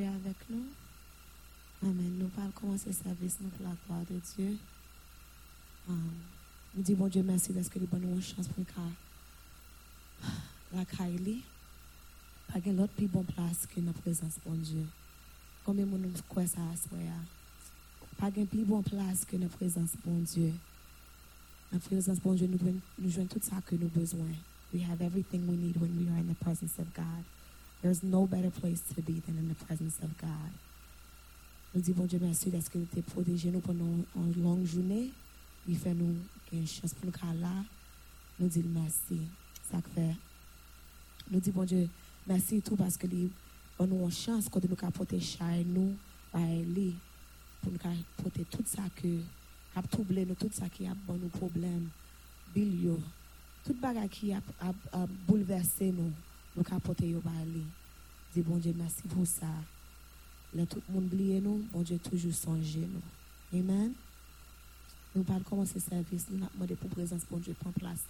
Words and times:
Dieu 0.00 0.08
avec 0.08 0.36
nous. 0.48 0.64
Amen. 1.82 2.18
Nous 2.18 2.30
allons 2.38 2.50
commencer 2.52 2.88
le 2.88 2.94
service 2.94 3.36
pour 3.36 3.66
la 3.66 3.74
gloire 3.86 4.00
de 4.10 4.18
Dieu. 4.34 4.56
Um, 5.88 6.12
nous 6.74 6.82
disons 6.82 6.98
bon 6.98 7.08
Dieu 7.08 7.22
merci 7.22 7.52
parce 7.52 7.68
que 7.68 7.78
nous 7.78 7.88
avons 7.92 8.14
une 8.14 8.22
chance 8.22 8.48
pour 8.48 8.64
la 10.72 10.84
Kaili. 10.86 11.42
Pas 12.48 12.60
qu'il 12.60 12.72
y 12.72 12.74
ait 12.74 12.78
l'autre 12.78 12.94
plus 12.94 13.08
bonne 13.08 13.24
place 13.24 13.66
que 13.66 13.80
notre 13.80 14.00
présence, 14.00 14.38
bon 14.46 14.54
Dieu. 14.54 14.86
Combien 15.64 15.84
de 15.84 15.90
monde 15.90 16.22
croit 16.28 16.46
ça 16.46 16.60
à 16.60 16.76
ce 16.76 16.94
moment-là? 16.94 17.16
Pas 18.16 18.30
qu'il 18.30 18.40
y 18.40 18.44
ait 18.44 18.46
plus 18.46 18.64
bonne 18.64 18.82
place 18.82 19.26
que 19.26 19.36
notre 19.36 19.56
présence, 19.58 19.90
bon 20.02 20.18
Dieu. 20.20 20.52
Notre 21.72 21.86
présence, 21.88 22.18
bon 22.20 22.32
Dieu, 22.32 22.48
nous 22.48 23.10
joignons 23.10 23.28
tout 23.28 23.40
ça 23.42 23.56
que 23.66 23.74
nous 23.74 23.86
avons 23.86 24.00
besoin. 24.00 24.32
We 24.72 24.82
have 24.82 25.02
everything 25.02 25.46
we 25.46 25.58
need 25.58 25.76
when 25.76 25.90
we 25.98 26.08
are 26.08 26.20
in 26.20 26.28
the 26.28 26.38
presence 26.42 26.78
of 26.78 26.86
God. 26.94 27.24
There's 27.82 28.02
no 28.02 28.26
better 28.26 28.50
place 28.50 28.80
to 28.94 29.00
be 29.00 29.20
than 29.24 29.38
in 29.38 29.48
the 29.48 29.64
presence 29.64 29.98
of 30.02 30.16
God. 30.18 30.52
Nou 31.72 31.80
di 31.80 31.92
bon 31.94 32.08
Dieu 32.10 32.20
mersi 32.20 32.50
deske 32.50 32.76
nou 32.76 32.88
te 32.92 33.00
proteje 33.06 33.48
nou 33.54 33.62
ponon 33.64 34.02
an 34.18 34.32
long 34.42 34.64
jounen. 34.66 35.06
Li 35.64 35.76
fe 35.78 35.92
nou 35.96 36.16
gen 36.50 36.66
chans 36.68 36.92
pou 36.92 37.08
nou 37.08 37.14
ka 37.14 37.30
la. 37.38 37.54
Nou 38.36 38.50
di 38.52 38.60
mersi. 38.74 39.20
Sak 39.70 39.88
fe. 39.94 40.08
Nou 41.30 41.40
di 41.40 41.54
bon 41.54 41.68
Dieu 41.70 41.86
mersi 42.28 42.58
tou 42.66 42.76
paske 42.76 43.08
li 43.08 43.28
an 43.80 43.88
nou 43.88 44.04
an 44.04 44.12
chans 44.12 44.50
kote 44.52 44.68
nou 44.68 44.76
ka 44.76 44.90
pote 44.92 45.22
chay 45.24 45.62
nou 45.70 45.94
baye 46.34 46.60
li. 46.68 46.90
Pou 47.62 47.72
nou 47.72 47.80
ka 47.80 47.94
pote 48.18 48.44
tout 48.52 48.66
sa 48.68 48.84
ke 48.98 49.16
ap 49.78 49.86
touble 49.94 50.26
nou, 50.26 50.36
tout 50.36 50.52
sa 50.52 50.68
ki 50.68 50.90
ap 50.90 50.98
bon 51.06 51.16
nou 51.22 51.32
problem. 51.38 51.86
Bil 52.52 52.76
yo. 52.82 52.98
Tout 53.64 53.78
baga 53.80 54.04
ki 54.10 54.34
ap, 54.36 54.52
ap, 54.58 54.90
ap 55.04 55.16
bouleverse 55.30 55.94
nou. 55.94 56.10
Nous 56.56 56.62
porté 56.80 57.14
au 57.14 57.20
bail. 57.20 57.62
Dis 58.34 58.42
bon 58.42 58.56
Dieu, 58.56 58.74
merci 58.76 59.02
pour 59.08 59.26
ça. 59.26 59.46
Là, 60.54 60.66
tout 60.66 60.82
le 60.88 60.94
monde 60.94 61.04
oublie 61.04 61.40
nous, 61.40 61.64
bon 61.72 61.82
Dieu 61.82 61.98
toujours 61.98 62.34
songer 62.34 62.86
nous. 62.92 63.58
Amen. 63.58 63.92
Nous 65.14 65.24
allons 65.28 65.40
commencer 65.40 65.80
service, 65.80 66.26
nous 66.30 66.46
demandé 66.54 66.74
pour 66.76 66.90
présence, 66.90 67.22
bon 67.30 67.38
Dieu, 67.38 67.54
prendre 67.58 67.74
place 67.76 68.04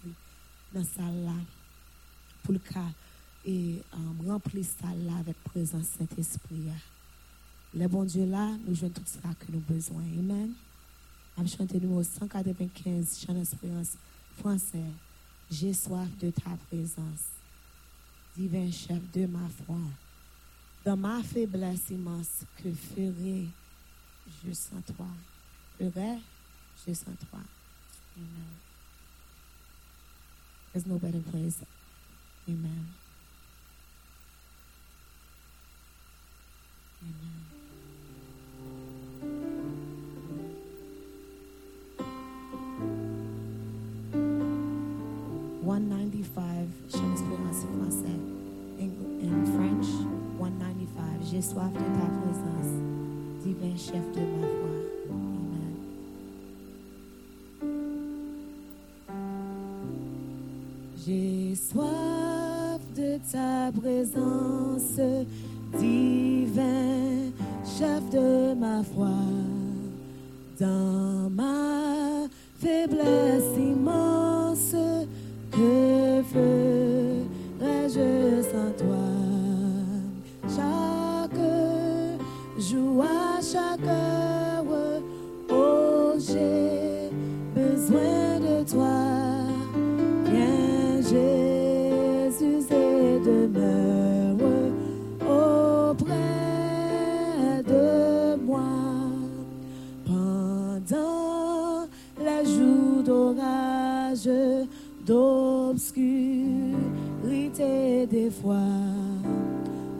dans 0.73 0.83
salle 0.83 1.23
là, 1.25 1.33
pour 2.43 2.53
le 2.53 2.59
cas, 2.59 2.89
et 3.45 3.81
um, 3.93 4.27
remplir 4.27 4.65
salle 4.65 5.03
là 5.05 5.17
avec 5.19 5.35
présence 5.43 5.87
Saint-Esprit. 5.97 6.69
Le 7.73 7.87
bon 7.87 8.03
Dieu 8.03 8.25
là, 8.25 8.49
nous 8.67 8.75
jouons 8.75 8.89
tout 8.89 9.01
ça 9.05 9.29
que 9.39 9.51
nous 9.51 9.57
avons 9.57 9.73
besoin. 9.73 10.03
Amen. 10.19 10.53
On 11.37 11.47
chanté 11.47 11.79
numéro 11.79 12.03
195, 12.03 13.25
chant 13.25 13.33
d'espérance 13.33 13.93
français. 14.37 14.83
J'ai 15.49 15.73
soif 15.73 16.07
de 16.19 16.29
ta 16.29 16.51
présence, 16.69 17.27
divin 18.41 18.71
chef 18.71 19.01
de 19.13 19.27
ma 19.27 19.47
foi. 19.49 19.75
Dans 20.83 20.97
ma 20.97 21.21
faiblesse 21.21 21.91
immense, 21.91 22.43
que 22.57 22.71
ferai-je 22.73 24.53
sans 24.53 24.81
toi? 24.81 25.05
Ferai-je 25.77 26.93
sans 26.93 27.15
toi? 27.29 27.39
Amen. 28.17 28.55
There's 30.73 30.87
no 30.87 30.97
better 30.97 31.19
place. 31.19 31.63
Amen. 32.47 32.87
Amen. 37.03 37.45
One 45.63 45.89
ninety 45.89 46.23
five, 46.23 46.67
Chant 46.91 47.13
Espérance 47.13 47.65
français. 47.65 48.30
In, 51.01 51.35
in 51.35 51.41
French, 51.41 51.41
195. 51.41 51.41
J'ai 51.41 51.41
soif 51.41 51.71
de 51.73 51.97
ta 51.97 52.51
présence, 52.51 52.69
divin 53.43 53.75
chef 53.77 54.05
de 54.13 54.21
ma 54.39 54.47
foi. 54.57 54.71
J'ai 61.05 61.55
soif 61.55 62.81
de 62.95 63.19
ta 63.31 63.71
présence, 63.79 64.99
divin 65.79 67.31
chef 67.65 68.03
de 68.11 68.53
ma 68.53 68.83
foi. 68.83 69.17
Dans 70.59 71.29
ma 71.31 72.27
faiblesse 72.59 73.57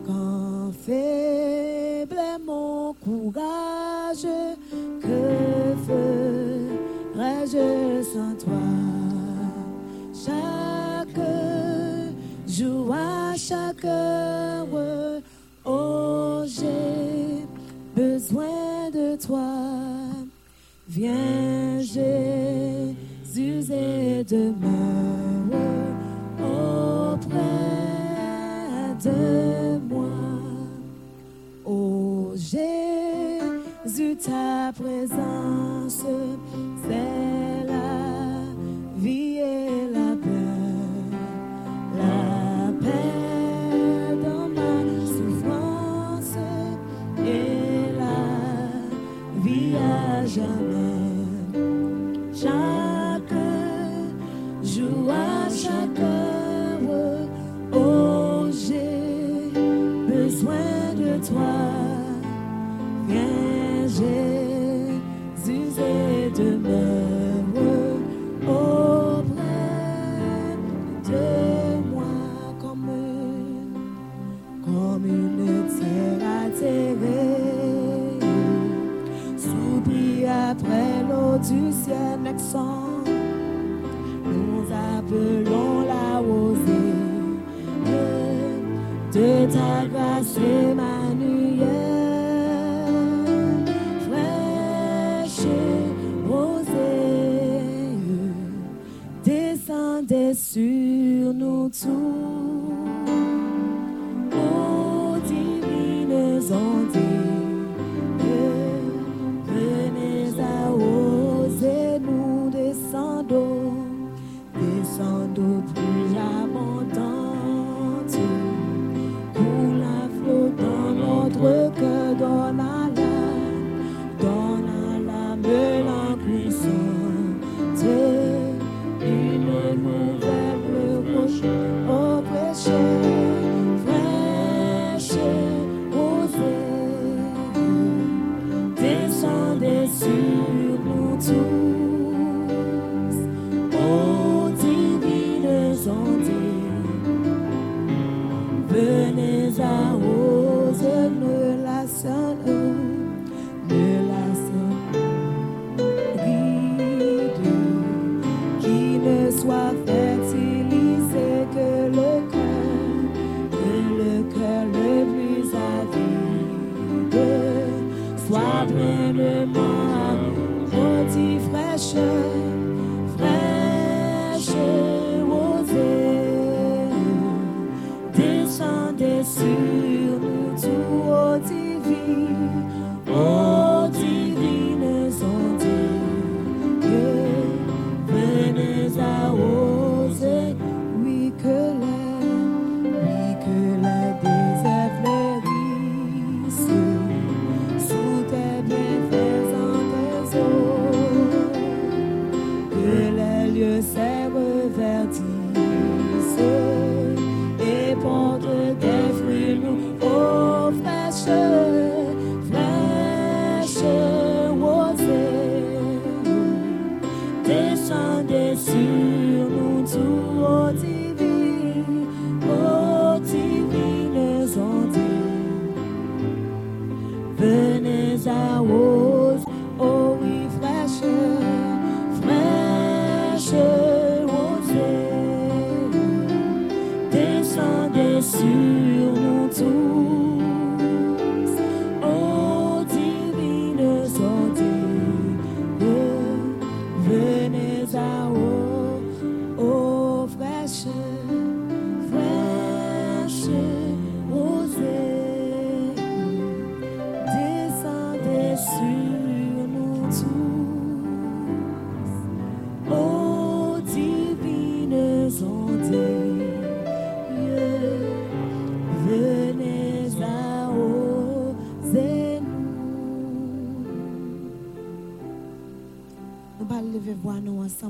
quand 0.05 0.71
faible 0.85 2.15
est 2.15 2.39
mon 2.45 2.93
courage, 2.93 4.27
que 5.01 5.75
ferais-je 7.13 8.03
sans 8.03 8.35
toi? 8.43 8.65
Chaque 10.13 11.21
jour, 12.47 12.93
à 12.93 13.35
chaque 13.35 13.85
heure, 13.85 14.67
oh, 15.65 16.43
j'ai 16.45 17.45
besoin 17.95 18.89
de 18.93 19.15
toi. 19.23 19.41
Viens, 20.87 21.79
Jésus, 21.79 23.71
et 23.71 24.23
demeure 24.23 24.80
ta 34.23 34.71
présence, 34.73 36.05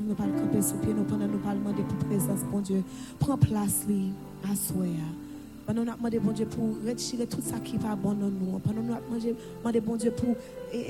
nous 0.00 0.16
allons 0.18 0.38
camper 0.38 0.62
sous 0.62 0.76
pied, 0.76 0.94
nous 0.94 1.04
pendant 1.04 1.26
nous 1.26 1.38
allons 1.46 1.58
demander 1.60 1.82
présence, 2.06 2.40
bon 2.50 2.60
Dieu. 2.60 2.82
Prends 3.18 3.36
place, 3.36 3.84
lui, 3.86 4.12
à 4.44 4.54
soi. 4.54 4.86
Pendant 5.66 5.82
nous 5.82 5.88
allons 5.88 5.96
demander, 5.98 6.18
bon 6.18 6.32
Dieu, 6.32 6.46
pour 6.46 6.76
retirer 6.86 7.26
tout 7.26 7.40
ça 7.42 7.58
qui 7.58 7.76
va 7.76 7.94
bon 7.94 8.14
dans 8.14 8.30
nous. 8.30 8.58
Pendant 8.60 8.82
nous 8.82 8.92
allons 8.92 9.36
demander, 9.60 9.80
bon 9.80 9.96
Dieu, 9.96 10.10
pour 10.10 10.34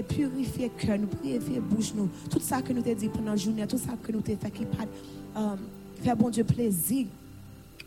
purifier 0.08 0.70
le 0.74 0.86
cœur, 0.86 0.98
nous 0.98 1.06
purifier 1.08 1.56
la 1.56 1.60
bouche, 1.60 1.92
nous. 1.94 2.08
Tout 2.30 2.40
ça 2.40 2.62
que 2.62 2.72
nous 2.72 2.82
t'ai 2.82 2.94
dit 2.94 3.08
pendant 3.08 3.32
la 3.32 3.36
journée, 3.36 3.66
tout 3.66 3.78
ça 3.78 3.92
que 4.00 4.12
nous 4.12 4.20
t'ai 4.20 4.36
fait 4.36 4.50
qui 4.50 4.64
pas 4.64 4.84
euh, 5.36 5.56
faire, 6.02 6.16
bon 6.16 6.30
Dieu, 6.30 6.44
plaisir. 6.44 7.06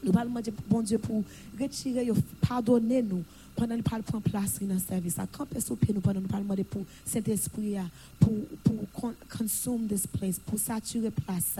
Nous 0.03 0.11
allons 0.15 0.29
demander, 0.29 0.53
bon 0.69 0.81
Dieu, 0.81 0.97
pour 0.97 1.23
retirer, 1.59 2.11
pardonner 2.47 3.01
nous. 3.01 3.23
Pendant 3.55 3.77
nous 3.77 3.83
parlons 3.83 4.03
prendre 4.03 4.23
place 4.29 4.59
dans 4.61 4.73
le 4.73 4.79
service, 4.79 5.17
à 5.17 5.27
camper 5.27 5.61
sous 5.61 5.75
pied 5.75 5.93
nous 5.93 6.01
pendant 6.01 6.19
nous 6.19 6.27
parlons 6.27 6.43
demander 6.43 6.63
pour 6.65 6.85
Saint-Esprit, 7.05 7.77
à- 7.77 7.85
pour, 8.19 8.33
pour 8.63 8.85
con- 8.93 9.15
consume 9.29 9.87
this 9.87 10.05
place, 10.05 10.39
pour 10.39 10.59
saturer 10.59 11.11
place 11.11 11.55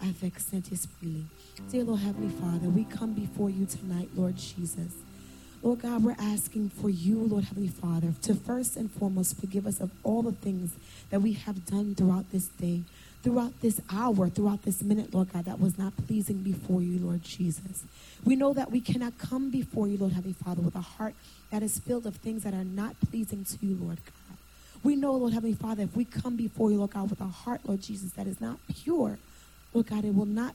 avec 0.00 0.38
Saint-Esprit. 0.40 1.22
Dear 1.70 1.84
Lord 1.84 2.00
Heavenly 2.00 2.32
Father, 2.40 2.68
we 2.68 2.84
come 2.84 3.12
before 3.12 3.50
you 3.50 3.66
tonight, 3.66 4.08
Lord 4.16 4.36
Jesus. 4.36 4.92
Lord 5.62 5.80
God, 5.80 6.02
we're 6.04 6.16
asking 6.18 6.70
for 6.70 6.90
you, 6.90 7.18
Lord 7.26 7.44
Heavenly 7.44 7.68
Father, 7.70 8.12
to 8.22 8.34
first 8.34 8.76
and 8.76 8.90
foremost 8.90 9.38
forgive 9.40 9.66
us 9.66 9.80
of 9.80 9.90
all 10.02 10.22
the 10.22 10.32
things 10.32 10.72
that 11.10 11.22
we 11.22 11.32
have 11.32 11.64
done 11.66 11.94
throughout 11.94 12.30
this 12.32 12.48
day, 12.60 12.82
throughout 13.24 13.58
this 13.62 13.80
hour, 13.90 14.28
throughout 14.28 14.62
this 14.62 14.82
minute, 14.82 15.14
Lord 15.14 15.32
God, 15.32 15.46
that 15.46 15.58
was 15.58 15.78
not 15.78 15.94
pleasing 16.06 16.42
before 16.42 16.82
you, 16.82 16.98
Lord 16.98 17.22
Jesus. 17.24 17.82
We 18.24 18.36
know 18.36 18.52
that 18.52 18.70
we 18.70 18.80
cannot 18.82 19.16
come 19.18 19.50
before 19.50 19.88
you, 19.88 19.96
Lord 19.96 20.12
Heavenly 20.12 20.34
Father, 20.34 20.60
with 20.60 20.76
a 20.76 20.80
heart 20.82 21.14
that 21.50 21.62
is 21.62 21.78
filled 21.78 22.06
of 22.06 22.16
things 22.16 22.44
that 22.44 22.52
are 22.54 22.64
not 22.64 22.94
pleasing 23.10 23.44
to 23.46 23.66
you, 23.66 23.76
Lord 23.80 23.98
God. 24.04 24.36
We 24.82 24.94
know, 24.94 25.14
Lord 25.14 25.32
Heavenly 25.32 25.56
Father, 25.56 25.84
if 25.84 25.96
we 25.96 26.04
come 26.04 26.36
before 26.36 26.70
you, 26.70 26.76
Lord 26.78 26.90
God, 26.90 27.08
with 27.08 27.20
a 27.22 27.24
heart, 27.26 27.62
Lord 27.64 27.80
Jesus, 27.80 28.12
that 28.12 28.26
is 28.26 28.40
not 28.42 28.58
pure, 28.82 29.18
Lord 29.72 29.86
God, 29.86 30.04
it 30.04 30.14
will 30.14 30.26
not, 30.26 30.54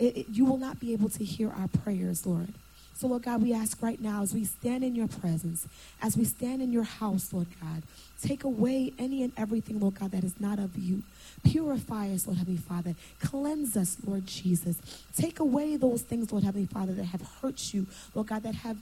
it, 0.00 0.16
it- 0.16 0.28
you 0.30 0.44
will 0.44 0.58
not 0.58 0.80
be 0.80 0.92
able 0.92 1.08
to 1.10 1.24
hear 1.24 1.50
our 1.50 1.68
prayers, 1.68 2.26
Lord. 2.26 2.52
So, 2.98 3.06
Lord 3.06 3.22
God, 3.22 3.42
we 3.42 3.54
ask 3.54 3.80
right 3.80 4.00
now 4.00 4.22
as 4.24 4.34
we 4.34 4.44
stand 4.44 4.82
in 4.82 4.96
your 4.96 5.06
presence, 5.06 5.68
as 6.02 6.16
we 6.16 6.24
stand 6.24 6.60
in 6.60 6.72
your 6.72 6.82
house, 6.82 7.32
Lord 7.32 7.46
God, 7.60 7.84
take 8.20 8.42
away 8.42 8.92
any 8.98 9.22
and 9.22 9.32
everything, 9.36 9.78
Lord 9.78 10.00
God, 10.00 10.10
that 10.10 10.24
is 10.24 10.40
not 10.40 10.58
of 10.58 10.76
you. 10.76 11.04
Purify 11.44 12.10
us, 12.10 12.26
Lord 12.26 12.38
Heavenly 12.38 12.58
Father. 12.58 12.96
Cleanse 13.20 13.76
us, 13.76 13.98
Lord 14.04 14.26
Jesus. 14.26 14.78
Take 15.16 15.38
away 15.38 15.76
those 15.76 16.02
things, 16.02 16.32
Lord 16.32 16.42
Heavenly 16.42 16.66
Father, 16.66 16.92
that 16.94 17.04
have 17.04 17.22
hurt 17.40 17.72
you, 17.72 17.86
Lord 18.16 18.26
God, 18.26 18.42
that 18.42 18.56
have 18.56 18.78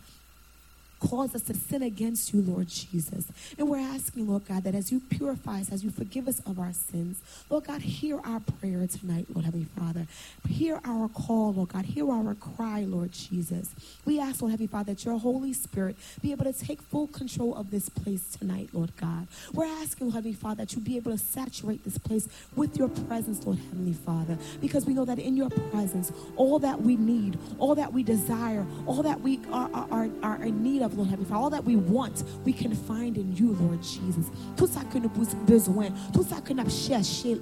cause 1.00 1.35
us 1.35 1.43
to 1.43 1.55
sin 1.55 1.83
against 1.83 2.33
you, 2.33 2.41
Lord 2.41 2.69
Jesus. 2.69 3.26
And 3.59 3.69
we're 3.69 3.79
asking, 3.79 4.29
Lord 4.29 4.47
God, 4.47 4.65
that 4.65 4.75
as 4.75 4.91
you 4.91 5.00
purify 5.00 5.61
us, 5.61 5.73
as 5.73 5.85
you 5.85 5.91
forgive 5.91 6.29
us 6.29 6.41
of 6.41 6.59
our 6.59 6.73
sins, 6.73 7.21
Lord 7.50 7.65
God, 7.65 7.83
hear 7.83 8.21
our 8.21 8.41
prayer 8.41 8.87
tonight, 8.87 9.26
Lord 9.33 9.45
Heavenly 9.45 9.67
Father. 9.79 10.07
Hear 10.49 10.81
our 10.85 11.09
call, 11.09 11.53
Lord 11.53 11.71
God. 11.71 11.85
Hear 11.85 12.11
our 12.11 12.35
cry, 12.35 12.81
Lord 12.81 13.12
Jesus. 13.12 13.75
We 14.05 14.21
ask, 14.21 14.41
Lord 14.41 14.53
Heavenly 14.53 14.69
Father, 14.69 14.95
that 14.95 15.05
your 15.05 15.19
Holy 15.19 15.53
Spirit 15.53 15.97
be 16.23 16.33
able 16.33 16.45
to 16.45 16.53
take 16.53 16.83
full 16.83 17.09
control 17.09 17.55
of 17.55 17.71
this 17.71 17.88
place 17.88 18.37
tonight, 18.38 18.71
Lord 18.73 18.93
God. 18.97 19.26
We're 19.53 19.67
asking, 19.67 20.07
Lord 20.07 20.15
Heavenly 20.17 20.37
Father, 20.37 20.65
that 20.65 20.75
you 20.75 20.81
be 20.81 20.97
able 20.97 21.12
to 21.12 21.19
saturate 21.19 21.85
this 21.85 21.99
place 21.99 22.29
with 22.55 22.76
your 22.76 22.88
presence, 22.88 23.45
Lord 23.45 23.59
Heavenly 23.59 23.93
Father, 23.93 24.38
because 24.61 24.87
we 24.87 24.95
know 24.95 25.05
that 25.05 25.19
in 25.19 25.37
your 25.37 25.50
presence, 25.50 26.12
all 26.37 26.59
that 26.61 26.81
we 26.81 26.97
need, 26.97 27.38
all 27.59 27.75
that 27.75 27.93
we 27.93 28.03
desire, 28.03 28.67
all 28.87 29.03
that 29.03 29.21
we 29.21 29.41
are, 29.53 29.71
are, 29.73 29.88
are, 29.91 30.11
are 30.23 30.43
in 30.43 30.62
need 30.62 30.83
of, 30.83 30.86
Lord 30.95 31.09
Heavenly 31.09 31.28
Father, 31.28 31.43
all 31.43 31.50
that 31.50 31.64
we 31.64 31.76
want, 31.76 32.23
we 32.45 32.52
can 32.52 32.75
find 32.75 33.16
in 33.16 33.35
you, 33.35 33.57
Lord 33.61 33.83
Jesus. 33.83 34.31
Tout 34.57 34.66
ça 34.66 34.81
que 34.85 34.99
nous 34.99 35.11
besoin, 35.47 35.88
tout 36.12 36.23
ça 36.23 36.40
que 36.40 36.52
nous 36.52 36.69
cherché, 36.69 37.40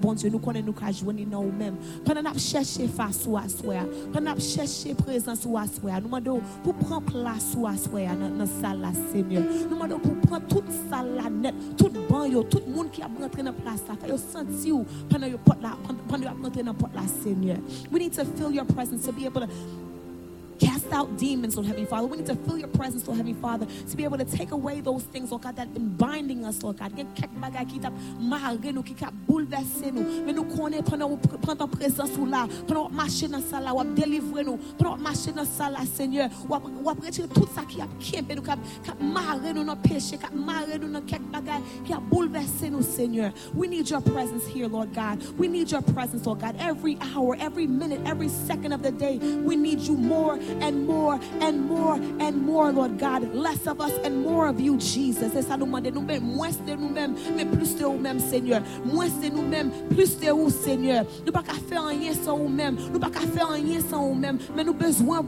bon 0.00 0.14
Dieu, 0.14 0.30
nous 0.30 0.38
connaissons 0.38 0.66
nous 0.66 0.92
joindre 0.92 1.26
dans 1.30 1.42
nous-mêmes. 1.42 1.76
Que 2.04 2.12
nous 2.12 2.38
cherché 2.38 2.88
face 2.88 3.26
ou 3.26 3.38
pendant 4.12 4.32
que 4.32 4.36
nous 4.36 4.40
cherché 4.40 4.94
présence 4.94 5.44
ou 5.46 5.56
à 5.56 5.66
soi, 5.66 6.00
nous 6.00 6.06
demandons 6.06 6.40
pour 6.62 6.74
prendre 6.74 7.06
place 7.06 7.54
ou 7.56 7.66
à 7.66 7.76
soi 7.76 8.00
dans 8.06 8.38
dans 8.38 8.46
salle 8.60 8.86
Seigneur. 9.12 9.42
Nous 9.64 9.74
demandons 9.74 9.98
pour 9.98 10.16
prendre 10.16 10.46
toute 10.46 10.70
salle 10.90 11.14
là 11.16 11.30
net, 11.30 11.54
tout 11.76 11.90
banc 12.08 12.28
tout 12.50 12.60
le 12.66 12.74
monde 12.74 12.90
qui 12.90 13.02
a 13.02 13.08
rentré 13.20 13.42
dans 13.42 13.52
place 13.52 13.82
là, 13.88 13.94
fait 14.00 14.08
yo 14.08 14.16
senti 14.16 14.72
pendant 15.08 15.26
là, 15.26 15.76
pendant 16.08 16.24
yo 16.24 16.30
rentré 16.42 16.62
dans 16.62 16.74
porte 16.74 16.92
Seigneur. 17.22 17.58
We 17.90 18.00
need 18.00 18.12
to 18.12 18.24
feel 18.24 18.50
your 18.50 18.64
presence 18.64 19.06
to 19.06 19.12
be 19.12 19.26
able 19.26 19.42
to 19.42 19.48
Cast 20.58 20.92
out 20.92 21.16
demons, 21.16 21.56
Lord 21.56 21.66
Heavenly 21.66 21.86
Father. 21.86 22.06
We 22.06 22.16
need 22.16 22.26
to 22.26 22.34
feel 22.34 22.58
your 22.58 22.68
presence, 22.68 23.06
Lord 23.06 23.18
Heavenly 23.18 23.38
Father, 23.40 23.66
to 23.66 23.96
be 23.96 24.04
able 24.04 24.18
to 24.18 24.24
take 24.24 24.50
away 24.50 24.80
those 24.80 25.04
things, 25.04 25.30
Lord 25.30 25.42
God, 25.42 25.56
that 25.56 25.68
have 25.68 25.74
been 25.74 25.94
binding 25.96 26.44
us, 26.44 26.62
Lord 26.62 26.78
God. 26.78 26.96
Gen 26.96 27.06
kek 27.14 27.30
bagay 27.40 27.68
ki 27.70 27.78
tap 27.78 27.92
marre 28.18 28.72
nou, 28.72 28.82
ki 28.82 28.94
kap 28.94 29.14
bouleverse 29.28 29.92
nou. 29.92 30.02
Men 30.26 30.34
nou 30.34 30.44
konen 30.50 30.82
pendant 30.82 31.68
présence 31.68 32.16
ou 32.18 32.26
là, 32.26 32.46
pendant 32.66 32.86
ou 32.86 32.92
marcher 32.92 33.28
dans 33.28 33.40
ça 33.40 33.60
là, 33.60 33.74
ou 33.74 33.84
délivrer 33.94 34.44
nous, 34.44 34.58
pendant 34.78 34.96
ou 34.96 35.00
marcher 35.00 35.32
dans 35.32 35.44
ça 35.44 35.70
là, 35.70 35.80
Seigneur, 35.86 36.28
ou 36.48 36.54
retirer 36.54 37.28
tout 37.28 37.48
ça 37.54 37.62
qui 37.62 37.80
a 37.80 37.86
kempe 38.00 38.34
nous, 38.34 38.42
kap, 38.42 38.58
kap 38.82 39.00
marre 39.00 39.54
nous 39.54 39.64
dans 39.64 39.76
péché, 39.76 40.16
kap 40.16 40.34
marre 40.34 40.78
nous 40.80 40.92
dans 40.92 41.02
kek 41.02 41.22
bagay 41.30 41.62
qui 41.84 41.92
a 41.92 42.00
bouleversé 42.00 42.70
nous, 42.70 42.82
Seigneur. 42.82 43.32
We 43.54 43.68
need 43.68 43.88
your 43.88 44.00
presence 44.00 44.46
here, 44.46 44.68
Lord 44.68 44.92
God. 44.92 45.22
We 45.38 45.48
need 45.48 45.70
your 45.70 45.82
presence, 45.82 46.26
Lord 46.26 46.40
God. 46.40 46.56
Every 46.58 46.98
hour, 47.14 47.36
every 47.38 47.66
minute, 47.66 48.00
every 48.04 48.28
second 48.28 48.72
of 48.72 48.82
the 48.82 48.90
day, 48.90 49.18
we 49.44 49.56
need 49.56 49.80
you 49.80 49.96
more 49.96 50.38
and 50.60 50.86
more 50.86 51.18
and 51.40 51.68
more 51.68 51.94
and 52.20 52.42
more, 52.42 52.72
Lord 52.72 52.98
God. 52.98 53.34
Less 53.34 53.66
of 53.66 53.80
us 53.80 53.92
and 54.04 54.22
more 54.22 54.48
of 54.48 54.60
you, 54.60 54.76
Jesus. 54.78 55.30
C'est 55.32 55.42
ça 55.42 55.56
nous 55.56 55.66
demande 55.66 55.86
nous-mêmes, 55.92 56.22
moins 56.22 56.50
de 56.66 56.74
nous-mêmes, 56.74 57.14
mais 57.36 57.44
plus 57.44 57.76
de 57.76 57.82
nous-mêmes, 57.82 58.20
Seigneur. 58.20 58.62
Moins 58.84 59.08
de 59.08 59.28
nous-mêmes, 59.34 59.70
plus 59.90 60.18
de 60.18 60.30
vous, 60.30 60.50
Seigneur. 60.50 61.04
Nous 61.24 61.32
pas 61.32 61.42
qu'à 61.42 61.54
faire 61.54 61.86
rien 61.86 62.12
sans 62.12 62.38
nous-mêmes. 62.38 62.76
Nous 62.92 62.98
pas 62.98 63.10
qu'à 63.10 63.20
faire 63.20 63.50
rien 63.50 63.80
sans 63.80 64.08
nous-mêmes, 64.08 64.38
mais 64.56 64.64
nous 64.64 64.74
besoin 64.74 65.22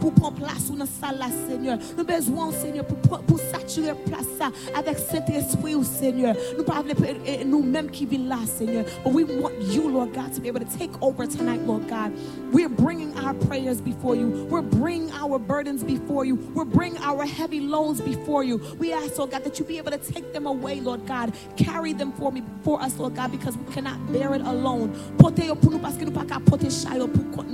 pour, 0.00 0.12
prendre 0.12 0.36
place 0.36 0.70
dans 0.70 0.76
la 0.76 0.86
salle 0.86 1.20
Seigneur. 1.48 1.78
Nous 1.96 2.04
besoin, 2.04 2.50
Seigneur, 2.52 2.84
pour, 2.84 3.20
pour, 3.20 3.38
saturé 3.38 3.92
place 4.06 4.26
ça 4.38 4.50
avec 4.76 4.98
Saint-Esprit, 4.98 5.74
oh 5.74 5.82
Seigneur. 5.82 6.34
Nous 6.56 6.64
pas 6.64 6.82
eh, 7.26 7.44
nous-mêmes 7.44 7.90
qui 7.90 8.06
vivons 8.06 8.28
là, 8.28 8.38
Seigneur. 8.46 8.84
But 9.04 9.12
we 9.12 9.24
want 9.24 9.52
you, 9.72 9.88
Lord 9.88 10.12
God, 10.14 10.32
to 10.34 10.40
be 10.40 10.48
able 10.48 10.60
to 10.60 10.78
take 10.78 10.90
over 11.00 11.26
tonight, 11.26 11.60
Lord 11.66 11.88
God. 11.88 12.12
We're 12.52 12.68
bringing 12.68 13.16
our 13.18 13.34
prayers 13.34 13.80
before 13.80 14.14
you. 14.14 14.46
We're 14.50 14.61
bringing 14.62 15.10
our 15.12 15.38
burdens 15.38 15.84
before 15.84 16.24
you. 16.24 16.36
We're 16.36 16.64
bringing 16.64 17.00
our 17.02 17.24
heavy 17.24 17.60
loads 17.60 18.00
before 18.00 18.44
you. 18.44 18.58
We 18.78 18.92
ask, 18.92 19.18
Lord 19.18 19.30
God, 19.30 19.44
that 19.44 19.58
you 19.58 19.64
be 19.64 19.78
able 19.78 19.90
to 19.90 19.98
take 19.98 20.32
them 20.32 20.46
away, 20.46 20.80
Lord 20.80 21.06
God. 21.06 21.34
Carry 21.56 21.92
them 21.92 22.12
for 22.12 22.32
me, 22.32 22.42
for 22.62 22.80
us, 22.80 22.96
Lord 22.98 23.14
God, 23.14 23.30
because 23.30 23.56
we 23.56 23.72
cannot 23.72 24.12
bear 24.12 24.34
it 24.34 24.42
alone. 24.42 24.92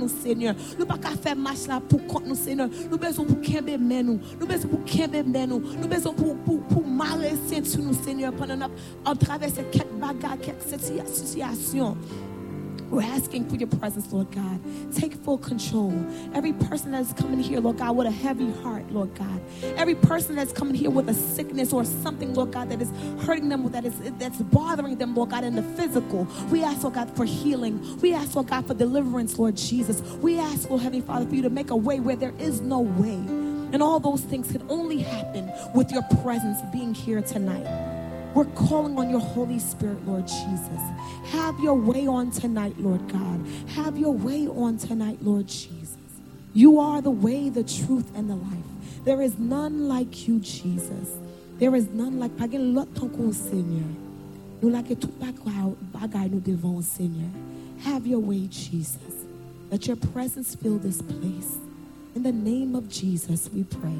Seigneur. 0.09 0.53
We're 12.89 13.03
asking 13.03 13.49
for 13.49 13.55
your 13.55 13.67
presence, 13.67 14.11
Lord 14.11 14.31
God. 14.31 14.59
Take 14.93 15.13
full 15.13 15.37
control. 15.37 15.93
Every 16.33 16.53
person 16.53 16.91
that's 16.91 17.13
coming 17.13 17.39
here, 17.39 17.59
Lord 17.59 17.77
God, 17.77 17.95
with 17.95 18.07
a 18.07 18.11
heavy 18.11 18.51
heart, 18.61 18.91
Lord 18.91 19.13
God. 19.15 19.41
Every 19.77 19.95
person 19.95 20.35
that's 20.35 20.51
coming 20.51 20.75
here 20.75 20.89
with 20.89 21.09
a 21.09 21.13
sickness 21.13 21.73
or 21.73 21.85
something, 21.85 22.33
Lord 22.33 22.51
God, 22.51 22.69
that 22.69 22.81
is 22.81 22.91
hurting 23.25 23.49
them, 23.49 23.69
that 23.71 23.85
is 23.85 23.93
that's 24.17 24.37
bothering 24.37 24.97
them, 24.97 25.15
Lord 25.15 25.29
God, 25.29 25.43
in 25.43 25.55
the 25.55 25.63
physical. 25.63 26.27
We 26.51 26.63
ask, 26.63 26.83
Lord 26.83 26.95
God, 26.95 27.15
for 27.15 27.25
healing. 27.25 27.99
We 27.99 28.13
ask, 28.13 28.35
Lord 28.35 28.47
God, 28.47 28.67
for 28.67 28.73
deliverance, 28.73 29.37
Lord 29.37 29.55
Jesus. 29.55 30.01
We 30.17 30.39
ask, 30.39 30.69
Lord 30.69 30.81
Heavenly 30.81 31.05
Father, 31.05 31.25
for 31.27 31.35
you 31.35 31.41
to 31.43 31.49
make 31.49 31.69
a 31.69 31.75
way 31.75 31.99
where 31.99 32.15
there 32.15 32.33
is 32.39 32.61
no 32.61 32.79
way. 32.79 33.19
And 33.71 33.83
all 33.83 33.99
those 33.99 34.21
things 34.21 34.51
can 34.51 34.65
only 34.69 34.97
happen 34.99 35.51
with 35.75 35.91
your 35.91 36.03
presence 36.23 36.59
being 36.71 36.93
here 36.93 37.21
tonight. 37.21 37.98
We're 38.39 38.45
calling 38.55 38.97
on 38.97 39.09
your 39.09 39.19
Holy 39.19 39.59
Spirit, 39.59 40.07
Lord 40.07 40.25
Jesus. 40.25 40.81
Have 41.25 41.59
your 41.59 41.73
way 41.73 42.07
on 42.07 42.31
tonight, 42.31 42.73
Lord 42.79 43.05
God. 43.09 43.45
Have 43.71 43.97
your 43.97 44.13
way 44.13 44.47
on 44.47 44.77
tonight, 44.77 45.17
Lord 45.21 45.47
Jesus. 45.47 45.97
You 46.53 46.79
are 46.79 47.01
the 47.01 47.09
way, 47.09 47.49
the 47.49 47.65
truth, 47.65 48.09
and 48.15 48.29
the 48.29 48.35
life. 48.35 49.03
There 49.03 49.21
is 49.21 49.37
none 49.37 49.89
like 49.89 50.25
you, 50.25 50.39
Jesus. 50.39 51.17
There 51.57 51.75
is 51.75 51.89
none 51.89 52.17
like 52.17 52.37
Pagan 52.37 52.73
lot 52.73 52.87
Seigneur. 53.33 53.83
Nous 54.61 54.69
la 54.69 54.83
tout 54.83 55.11
bagay 55.19 56.31
nous 56.31 56.81
Seigneur. 56.81 57.29
Have 57.83 58.07
your 58.07 58.19
way, 58.19 58.47
Jesus. 58.47 59.25
Let 59.69 59.85
your 59.85 59.97
presence 59.97 60.55
fill 60.55 60.77
this 60.77 61.01
place. 61.01 61.57
In 62.15 62.23
the 62.23 62.31
name 62.31 62.73
of 62.77 62.87
Jesus, 62.87 63.49
we 63.53 63.65
pray. 63.65 63.99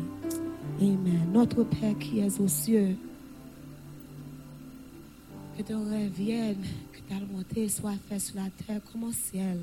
Amen. 0.81 1.29
Notre 1.33 1.65
Père 1.65 1.99
qui 1.99 2.21
es 2.21 2.39
aux 2.39 2.47
cieux. 2.47 2.95
Que 5.59 5.63
ton 5.65 5.89
rêve 5.89 6.13
vienne, 6.13 6.63
que 6.93 6.99
ta 7.01 7.19
volonté 7.19 7.67
soit 7.67 7.97
faite 8.07 8.21
sur 8.21 8.37
la 8.37 8.49
terre 8.49 8.79
comme 8.93 9.03
au 9.03 9.11
ciel. 9.11 9.59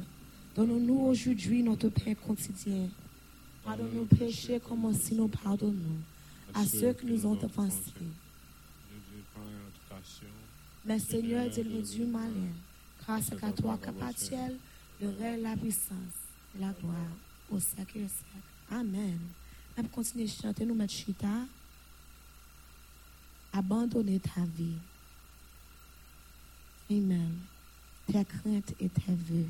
Donne-nous 0.55 1.07
aujourd'hui 1.07 1.63
notre 1.63 1.89
pain 1.89 2.13
quotidien. 2.13 2.91
Pardonne 3.65 3.95
nos 3.95 4.05
péchés 4.05 4.61
comme 4.61 4.85
aussi 4.85 5.15
nous 5.15 5.29
pardonnons 5.29 5.97
à 6.53 6.67
ceux 6.67 6.93
qui 6.93 7.07
nous 7.07 7.25
ont 7.25 7.43
offensés. 7.43 7.95
Mais 10.85 10.99
Seigneur, 10.99 11.47
le 11.47 11.81
Dieu 11.81 12.05
malin, 12.05 12.53
grâce 13.03 13.33
à 13.41 13.51
toi 13.53 13.79
capatiel, 13.83 14.59
le 15.01 15.09
règne, 15.19 15.41
la 15.41 15.57
puissance 15.57 16.19
et 16.55 16.61
la 16.61 16.73
gloire 16.73 17.17
au 17.51 17.59
siècle 17.59 18.01
et 18.01 18.05
au 18.05 18.09
siècle. 18.09 18.51
Amen. 18.71 19.19
On 19.79 19.83
continuer 19.85 20.27
à 20.27 20.43
chanter, 20.43 20.67
nous 20.67 20.75
mettre 20.75 20.93
chita. 20.93 21.47
Abandonner 23.55 24.21
ta 24.21 24.43
vie. 24.59 24.77
Amen. 26.89 27.33
Ta 28.13 28.23
krent 28.23 28.73
et 28.79 28.89
ta 28.95 29.13
ve. 29.27 29.43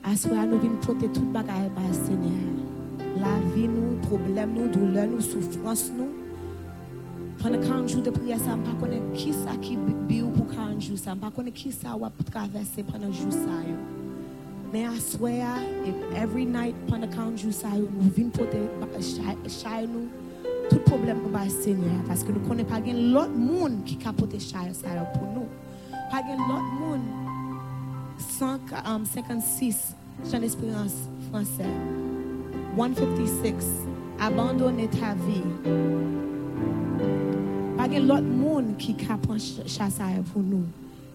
Aswa 0.00 0.46
nou 0.48 0.56
vin 0.62 0.78
pote 0.80 1.10
tout 1.12 1.28
bagay 1.34 1.68
ba 1.76 1.84
Seigneur. 1.92 2.54
La 3.20 3.34
vi 3.52 3.66
nou, 3.68 3.98
problem 4.06 4.54
nou, 4.56 4.70
doule 4.72 5.04
nou, 5.10 5.20
soufrans 5.20 5.90
nou. 5.98 6.08
Pwene 7.42 7.60
kanjou 7.66 8.00
de 8.00 8.14
priye 8.16 8.40
sa, 8.40 8.56
mpa 8.56 8.72
konen 8.80 9.12
ki 9.12 9.36
sa 9.42 9.58
ki 9.60 9.76
bi 10.08 10.22
ou 10.24 10.32
pou 10.32 10.48
kanjou 10.54 10.96
sa. 10.96 11.12
Mpa 11.12 11.34
konen 11.36 11.52
ki 11.52 11.74
sa 11.76 11.98
wap 12.00 12.24
travesse 12.32 12.88
pwene 12.88 13.12
jou 13.12 13.28
sa 13.28 13.60
yo. 13.68 13.76
Men 14.72 14.88
aswe 14.94 15.36
ya, 15.36 15.52
every 16.16 16.48
night 16.48 16.80
pwene 16.88 17.12
kanjou 17.12 17.52
sa 17.52 17.76
yo, 17.76 17.92
nou 17.92 18.08
vin 18.16 18.32
pote 18.32 18.64
chay 19.04 19.84
nou. 19.84 20.23
Tout 20.70 20.78
problème 20.80 21.18
pour 21.18 21.30
le 21.30 21.48
Seigneur. 21.48 22.02
Parce 22.06 22.22
que 22.22 22.32
nous 22.32 22.40
connaissons 22.40 22.68
pas 22.68 22.80
l'autre 22.80 23.36
monde 23.36 23.84
qui 23.84 23.98
a 24.06 24.12
porté 24.12 24.38
ça 24.40 24.58
pour 25.14 25.28
nous. 25.32 25.46
Pas 26.10 26.22
l'autre 26.22 26.62
monde. 26.80 27.00
156, 28.18 29.94
um, 29.96 30.30
j'ai 30.30 30.38
l'espérance 30.38 30.94
français. 31.30 31.64
156, 32.76 33.66
abandonner 34.20 34.88
ta 34.88 35.14
vie. 35.14 35.42
Pas 37.76 37.88
l'autre 37.88 38.22
monde 38.22 38.76
qui 38.78 38.96
a 39.10 39.16
porté 39.16 39.40
ça 39.66 39.88
pour 40.32 40.42
nous. 40.42 40.64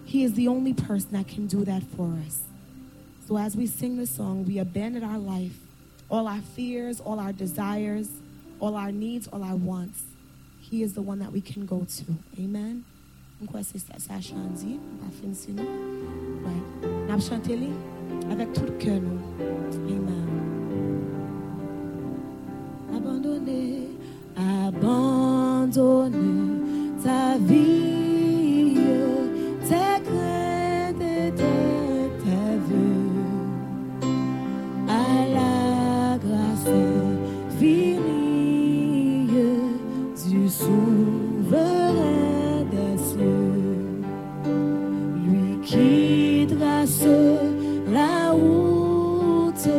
He 0.05 0.23
is 0.23 0.33
the 0.33 0.47
only 0.47 0.73
person 0.73 1.11
that 1.11 1.27
can 1.27 1.45
do 1.45 1.63
that 1.65 1.83
for 1.95 2.09
us. 2.25 2.41
So 3.27 3.37
as 3.37 3.55
we 3.55 3.67
sing 3.67 3.97
the 3.97 4.07
song, 4.07 4.43
we 4.47 4.57
abandon 4.57 5.03
our 5.03 5.19
life, 5.19 5.55
all 6.09 6.27
our 6.27 6.41
fears, 6.55 6.99
all 6.99 7.19
our 7.19 7.31
desires 7.31 8.09
all 8.59 8.75
our 8.75 8.91
needs, 8.91 9.27
all 9.27 9.43
our 9.43 9.55
wants. 9.55 10.03
He 10.61 10.83
is 10.83 10.93
the 10.93 11.01
one 11.01 11.19
that 11.19 11.31
we 11.31 11.41
can 11.41 11.65
go 11.65 11.85
to. 11.97 12.05
Amen. 12.39 12.83
Avec 18.31 18.53
tout 18.53 18.71
cœur 18.79 19.01
Amen. 19.87 20.27
Abandonner, 22.93 23.87
abandonner 24.35 26.11
ta 27.03 27.37
vie, 27.39 27.79
souverain 40.69 42.65
des 42.71 42.97
cieux, 42.97 44.01
lui 45.25 45.59
qui 45.63 46.47
trace 46.55 47.05
la 47.91 48.31
route 48.31 49.69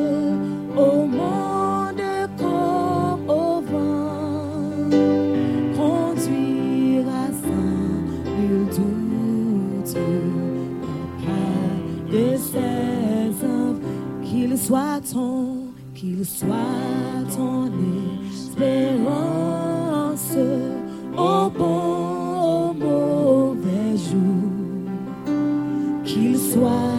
au 0.76 1.07
monde 1.07 2.03
comme 2.38 3.24
au 3.29 3.61
vent, 3.70 4.90
conduira 5.76 7.26
sans 7.42 7.76
nul 8.37 8.64
doute 8.76 9.98
pas 11.24 12.12
de 12.12 12.26
ses 12.37 13.44
œuvres, 13.44 13.88
qu'il 14.22 14.59
soit 14.59 15.00
ton, 15.12 15.38
qu'il 15.94 16.24
soit 16.24 16.57
ton 17.37 17.70
espérance 18.29 19.49
soir. 26.61 26.89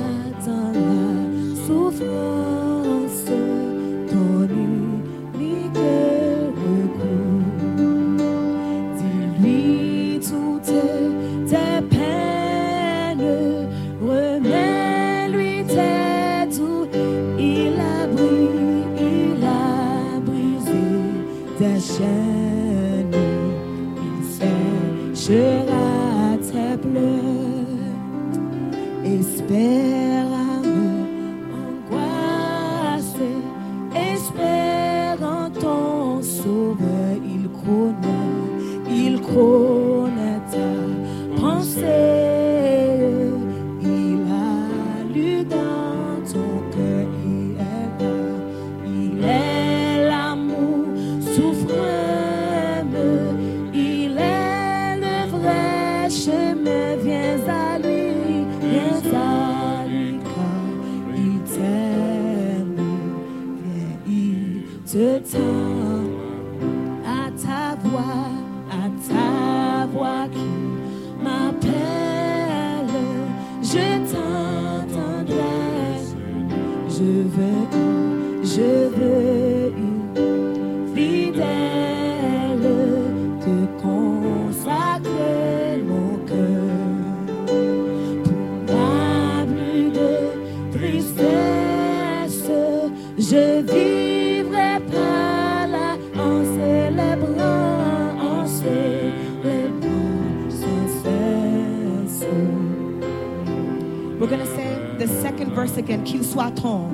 Verse 105.62 105.78
again. 105.78 106.04
Qu'il 106.04 106.24
soit 106.24 106.52
ton, 106.52 106.88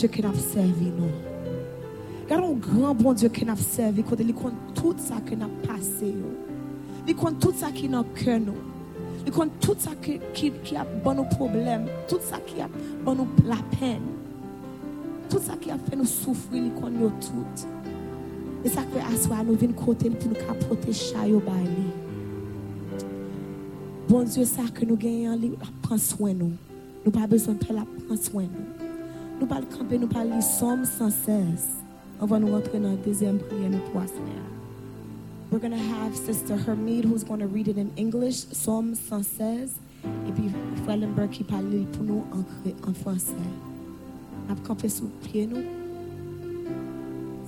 Dieu 0.00 0.08
que 0.08 0.22
n'a 0.22 0.32
servi 0.32 0.86
nous. 0.86 1.10
Gardons 2.26 2.54
grand 2.54 2.94
bon 2.94 3.12
Dieu 3.12 3.28
que 3.28 3.44
n'a 3.44 3.54
servi. 3.54 4.02
Côté 4.02 4.24
li 4.24 4.32
kon 4.32 4.50
tout 4.74 4.94
ça 4.96 5.16
que 5.20 5.34
n'a 5.34 5.46
passé. 5.68 6.14
Li 7.06 7.14
kon 7.14 7.32
tout 7.38 7.52
ça 7.54 7.70
qui 7.70 7.86
dans 7.86 8.04
cœur 8.14 8.40
nous. 8.40 8.54
Li 9.26 9.30
kon 9.30 9.50
tout 9.60 9.74
ça 9.76 9.90
qui, 10.00 10.18
qui, 10.32 10.52
qui 10.64 10.74
a 10.74 10.86
bon 11.04 11.16
nos 11.16 11.24
problèmes. 11.24 11.84
Tout 12.08 12.16
ça 12.22 12.38
qui 12.46 12.62
a 12.62 12.68
bon 13.04 13.14
nous 13.14 13.26
la 13.46 13.58
peine. 13.78 14.00
Tout 15.28 15.38
ça 15.38 15.52
qui 15.60 15.70
a 15.70 15.76
fait 15.76 15.96
nous 15.96 16.06
souffrir, 16.06 16.62
li 16.62 16.70
kon 16.70 16.90
yo 16.98 17.10
tout. 17.20 17.66
Et 18.64 18.70
ça 18.70 18.80
fait 18.80 19.14
asseoir 19.14 19.44
nous 19.44 19.54
vinn 19.54 19.74
côté 19.74 20.08
pour 20.08 20.30
nous 20.30 20.92
chayo 20.94 21.40
bay 21.40 21.62
li. 21.62 23.04
Bon 24.08 24.22
Dieu, 24.22 24.46
ça 24.46 24.62
que 24.74 24.86
nous 24.86 24.96
gagnons, 24.96 25.36
li 25.36 25.50
la 25.60 25.66
prend 25.82 25.98
soin 25.98 26.32
nous. 26.32 26.52
Nous 27.04 27.12
pas 27.12 27.26
besoin 27.26 27.52
de 27.52 27.62
faire 27.62 27.76
la 27.76 27.84
prend 28.06 28.16
soin 28.16 28.44
nous. 28.44 28.79
Nous 29.40 29.46
camper, 29.46 29.98
nous 29.98 30.06
pas 30.06 30.22
lire 30.22 30.42
Somme 30.42 30.84
116. 30.84 31.66
On 32.20 32.26
va 32.26 32.38
nous 32.38 32.52
rentrer 32.52 32.78
dans 32.78 32.90
la 32.90 32.96
deuxième 32.96 33.38
prière, 33.38 33.70
nous. 33.70 33.80
We're 35.50 35.58
going 35.58 35.72
to 35.72 35.78
have 35.78 36.14
Sister 36.14 36.56
Hermide 36.56 37.06
who's 37.06 37.24
going 37.24 37.40
to 37.40 37.46
read 37.46 37.66
it 37.66 37.78
in 37.78 37.90
English, 37.96 38.44
Psalm 38.52 38.94
116. 38.94 39.74
Et 40.28 40.32
puis, 40.32 40.50
Frère 40.84 40.98
Lambert 40.98 41.30
qui 41.30 41.42
parle 41.42 41.86
pour 41.92 42.04
nous 42.04 42.22
en, 42.32 42.88
en 42.88 42.92
français. 42.92 43.32
Va 44.46 44.54
camper 44.62 44.90
sous 44.90 45.08
pied 45.22 45.46
nous. 45.46 45.64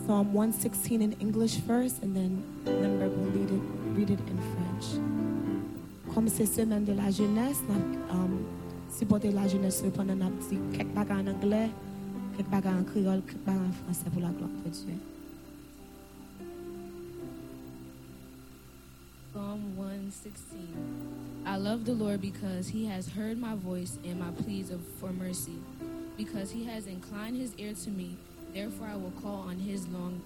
Psalm 0.05 0.35
116 0.35 1.03
in 1.03 1.13
English 1.21 1.61
first, 1.67 2.03
and 2.03 2.15
then 2.15 2.43
Lambert 2.65 3.13
will 3.19 3.31
read 3.33 3.51
it, 3.51 3.63
read 3.95 4.11
it 4.11 4.21
in 4.21 4.39
French. 4.55 4.99
Comme 6.15 6.29
c'est 6.29 6.47
semaine 6.47 6.85
de 6.85 6.95
la 6.95 7.11
jeunesse, 7.11 7.63
a 7.69 8.15
um, 8.15 8.39
supporté 8.93 9.31
la 9.31 9.49
jeunesse 9.49 9.83
en 9.99 10.09
anglais, 10.09 11.71
en 12.39 12.85
créole, 12.85 13.23
en 13.47 13.73
français 13.73 14.11
pour 14.13 14.23
la 14.23 14.29
gloire 14.31 14.51
de 14.65 14.71
Dieu. 14.71 14.95
Psalm 19.33 19.61
116. 19.77 20.53
I 21.47 21.57
love 21.57 21.85
the 21.85 21.95
Lord 21.95 22.21
because 22.21 22.69
he 22.69 22.87
has 22.87 23.09
heard 23.09 23.39
my 23.39 23.55
voice 23.55 23.99
and 24.05 24.21
my 24.21 24.31
pleas 24.43 24.71
of, 24.71 24.81
for 25.01 25.13
mercy. 25.13 25.59
Because 26.17 26.51
he 26.51 26.65
has 26.67 26.87
inclined 26.87 27.37
his 27.37 27.55
ear 27.57 27.73
to 27.85 27.91
me, 27.91 28.17
therefore 28.55 28.89
I 28.89 28.97
will 28.97 29.13
call 29.23 29.47
on 29.49 29.59
his 29.59 29.89
long 29.89 30.21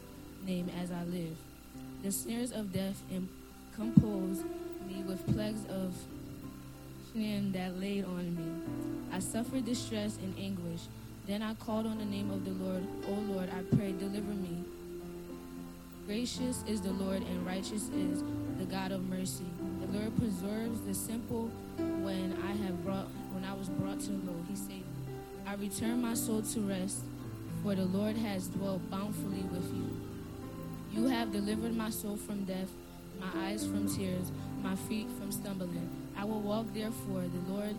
name 0.45 0.69
as 0.83 0.91
I 0.91 1.05
live. 1.05 1.37
The 2.03 2.11
snares 2.11 2.51
of 2.53 2.73
death 2.73 3.03
compose 3.77 4.43
me 4.89 5.03
with 5.07 5.25
plagues 5.33 5.65
of 5.71 5.95
that 7.17 7.81
laid 7.81 8.05
on 8.05 8.37
me. 8.37 8.45
I 9.11 9.21
suffered 9.21 9.65
distress 9.65 10.19
and 10.19 10.35
anguish. 10.39 10.83
Then 11.27 11.41
I 11.41 11.55
called 11.55 11.87
on 11.87 11.97
the 11.97 12.05
name 12.05 12.31
of 12.31 12.45
the 12.45 12.51
Lord. 12.51 12.87
O 13.09 13.13
Lord, 13.33 13.49
I 13.49 13.63
pray, 13.75 13.93
deliver 13.93 14.33
me. 14.33 14.63
Gracious 16.07 16.63
is 16.69 16.83
the 16.83 16.93
Lord 16.93 17.23
and 17.23 17.47
righteous 17.47 17.89
is 17.89 18.23
the 18.59 18.67
God 18.67 18.93
of 18.93 19.09
mercy. 19.09 19.47
The 19.81 19.99
Lord 19.99 20.15
preserves 20.19 20.83
the 20.83 20.93
simple 20.93 21.51
when 21.79 22.37
I 22.45 22.53
have 22.67 22.85
brought 22.85 23.07
when 23.33 23.47
I 23.47 23.55
was 23.55 23.71
brought 23.71 24.01
to 24.01 24.11
low. 24.11 24.37
He 24.51 24.55
saved 24.55 24.71
me. 24.71 25.15
I 25.47 25.55
return 25.55 26.03
my 26.03 26.13
soul 26.13 26.43
to 26.43 26.61
rest, 26.61 27.01
for 27.63 27.75
the 27.75 27.87
Lord 27.87 28.17
has 28.17 28.49
dwelt 28.49 28.89
bountifully 28.91 29.43
with 29.51 29.73
you. 29.75 29.89
You 30.93 31.07
have 31.07 31.33
delivered 31.33 31.75
my 31.75 31.89
soul 31.89 32.19
from 32.19 32.45
death, 32.45 32.69
my 33.21 33.47
eyes 33.47 33.67
from 33.67 33.89
tears, 33.89 34.31
my 34.63 34.75
feet 34.75 35.09
from 35.19 35.31
stumbling. 35.33 35.89
I 36.17 36.25
will 36.25 36.41
walk 36.41 36.67
therefore 36.75 37.23
the 37.23 37.53
Lord 37.53 37.75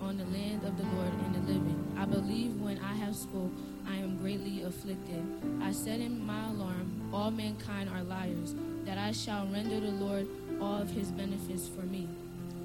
on 0.00 0.18
the 0.18 0.24
land 0.26 0.64
of 0.64 0.76
the 0.76 0.84
Lord 0.96 1.12
and 1.24 1.34
the 1.34 1.52
living. 1.52 1.96
I 1.98 2.04
believe 2.04 2.60
when 2.60 2.78
I 2.78 2.94
have 2.94 3.16
spoke, 3.16 3.50
I 3.88 3.96
am 3.96 4.18
greatly 4.18 4.62
afflicted. 4.62 5.24
I 5.62 5.72
said 5.72 6.00
in 6.00 6.24
my 6.24 6.48
alarm, 6.50 7.10
all 7.12 7.30
mankind 7.30 7.90
are 7.90 8.02
liars, 8.02 8.54
that 8.84 8.98
I 8.98 9.12
shall 9.12 9.46
render 9.46 9.80
the 9.80 9.92
Lord 9.92 10.28
all 10.60 10.80
of 10.80 10.90
his 10.90 11.10
benefits 11.10 11.68
for 11.68 11.82
me. 11.82 12.08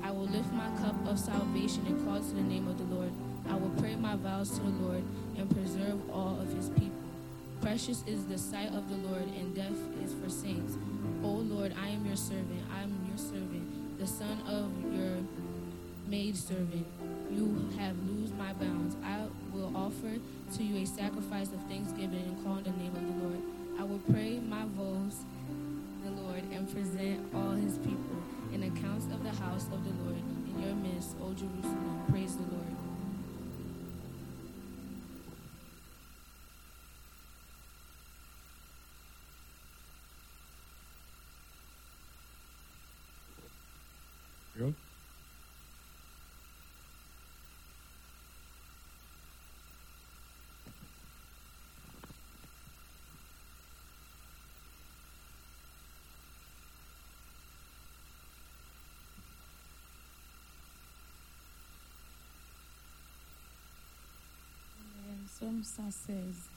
I 0.04 0.12
will 0.12 0.26
lift 0.26 0.52
my 0.52 0.68
cup 0.82 0.96
of 1.08 1.18
salvation 1.18 1.86
and 1.88 2.06
call 2.06 2.20
to 2.20 2.36
the 2.36 2.42
name 2.42 2.68
of 2.68 2.78
the 2.78 2.96
Lord. 2.96 3.12
I 3.50 3.56
will 3.56 3.72
pray 3.82 3.96
my 3.96 4.16
vows 4.16 4.52
to 4.52 4.60
the 4.62 4.70
Lord 4.70 5.04
and 5.38 5.50
preserve 5.50 6.10
all 6.12 6.40
of 6.40 6.54
his 6.54 6.70
people. 6.70 6.93
Precious 7.64 8.04
is 8.06 8.26
the 8.26 8.38
sight 8.38 8.74
of 8.74 8.90
the 8.90 9.08
Lord, 9.08 9.24
and 9.40 9.56
death 9.56 9.72
is 10.04 10.14
for 10.22 10.30
saints. 10.30 10.74
O 11.24 11.30
Lord, 11.30 11.74
I 11.82 11.88
am 11.88 12.06
your 12.06 12.18
servant. 12.18 12.62
I 12.76 12.82
am 12.82 12.92
your 13.08 13.18
servant, 13.18 13.98
the 13.98 14.06
son 14.06 14.42
of 14.50 14.70
your 14.94 15.24
maidservant. 16.06 16.86
You 17.32 17.70
have 17.80 17.96
loosed 18.06 18.36
my 18.36 18.52
bounds. 18.52 18.98
I 19.02 19.28
will 19.54 19.72
offer 19.78 20.20
to 20.58 20.64
you 20.64 20.84
a 20.84 20.86
sacrifice 20.86 21.54
of 21.54 21.64
thanksgiving 21.70 22.24
and 22.28 22.44
call 22.44 22.56
on 22.56 22.64
the 22.64 22.72
name 22.72 22.94
of 22.98 23.02
the 23.02 23.24
Lord. 23.26 23.42
I 23.80 23.84
will 23.86 24.02
pray 24.12 24.40
my 24.40 24.66
vows 24.76 25.24
the 26.04 26.12
Lord 26.22 26.44
and 26.52 26.70
present 26.70 27.34
all 27.34 27.52
his 27.52 27.78
people 27.78 28.22
in 28.52 28.64
accounts 28.64 29.06
of 29.06 29.24
the 29.24 29.32
house 29.42 29.68
of 29.72 29.86
the 29.86 30.04
Lord 30.04 30.18
in 30.18 30.62
your 30.62 30.76
midst, 30.76 31.16
O 31.22 31.32
Jerusalem. 31.32 32.04
Praise 32.10 32.36
the 32.36 32.44
Lord. 32.44 32.83
116. 65.64 66.50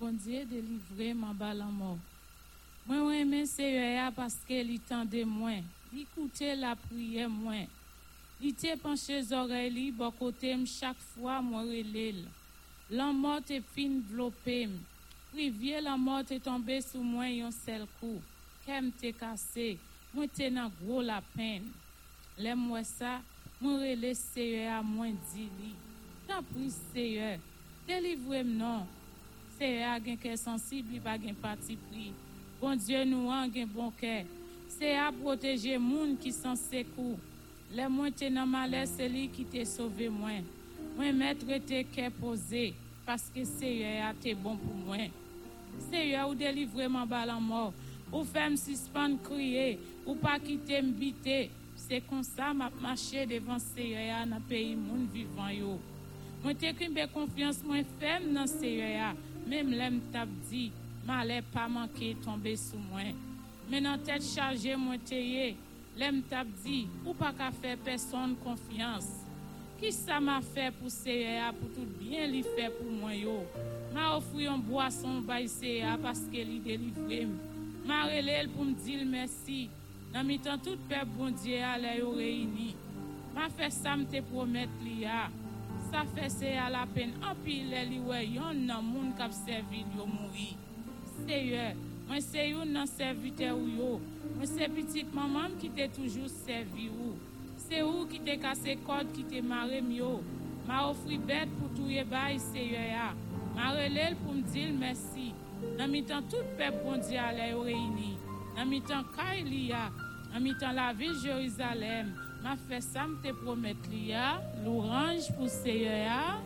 Bon 0.00 0.16
diye 0.16 0.46
delivre 0.48 1.12
man 1.14 1.36
balan 1.36 1.72
mou. 1.76 1.98
Mwen 2.86 3.02
wèmen 3.04 3.44
seye 3.46 3.84
ya 3.98 4.06
paske 4.16 4.62
li 4.64 4.78
tende 4.88 5.20
mwen, 5.28 5.66
li 5.92 6.06
koute 6.14 6.54
la 6.56 6.72
priye 6.86 7.26
mwen. 7.28 7.68
Li 8.40 8.54
te 8.56 8.72
panche 8.80 9.18
zore 9.28 9.66
li 9.68 9.90
bokote 9.92 10.54
m 10.56 10.64
chak 10.64 10.96
fwa 11.10 11.42
mwen 11.44 11.68
relel. 11.68 12.22
Lan 12.96 13.20
mot 13.20 13.52
e 13.52 13.60
fin 13.74 14.00
vlope 14.08 14.56
m. 14.70 14.78
Privye 15.34 15.82
lan 15.84 16.00
mot 16.00 16.32
e 16.32 16.40
tombe 16.42 16.80
sou 16.82 17.04
mwen 17.04 17.36
yon 17.42 17.52
sel 17.54 17.84
kou. 17.98 18.22
Kem 18.64 18.88
te 19.02 19.12
kase, 19.20 19.74
mwen 20.14 20.32
te 20.32 20.48
nan 20.50 20.72
gro 20.80 21.04
la 21.04 21.20
pen. 21.36 21.68
Le 22.40 22.56
mwen 22.56 22.88
sa, 22.88 23.18
mwen 23.60 23.78
rele 23.84 24.16
seye 24.16 24.64
ya 24.70 24.80
mwen 24.82 25.20
di 25.34 25.46
li. 25.60 25.76
tan 26.30 26.46
pou 26.46 26.70
seye, 26.92 27.38
delivre 27.88 28.44
m 28.46 28.52
nan, 28.60 28.84
seye 29.56 29.82
a 29.88 29.96
gen 30.02 30.18
ke 30.20 30.36
sensib, 30.38 30.92
li 30.92 31.00
pa 31.02 31.16
gen 31.18 31.34
pati 31.42 31.74
pri, 31.88 32.12
bon 32.60 32.78
Diyo 32.78 33.02
nou 33.08 33.32
an 33.34 33.50
gen 33.50 33.66
bon 33.72 33.90
ke, 33.98 34.20
seye 34.76 35.00
a 35.02 35.08
proteje 35.16 35.74
moun 35.82 36.14
ki 36.22 36.30
san 36.36 36.54
sekou, 36.60 37.18
le 37.74 37.88
mwen 37.90 38.14
te 38.14 38.30
nan 38.30 38.46
male 38.50 38.84
se 38.90 39.10
li 39.10 39.26
ki 39.34 39.48
te 39.50 39.66
sove 39.66 40.06
mwen, 40.14 40.46
mwen 40.94 41.18
metre 41.18 41.58
te 41.66 41.82
ke 41.90 42.06
pose, 42.20 42.70
paske 43.08 43.42
seye 43.56 43.98
a 44.06 44.14
te 44.14 44.36
bon 44.38 44.58
pou 44.62 44.86
mwen. 44.86 45.10
Seye 45.90 46.18
ou 46.22 46.38
delivre 46.38 46.86
m 46.86 47.02
an 47.02 47.10
balan 47.10 47.42
mor, 47.42 47.74
ou 48.10 48.22
fem 48.26 48.54
sispan 48.58 49.18
kriye, 49.26 49.80
ou 50.06 50.14
pa 50.18 50.38
kite 50.42 50.78
m 50.78 50.94
bite, 50.94 51.48
se 51.80 51.98
konsa 52.06 52.54
m 52.54 52.68
ap 52.68 52.82
mache 52.82 53.26
devan 53.26 53.58
seye 53.72 54.12
a 54.14 54.26
nan 54.28 54.44
peyi 54.46 54.76
moun 54.78 55.08
vivan 55.10 55.56
yo. 55.58 55.80
Mwen 56.40 56.56
te 56.56 56.70
krimbe 56.72 57.04
konfians 57.12 57.58
mwen 57.66 57.84
fem 58.00 58.30
nan 58.32 58.48
seye 58.48 58.94
ya, 58.94 59.10
mem 59.48 59.74
lem 59.76 59.98
tap 60.12 60.30
di, 60.48 60.70
ma 61.04 61.18
le 61.26 61.42
pa 61.52 61.66
manke 61.68 62.14
tombe 62.24 62.54
sou 62.56 62.80
mwen. 62.80 63.18
Men 63.68 63.84
nan 63.84 64.00
tet 64.06 64.24
chaje 64.24 64.72
mwen 64.80 65.02
te 65.04 65.18
ye, 65.20 65.50
lem 66.00 66.22
tap 66.30 66.48
di, 66.62 66.86
ou 67.04 67.12
pa 67.18 67.34
ka 67.36 67.50
fe 67.58 67.74
person 67.84 68.32
konfians. 68.40 69.10
Ki 69.80 69.92
sa 69.92 70.16
ma 70.20 70.38
fe 70.44 70.70
pou 70.78 70.92
seye 70.92 71.36
ya 71.36 71.50
pou 71.56 71.68
tout 71.76 71.92
bien 72.00 72.32
li 72.32 72.40
fe 72.46 72.70
pou 72.78 72.88
mwen 72.88 73.18
yo? 73.18 73.36
Ma 73.92 74.14
ofri 74.16 74.46
yon 74.46 74.64
boason 74.64 75.20
bay 75.28 75.44
seye 75.48 75.82
ya 75.82 75.98
paske 76.00 76.46
li 76.46 76.56
delivre 76.64 77.20
m. 77.28 77.36
Ma 77.84 78.06
relel 78.08 78.48
pou 78.54 78.64
m 78.64 78.72
di 78.80 78.96
l 78.96 79.04
mersi, 79.08 79.66
nan 80.14 80.24
mi 80.28 80.40
tan 80.40 80.60
tout 80.64 80.88
pep 80.88 81.12
bondye 81.18 81.60
ya 81.60 81.76
le 81.80 81.98
yo 81.98 82.16
reyni. 82.16 82.72
Ma 83.36 83.52
fe 83.52 83.68
sa 83.76 83.98
m 84.00 84.08
te 84.08 84.24
promet 84.32 84.72
li 84.86 85.02
ya. 85.04 85.26
Sa 85.90 86.04
fese 86.06 86.52
a 86.54 86.68
la 86.70 86.84
pen 86.94 87.16
anpi 87.26 87.64
le 87.66 87.80
liwe 87.88 88.18
yon 88.36 88.60
nan 88.68 88.84
moun 88.86 89.08
kap 89.18 89.32
servil 89.34 89.88
yo 89.96 90.04
mouri. 90.06 90.52
Seye, 91.24 91.64
mwen 92.06 92.22
se 92.22 92.44
yon 92.46 92.70
nan 92.76 92.86
servite 92.86 93.48
ou 93.50 93.66
yo. 93.66 93.88
Mwen 94.36 94.46
se 94.52 94.68
pitit 94.70 95.10
mamam 95.16 95.56
ki 95.58 95.72
te 95.74 95.88
toujou 95.96 96.30
servi 96.30 96.86
ou. 96.92 97.16
Se 97.64 97.82
ou 97.82 98.06
ki 98.12 98.22
te 98.22 98.38
kase 98.38 98.76
kod 98.86 99.10
ki 99.16 99.26
te 99.32 99.42
mare 99.42 99.82
myo. 99.82 100.20
Ma 100.68 100.84
ofri 100.92 101.18
bet 101.26 101.50
pou 101.56 101.74
touye 101.74 102.06
bay 102.06 102.38
seye 102.52 102.86
ya. 102.92 103.10
Ma 103.58 103.74
relel 103.74 104.14
pou 104.22 104.38
mdil 104.38 104.78
mersi. 104.78 105.32
Nan 105.74 105.90
mi 105.90 106.06
tan 106.06 106.22
tout 106.30 106.54
pep 106.60 106.84
bondi 106.84 107.18
ale 107.18 107.50
yo 107.50 107.66
reyni. 107.66 108.14
Nan 108.54 108.70
mi 108.70 108.78
tan 108.86 109.02
Kailia. 109.18 109.88
Nan 110.30 110.46
mi 110.46 110.54
tan 110.62 110.78
la 110.78 110.92
vil 110.94 111.18
Jerizalem. 111.18 112.14
M'a 112.42 112.56
fait 112.56 112.80
ça 112.80 113.06
me 113.06 113.16
te 113.16 113.32
promettre 113.32 113.90
lia, 113.90 114.40
l'orange 114.64 115.30
pour 115.36 115.48
Seigneur. 115.48 116.40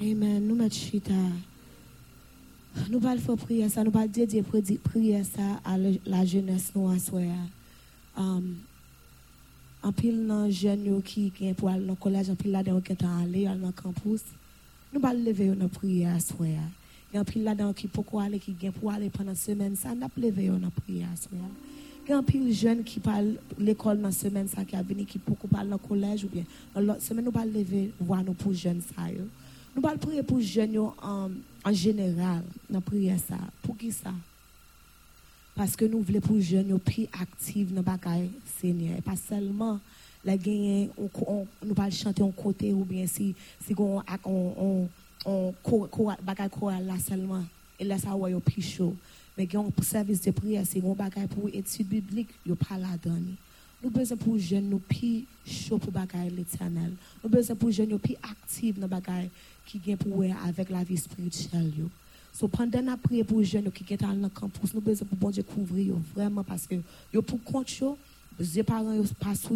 Amen. 0.00 0.46
Nous 0.46 0.54
mettons 0.54 0.74
chita. 0.74 1.12
Nous 2.88 3.00
parlons 3.00 3.20
faire 3.20 3.36
prière 3.36 3.70
ça, 3.70 3.84
nous 3.84 3.90
parlons 3.90 4.08
dédier 4.08 4.42
prière 4.42 5.24
ça 5.24 5.60
à 5.64 5.76
la 5.78 6.24
jeunesse 6.24 6.72
nous 6.74 6.98
soir. 6.98 7.22
Um, 8.16 8.56
en 9.82 9.92
pile 9.92 10.26
dans 10.26 10.50
jeunes 10.50 10.84
yo 10.84 11.00
qui 11.00 11.30
qui 11.30 11.52
pour 11.54 11.68
aller 11.68 11.86
dans 11.86 11.94
collège 11.94 12.30
en 12.30 12.34
pile 12.34 12.52
là 12.52 12.62
dedans 12.62 12.80
qui 12.80 12.92
est 12.92 13.02
aller 13.02 13.44
dans 13.44 13.54
le 13.54 13.72
campus. 13.72 14.22
Nous 14.92 15.00
parlons 15.00 15.22
lever 15.22 15.48
dans 15.48 15.68
prière 15.68 16.16
à 16.16 16.20
soir. 16.20 16.48
Il 17.12 17.16
y 17.16 17.18
a 17.18 17.20
en 17.20 17.24
pile 17.24 17.44
là 17.44 17.54
dedans 17.54 17.72
qui 17.72 17.86
pourquoi 17.86 18.24
aller 18.24 18.38
qui 18.38 18.52
gain 18.52 18.72
pour 18.72 18.90
aller 18.90 19.10
pendant 19.10 19.34
semaine 19.34 19.76
ça 19.76 19.94
n'a 19.94 20.08
pas 20.08 20.20
lever 20.20 20.48
dans 20.48 20.70
prière 20.70 21.08
à 21.12 21.16
soir. 21.16 21.48
Il 21.76 21.79
y 22.10 22.12
a 22.12 22.18
un 22.18 22.22
pile 22.22 22.52
jeune 22.52 22.82
qui 22.84 23.00
parle 23.00 23.36
l'école 23.58 24.00
dans 24.00 24.10
semaine 24.10 24.48
ça 24.48 24.64
qui 24.64 24.76
a 24.76 24.82
venu 24.82 25.04
qui 25.04 25.18
pourquoi 25.18 25.48
parle 25.50 25.68
dans 25.68 25.78
collège 25.78 26.24
ou 26.24 26.28
bien 26.28 26.44
l'autre 26.76 27.02
semaine 27.02 27.24
nous 27.24 27.32
parlons 27.32 27.52
lever 27.52 27.92
voir 28.00 28.22
nous 28.24 28.32
pour 28.32 28.52
jeunes 28.52 28.82
ça 28.96 29.10
yo. 29.10 29.22
Nous 29.74 29.82
parlons 29.82 29.98
prier 29.98 30.22
pour 30.22 30.40
jeunes 30.40 30.72
yo 30.72 30.94
en 31.02 31.30
en 31.64 31.72
général 31.72 32.42
dans 32.68 32.80
prière 32.80 33.18
ça. 33.18 33.36
Pour 33.62 33.76
qui 33.76 33.92
ça? 33.92 34.12
Parce 35.54 35.76
que 35.76 35.84
nous 35.84 36.00
voulons 36.00 36.20
pour 36.20 36.36
les 36.36 36.42
jeunes 36.42 36.78
plus 36.78 37.06
actifs 37.20 37.72
dans 37.72 37.82
le 37.82 38.28
Seigneur. 38.60 39.00
Pas 39.02 39.16
seulement 39.16 39.78
la 40.24 40.36
gagner, 40.36 40.90
on, 40.98 41.08
on, 41.26 41.46
nous 41.64 41.74
pas 41.74 41.90
chanter 41.90 42.22
en 42.22 42.30
côté 42.30 42.72
ou 42.72 42.84
bien 42.84 43.06
si, 43.06 43.34
si 43.64 43.74
on, 43.78 44.02
on, 44.24 44.88
on, 45.24 45.54
on 45.62 46.14
bagaille 46.22 46.50
choral 46.50 46.86
là 46.86 46.94
seulement. 46.98 47.44
Et 47.78 47.84
là, 47.84 47.98
ça 47.98 48.10
va 48.10 48.40
plus 48.40 48.80
men 49.40 49.48
gen 49.48 49.62
yon 49.64 49.86
servis 49.86 50.20
de 50.20 50.32
yon 50.84 50.98
bagay 50.98 51.24
pou 51.32 51.48
etude 51.48 51.88
biblik, 51.88 52.34
pala 52.60 52.98
dani. 53.00 53.38
Nou 53.80 53.88
pou 54.20 54.36
jen 54.36 54.66
nou 54.68 54.82
pi 54.84 55.24
chou 55.48 55.78
pou 55.80 55.90
bagay 55.90 56.28
l'Eternel. 56.28 56.92
Nou 57.22 57.32
pou 57.56 57.72
jen 57.72 57.88
nou 57.88 57.98
pi 57.98 58.18
aktiv 58.20 58.76
nan 58.76 58.90
bagay 58.92 59.30
ki 59.64 59.80
gen 59.86 59.96
pou 59.96 60.20
wè 60.20 60.34
avèk 60.44 60.68
la 60.68 60.84
vi 60.84 60.98
yo. 61.78 61.88
So 62.36 62.46
pandan 62.46 62.84
priye 63.00 63.24
pou 63.24 63.40
jen 63.40 63.64
ki 63.72 63.86
gen 63.88 64.20
nan 64.20 64.30
kampous, 64.30 64.74
nou 64.74 64.84
pou 64.84 65.16
bon 65.16 65.32
je 65.32 65.40
kouvri 65.40 65.88
yo 65.88 65.96
vreman 66.12 66.44
paske 66.44 66.82
yo 67.10 67.22
pou 67.22 67.40
kont 67.40 67.72
yo, 67.80 67.96
paran 68.68 69.00
yo 69.00 69.04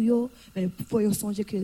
yo, 0.01 0.17
men 0.55 0.73
pou 0.89 1.05
yo 1.05 1.13
sonje 1.13 1.45
ke 1.45 1.61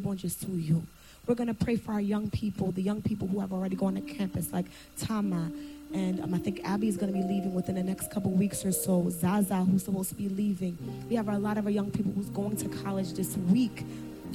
bon 0.00 0.16
je 0.16 0.32
sou 0.32 0.56
yo. 0.56 0.80
We're 1.26 1.36
going 1.36 1.48
to 1.48 1.54
pray 1.54 1.76
for 1.76 1.92
our 1.92 2.00
young 2.00 2.30
people, 2.30 2.72
the 2.72 2.82
young 2.82 3.02
people 3.02 3.28
who 3.28 3.40
have 3.40 3.52
already 3.52 3.76
gone 3.76 3.94
to 3.94 4.00
campus 4.00 4.52
like 4.52 4.64
Tama, 4.98 5.52
and 5.92 6.20
um, 6.20 6.34
I 6.34 6.38
think 6.38 6.60
Abby 6.64 6.88
is 6.88 6.96
going 6.96 7.12
to 7.12 7.18
be 7.18 7.24
leaving 7.24 7.52
within 7.54 7.74
the 7.74 7.82
next 7.82 8.10
couple 8.10 8.30
weeks 8.30 8.64
or 8.64 8.72
so. 8.72 9.10
Zaza, 9.10 9.56
who's 9.56 9.84
supposed 9.84 10.10
to 10.10 10.14
be 10.14 10.28
leaving. 10.28 10.78
We 11.08 11.16
have 11.16 11.28
a 11.28 11.38
lot 11.38 11.58
of 11.58 11.64
our 11.64 11.70
young 11.70 11.90
people 11.90 12.12
who's 12.12 12.30
going 12.30 12.56
to 12.58 12.68
college 12.68 13.12
this 13.14 13.36
week. 13.36 13.84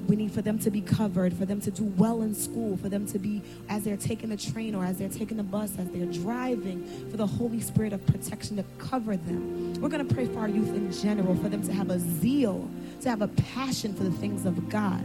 We 0.07 0.15
need 0.15 0.31
for 0.31 0.41
them 0.41 0.59
to 0.59 0.69
be 0.69 0.81
covered, 0.81 1.33
for 1.33 1.45
them 1.45 1.61
to 1.61 1.71
do 1.71 1.85
well 1.97 2.21
in 2.21 2.35
school, 2.35 2.77
for 2.77 2.89
them 2.89 3.07
to 3.07 3.17
be, 3.17 3.41
as 3.69 3.85
they're 3.85 3.97
taking 3.97 4.29
the 4.29 4.37
train 4.37 4.75
or 4.75 4.85
as 4.85 4.97
they're 4.97 5.09
taking 5.09 5.37
the 5.37 5.43
bus, 5.43 5.71
as 5.79 5.89
they're 5.89 6.05
driving, 6.05 6.85
for 7.09 7.17
the 7.17 7.25
Holy 7.25 7.61
Spirit 7.61 7.93
of 7.93 8.05
protection 8.05 8.57
to 8.57 8.63
cover 8.77 9.15
them. 9.15 9.73
We're 9.75 9.89
going 9.89 10.05
to 10.05 10.13
pray 10.13 10.25
for 10.27 10.39
our 10.39 10.49
youth 10.49 10.69
in 10.69 10.91
general, 10.91 11.35
for 11.35 11.49
them 11.49 11.63
to 11.63 11.73
have 11.73 11.89
a 11.89 11.99
zeal, 11.99 12.69
to 13.01 13.09
have 13.09 13.21
a 13.21 13.29
passion 13.29 13.95
for 13.95 14.03
the 14.03 14.11
things 14.11 14.45
of 14.45 14.69
God. 14.69 15.03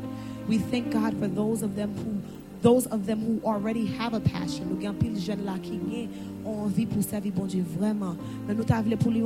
We 0.49 0.59
thank 0.59 0.93
God 0.93 1.17
for 1.19 1.29
those 1.29 1.63
of 1.63 1.77
them 1.77 1.95
who 1.97 2.21
those 2.63 2.87
of 2.89 3.07
them 3.07 3.21
who 3.21 3.41
already 3.47 3.87
have 3.87 4.13
a 4.13 4.21
passion. 4.21 4.69
Ont 6.45 6.63
envie 6.63 6.87
pour 6.87 7.03
servir 7.03 7.33
bon 7.33 7.47
Dieu 7.47 7.65
vraiment. 7.79 8.17
Mais 8.47 8.55
nous 8.55 8.65
t'avons 8.65 8.97
pour 8.97 9.13
100% 9.13 9.21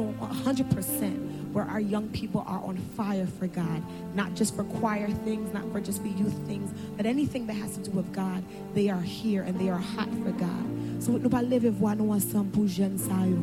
where 1.54 1.64
our 1.70 1.80
young 1.80 2.08
people 2.08 2.42
are 2.46 2.62
on 2.64 2.76
fire 2.96 3.26
for 3.38 3.46
God, 3.46 3.82
not 4.14 4.34
just 4.34 4.56
for 4.56 4.64
choir 4.64 5.08
things, 5.24 5.52
not 5.54 5.62
for 5.70 5.80
just 5.80 6.02
for 6.02 6.08
youth 6.08 6.36
things, 6.46 6.70
but 6.96 7.06
anything 7.06 7.46
that 7.46 7.54
has 7.54 7.76
to 7.76 7.82
do 7.82 7.92
with 7.92 8.12
God, 8.12 8.42
they 8.74 8.90
are 8.90 9.00
here 9.00 9.42
and 9.42 9.58
they 9.58 9.70
are 9.70 9.78
hot 9.78 10.08
for 10.24 10.32
God. 10.32 10.66
So 10.98 11.16
nous 11.16 11.30
pas 11.30 11.42
lever 11.42 11.70
voir 11.70 11.94
nous 11.96 12.12
ensemble 12.12 12.50
pour 12.50 12.66
jeunes 12.66 12.98
ça 12.98 13.24
yo. 13.24 13.38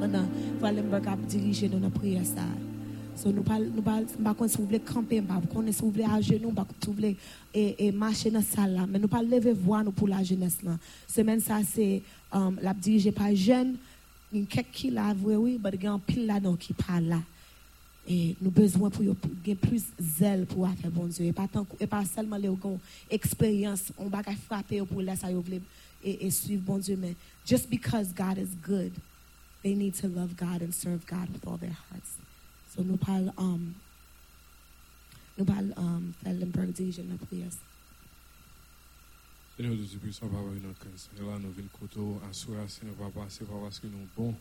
Maintenant, 0.00 0.26
Valenberg 0.60 1.06
a 1.08 1.16
dirigé 1.28 1.68
dans 1.68 1.80
la 1.80 1.90
prière 1.90 2.24
ça. 2.24 2.42
So 3.14 3.30
nous 3.30 3.42
pas 3.42 3.58
nous 3.58 3.82
pas 3.82 4.00
pas 4.24 4.32
qu'on 4.32 4.48
s'ouvre 4.48 4.78
camper, 4.78 5.20
pas 5.20 5.42
qu'on 5.52 5.70
s'ouvre 5.72 6.10
à 6.10 6.22
genoux, 6.22 6.52
pas 6.52 6.64
qu'on 6.64 6.86
s'ouvre 6.86 7.04
et 7.52 7.86
et 7.86 7.92
marcher 7.92 8.30
dans 8.30 8.40
salle 8.40 8.74
là, 8.74 8.86
mais 8.88 8.98
nous 8.98 9.08
pas 9.08 9.22
lever 9.22 9.52
voir 9.52 9.84
nous 9.84 9.92
pour 9.92 10.08
la 10.08 10.22
jeunesse 10.22 10.62
là. 10.62 10.78
Semaine 11.06 11.40
ça 11.40 11.58
c'est 11.70 12.02
um, 12.32 12.58
la 12.60 12.74
dirigée 12.74 13.12
par 13.12 13.34
jeunes 13.34 13.76
il 14.32 14.40
y 14.40 14.42
a 14.42 14.46
quelques 14.46 14.70
qui 14.70 14.90
là, 14.90 15.14
oui, 15.22 15.58
mais 15.62 15.70
il 15.74 15.82
y 15.82 15.86
a 15.86 15.92
un 15.92 15.98
pile 15.98 16.26
là 16.26 16.38
qui 16.58 16.72
parle 16.72 17.04
là. 17.04 17.20
Et 18.08 18.36
nous 18.40 18.50
besoin 18.50 18.90
pour 18.90 19.02
gagner 19.02 19.56
plus 19.56 19.84
zèle 20.00 20.46
pour 20.46 20.68
faire 20.68 20.90
bon 20.90 21.06
Dieu. 21.06 21.26
Et 21.26 21.32
pas, 21.32 21.48
tant, 21.48 21.66
et 21.78 21.86
pas 21.86 22.04
seulement 22.04 22.36
les 22.36 22.50
expérience, 23.10 23.92
on 23.98 24.06
va 24.06 24.22
frapper 24.46 24.82
pour 24.82 25.02
laisser 25.02 25.26
et, 26.02 26.26
et 26.26 26.30
suivre 26.30 26.62
bon 26.62 26.78
Dieu, 26.78 26.96
mais 26.96 27.14
just 27.46 27.68
because 27.68 28.12
God 28.14 28.38
is 28.38 28.54
good, 28.62 28.92
they 29.62 29.74
need 29.74 29.94
to 29.94 30.08
love 30.08 30.34
God 30.36 30.62
and 30.62 30.72
serve 30.72 31.04
God 31.06 31.28
with 31.32 31.46
all 31.46 31.58
their 31.58 31.76
hearts. 31.90 32.16
So 32.74 32.82
nous 32.82 32.96
parlons, 32.96 33.32
um, 33.36 33.74
nous 35.36 35.44
parlons, 35.44 35.74
um, 35.76 36.14
Fellenberg 36.22 36.72
dirige 36.72 36.98
la 36.98 37.16
prière. 37.26 37.50
Seigneur 39.60 39.76
Dieu 39.76 39.98
puissant, 39.98 40.26
Papa, 40.26 40.42
notre 40.64 40.78
cœur. 40.78 40.90
Seigneur, 40.96 41.38
nous 41.38 41.50
venons 41.50 42.18
à 42.26 42.32
soi, 42.32 42.54
Seigneur, 42.66 42.94
Papa, 42.94 43.26
c'est 43.28 43.46
pas 43.46 43.60
parce 43.62 43.78
que 43.78 43.88
nous 43.88 43.92
sommes 43.92 44.08
bons. 44.16 44.34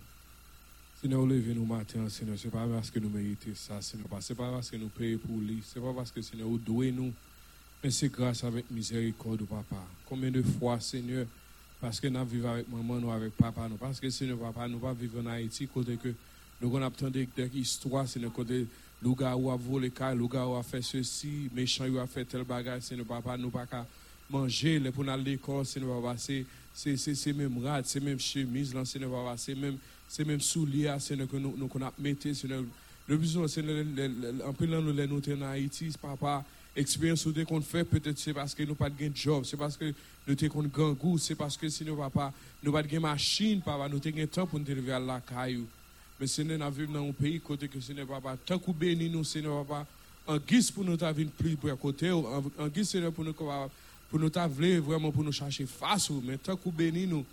Seigneur, 1.02 1.26
levez 1.26 1.54
nous 1.54 1.66
matin, 1.66 2.08
Seigneur, 2.08 2.38
c'est 2.40 2.50
pas 2.50 2.66
parce 2.66 2.90
que 2.90 3.00
nous 3.00 3.10
méritons 3.10 3.52
ça, 3.54 3.82
Seigneur, 3.82 4.08
c'est 4.22 4.34
pas 4.34 4.50
parce 4.50 4.70
que 4.70 4.78
nous 4.78 4.88
payons 4.88 5.18
pour 5.18 5.38
lui, 5.38 5.62
c'est 5.66 5.82
pas 5.82 5.92
parce 5.94 6.14
que, 6.14 6.22
Seigneur, 6.22 6.48
vous 6.48 6.58
douez 6.58 6.94
nous. 6.94 7.12
Mais 7.84 7.92
c'est 7.92 8.08
grâce 8.08 8.46
avec 8.46 8.72
miséricorde, 8.72 9.44
papa. 9.44 9.84
Combien 10.06 10.32
de 10.32 10.42
fois, 10.42 10.80
Seigneur, 10.80 11.26
parce 11.82 12.00
que 12.00 12.08
nous 12.08 12.24
vivons 12.24 12.54
avec 12.54 12.70
maman, 12.70 13.02
nous 13.02 13.12
avec 13.12 13.36
papa, 13.36 13.68
nous, 13.68 13.76
parce 13.76 14.00
que 14.00 14.10
Seigneur, 14.10 14.38
papa, 14.38 14.70
nous 14.70 14.80
pas 14.80 14.94
vivre 14.94 15.20
en 15.22 15.26
Haïti, 15.26 15.68
côté 15.68 15.98
que 15.98 16.14
nous 16.62 16.74
avons 16.78 16.86
entendu 16.86 17.28
des 17.36 17.50
histoires, 17.56 18.08
Seigneur, 18.08 18.32
côté 18.32 18.68
gars 19.04 19.36
où 19.36 19.52
a 19.52 19.58
volé, 19.58 19.92
gars 19.92 20.16
où 20.16 20.56
a 20.56 20.64
fait 20.64 20.82
ceci, 20.82 21.50
méchant, 21.54 21.90
où 21.90 22.00
a 22.00 22.08
fait 22.08 22.24
tel 22.24 22.46
bagage, 22.46 22.84
Seigneur, 22.84 23.06
papa, 23.06 23.36
nous 23.36 23.50
pas 23.50 23.68
manger, 24.30 24.80
les 24.80 24.92
pour 24.92 25.04
aller 25.04 25.12
à 25.12 25.18
l'école, 25.18 25.66
Seigneur, 25.66 26.02
papa, 26.02 26.18
c'est 26.18 26.46
c'est 26.74 26.98
c'est 26.98 27.34
même 27.34 27.64
rad, 27.64 27.86
c'est 27.86 28.00
même 28.00 28.20
chemise, 28.20 28.74
là, 28.74 28.86
Seigneur, 28.86 29.12
papa, 29.12 29.36
c'est 29.38 29.56
même 29.56 29.78
c'est 30.08 30.26
même 30.26 30.42
souliers, 30.42 30.96
Seigneur, 31.00 31.28
que 31.28 31.38
nous 31.38 31.56
nous 31.58 31.68
qu'on 31.68 31.82
a 31.82 31.94
mis, 32.00 32.16
Seigneur. 32.34 32.64
Le 33.08 33.18
besoin, 33.18 33.48
Seigneur, 33.48 33.84
en 34.46 34.54
plus, 34.54 34.68
nous, 34.68 34.94
les 34.94 35.08
nous 35.08 35.20
en 35.20 35.42
Haïti, 35.42 35.92
papa, 36.00 36.46
expérience 36.76 37.26
ou 37.26 37.34
qu'on 37.46 37.62
fait, 37.62 37.84
peut-être 37.84 38.20
c'est 38.20 38.34
parce 38.34 38.54
que 38.54 38.64
nous 38.64 38.76
pas 38.76 38.90
de 38.90 39.12
job, 39.14 39.44
c'est 39.46 39.58
parce 39.58 39.76
que 39.76 39.94
nous 40.28 40.36
avons 40.42 40.64
un 40.64 40.94
goût, 40.94 41.18
c'est 41.18 41.36
parce 41.36 41.58
que 41.58 41.68
sinon, 41.70 41.96
papa, 41.96 42.32
nous 42.64 42.72
pas 42.72 42.84
de 42.84 43.00
machine, 43.00 43.62
papa, 43.62 43.90
nous 43.90 43.98
avons 43.98 44.22
un 44.22 44.28
temps 44.28 44.46
pour 44.46 44.60
nous 44.60 44.66
lever 44.66 44.92
à 44.92 45.00
la 45.00 45.22
caillou. 45.22 45.66
Mais 46.20 46.28
Seigneur, 46.28 46.60
nous 46.60 46.72
vivons 46.72 46.94
dans 46.94 47.10
un 47.10 47.12
pays 47.12 47.40
côté 47.40 47.68
que 47.68 47.80
Seigneur, 47.80 48.06
papa, 48.06 48.38
tant 48.46 48.60
que 48.60 48.72
béni 48.72 49.10
nous, 49.10 49.24
Seigneur, 49.24 49.66
papa, 49.66 49.88
en 50.28 50.38
guise 50.38 50.70
pour 50.70 50.84
nous 50.84 50.96
venir 50.96 51.30
plus 51.36 51.56
pour 51.56 51.80
côté, 51.80 52.12
en 52.12 52.68
guise, 52.68 52.90
Seigneur, 52.90 53.12
pour 53.12 53.26
nous, 53.26 53.34
pour 54.10 54.20
nous 54.20 54.32
vraiment 54.82 55.12
pour 55.12 55.24
nous 55.24 55.32
chercher 55.32 55.66
face, 55.66 56.10
mais 56.24 56.38
tant 56.38 56.56
que 56.56 56.70
béni 56.70 57.06
nous, 57.06 57.26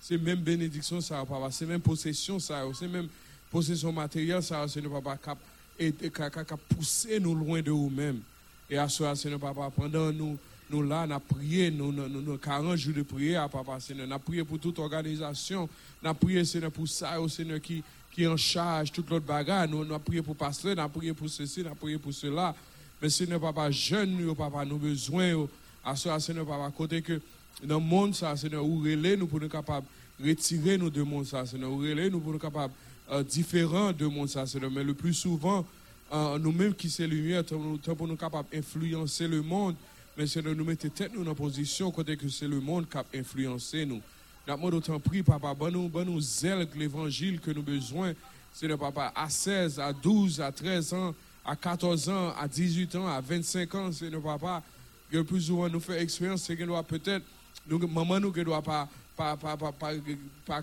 c'est 0.00 0.16
même 0.16 0.40
bénédiction, 0.40 1.00
ça, 1.00 1.24
papa, 1.26 1.50
c'est 1.50 1.66
même 1.66 1.80
possession, 1.80 2.38
ça, 2.38 2.62
c'est 2.72 2.88
même 2.88 3.08
possession 3.50 3.92
matérielle, 3.92 4.42
ça, 4.42 4.66
Seigneur, 4.66 4.92
papa, 5.02 5.18
cap, 5.22 5.38
et, 5.78 5.92
cap 5.92 6.60
pousser 6.74 7.20
nous 7.20 7.34
loin 7.34 7.60
de 7.60 7.70
nous-mêmes. 7.70 8.20
Et 8.68 8.78
à 8.78 8.88
ce 8.88 9.14
Seigneur, 9.14 9.40
papa, 9.40 9.70
pendant 9.74 10.10
nous, 10.10 10.38
nous 10.70 10.82
là, 10.82 11.06
nous 11.06 11.18
prié, 11.18 11.70
nous, 11.70 11.92
nous, 11.92 12.08
nous, 12.08 12.38
40 12.38 12.76
jours 12.76 12.94
de 12.94 13.02
prière, 13.02 13.48
papa, 13.50 13.78
Seigneur. 13.80 14.06
Nous 14.06 14.18
prié 14.18 14.44
pour 14.44 14.58
toute 14.58 14.78
organisation. 14.78 15.68
Nous 16.02 16.14
prié, 16.14 16.44
Seigneur, 16.44 16.70
pour 16.70 16.88
ça, 16.88 17.20
au 17.20 17.28
Seigneur, 17.28 17.60
qui, 17.60 17.82
qui 18.12 18.26
en 18.26 18.36
charge 18.36 18.92
toute 18.92 19.10
l'autre 19.10 19.26
bagarre. 19.26 19.68
Nous, 19.68 19.82
avons 19.82 19.98
prié 19.98 20.22
pour 20.22 20.36
pasteur, 20.36 20.76
nous 20.76 20.88
prié 20.88 21.12
pour 21.12 21.28
ceci, 21.28 21.62
nous 21.62 21.74
prié 21.74 21.98
pour 21.98 22.14
cela. 22.14 22.54
Mais 23.02 23.10
Seigneur, 23.10 23.40
papa, 23.40 23.70
jeune, 23.70 24.16
nous, 24.16 24.34
papa, 24.34 24.64
nous 24.64 24.78
besoin, 24.78 25.46
à 25.84 25.96
ce 25.96 26.18
Seigneur, 26.18 26.46
papa, 26.46 26.70
côté 26.76 27.02
que 27.02 27.20
dans 27.64 27.78
le 27.78 27.84
monde, 27.84 28.14
ça, 28.14 28.36
Seigneur, 28.36 28.64
où 28.64 28.80
relais 28.80 29.16
nous 29.16 29.26
pour 29.26 29.40
nous 29.40 29.48
capables 29.48 29.86
retirer 30.22 30.78
nous 30.78 30.90
de 30.90 31.02
monde, 31.02 31.26
ça, 31.26 31.44
Seigneur, 31.46 31.70
où 31.70 31.78
relais 31.78 32.10
nous 32.10 32.20
pour 32.20 32.32
nous 32.32 32.38
capables 32.38 32.72
euh, 33.10 33.22
différents 33.22 33.92
de 33.92 34.06
monde, 34.06 34.28
ça, 34.28 34.46
Seigneur. 34.46 34.70
Mais 34.70 34.84
le 34.84 34.94
plus 34.94 35.14
souvent, 35.14 35.66
euh, 36.12 36.38
nous-mêmes 36.38 36.74
qui 36.74 36.90
sommes 36.90 37.06
lumière, 37.06 37.44
pour 37.44 38.06
nous 38.08 38.16
capables 38.16 38.48
d'influencer 38.52 39.28
le 39.28 39.42
monde, 39.42 39.76
mais 40.16 40.26
c'est 40.26 40.42
de 40.42 40.52
nous 40.52 40.64
mettre 40.64 40.88
tête 40.88 41.12
nous 41.14 41.28
en 41.28 41.34
position 41.34 41.90
côté 41.90 42.16
que 42.16 42.28
c'est 42.28 42.48
le 42.48 42.60
monde 42.60 42.88
qui 42.88 42.96
a 42.98 43.04
influencé 43.14 43.86
nous. 43.86 44.00
Nous 44.46 44.52
avons 44.52 44.68
autant 44.68 44.98
pris, 44.98 45.22
papa, 45.22 45.54
bon 45.54 45.70
nous, 45.72 45.88
bon 45.88 46.04
nous 46.04 46.20
zèle 46.20 46.66
l'évangile 46.76 47.40
que 47.40 47.50
nous 47.50 47.62
besoin. 47.62 48.12
C'est 48.52 48.66
le 48.66 48.76
papa 48.76 49.12
à 49.14 49.28
16, 49.28 49.78
à 49.78 49.92
12, 49.92 50.40
à 50.40 50.50
13 50.50 50.94
ans, 50.94 51.14
à 51.44 51.54
14 51.54 52.08
ans, 52.08 52.34
à 52.38 52.48
18 52.48 52.96
ans, 52.96 53.06
à 53.06 53.20
25 53.20 53.74
ans, 53.76 53.92
c'est 53.92 54.10
le 54.10 54.20
papa 54.20 54.62
que 55.10 55.22
plus 55.22 55.42
souvent 55.42 55.68
nous 55.68 55.80
fait 55.80 56.00
expérience, 56.02 56.42
c'est 56.42 56.56
que 56.56 56.64
nous 56.64 56.80
peut-être, 56.82 57.24
nous, 57.66 57.78
maman 57.88 58.20
nous 58.20 58.32
que 58.32 58.40
doit 58.40 58.62
pas, 58.62 58.88
pas, 59.16 59.36
pas, 59.36 59.56
pas, 59.56 59.72
pas, 59.72 60.62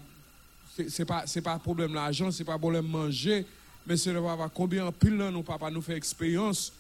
c'est 0.88 1.06
pas, 1.06 1.24
c'est 1.26 1.42
pas 1.42 1.58
problème 1.60 1.94
l'argent, 1.94 2.32
c'est 2.32 2.44
pas 2.44 2.58
problème 2.58 2.88
manger, 2.88 3.46
mais 3.86 3.98
c'est 3.98 4.14
papa, 4.14 4.50
combien 4.54 4.86
en 4.86 4.92
pile 4.92 5.16
nous, 5.16 5.44
papa, 5.44 5.70
nous 5.70 5.82
fait 5.82 5.96
expérience, 5.96 6.74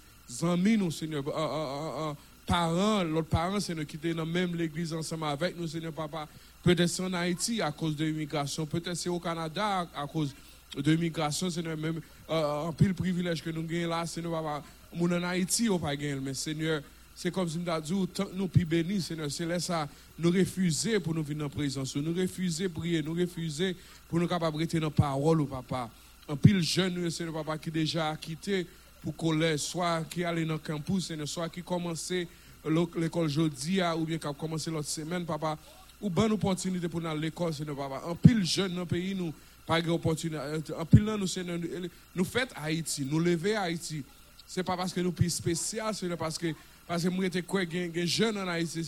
amis 0.43 0.77
nous, 0.77 0.91
Seigneur, 0.91 1.23
euh, 1.27 1.31
euh, 1.31 2.09
euh, 2.09 2.13
parents, 2.45 3.03
l'autre 3.03 3.29
parents, 3.29 3.59
c'est 3.59 3.75
nous 3.75 3.85
qui 3.85 3.97
étaient 3.97 4.13
dans 4.13 4.25
même 4.25 4.55
l'église 4.55 4.93
ensemble 4.93 5.25
avec 5.25 5.57
nous, 5.57 5.67
Seigneur, 5.67 5.93
papa. 5.93 6.27
Peut-être 6.63 6.89
c'est 6.89 7.03
en 7.03 7.13
Haïti 7.13 7.61
à 7.61 7.71
cause 7.71 7.95
de 7.95 8.05
l'immigration, 8.05 8.65
peut-être 8.65 8.95
c'est 8.95 9.09
au 9.09 9.19
Canada 9.19 9.87
à 9.95 10.07
cause 10.07 10.33
de 10.75 10.91
l'immigration, 10.91 11.49
c'est 11.49 11.63
même 11.63 12.01
un 12.29 12.73
pile 12.73 12.93
privilège 12.93 13.41
que 13.41 13.49
nous 13.49 13.63
gagnons 13.63 13.89
là, 13.89 14.05
Seigneur, 14.05 14.31
papa. 14.31 14.63
Nous 14.93 15.07
en 15.07 15.23
Haïti, 15.23 15.69
on 15.69 15.79
pas 15.79 15.95
gagné, 15.95 16.19
mais 16.21 16.33
Seigneur, 16.33 16.81
c'est 17.19 17.31
comme 17.31 17.49
si 17.49 17.57
nous 17.57 17.67
avons 17.71 18.05
dit, 18.05 18.21
nous 18.35 18.47
plus 18.47 18.63
bénis, 18.63 19.01
Seigneur, 19.01 19.31
c'est 19.31 19.47
là 19.47 19.59
ça, 19.59 19.89
nous 20.19 20.29
refuser 20.29 20.99
pour 20.99 21.15
nous 21.15 21.23
venir 21.23 21.47
en 21.47 21.49
présence, 21.49 21.95
nous 21.95 22.13
refuser 22.13 22.69
prier, 22.69 23.01
nous 23.01 23.15
refuser 23.15 23.75
pour 24.07 24.19
nous 24.19 24.27
capables 24.27 24.63
de 24.67 24.79
nos 24.79 24.91
paroles, 24.91 25.47
papa 25.47 25.89
un 26.29 26.35
pile 26.35 26.61
jeune, 26.61 26.95
le 26.95 27.31
papa 27.31 27.57
qui 27.57 27.71
déjà 27.71 28.09
a 28.09 28.17
quitté 28.17 28.67
pour 29.01 29.15
collège, 29.15 29.61
soit 29.61 30.03
qui 30.09 30.23
allait 30.23 30.45
dans 30.45 30.53
le 30.53 30.59
campus, 30.59 31.11
soit 31.25 31.49
qui 31.49 31.63
commençait 31.63 32.27
l'école 32.95 33.29
jeudi 33.29 33.79
ou 33.97 34.05
bien 34.05 34.19
qui 34.19 34.27
a 34.27 34.33
commencé 34.33 34.69
l'autre 34.69 34.87
semaine, 34.87 35.25
papa, 35.25 35.57
ou 35.99 36.09
bonne 36.11 36.33
opportunité 36.33 36.87
pour 36.87 36.99
aller 36.99 37.09
à 37.09 37.15
l'école, 37.15 37.51
c'est 37.51 37.65
papa. 37.65 38.03
Un 38.07 38.13
pile 38.13 38.45
jeune 38.45 38.73
dans 38.73 38.81
le 38.81 38.85
pays, 38.85 39.15
nous, 39.15 39.33
pas 39.65 39.81
d'opportunité. 39.81 40.39
Un 40.77 40.85
pile 40.85 41.03
nous, 41.03 41.17
nous, 41.17 41.89
nous 42.15 42.25
fait 42.25 42.49
Haïti, 42.55 43.07
nous 43.09 43.19
lever 43.19 43.55
Haïti. 43.55 44.03
C'est 44.45 44.63
pas 44.63 44.77
parce 44.77 44.93
que 44.93 44.99
nous 45.01 45.13
sommes 45.17 45.29
spécial, 45.29 45.95
c'est 45.95 46.15
parce 46.15 46.37
que, 46.37 46.53
parce 46.87 47.03
que 47.03 47.09
nous 47.09 47.21
sommes 47.21 47.41
quoi, 47.43 47.65
des 47.65 48.07
jeunes 48.07 48.37
en 48.37 48.47
Haïti, 48.47 48.87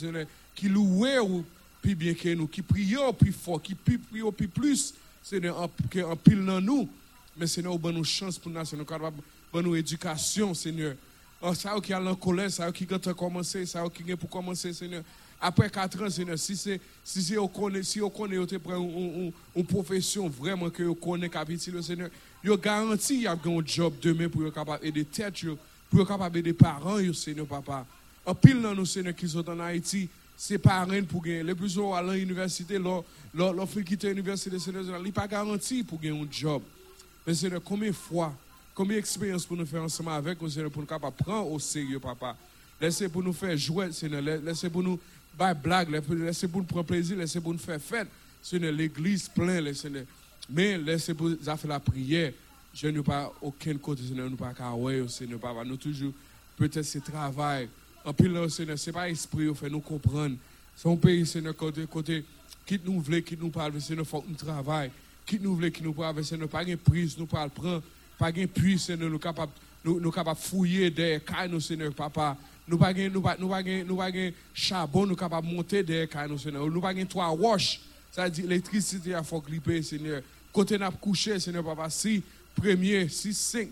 qui 0.56 0.70
louent 0.70 1.06
ou 1.22 1.46
plus 1.82 1.96
bien 1.96 2.14
que 2.14 2.34
nous, 2.34 2.48
qui 2.48 2.62
prient 2.62 2.96
plus 3.18 3.34
fort, 3.34 3.62
qui 3.62 3.76
prient 3.76 3.98
plus 3.98 4.48
plus, 4.48 4.94
c'est 5.22 5.46
un 5.46 6.16
pile 6.16 6.46
dans 6.46 6.62
nous. 6.62 6.90
Mais 7.38 7.48
Seigneur, 7.48 7.78
bonne 7.78 8.04
chance 8.04 8.38
pour 8.38 8.52
nous, 8.52 8.64
Seigneur, 8.66 8.86
bonne 9.52 9.76
éducation, 9.76 10.54
Seigneur. 10.54 10.96
Ça 11.54 11.76
qui 11.82 11.94
a 11.94 12.02
en 12.02 12.16
colère, 12.16 12.52
ça 12.52 12.72
qui 12.72 12.88
a 12.92 13.14
commencé, 13.14 13.66
ça 13.66 13.84
qui 13.94 14.10
est 14.10 14.16
pour 14.16 14.30
commencer, 14.30 14.74
Seigneur. 14.74 15.04
Après 15.42 15.70
4 15.70 16.04
ans, 16.04 16.10
Seigneur, 16.10 16.38
si 16.38 16.58
c'est 16.58 16.82
si 17.02 17.22
c'est 17.24 17.36
connaît, 17.54 17.84
si 17.84 18.02
on 18.02 18.10
connaît, 18.10 18.36
une, 18.36 19.32
une, 19.56 19.66
profession 19.66 20.28
vraiment 20.28 20.70
que 20.70 20.84
vous 20.84 20.96
connaissez 20.96 21.30
capitale, 21.30 21.82
Seigneur, 21.82 22.10
vous 22.44 22.58
garantit 22.58 23.14
qu'il 23.16 23.22
y 23.22 23.28
a 23.28 23.32
un 23.32 23.66
job 23.66 23.94
demain 24.02 24.28
pour 24.28 24.46
être 24.46 24.54
capable 24.54 24.84
d'aider 24.84 25.06
tête, 25.06 25.46
pour 25.90 26.02
être 26.02 26.08
capable 26.08 26.36
d'aider 26.36 26.54
parents, 26.54 27.14
Seigneur, 27.14 27.48
papa. 27.48 27.86
En 28.26 28.36
pile 28.36 28.62
dans 28.62 28.76
nous, 28.76 28.86
Seigneur, 28.86 29.16
qui 29.16 29.28
sont 29.28 29.48
en 29.50 29.60
Haïti, 29.60 30.08
c'est 30.38 30.58
parents 30.58 31.04
pour 31.08 31.24
gagner. 31.24 31.44
Les 31.44 31.56
plus 31.56 31.80
à 31.80 32.02
l'université, 32.02 32.78
leur 33.34 33.70
fait 33.70 33.84
quitter 33.84 34.10
l'université, 34.10 34.60
Seigneur, 34.60 34.84
il 34.98 35.04
n'est 35.04 35.12
pas 35.12 35.28
garanti 35.28 35.84
pour 35.84 36.00
gagner 36.00 36.22
un 36.22 36.28
job. 36.32 36.62
Mais 37.26 37.34
Seigneur, 37.34 37.62
combien 37.64 37.90
de 37.90 37.96
fois, 37.96 38.34
combien 38.74 38.98
d'expériences 38.98 39.46
pour 39.46 39.58
nous 39.58 39.66
faire 39.66 39.84
ensemble 39.84 40.12
avec 40.12 40.42
nous, 40.42 40.50
Seigneur, 40.50 40.72
pour 40.72 40.82
nous 40.82 40.88
capable 40.88 41.16
prendre 41.16 41.52
au 41.52 41.60
sérieux, 41.60 42.00
papa? 42.00 42.38
Laissez 42.80 43.10
pour 43.10 43.24
nous 43.24 43.34
faire 43.34 43.58
jouer, 43.58 43.92
Seigneur. 43.92 44.22
Laissez 44.22 44.70
pour 44.70 44.84
nous 44.84 45.00
faire 45.38 45.56
blague, 45.56 45.90
laissez 45.90 46.48
pour 46.48 46.62
nous 46.62 46.68
prendre 46.68 46.86
plaisir, 46.86 47.18
laissez 47.18 47.42
pour 47.42 47.52
nous 47.52 47.60
faire 47.60 47.82
fête. 47.82 48.08
Seigneur, 48.42 48.72
l'église 48.72 49.28
pleine, 49.28 49.74
Seigneur. 49.74 50.06
Mais 50.50 50.78
laissez 50.78 51.14
pour 51.14 51.30
nous 51.30 51.38
faire 51.38 51.58
la 51.68 51.80
prière. 51.80 52.32
Je 52.82 52.88
n'ai 52.88 53.02
pas 53.04 53.34
aucun 53.42 53.76
côté, 53.78 54.04
Seigneur, 54.04 54.30
nous 54.30 54.38
pas 54.38 54.54
qu'à 54.54 54.72
Seigneur, 55.08 55.40
papa. 55.40 55.66
Nous 55.66 55.78
toujours, 55.78 56.14
peut-être 56.56 56.84
c'est 56.84 57.04
travail. 57.04 57.68
En 58.06 58.14
plus, 58.14 58.50
Seigneur, 58.50 58.80
ce 58.80 58.90
n'est 58.90 58.94
pas 58.94 59.10
esprit, 59.10 59.54
fait 59.54 59.70
nous 59.70 59.82
comprendre. 59.82 60.36
C'est 60.76 60.90
un 60.90 60.96
pays, 60.96 61.26
Seigneur, 61.26 61.56
côté, 61.56 61.86
côté, 61.88 62.24
quitte 62.66 62.86
nous 62.86 63.02
voulez, 63.02 63.22
quitte 63.22 63.42
nous 63.42 63.50
parle, 63.50 63.82
Seigneur, 63.82 64.08
faut 64.08 64.24
nous 64.28 64.36
travaillons 64.36 64.92
qui 65.30 65.40
nous 65.40 65.56
voulons, 65.56 65.70
qui 65.70 65.84
nous 65.84 65.96
c'est 66.24 66.38
nous 66.38 66.48
pas 66.48 66.66
de 66.66 66.74
prise, 66.74 67.16
nous 67.18 67.28
pas 67.28 67.48
prendre, 67.50 67.84
pas 68.18 68.32
de 68.32 68.48
puissance, 68.48 68.98
nous 68.98 69.20
capable 69.20 69.52
nous 69.86 70.00
nous 70.00 70.12
capable 70.12 70.40
fouiller 70.40 70.90
des 70.90 71.22
cailles 71.26 71.62
Seigneur 71.62 71.94
papa. 71.94 72.36
Nous 72.68 72.80
pas 72.80 72.92
nous 72.94 73.22
pas 73.22 73.38
nous 73.38 73.48
pas 73.48 73.62
nous 73.62 74.34
charbon, 74.56 75.06
nous 75.06 75.16
capable 75.16 75.48
monter 75.48 75.84
des 75.84 76.08
cailles 76.08 76.38
Seigneur. 76.40 76.66
Nous 76.66 76.82
pas 76.82 76.94
trois 77.06 77.32
wash. 77.32 77.80
Ça 78.12 78.28
dit 78.28 78.42
l'électricité 78.42 79.14
a 79.14 79.22
faut 79.22 79.40
clipper 79.40 79.84
Seigneur. 79.84 80.24
Côté 80.52 80.80
n'a 80.80 80.90
couché 80.90 81.40
Seigneur 81.40 81.64
papa 81.64 81.92
si 81.92 82.24
premier, 82.56 83.08
si 83.10 83.34
cinq, 83.34 83.70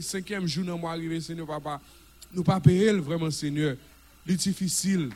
cinquième 0.00 0.46
jour 0.46 0.64
nous 0.64 0.86
arrivé 0.86 1.20
Seigneur 1.20 1.46
papa. 1.46 1.80
Nous 2.32 2.42
pas 2.42 2.60
payer 2.60 2.92
vraiment 2.92 3.30
Seigneur. 3.30 3.76
C'est 4.26 4.36
difficile. 4.36 5.10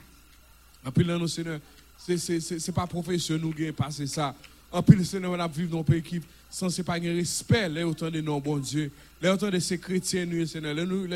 En 0.85 0.91
plus 0.91 1.05
là 1.05 1.19
nous 1.19 1.29
Seigneur, 1.29 1.61
c'est 1.99 2.75
pas 2.75 2.87
professionnel 2.87 3.43
nous 3.43 3.53
gain 3.53 3.73
passer 3.73 4.07
ça. 4.07 4.35
En 4.73 4.83
plus, 4.83 5.05
Seigneur, 5.05 5.31
on 5.31 5.39
a 5.39 5.49
vivre 5.49 5.71
dans 5.71 5.85
une 5.85 5.95
équipe 5.95 6.25
sans 6.51 6.71
c'est 6.71 6.83
pas 6.83 6.95
un 6.95 7.01
respect, 7.01 7.69
là, 7.69 7.87
autant 7.87 8.11
de 8.11 8.21
nos 8.21 8.41
bon 8.41 8.59
Dieu. 8.59 8.91
Là, 9.21 9.35
autant 9.35 9.51
de 9.51 9.59
ces 9.59 9.79
chrétiens, 9.79 10.27
nous, 10.27 10.47
Seigneur. 10.47 10.75
Nous, 10.75 11.07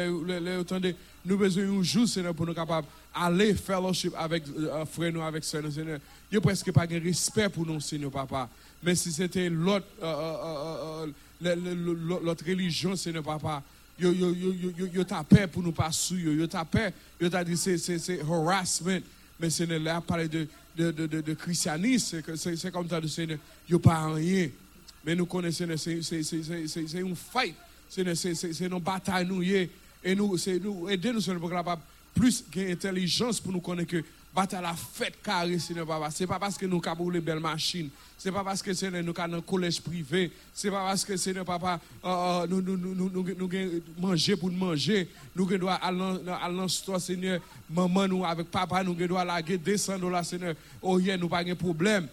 autant 0.58 0.80
de, 0.80 0.94
nous 1.24 1.36
besoin 1.36 1.64
un 1.64 1.82
jour, 1.82 2.06
Seigneur, 2.06 2.34
pour 2.34 2.46
nous 2.46 2.54
capables 2.54 2.86
aller 3.14 3.54
fellowship 3.54 4.12
avec 4.16 4.44
euh, 4.56 4.84
frère, 4.86 5.12
nous, 5.12 5.22
avec 5.22 5.44
Seigneur, 5.44 5.72
Seigneur. 5.72 5.98
Il 6.30 6.34
n'y 6.34 6.38
a 6.38 6.40
presque 6.40 6.70
pas 6.72 6.86
de 6.86 7.00
respect 7.00 7.48
pour 7.48 7.66
nous, 7.66 7.80
Seigneur, 7.80 8.10
papa. 8.10 8.48
Mais 8.82 8.94
si 8.94 9.12
c'était 9.12 9.48
l'autre, 9.48 9.86
euh, 10.02 11.04
euh, 11.04 11.06
l'autre 11.40 12.44
religion, 12.46 12.96
Seigneur, 12.96 13.22
papa, 13.22 13.62
yo, 13.98 14.12
yo, 14.12 14.34
yo, 14.34 14.72
yo, 14.76 14.86
yo, 14.92 15.04
pour 15.52 15.62
nous 15.62 15.72
pas 15.72 15.90
sous, 15.92 16.16
yo, 16.16 16.32
yo 16.32 16.46
tapé, 16.46 16.90
yo 17.20 17.28
t'a 17.28 17.44
dit 17.44 17.56
c'est 17.56 18.20
harassment. 18.22 19.00
Mais 19.38 19.50
Seigneur, 19.50 19.80
là, 19.80 20.00
parler 20.00 20.28
de, 20.28 20.46
de, 20.76 20.90
de, 20.90 21.06
de, 21.06 21.20
de 21.22 21.34
christianisme, 21.34 22.22
c'est 22.36 22.70
comme 22.70 22.88
ça, 22.88 23.00
n'y 23.00 23.38
a 23.74 23.78
pas 23.78 24.12
rien. 24.12 24.48
Mais 25.04 25.14
nous 25.14 25.26
connaissons, 25.26 25.66
c'est 25.76 25.94
une 25.94 27.16
fight, 27.16 27.54
c'est 27.88 28.60
une 28.60 28.78
bataille, 28.78 29.26
nous, 29.26 29.42
et 29.42 30.14
nous, 30.14 30.36
c'est 30.36 30.58
nous, 30.58 30.88
aider 30.88 31.12
nous 31.12 31.22
pour 31.38 31.52
plus 32.14 32.44
d'intelligence 32.54 33.40
pour 33.40 33.52
nous 33.52 33.60
connaître 33.60 33.90
que 33.90 34.04
bataille 34.34 34.62
la 34.62 34.74
fête 34.74 35.20
carré, 35.22 35.58
Seigneur 35.58 35.86
Papa. 35.86 36.10
C'est 36.10 36.26
pas 36.26 36.38
parce 36.38 36.56
que 36.56 36.66
nous 36.66 36.80
avons 36.84 37.10
les 37.10 37.20
belles 37.20 37.40
machines. 37.40 37.90
C'est 38.16 38.30
pas 38.30 38.44
parce 38.44 38.62
que 38.62 38.72
Seigneur 38.72 39.02
nous 39.02 39.14
avons 39.16 39.38
un 39.38 39.40
collège 39.40 39.80
privé. 39.80 40.30
C'est 40.52 40.70
pas 40.70 40.84
parce 40.84 41.04
que 41.04 41.16
Seigneur 41.16 41.44
Papa 41.44 41.80
euh, 42.04 42.08
euh, 42.08 42.46
nous 42.46 42.60
nous 42.60 42.76
nous 42.76 43.10
nous 43.10 43.50
manger 43.98 44.36
pour 44.36 44.50
manger. 44.50 45.08
Nous 45.34 45.46
devons 45.46 45.68
aller 45.68 46.68
store 46.68 47.00
Seigneur. 47.00 47.40
Maman 47.68 48.06
nous 48.06 48.24
avec 48.24 48.50
papa 48.50 48.84
nous 48.84 48.94
devons 48.94 49.22
laguer 49.24 49.58
200 49.58 49.98
dollars 49.98 50.24
Seigneur. 50.24 50.54
Oh 50.82 50.98
yeah, 50.98 51.16
nous 51.16 51.28
pas 51.28 51.42
de 51.42 51.54
problème. 51.54 52.06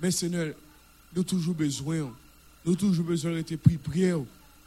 Mais 0.00 0.10
Seigneur, 0.10 0.54
nous 1.14 1.22
toujours 1.22 1.54
besoin. 1.54 2.12
Nous 2.64 2.76
toujours 2.76 3.04
besoin 3.04 3.32
de 3.32 3.56
plus 3.56 3.78
prier. 3.78 4.14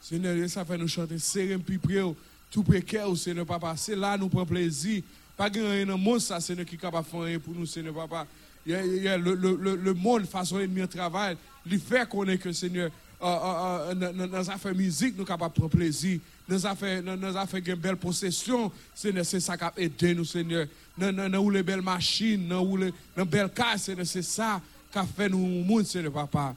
Seigneur, 0.01 0.49
ça 0.49 0.65
fait 0.65 0.77
nous 0.77 0.87
chanter 0.87 1.19
serré 1.19 1.57
plus 1.57 1.77
prier. 1.77 2.03
Tout 2.49 2.63
précaire, 2.63 3.15
Seigneur 3.15 3.45
Papa. 3.45 3.75
C'est 3.77 3.95
là 3.95 4.17
nous 4.17 4.27
prenons 4.27 4.45
plaisir. 4.45 5.03
Pas 5.37 5.45
rien 5.45 5.85
dans 5.85 5.93
le 5.93 5.97
monde, 5.97 6.19
ça, 6.19 6.39
Seigneur, 6.39 6.65
qui 6.65 6.75
est 6.75 6.77
capable 6.77 7.05
de 7.05 7.27
faire 7.27 7.39
pour 7.39 7.53
nous, 7.53 7.65
Seigneur 7.65 7.93
Papa. 7.93 8.27
A, 8.69 8.75
a 8.75 9.17
le, 9.17 9.33
le, 9.33 9.75
le, 9.75 9.93
monde, 9.93 10.25
façon 10.25 10.59
ennemi 10.59 10.87
travail, 10.87 11.35
il 11.65 11.79
fait 11.79 12.07
qu'on 12.07 12.27
est 12.27 12.37
que, 12.37 12.51
Seigneur, 12.51 12.91
euh, 13.23 13.25
euh, 13.25 13.93
euh, 14.01 14.27
dans 14.27 14.39
les 14.39 14.49
affaires 14.49 14.73
musique, 14.73 15.11
nous 15.11 15.17
sommes 15.17 15.27
capables 15.27 15.53
de 15.53 15.59
prendre 15.59 15.75
plaisir. 15.75 16.19
Dans 16.47 16.55
les 16.55 16.65
affaires, 16.65 17.03
dans 17.03 17.15
de 17.15 17.75
belle 17.75 17.95
possession, 17.97 18.71
Seigneur, 18.95 19.25
c'est 19.25 19.39
ça 19.39 19.57
qui 19.57 19.63
a 19.63 19.73
aidé 19.77 20.15
nous, 20.15 20.25
Seigneur. 20.25 20.67
Dans, 20.97 21.49
les 21.49 21.63
belles 21.63 21.81
machines, 21.81 22.47
dans 22.47 22.75
les 22.75 22.91
belles 23.25 23.49
cases, 23.49 23.83
Seigneur, 23.83 24.05
c'est 24.07 24.23
ça 24.23 24.59
qui 24.91 24.97
a 24.97 25.05
fait 25.05 25.29
nous, 25.29 25.37
monde, 25.37 25.85
Seigneur 25.85 26.11
Papa. 26.11 26.55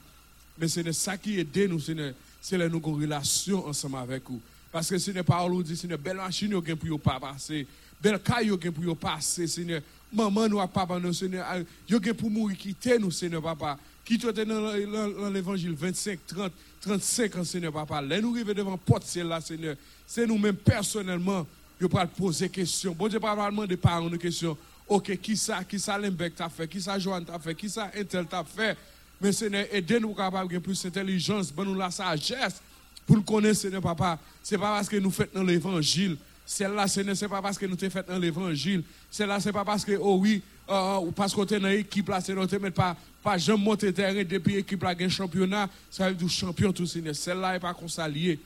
Mais 0.58 0.68
c'est 0.68 0.90
ça 0.92 1.18
qui 1.18 1.38
aide 1.38 1.56
nous, 1.68 1.80
Seigneur. 1.80 2.14
C'est 2.40 2.56
là 2.56 2.68
nous 2.68 2.78
avons 2.78 2.96
une 2.96 3.02
relation 3.02 3.66
ensemble 3.66 3.96
avec 3.98 4.22
vous. 4.28 4.40
Parce 4.72 4.88
que 4.88 4.98
Seigneur, 4.98 5.24
parole 5.24 5.52
nous 5.52 5.62
dit, 5.62 5.76
Seigneur, 5.76 5.98
belle 5.98 6.16
machine, 6.16 6.54
vous 6.54 6.58
avez 6.58 6.76
pour 6.76 7.00
pas 7.00 7.20
passer. 7.20 7.66
Belle 8.04 8.20
caille, 8.20 8.48
vous 8.50 8.56
avez 8.56 8.70
pour 8.70 8.96
passer, 8.98 9.46
Seigneur. 9.46 9.80
Maman, 10.12 10.46
nous, 10.46 10.58
papa, 10.66 10.98
nous, 10.98 11.14
Seigneur, 11.14 11.46
vous 11.88 11.96
avez 11.96 12.12
pour 12.12 12.30
mourir, 12.30 12.58
quitter 12.58 12.98
nous, 12.98 13.10
Seigneur, 13.10 13.40
papa. 13.40 13.78
Qui 14.04 14.18
dans, 14.18 14.30
dans 14.30 15.30
l'évangile 15.30 15.72
25, 15.72 16.18
30, 16.26 16.52
35 16.82 17.36
ans, 17.36 17.44
Seigneur, 17.44 17.72
papa. 17.72 18.02
Là, 18.02 18.20
nous 18.20 18.34
arrivons 18.34 18.52
devant 18.52 18.76
porte, 18.76 19.04
celle-là, 19.06 19.40
Seigneur. 19.40 19.76
C'est 20.06 20.26
nous-mêmes, 20.26 20.56
personnellement, 20.56 21.46
nous 21.80 21.88
pas 21.88 22.06
poser 22.06 22.50
question. 22.50 22.92
Bon 22.92 23.08
Dieu, 23.08 23.18
pas 23.18 23.34
demander 23.34 23.78
par 23.78 24.06
une 24.06 24.18
question. 24.18 24.54
Ok, 24.86 25.16
qui 25.16 25.34
ça, 25.34 25.64
qui 25.64 25.80
ça 25.80 25.96
Lembec 25.96 26.34
t'a 26.36 26.50
fait, 26.50 26.68
qui 26.68 26.82
ça 26.82 26.98
Joanne 26.98 27.24
t'a 27.24 27.38
fait, 27.38 27.54
qui 27.54 27.70
ça 27.70 27.90
Intel 27.96 28.26
t'a 28.26 28.44
fait? 28.44 28.76
Mais 29.18 29.32
Seigneur, 29.32 29.64
aidez-nous 29.72 30.12
capables 30.12 30.52
de 30.52 30.58
plus 30.58 30.82
d'intelligence, 30.82 31.50
bonne 31.50 31.68
nous 31.68 31.74
la 31.74 31.90
sagesse 31.90 32.60
pour 33.06 33.16
nous 33.16 33.22
connaître, 33.22 33.60
Seigneur 33.60 33.80
Papa. 33.80 34.18
Ce 34.42 34.54
n'est 34.54 34.60
pas 34.60 34.76
parce 34.76 34.90
que 34.90 34.96
nous 34.96 35.10
faisons 35.10 35.30
dans 35.34 35.42
l'évangile. 35.42 36.18
Celle-là, 36.46 36.86
ce 36.88 37.00
n'est 37.00 37.28
pas 37.28 37.40
parce 37.40 37.58
que 37.58 37.66
nous 37.66 37.76
te 37.76 37.88
fait 37.88 38.06
dans 38.06 38.18
l'évangile. 38.18 38.82
Celle-là, 39.10 39.40
ce 39.40 39.48
n'est 39.48 39.52
pas 39.52 39.64
parce 39.64 39.84
que, 39.84 39.92
oh 40.00 40.18
oui, 40.20 40.42
euh, 40.68 41.10
parce 41.16 41.34
qu'on 41.34 41.44
est 41.46 41.58
dans 41.58 41.68
l'équipe 41.68 42.08
là, 42.08 42.20
Seigneur, 42.20 42.46
ne 42.50 42.68
pas, 42.70 42.96
pas 43.22 43.38
jamais 43.38 43.62
monter 43.62 43.92
terrain 43.92 44.22
depuis 44.24 44.54
l'équipe 44.56 44.82
là, 44.82 44.94
un 44.98 45.08
championnat, 45.08 45.68
ça 45.90 46.08
veut 46.08 46.14
dire 46.14 46.28
champion 46.28 46.72
tout, 46.72 46.86
Seigneur. 46.86 47.14
Celle-là 47.14 47.54
n'est 47.54 47.60
pas 47.60 47.72
qu'on 47.72 47.88
s'allie. 47.88 48.38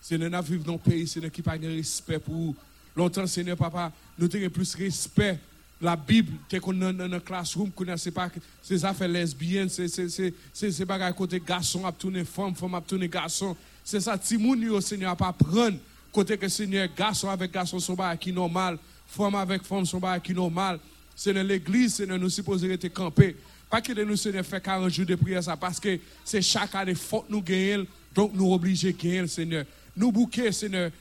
Seigneur, 0.00 0.30
nous 0.30 0.42
vivons 0.42 0.64
dans 0.64 0.74
un 0.74 0.78
pays, 0.78 1.06
Seigneur, 1.06 1.30
qui 1.30 1.40
n'a 1.40 1.52
pas 1.52 1.58
de 1.58 1.68
respect 1.68 2.18
pour 2.18 2.34
vous. 2.34 2.56
Longtemps, 2.94 3.26
Seigneur, 3.26 3.56
Papa, 3.56 3.90
nous 4.18 4.28
avons 4.32 4.50
plus 4.50 4.74
respect 4.74 5.38
la 5.80 5.96
Bible, 5.96 6.32
tu 6.48 6.56
es 6.56 6.60
dans 6.60 7.08
le 7.10 7.20
classroom, 7.20 7.70
c'est 7.96 8.10
pas 8.10 8.30
ces 8.62 8.84
affaires 8.84 9.08
lesbiennes, 9.08 9.68
c'est 9.68 9.88
c'est 9.88 10.86
pas 10.86 11.12
côté 11.12 11.40
garçon 11.40 11.84
à 11.84 11.92
tourner 11.92 12.24
femme, 12.24 12.54
femme 12.54 12.74
à 12.74 12.80
tourner 12.80 13.08
garçon. 13.08 13.56
C'est 13.82 14.00
ça, 14.00 14.16
Timouni 14.16 14.68
au 14.68 14.80
Seigneur 14.80 15.16
pas 15.16 15.32
prendre 15.32 15.76
côté 16.14 16.38
que 16.38 16.48
Seigneur 16.48 16.88
garçon 16.96 17.28
avec 17.28 17.50
garçon 17.50 17.80
sont 17.80 17.96
pas 17.96 18.16
qui 18.16 18.32
normal, 18.32 18.78
femme 19.08 19.34
avec 19.34 19.64
femme 19.64 19.84
sont 19.84 20.00
pas 20.00 20.18
qui 20.20 20.32
normal. 20.32 20.78
Dans 21.26 21.46
l'église, 21.46 21.94
Seigneur 21.96 22.18
nous 22.18 22.30
supposons 22.30 22.70
être 22.70 22.88
campés. 22.88 23.36
Pas 23.68 23.80
que 23.80 23.92
nous 24.04 24.16
Seigneur 24.16 24.46
fait 24.46 24.60
40 24.60 24.88
jours 24.90 25.06
de 25.06 25.16
prière 25.16 25.42
ça 25.42 25.56
parce 25.56 25.80
que 25.80 25.98
c'est 26.24 26.40
chaque 26.40 26.74
année 26.76 26.94
faute 26.94 27.24
nous 27.28 27.42
gagner, 27.42 27.84
donc 28.14 28.30
nous 28.32 28.52
obligés 28.52 28.92
de 28.92 29.02
gagner 29.02 29.26
Seigneur. 29.26 29.64
Nous 29.96 30.12
bouquer 30.12 30.52
Seigneur 30.52 30.92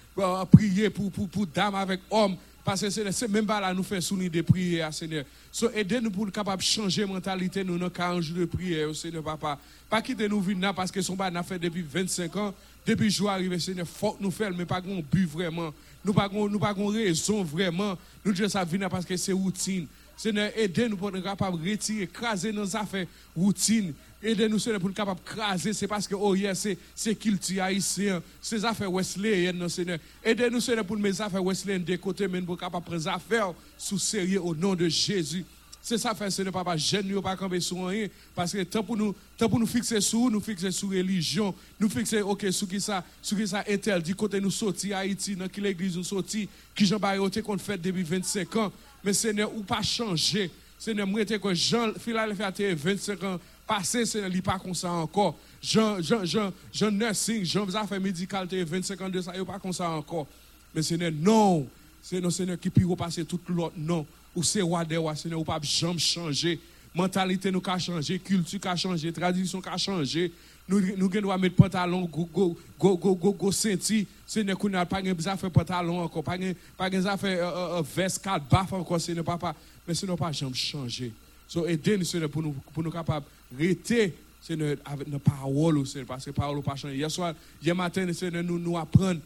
prier 0.51 0.89
pour 0.89 1.11
pour 1.11 1.29
pour 1.29 1.45
dame 1.45 1.75
avec 1.75 2.01
homme 2.09 2.35
parce 2.63 2.81
que 2.81 2.89
c'est 2.89 3.27
même 3.27 3.45
pas 3.45 3.59
là 3.59 3.73
nous 3.73 3.83
fait 3.83 3.99
souvenir 3.99 4.31
de 4.31 4.41
prière, 4.41 4.93
Seigneur. 4.93 5.25
So, 5.51 5.69
aidez-nous 5.71 6.09
pour 6.09 6.27
être 6.27 6.33
capable 6.33 6.61
de 6.61 6.65
changer 6.65 7.05
mentalité 7.05 7.63
nous 7.63 7.77
dans 7.77 7.89
40 7.89 8.21
jours 8.21 8.37
de 8.37 8.45
prière, 8.45 8.95
Seigneur 8.95 9.21
Papa. 9.21 9.59
Pas 9.89 10.01
quitter 10.01 10.29
nous 10.29 10.39
venir 10.39 10.73
parce 10.73 10.89
que 10.89 11.01
son 11.01 11.15
bar 11.15 11.29
n'a 11.29 11.43
fait 11.43 11.59
depuis 11.59 11.81
25 11.83 12.35
ans. 12.37 12.53
Depuis 12.85 13.09
jour 13.09 13.29
arrivé, 13.29 13.57
Seigneur, 13.59 13.87
faut 13.87 14.17
nous 14.19 14.31
faire, 14.31 14.51
mais 14.51 14.65
pas 14.65 14.81
qu'on 14.81 14.99
but 14.99 15.25
vraiment. 15.25 15.73
Nous 16.03 16.13
pas 16.13 16.29
nous 16.29 16.59
pas 16.59 16.73
raison 16.73 17.43
vraiment. 17.43 17.97
Nous 18.25 18.33
disons 18.33 18.49
ça 18.49 18.65
venir 18.65 18.89
parce 18.89 19.05
que 19.05 19.15
c'est 19.15 19.31
routine. 19.31 19.87
Seigneur, 20.17 20.51
aidez-nous 20.55 20.97
pour 20.97 21.09
être 21.09 21.23
capable 21.23 21.63
de 21.63 21.71
retirer, 21.71 22.03
écraser 22.03 22.51
nos 22.51 22.75
affaires 22.75 23.07
routine. 23.35 23.93
Aidez-nous, 24.21 24.59
Seigneur, 24.59 24.79
pour 24.79 24.89
être 24.89 24.95
capable 24.95 25.21
de 25.21 25.25
craser. 25.25 25.73
C'est 25.73 25.87
parce 25.87 26.07
que, 26.07 26.15
oh 26.15 26.35
yes, 26.35 26.67
c'est 26.93 27.15
culture 27.15 27.63
haïtien. 27.63 28.21
Ces 28.41 28.63
affaires 28.63 28.91
wesleyennes, 28.91 29.67
Seigneur. 29.69 29.97
Aidez-nous, 30.23 30.59
Seigneur, 30.59 30.85
pour 30.85 30.97
mes 30.97 31.19
affaires 31.19 31.43
wesleyennes 31.43 31.83
de 31.83 31.95
côté, 31.95 32.27
mais 32.27 32.41
pour 32.41 32.57
capable 32.57 32.85
prendre 32.85 33.07
affaires 33.07 33.53
sous 33.77 33.99
sérieux 33.99 34.41
au 34.41 34.53
nom 34.53 34.75
de 34.75 34.87
Jésus. 34.87 35.45
C'est 35.85 35.97
ça, 35.97 36.15
fait, 36.15 36.31
Seigneur, 36.31 36.53
papa. 36.53 36.77
Jeune, 36.77 37.05
nous 37.05 37.21
pas 37.21 37.35
camper 37.35 37.59
sur 37.59 37.85
rien. 37.85 38.07
Parce 38.33 38.53
que 38.53 38.63
tant 38.63 38.81
pour 38.81 38.95
nous, 38.95 39.13
tant 39.37 39.49
pour 39.49 39.59
nous 39.59 39.67
fixer 39.67 39.99
sur 39.99 40.31
nous 40.31 40.39
fixer 40.39 40.71
sur 40.71 40.87
religion, 40.87 41.53
nous 41.77 41.89
fixer, 41.89 42.21
ok, 42.21 42.45
sur 42.51 42.69
qui 42.69 42.79
ça, 42.79 43.03
sur 43.21 43.37
qui 43.37 43.45
ça 43.45 43.65
interdit, 43.69 44.13
côté 44.13 44.39
nous 44.39 44.49
sortir 44.49 44.95
Haïti, 44.95 45.35
dans 45.35 45.49
quelle 45.49 45.65
église 45.65 45.97
nous 45.97 46.03
sortir, 46.05 46.47
qui 46.73 46.85
Jean 46.85 46.99
Bayoté 46.99 47.41
qu'on 47.41 47.57
fait 47.57 47.77
depuis 47.77 48.01
25 48.01 48.55
ans. 48.55 48.71
Mais 49.03 49.11
Seigneur, 49.11 49.53
ou 49.53 49.61
pas 49.61 49.81
changer. 49.81 50.49
Seigneur, 50.79 51.05
moi, 51.05 51.25
que 51.25 51.53
Jean, 51.53 51.91
Philadelphie 51.99 52.43
fait 52.55 52.73
25 52.73 53.23
ans 53.25 53.39
passé, 53.67 54.05
c'est 54.05 54.29
n'est 54.29 54.41
pas 54.41 54.59
comme 54.59 54.73
ça 54.73 54.89
encore. 54.89 55.37
Jean, 55.61 56.01
Jean, 56.01 56.23
Jean, 56.23 56.53
Jean 56.71 56.91
nursing, 56.91 57.43
Jean 57.43 57.67
affaires 57.75 57.99
médicales, 57.99 58.47
25 58.49 59.01
ans 59.01 59.09
de 59.09 59.19
ça, 59.19 59.33
il 59.35 59.43
pas 59.43 59.59
comme 59.59 59.73
ça 59.73 59.89
encore. 59.89 60.27
Mais 60.73 60.81
Seigneur, 60.81 61.11
non. 61.11 61.67
C'est 62.01 62.21
le 62.21 62.29
Seigneur 62.29 62.57
qui 62.57 62.69
peut 62.69 62.85
repasser 62.85 63.25
tout 63.25 63.39
l'autre 63.49 63.73
non. 63.75 64.05
Ou 64.35 64.43
c'est 64.43 64.61
roi 64.61 64.83
des 64.83 64.97
rois, 64.97 65.15
Seigneur, 65.15 65.39
ou 65.39 65.43
pas 65.43 65.59
jamais 65.61 65.99
changer. 65.99 66.59
Mentalité 66.95 67.51
nous 67.51 67.61
a 67.65 67.79
changé, 67.79 68.19
culture 68.19 68.59
a 68.65 68.75
changé, 68.75 69.11
tradition 69.11 69.61
a 69.65 69.77
changé. 69.77 70.31
Nous 70.67 70.79
nous 70.95 71.09
devons 71.09 71.37
mettre 71.37 71.55
pantalon 71.55 72.05
go 72.05 72.29
go 72.31 72.57
go 72.79 72.95
go 72.95 73.15
go 73.15 73.33
go 73.33 73.51
senti. 73.51 74.07
Seigneur, 74.25 74.57
nous 74.61 74.69
n'a 74.69 74.85
pas 74.85 75.01
besoin 75.01 75.35
faire 75.35 75.51
pantalon 75.51 76.01
encore, 76.01 76.23
pas 76.23 76.37
pas 76.77 76.89
besoin 76.89 77.17
faire 77.17 77.47
euh, 77.47 77.79
euh, 77.79 77.83
veste 77.95 78.23
quatre 78.23 78.47
baf 78.47 78.71
encore, 78.73 79.01
Seigneur 79.01 79.25
papa. 79.25 79.55
Mais 79.87 79.93
Seigneur 79.93 80.17
pas 80.17 80.31
jamais 80.31 80.53
changer. 80.53 81.11
So 81.47 81.67
aidez-nous 81.67 82.05
Seigneur 82.05 82.29
pour 82.29 82.43
nous 82.43 82.55
pour 82.73 82.83
nous 82.83 82.91
capables 82.91 83.25
rester 83.57 84.15
Seigneur 84.41 84.77
avec 84.85 85.07
nos 85.07 85.19
paroles 85.19 85.85
Seigneur 85.85 86.07
parce 86.07 86.25
que 86.25 86.31
parole 86.31 86.61
pas 86.61 86.75
changer. 86.75 86.95
Hier 86.95 87.11
soir, 87.11 87.33
hier 87.61 87.75
matin 87.75 88.13
Seigneur 88.13 88.43
nous 88.43 88.59
nous 88.59 88.77
apprendre 88.77 89.19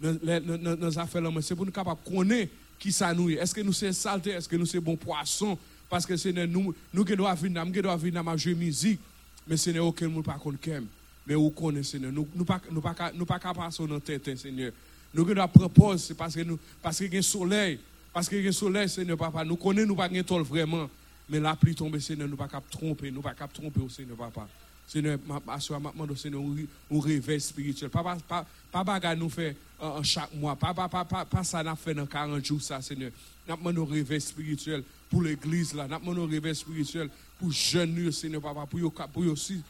nos, 0.00 0.76
nos 0.76 0.98
affaires 0.98 1.22
c'est 1.40 1.54
pour 1.54 1.64
nous 1.64 1.72
capables 1.72 2.00
connaître 2.04 2.52
qui 2.84 2.92
ça. 2.92 3.14
Est-ce 3.14 3.54
que 3.54 3.62
nous 3.62 3.72
sommes 3.72 3.94
saleté, 3.94 4.30
est-ce 4.30 4.46
que 4.46 4.56
nous 4.56 4.66
sommes 4.66 4.80
bon 4.80 4.96
poisson 4.96 5.56
parce 5.88 6.04
que 6.04 6.44
nous 6.44 6.74
nous 6.92 7.04
qui 7.04 7.16
doit 7.16 7.34
venir, 7.34 7.64
nous 7.64 7.82
doit 7.82 7.96
venir 7.96 8.38
jouer 8.38 8.54
musique 8.54 9.00
mais 9.46 9.56
Seigneur 9.56 9.86
aucun 9.86 10.08
monde 10.08 10.24
pas 10.24 10.38
mais 11.26 11.34
où 11.34 11.48
connaît 11.48 11.82
Seigneur 11.82 12.12
nous 12.12 12.28
nous 12.34 12.44
pas 12.44 12.60
nous 12.70 12.82
pas 12.82 12.94
nous 13.14 13.24
pas 13.24 13.38
passer 13.38 13.86
dans 13.86 14.00
tête 14.00 14.36
Seigneur. 14.36 14.72
Nous 15.14 15.24
qui 15.24 15.34
doit 15.34 15.48
proposer 15.48 16.12
parce 16.12 16.34
que 16.34 16.42
nous 16.42 16.58
parce 16.82 16.98
qu'il 16.98 17.14
y 17.14 17.16
a 17.16 17.22
soleil 17.22 17.78
parce 18.12 18.28
qu'il 18.28 18.44
y 18.44 18.48
a 18.48 18.52
soleil 18.52 18.86
Seigneur 18.86 19.16
papa 19.16 19.44
nous 19.46 19.56
connaissons 19.56 19.88
nous 19.88 19.96
pas 19.96 20.42
vraiment 20.42 20.90
mais 21.30 21.40
la 21.40 21.56
pluie 21.56 21.74
tombe, 21.74 21.98
Seigneur, 21.98 22.28
nous 22.28 22.34
ne 22.34 22.38
pas 22.38 22.48
tromper, 22.70 23.10
nous 23.10 23.18
ne 23.18 23.22
pas 23.22 23.34
tromper 23.48 23.80
au 23.80 23.88
Seigneur, 23.88 24.14
papa. 24.16 24.46
Seigneur, 24.86 25.18
je 25.26 25.68
demande 25.72 26.16
Seigneur 26.16 26.42
un 26.92 27.00
réveil 27.00 27.40
spirituel. 27.40 27.90
Pas 27.90 28.16
pas 28.28 28.46
pas 28.70 28.84
bagarre 28.84 29.16
nous 29.16 29.30
fait 29.30 29.56
euh, 29.82 30.02
chaque 30.02 30.34
mois. 30.34 30.56
Pas 30.56 30.74
pas 30.74 30.88
pas 30.88 31.04
pas 31.04 31.44
ça 31.44 31.62
n'a 31.62 31.74
fait 31.74 31.94
dans 31.94 32.06
40 32.06 32.44
jours 32.44 32.60
ça 32.62 32.80
Seigneur. 32.82 33.10
Nous 33.48 33.56
demande 33.56 33.78
un 33.78 33.92
réveil 33.92 34.20
spirituel 34.20 34.82
pour 35.10 35.22
l'église 35.22 35.74
là. 35.74 35.88
Nous 35.88 35.98
demande 35.98 36.28
un 36.28 36.32
réveil 36.32 36.54
spirituel 36.54 37.08
pour 37.38 37.50
jeunes 37.50 38.12
Seigneur 38.12 38.42
papa 38.42 38.66
pour 38.66 38.92
pour 39.12 39.26
aussi 39.26 39.62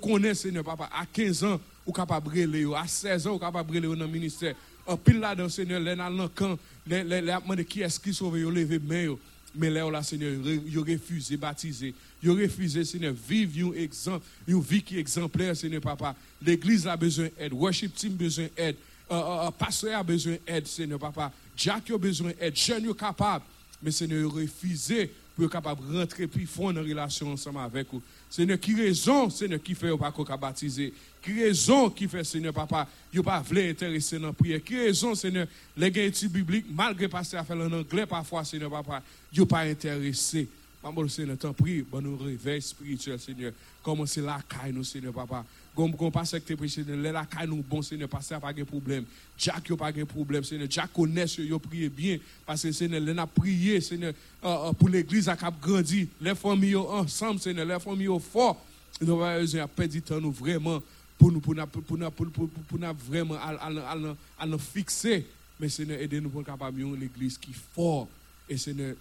connaître 0.00 0.40
Seigneur 0.40 0.64
papa 0.64 0.90
à 0.92 1.06
15 1.06 1.44
ans 1.44 1.60
ou 1.86 1.92
capable 1.92 2.28
brûler 2.28 2.66
à 2.76 2.86
16 2.86 3.26
ans 3.26 3.34
ou 3.34 3.38
capable 3.38 3.68
brûler 3.68 3.88
dans 3.88 3.94
le 3.94 4.06
ministère. 4.06 4.54
En 4.86 4.96
pile 4.96 5.18
là 5.20 5.34
dans 5.34 5.48
Seigneur 5.48 5.80
les 5.80 5.96
dans 5.96 6.10
le 6.10 6.28
camp 6.28 6.58
les 6.86 7.02
les 7.04 7.22
les 7.22 7.64
qui 7.64 7.80
est-ce 7.80 7.98
qui 7.98 8.12
sauve 8.12 8.36
lever 8.36 8.78
main 8.78 9.16
mais 9.54 9.70
là, 9.70 10.02
Seigneur, 10.02 10.32
ils 10.66 10.78
ont 10.78 10.82
refusé 10.82 11.36
baptiser. 11.36 11.94
Ils 12.22 12.30
ont 12.30 12.34
refusé, 12.34 12.84
Seigneur, 12.84 13.14
vivre 13.14 13.74
exemple, 13.76 14.24
une 14.46 14.60
vie 14.60 14.82
qui 14.82 14.96
est 14.96 15.00
exemplaire, 15.00 15.56
Seigneur, 15.56 15.80
papa. 15.80 16.14
L'église 16.44 16.86
a 16.86 16.96
besoin 16.96 17.28
d'aide. 17.38 17.52
Worship 17.52 17.94
team 17.94 18.12
a 18.12 18.16
besoin 18.16 18.46
d'aide. 18.56 18.76
Uh, 19.10 19.50
pasteur 19.58 19.98
a 19.98 20.02
besoin 20.02 20.36
d'aide, 20.46 20.66
Seigneur, 20.66 20.98
papa. 20.98 21.32
Jack 21.56 21.90
a 21.90 21.98
besoin 21.98 22.32
d'aide. 22.38 22.56
Jeune 22.56 22.94
capable. 22.94 23.44
Mais 23.82 23.90
Seigneur, 23.90 24.20
ils 24.20 24.26
ont 24.26 24.30
refusé 24.30 25.10
pour 25.34 25.44
être 25.44 25.52
capable 25.52 25.88
de 25.88 25.98
rentrer 25.98 26.26
puis 26.26 26.46
fondre 26.46 26.80
une 26.80 26.88
relation 26.88 27.32
ensemble 27.32 27.60
avec 27.60 27.86
vous. 27.92 28.02
Seigneur, 28.30 28.60
qui 28.60 28.74
raison, 28.74 29.30
Seigneur, 29.30 29.62
qui 29.62 29.74
fait 29.74 29.96
pas 29.96 30.12
qu'on 30.12 30.24
baptiser. 30.24 30.92
Qui 31.22 31.42
raison 31.42 31.90
qui 31.90 32.06
fait, 32.06 32.24
Seigneur, 32.24 32.52
papa, 32.52 32.86
vous 33.12 33.22
pas 33.22 33.40
voulu 33.40 33.70
intéresser 33.70 34.18
dans 34.18 34.28
la 34.28 34.32
prière. 34.32 34.62
Qui 34.62 34.76
raison, 34.76 35.14
Seigneur, 35.14 35.46
les 35.76 35.90
gars 35.90 36.08
bibliques, 36.30 36.66
malgré 36.70 37.08
passer 37.08 37.36
à 37.36 37.44
faire 37.44 37.56
en 37.56 37.72
anglais 37.72 38.06
parfois, 38.06 38.44
Seigneur, 38.44 38.70
papa, 38.70 39.02
vous 39.32 39.46
pas 39.46 39.60
intéressé. 39.60 40.46
Maman, 40.82 41.08
Seigneur, 41.08 41.36
t'en 41.36 41.52
prie, 41.52 41.82
bon 41.82 42.00
nous 42.00 42.16
réveil 42.16 42.62
spirituel, 42.62 43.18
Seigneur. 43.18 43.52
Commencez 43.82 44.20
la 44.20 44.40
caille, 44.48 44.72
nous, 44.72 44.84
Seigneur, 44.84 45.12
papa. 45.12 45.44
Comme 45.78 46.10
passe 46.10 46.34
avec 46.34 46.44
tes 46.44 46.56
prêchés, 46.56 46.82
la 46.84 47.24
caille 47.24 47.46
bon, 47.46 47.82
Seigneur, 47.82 48.08
passer 48.08 48.34
pas 48.40 48.52
de 48.52 48.64
problème. 48.64 49.04
Jack, 49.38 49.72
pas 49.76 49.92
de 49.92 50.02
problème, 50.02 50.42
Seigneur. 50.42 50.66
Jack 50.68 50.92
connaît, 50.92 51.26
yo 51.38 51.60
prié 51.60 51.88
bien. 51.88 52.18
Parce 52.44 52.62
que, 52.62 52.72
Seigneur, 52.72 53.00
il 53.00 53.16
a 53.16 53.26
prié, 53.28 53.80
Seigneur, 53.80 54.12
euh, 54.42 54.48
euh, 54.48 54.72
pour 54.72 54.88
l'église 54.88 55.28
à 55.28 55.36
cap 55.36 55.54
grandi. 55.60 56.08
Les 56.20 56.34
familles 56.34 56.74
ensemble, 56.74 57.38
Seigneur, 57.38 57.64
les 57.64 57.78
familles 57.78 58.08
fort. 58.20 58.60
Nous 59.00 59.22
avons 59.22 59.68
perdu 59.68 59.98
du 59.98 60.02
temps, 60.02 60.20
nous, 60.20 60.32
vraiment, 60.32 60.82
pour 61.16 61.30
nous, 61.30 61.38
pour 61.38 61.54
pour 61.54 62.48
pour 62.48 62.78
vraiment, 63.08 63.36
à 63.36 64.46
nous 64.48 64.58
fixer. 64.58 65.26
Mais, 65.60 65.68
Seigneur, 65.68 66.00
aidez-nous 66.00 66.30
pour 66.30 66.42
capable 66.42 66.82
l'église 66.96 67.38
qui 67.38 67.52
est 67.52 67.72
fort. 67.72 68.08
Et, 68.48 68.56
Seigneur, 68.56 68.96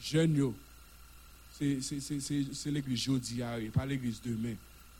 jeunes, 0.00 0.52
c'est 1.58 2.70
l'église 2.70 3.00
jeudi, 3.00 3.40
pas 3.72 3.84
l'église 3.84 4.20
demain. 4.24 4.54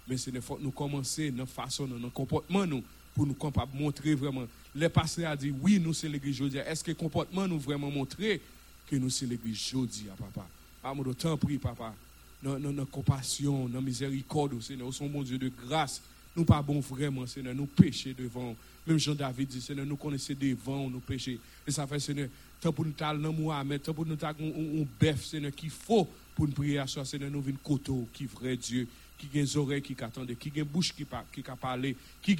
Mais 0.09 0.17
c'est 0.17 0.39
faut 0.41 0.59
nous 0.61 0.71
commencer 0.71 1.31
dans 1.31 1.47
façon, 1.47 1.87
dans 1.87 2.11
comportement 2.11 2.67
nous, 2.67 2.83
pour 3.15 3.27
nous 3.27 3.37
montrer 3.75 4.15
vraiment. 4.15 4.45
Les 4.75 4.89
pasteurs 4.89 5.31
a 5.31 5.37
dit, 5.37 5.55
oui, 5.63 5.79
nous 5.79 5.95
c'est 5.95 6.09
l'église 6.09 6.37
jeudi. 6.37 6.59
Est-ce 6.59 6.83
que 6.83 6.91
le 6.91 6.97
comportement 6.97 7.47
nous 7.47 7.59
vraiment 7.59 7.91
montrer 7.91 8.41
que 8.89 8.97
nous 8.97 9.11
c'est 9.11 9.27
l'église 9.27 9.57
jeudi, 9.57 10.07
papa? 10.19 10.47
Par 10.83 10.95
mon 10.95 11.05
temps 11.15 11.37
prie, 11.37 11.59
papa. 11.59 11.95
Dans, 12.43 12.59
dans, 12.59 12.85
compassion, 12.85 13.69
dans 13.69 13.81
miséricorde, 13.81 14.61
Seigneur, 14.61 14.93
son 14.93 15.07
bon 15.07 15.23
Dieu 15.23 15.39
de 15.39 15.51
grâce. 15.67 16.03
Nous 16.37 16.45
pas 16.45 16.61
bon 16.61 16.81
vraiment, 16.81 17.27
Seigneur, 17.27 17.55
nous 17.55 17.67
péchons 17.67 18.11
devant. 18.19 18.55
Même 18.87 18.99
Jean-David 18.99 19.49
dit, 19.49 19.61
Seigneur, 19.63 19.87
nous 19.87 19.97
connaissons 19.97 20.35
devant 20.39 20.91
nous 20.91 21.01
péchés. 21.01 21.39
Et 21.67 21.71
ça 21.71 21.87
fait, 21.87 22.01
Seigneur, 22.01 22.29
tant 22.61 22.73
pour 22.73 22.85
nous 22.85 22.91
t'aller 22.91 23.23
dans 23.23 23.33
Mohamed, 23.33 23.81
tant 23.83 23.95
pour 23.95 24.05
nous 24.05 24.17
t'aller 24.17 24.53
un 24.53 24.85
bœuf, 25.01 25.25
Seigneur, 25.25 25.53
qu'il 25.55 25.71
faut 25.71 26.07
pour 26.35 26.47
nous 26.49 26.79
à 26.79 26.87
soi, 26.87 27.05
Seigneur, 27.05 27.31
nous 27.31 27.41
venons 27.41 27.57
coteau, 27.63 28.09
qui 28.13 28.27
vrai 28.27 28.57
Dieu, 28.57 28.89
qui 29.19 29.27
a 29.27 29.43
des 29.43 29.57
oreilles 29.57 29.83
qui 29.83 29.97
attendent, 30.03 30.35
qui 30.37 30.53
a 30.55 30.59
une 30.59 30.65
bouche 30.65 30.93
qui 30.93 31.05
parle, 31.05 31.25
qui 31.31 31.43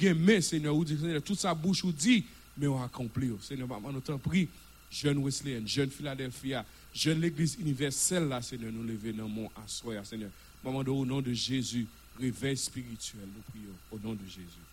a 0.07 0.11
une 0.11 0.19
main, 0.19 0.41
Seigneur, 0.41 0.75
ou 0.75 0.83
dit, 0.83 0.97
Seigneur, 0.97 1.21
toute 1.21 1.39
sa 1.39 1.53
bouche 1.53 1.83
ou 1.83 1.91
dit, 1.91 2.25
mais 2.57 2.67
on 2.67 2.81
accomplit. 2.81 3.31
Seigneur, 3.41 3.67
maman, 3.67 3.91
nous 3.91 4.01
t'en 4.01 4.17
prie, 4.17 4.47
jeune 4.91 5.17
Wesleyan, 5.23 5.65
jeune 5.65 5.89
Philadelphia, 5.89 6.65
jeune 6.93 7.21
l'église 7.21 7.57
universelle, 7.59 8.27
là, 8.27 8.41
Seigneur, 8.41 8.71
nous 8.71 8.83
lever 8.83 9.13
dans 9.13 9.27
mon 9.27 9.49
assoir, 9.63 10.05
Seigneur. 10.05 10.29
Maman, 10.63 10.79
au 10.79 11.05
nom 11.05 11.21
de 11.21 11.33
Jésus, 11.33 11.85
réveil 12.19 12.57
spirituel, 12.57 13.27
nous 13.35 13.41
prions, 13.51 13.75
au 13.91 13.99
nom 13.99 14.13
de 14.13 14.25
Jésus. 14.25 14.65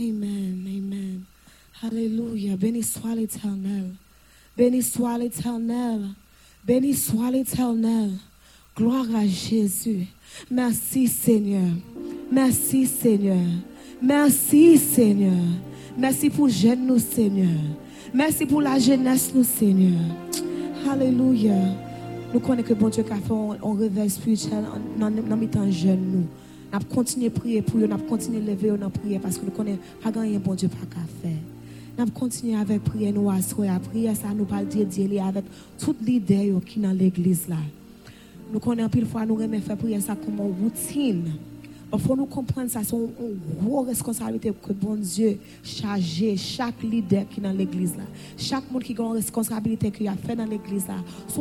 Amen, 0.00 0.64
amen. 0.66 1.24
Alléluia. 1.82 2.56
Béni 2.56 2.82
soit 2.82 3.14
l'éternel. 3.14 3.94
Béni 4.56 4.82
soit 4.82 5.18
l'éternel. 5.18 6.08
Béni 6.64 6.94
soit 6.94 7.30
l'éternel. 7.30 8.18
Gloire 8.76 9.06
à 9.14 9.26
Jésus. 9.26 10.06
Merci 10.50 11.08
Seigneur. 11.08 11.68
Merci 12.30 12.86
Seigneur. 12.86 13.36
Merci 14.00 14.78
Seigneur. 14.78 15.44
Merci 15.98 16.30
pour 16.30 16.48
jeune 16.48 16.86
nous 16.86 16.98
Seigneur. 16.98 17.58
Merci 18.14 18.46
pour 18.46 18.62
la 18.62 18.78
jeunesse 18.78 19.32
nous 19.34 19.44
Seigneur. 19.44 20.00
Alléluia. 20.88 21.54
Nous 22.32 22.40
connaissons 22.40 22.68
que 22.68 22.74
bon 22.74 22.88
Dieu 22.88 23.04
a 23.10 23.16
fait 23.16 23.66
un 23.66 23.76
réveil 23.76 24.08
spirituel 24.08 24.64
dans 24.98 25.10
nos 25.10 25.46
temps 25.46 25.64
nous. 25.64 26.26
Nous 26.72 27.26
à 27.26 27.30
prier 27.30 27.62
pour 27.62 27.80
eux, 27.80 27.86
nous 27.86 27.94
avons 27.94 28.06
continué 28.06 28.38
à 28.38 28.54
lever 28.54 28.78
dans 28.78 28.88
prier 28.88 29.18
parce 29.18 29.36
que 29.36 29.44
nous 29.44 29.50
connaissons 29.50 29.80
pas 30.00 30.12
bon 30.12 30.54
Dieu 30.54 30.68
pas 30.68 30.86
faire. 31.22 31.32
Nous 31.96 32.02
avons 32.02 32.12
continué 32.12 32.54
avec 32.54 32.84
prier, 32.84 33.10
nous 33.10 33.28
à 33.28 33.40
prier, 33.80 34.14
ça 34.14 34.28
nous 34.34 34.44
parle 34.44 34.68
de 34.68 34.84
Dieu 34.84 35.20
avec 35.20 35.44
toutes 35.76 36.00
les 36.06 36.14
idées 36.14 36.54
qui 36.64 36.78
dans 36.78 36.92
l'église 36.92 37.48
là. 37.48 37.56
Nous 38.52 38.58
connaissons 38.58 38.88
pile 38.88 39.06
fois, 39.06 39.24
nous 39.24 39.38
faire 39.60 39.76
prier 39.76 40.00
ça 40.00 40.16
comme 40.16 40.34
une 40.34 40.62
routine. 40.62 41.32
Il 41.92 41.98
faut 41.98 42.14
nous 42.14 42.26
comprendre 42.26 42.70
ça, 42.70 42.82
c'est 42.84 42.94
une 42.94 43.38
grosse 43.60 43.88
responsabilité 43.88 44.52
que 44.52 44.72
bon 44.72 44.94
Dieu 44.94 45.38
charge 45.62 46.36
chaque 46.36 46.82
leader 46.82 47.28
qui 47.28 47.40
est 47.40 47.42
dans 47.42 47.52
l'église 47.52 47.96
là. 47.96 48.04
Chaque 48.36 48.70
monde 48.70 48.84
qui 48.84 48.94
a 48.96 49.02
une 49.02 49.12
responsabilité 49.12 49.90
qu'il 49.90 50.06
a 50.06 50.14
fait 50.14 50.36
dans 50.36 50.44
l'église 50.44 50.86
là, 50.86 50.96
c'est. 51.28 51.40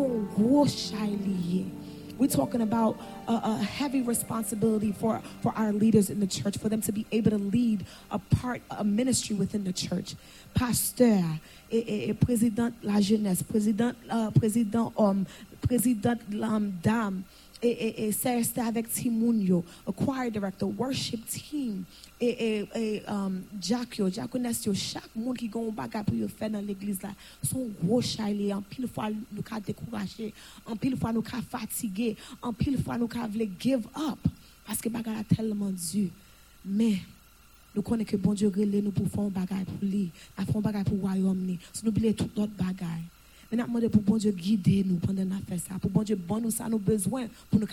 We're 2.20 2.28
talking 2.28 2.60
about 2.60 2.97
a, 3.30 3.32
a, 3.32 3.57
heavy 3.64 4.01
responsibility 4.01 4.91
for, 4.91 5.22
for 5.41 5.53
our 5.55 5.72
leaders 5.72 6.10
in 6.10 6.20
the 6.20 6.28
church, 6.28 6.57
for 6.57 6.68
them 6.68 6.82
to 6.82 6.91
be 6.91 7.05
able 7.14 7.32
to 7.32 7.38
lead 7.38 7.86
a 8.12 8.20
part, 8.20 8.62
a 8.72 8.84
ministry 8.84 9.38
within 9.38 9.64
the 9.64 9.72
church. 9.72 10.16
Pasteur, 10.53 11.24
et, 11.72 12.10
et, 12.10 12.14
président 12.14 12.74
la 12.84 12.99
jeunesse, 12.99 13.41
président, 13.41 13.93
uh, 14.12 14.32
président 14.32 14.91
homme, 14.97 15.26
président 15.70 16.15
um, 16.41 16.72
dame, 16.82 17.22
et, 17.61 18.07
et, 18.07 18.09
et 18.09 18.59
avec 18.59 18.89
Timunio, 18.89 19.63
a 19.86 19.91
choir 19.91 20.32
director, 20.32 20.72
worship 20.76 21.24
team, 21.28 21.84
et, 22.20 22.65
et, 22.76 23.03
um, 23.07 23.43
Jack 23.61 23.99
Nestio, 24.34 24.74
chaque 24.74 25.15
monde 25.15 25.38
qui 25.38 25.51
a 25.53 25.57
un 25.59 25.72
bagage 25.72 26.05
pour 26.05 26.15
faire 26.32 26.49
dans 26.49 26.65
l'église 26.65 27.01
là, 27.03 27.09
sont 27.43 27.70
gros 27.84 28.01
chailés, 28.01 28.51
en 28.51 28.61
pile 28.61 28.88
fois 28.88 29.09
nous 29.09 29.43
avons 29.51 29.61
découragé, 29.65 30.34
en 30.65 30.76
pile 30.76 30.97
fois 30.97 31.13
nous 31.13 31.24
avons 31.32 31.43
fatigué, 31.43 32.15
en 32.41 32.51
pile 32.51 32.82
fois 32.82 32.97
nous 32.97 33.09
avons 33.13 33.47
give 33.59 33.86
up, 33.95 34.20
parce 34.65 34.82
que 34.82 34.89
bagage 34.89 35.20
a 35.20 35.36
tellement 35.36 35.72
dur. 35.72 36.09
Mais, 36.65 36.97
nous 37.76 37.84
connaissons 37.84 38.09
que 38.09 38.17
bon 38.17 38.34
Dieu 38.34 38.47
relève 38.47 38.84
nous 38.84 38.91
pour 38.91 39.07
faire 39.07 39.26
un 39.26 39.30
bagage 39.30 39.65
pour 39.65 39.88
lui, 39.88 40.09
pour 40.36 40.45
faire 40.45 40.57
un 40.57 40.61
bagage 40.61 40.86
pour 40.86 40.95
le 40.95 41.01
royaume, 41.01 41.57
nous 41.84 41.89
oublions 41.89 42.13
tout 42.13 42.30
notre 42.36 42.53
bagage. 42.53 43.03
Mais 43.52 43.58
nous 43.58 43.66
demandons 43.66 43.89
pour 43.89 44.02
bon 44.02 44.18
Dieu 44.18 44.32
guider 44.32 44.84
nous 44.86 44.97
pendant 44.97 45.26
nous 45.26 45.39
faire 45.47 45.60
ça, 45.60 45.80
pour 45.80 45.89
bon 45.89 46.04
Dieu 46.04 46.16
bon 46.16 46.39
nous 46.39 46.52
ça 46.52 46.70
nous 46.70 46.80
besoin 46.80 47.28
pour 47.50 47.60
nous 47.60 47.68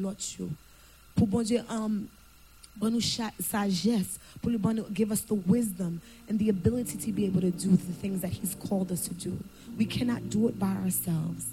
l'autre 0.00 0.22
Pour 1.14 1.26
bon 1.26 1.42
Dieu 1.42 1.60
um, 1.68 2.06
but 2.78 2.92
sagesse, 2.92 4.18
give 4.92 5.10
us 5.10 5.22
the 5.22 5.34
wisdom 5.34 6.00
and 6.28 6.38
the 6.38 6.50
ability 6.50 6.98
to 6.98 7.12
be 7.12 7.24
able 7.24 7.40
to 7.40 7.50
do 7.50 7.70
the 7.70 7.92
things 7.92 8.20
that 8.20 8.30
He's 8.30 8.54
called 8.54 8.92
us 8.92 9.08
to 9.08 9.14
do. 9.14 9.38
We 9.76 9.86
cannot 9.86 10.28
do 10.30 10.48
it 10.48 10.58
by 10.58 10.74
ourselves. 10.84 11.46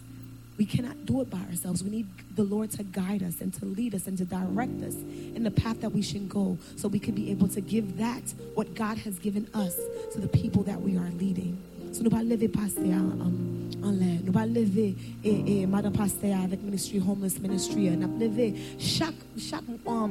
We 0.57 0.65
cannot 0.65 1.05
do 1.05 1.21
it 1.21 1.29
by 1.29 1.39
ourselves. 1.49 1.83
We 1.83 1.89
need 1.89 2.07
the 2.35 2.43
Lord 2.43 2.71
to 2.71 2.83
guide 2.83 3.23
us 3.23 3.41
and 3.41 3.53
to 3.55 3.65
lead 3.65 3.95
us 3.95 4.05
and 4.05 4.17
to 4.19 4.25
direct 4.25 4.83
us 4.83 4.93
in 4.93 5.43
the 5.43 5.51
path 5.51 5.81
that 5.81 5.91
we 5.91 6.01
should 6.01 6.29
go 6.29 6.57
so 6.75 6.87
we 6.87 6.99
could 6.99 7.15
be 7.15 7.31
able 7.31 7.47
to 7.49 7.61
give 7.61 7.97
that, 7.97 8.23
what 8.53 8.75
God 8.75 8.99
has 8.99 9.17
given 9.17 9.47
us, 9.53 9.75
to 10.13 10.19
the 10.19 10.27
people 10.27 10.63
that 10.63 10.79
we 10.79 10.95
are 10.95 11.09
leading. 11.17 11.57
So 11.93 12.01
nous 12.01 12.09
pas 12.09 12.23
lever 12.23 12.47
pasteur 12.47 12.83
en, 12.85 13.87
en 13.87 13.91
l'air. 13.91 14.19
Nous 14.25 14.31
pas 14.31 14.47
lever 14.47 14.95
et, 15.23 15.61
et 15.61 15.65
madame 15.67 15.93
pasteur 15.93 16.39
avec 16.43 16.63
ministry 16.63 16.99
homeless 16.99 17.39
ministry. 17.39 17.91
Nous 17.91 18.07
pas 18.07 18.25
lever 18.25 18.55
chaque 18.79 19.13
chaque 19.37 19.61
um, 19.85 20.09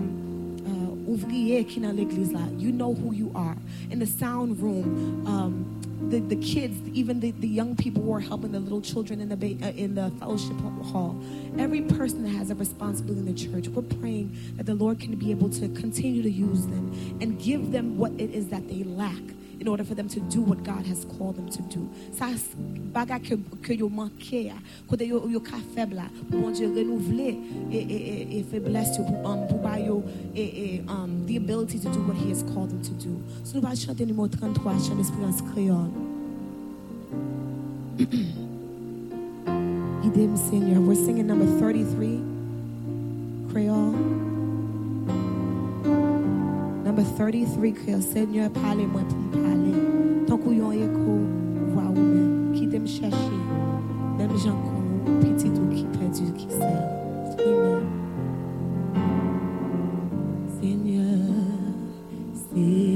uh, 0.65 1.11
ouvrier 1.11 1.65
qui 1.65 1.81
dans 1.81 1.91
l'église 1.91 2.31
là. 2.33 2.39
You 2.57 2.71
know 2.71 2.95
who 2.95 3.13
you 3.13 3.33
are. 3.35 3.57
In 3.91 3.99
the 3.99 4.07
sound 4.07 4.61
room, 4.63 5.27
um, 5.27 5.65
the, 6.09 6.21
the 6.21 6.37
kids, 6.37 6.77
even 6.95 7.19
the, 7.19 7.33
the 7.41 7.49
young 7.49 7.75
people 7.75 8.01
who 8.01 8.13
are 8.13 8.21
helping 8.21 8.53
the 8.53 8.61
little 8.61 8.81
children 8.81 9.21
in 9.21 9.29
the 9.29 9.35
uh, 9.35 9.73
in 9.73 9.97
the 9.97 10.13
fellowship 10.21 10.57
hall. 10.93 11.17
Every 11.59 11.81
person 11.81 12.23
that 12.23 12.31
has 12.31 12.53
a 12.53 12.55
responsibility 12.55 13.19
in 13.19 13.27
the 13.27 13.35
church, 13.35 13.67
we're 13.67 13.83
praying 13.83 14.31
that 14.57 14.67
the 14.67 14.75
Lord 14.77 15.01
can 15.01 15.17
be 15.17 15.33
able 15.33 15.51
to 15.51 15.69
continue 15.71 16.23
to 16.23 16.31
use 16.31 16.65
them 16.67 16.93
and 17.21 17.41
give 17.41 17.73
them 17.73 17.99
what 17.99 18.13
it 18.19 18.31
is 18.31 18.47
that 18.51 18.69
they 18.69 18.85
lack 18.85 19.21
in 19.63 19.69
order 19.69 19.85
for 19.85 19.95
them 19.95 20.09
to 20.09 20.19
do 20.19 20.43
what 20.43 20.65
God 20.65 20.85
has 20.87 21.05
called 21.17 21.37
them 21.37 21.49
to 21.49 21.63
do. 21.63 21.89
Ça, 22.11 22.27
baga 22.93 23.21
que, 23.21 23.37
que 23.63 23.75
yo 23.75 23.89
manqué, 23.89 24.53
côté 24.89 25.07
yo, 25.07 25.29
yo 25.29 25.39
ka 25.39 25.57
faible, 25.75 26.03
pour 26.31 26.41
bon 26.41 26.51
Dieu 26.51 26.67
renouveler 26.69 27.39
et, 27.71 27.79
et, 27.79 28.39
et 28.39 28.43
faiblesse 28.43 28.97
pour, 28.97 29.07
um, 29.25 29.47
pour 29.47 29.59
ba 29.59 29.79
yo 29.79 30.03
et, 30.35 30.43
et, 30.43 30.83
um, 30.89 31.25
the 31.27 31.37
ability 31.37 31.79
to 31.79 31.89
do 31.91 32.01
what 32.01 32.17
He 32.17 32.31
has 32.31 32.43
called 32.43 32.71
them 32.71 32.83
to 32.83 32.91
do. 32.95 33.23
So 33.45 33.61
nous 33.61 33.67
allons 33.67 33.77
chanter 33.77 34.05
numéro 34.05 34.27
33, 34.27 34.73
chant 34.81 34.97
d'espérance 34.97 35.41
créole. 35.43 35.91
Guide-moi, 40.03 40.37
Seigneur. 40.37 40.81
We're 40.81 40.97
singing 40.97 41.29
number 41.29 41.47
33, 41.61 42.21
Creole. 43.53 44.42
Number 46.95 47.11
33, 47.17 47.73
que 47.73 48.01
Seigneur 48.03 48.51
parle 48.51 48.87
moi 48.87 49.01
pour 49.09 49.17
me 49.17 49.31
parler. 49.31 50.27
Tant 50.27 50.37
qu'on 50.37 50.53
y 50.53 50.61
a 50.61 50.87
même, 50.87 52.53
qui 52.53 52.69
t'aime 52.69 52.87
chercher, 52.87 53.17
même 54.19 54.37
gens 54.37 54.59
petit 55.23 55.49
ou 55.49 55.75
qui 55.75 55.85
perdu, 55.85 56.31
qui. 56.37 56.49
Amen. 56.55 57.81
Seigneur, 60.61 61.19
Seigneur, 62.53 62.92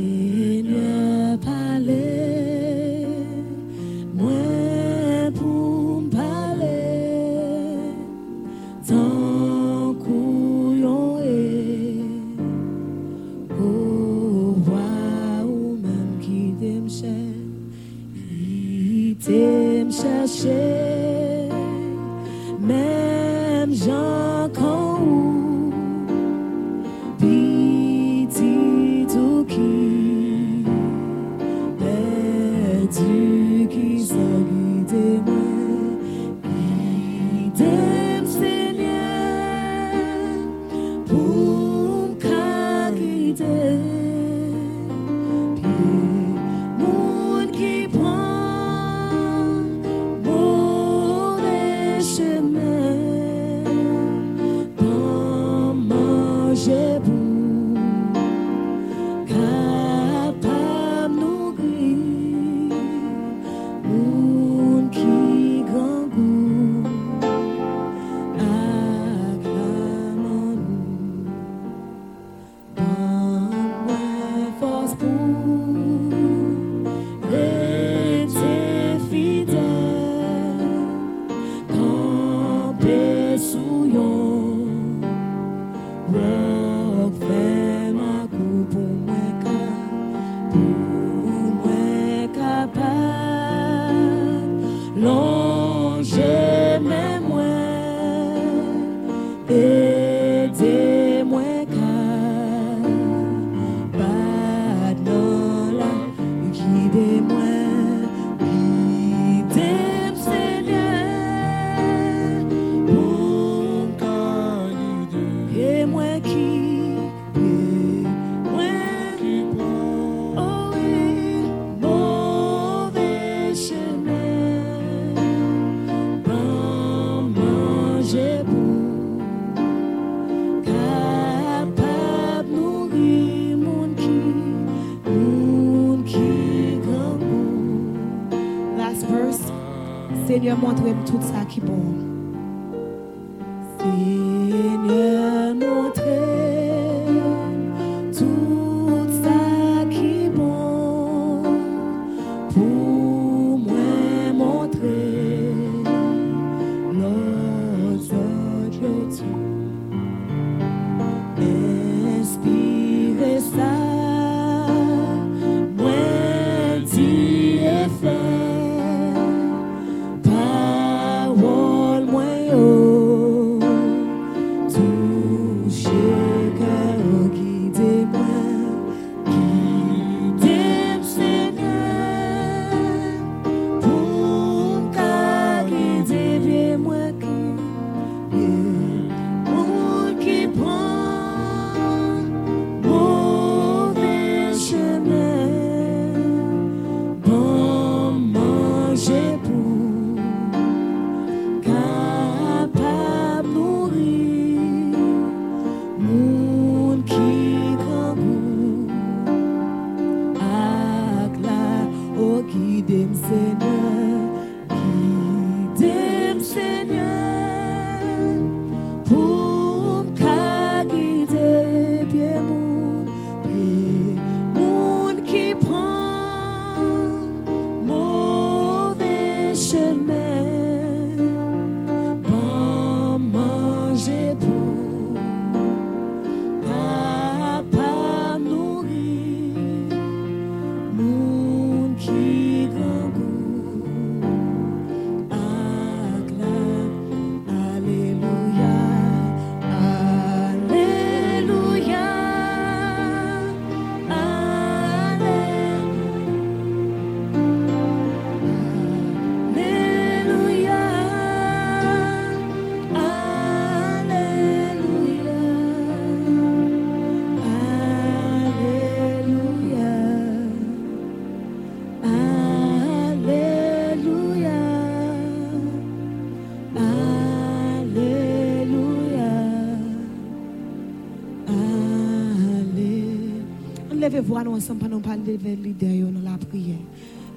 pouvez 140.86 141.04
toutes 141.04 141.22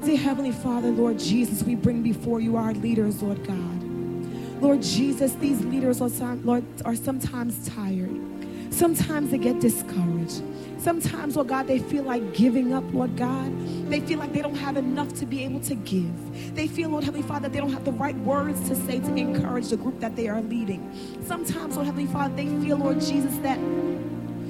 Dear 0.04 0.18
Heavenly 0.18 0.52
Father, 0.52 0.90
Lord 0.90 1.20
Jesus, 1.20 1.64
we 1.64 1.76
bring 1.76 2.02
before 2.04 2.40
you 2.40 2.56
our 2.56 2.74
leaders, 2.74 3.22
Lord 3.22 3.46
God. 3.46 3.84
Lord 4.62 4.82
Jesus, 4.82 5.34
these 5.36 5.64
leaders 5.66 6.02
are, 6.02 6.36
Lord, 6.38 6.64
are 6.86 6.96
sometimes 6.96 7.68
tired. 7.68 8.16
Sometimes 8.70 9.32
they 9.32 9.38
get 9.38 9.60
discouraged. 9.60 10.42
Sometimes, 10.78 11.36
Lord 11.36 11.50
God, 11.50 11.68
they 11.68 11.80
feel 11.80 12.04
like 12.04 12.34
giving 12.34 12.74
up, 12.74 12.84
Lord 12.94 13.18
God. 13.18 13.52
They 13.90 14.00
feel 14.00 14.20
like 14.20 14.32
they 14.32 14.42
don't 14.42 14.56
have 14.56 14.78
enough 14.78 15.14
to 15.16 15.26
be 15.26 15.44
able 15.44 15.60
to 15.62 15.76
give. 15.76 16.56
They 16.56 16.68
feel, 16.68 16.90
Lord 16.90 17.04
Heavenly 17.04 17.28
Father, 17.28 17.50
they 17.50 17.60
don't 17.60 17.74
have 17.74 17.84
the 17.84 17.92
right 17.92 18.16
words 18.20 18.68
to 18.70 18.76
say 18.76 19.00
to 19.00 19.16
encourage 19.16 19.70
the 19.70 19.78
group 19.78 20.00
that 20.00 20.16
they 20.16 20.30
are 20.30 20.42
leading. 20.42 20.90
Sometimes, 21.26 21.76
Lord 21.76 21.88
Heavenly 21.88 22.12
Father, 22.12 22.34
they 22.36 22.48
feel, 22.64 22.78
Lord 22.78 23.02
Jesus, 23.02 23.36
that 23.40 23.60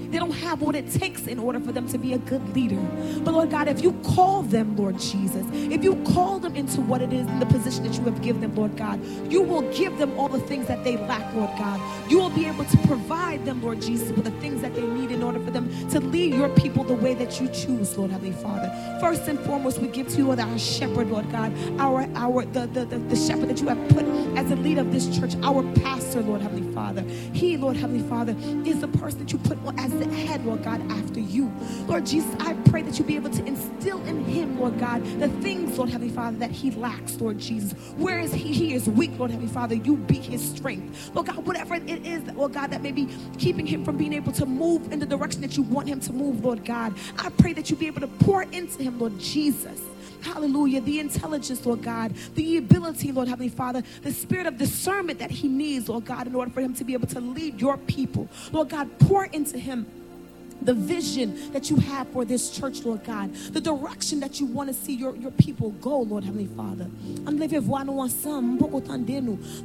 they 0.09 0.17
don't 0.17 0.31
have 0.31 0.61
what 0.61 0.75
it 0.75 0.91
takes 0.91 1.27
in 1.27 1.39
order 1.39 1.59
for 1.59 1.71
them 1.71 1.87
to 1.89 1.97
be 1.97 2.13
a 2.13 2.17
good 2.17 2.55
leader. 2.55 2.79
But 3.23 3.33
Lord 3.33 3.51
God, 3.51 3.67
if 3.67 3.81
you 3.83 3.93
call 4.03 4.41
them, 4.41 4.75
Lord 4.75 4.99
Jesus, 4.99 5.45
if 5.53 5.83
you 5.83 5.95
call 6.13 6.39
them 6.39 6.55
into 6.55 6.81
what 6.81 7.01
it 7.01 7.13
is 7.13 7.27
in 7.27 7.39
the 7.39 7.45
position 7.45 7.83
that 7.83 7.97
you 7.97 8.03
have 8.05 8.21
given 8.21 8.41
them, 8.41 8.55
Lord 8.55 8.75
God, 8.75 9.03
you 9.31 9.41
will 9.41 9.61
give 9.73 9.97
them 9.97 10.17
all 10.19 10.27
the 10.27 10.39
things 10.39 10.67
that 10.67 10.83
they 10.83 10.97
lack, 10.97 11.33
Lord 11.35 11.51
God. 11.57 11.79
You 12.09 12.17
will 12.19 12.31
be 12.31 12.45
able 12.47 12.65
to 12.65 12.77
provide 12.87 13.45
them, 13.45 13.61
Lord 13.61 13.81
Jesus, 13.81 14.11
with 14.11 14.25
the 14.25 14.31
things 14.41 14.61
that 14.61 14.73
they 14.73 14.81
need 14.81 15.11
in 15.11 15.21
order 15.21 15.39
for 15.39 15.51
them 15.51 15.69
to 15.89 15.99
lead 15.99 16.33
your 16.33 16.49
people 16.49 16.83
the 16.83 16.95
way 16.95 17.13
that 17.13 17.39
you 17.39 17.47
choose, 17.49 17.97
Lord 17.97 18.11
Heavenly 18.11 18.35
Father. 18.35 18.69
First 18.99 19.27
and 19.27 19.39
foremost, 19.39 19.79
we 19.79 19.87
give 19.87 20.07
to 20.09 20.17
you 20.17 20.31
our 20.31 20.59
shepherd, 20.59 21.09
Lord 21.09 21.31
God, 21.31 21.53
our 21.79 22.07
our 22.15 22.45
the, 22.45 22.67
the, 22.67 22.85
the, 22.85 22.97
the 22.97 23.15
shepherd 23.15 23.49
that 23.49 23.59
you 23.59 23.67
have 23.67 23.89
put 23.89 24.05
as 24.37 24.49
the 24.49 24.55
leader 24.55 24.81
of 24.81 24.91
this 24.91 25.07
church, 25.17 25.35
our 25.43 25.63
pastor, 25.73 26.21
Lord 26.21 26.41
Heavenly 26.41 26.68
Father. 26.79 27.01
He, 27.33 27.57
Lord 27.57 27.75
Heavenly 27.75 28.07
Father, 28.07 28.33
is 28.65 28.79
the 28.79 28.87
person 28.87 29.19
that 29.19 29.33
you 29.33 29.37
put 29.39 29.57
as 29.77 29.91
the 29.99 30.05
head, 30.05 30.45
Lord 30.45 30.63
God, 30.63 30.79
after 30.89 31.19
you. 31.19 31.51
Lord 31.87 32.05
Jesus, 32.05 32.33
I 32.39 32.53
pray 32.69 32.83
that 32.83 32.97
you 32.97 33.03
be 33.03 33.17
able 33.17 33.31
to 33.31 33.45
instill 33.45 34.01
in 34.05 34.23
him, 34.23 34.57
Lord 34.57 34.79
God, 34.79 35.03
the 35.19 35.27
things, 35.41 35.77
Lord 35.77 35.89
Heavenly 35.89 36.13
Father, 36.13 36.37
that 36.37 36.51
he 36.51 36.71
lacks, 36.71 37.19
Lord 37.19 37.37
Jesus. 37.37 37.73
Where 37.97 38.19
is 38.19 38.31
he? 38.33 38.53
He 38.53 38.73
is 38.75 38.87
weak, 38.87 39.11
Lord 39.19 39.29
Heavenly 39.29 39.51
Father. 39.51 39.75
You 39.75 39.97
be 39.97 40.19
his 40.19 40.41
strength. 40.41 41.11
Lord 41.13 41.27
God, 41.27 41.45
whatever 41.45 41.75
it 41.75 42.05
is, 42.05 42.23
Lord 42.33 42.53
God, 42.53 42.71
that 42.71 42.81
may 42.81 42.93
be 42.93 43.09
keeping 43.37 43.67
him 43.67 43.83
from 43.83 43.97
being 43.97 44.13
able 44.13 44.31
to 44.31 44.45
move 44.45 44.93
in 44.93 44.99
the 44.99 45.05
direction 45.05 45.41
that 45.41 45.57
you 45.57 45.63
want 45.63 45.89
him 45.89 45.99
to 45.99 46.13
move, 46.13 46.45
Lord 46.45 46.63
God. 46.63 46.93
I 47.17 47.29
pray 47.29 47.51
that 47.53 47.69
you 47.69 47.75
be 47.75 47.87
able 47.87 48.01
to 48.01 48.07
pour 48.07 48.43
into 48.43 48.81
him, 48.81 48.99
Lord 48.99 49.19
Jesus. 49.19 49.81
Hallelujah. 50.21 50.81
The 50.81 50.99
intelligence, 50.99 51.65
Lord 51.65 51.81
God, 51.81 52.13
the 52.35 52.57
ability, 52.57 53.11
Lord 53.11 53.27
Heavenly 53.27 53.49
Father, 53.49 53.83
the 54.01 54.11
spirit 54.11 54.45
of 54.47 54.57
discernment 54.57 55.19
that 55.19 55.31
he 55.31 55.47
needs, 55.47 55.89
Lord 55.89 56.05
God, 56.05 56.27
in 56.27 56.35
order 56.35 56.51
for 56.51 56.61
him 56.61 56.73
to 56.75 56.83
be 56.83 56.93
able 56.93 57.07
to 57.07 57.19
lead 57.19 57.59
your 57.59 57.77
people. 57.77 58.27
Lord 58.51 58.69
God, 58.69 58.89
pour 58.99 59.25
into 59.25 59.57
him 59.57 59.85
the 60.61 60.73
vision 60.73 61.51
that 61.53 61.69
you 61.69 61.77
have 61.77 62.07
for 62.09 62.25
this 62.25 62.51
church, 62.51 62.83
Lord 62.83 63.03
God, 63.03 63.33
the 63.33 63.61
direction 63.61 64.19
that 64.19 64.39
you 64.39 64.45
want 64.45 64.67
to 64.67 64.73
see 64.73 64.93
your, 64.93 65.15
your 65.15 65.31
people 65.31 65.71
go, 65.71 65.99
Lord 66.01 66.23
Heavenly 66.23 66.47
Father. 66.47 66.89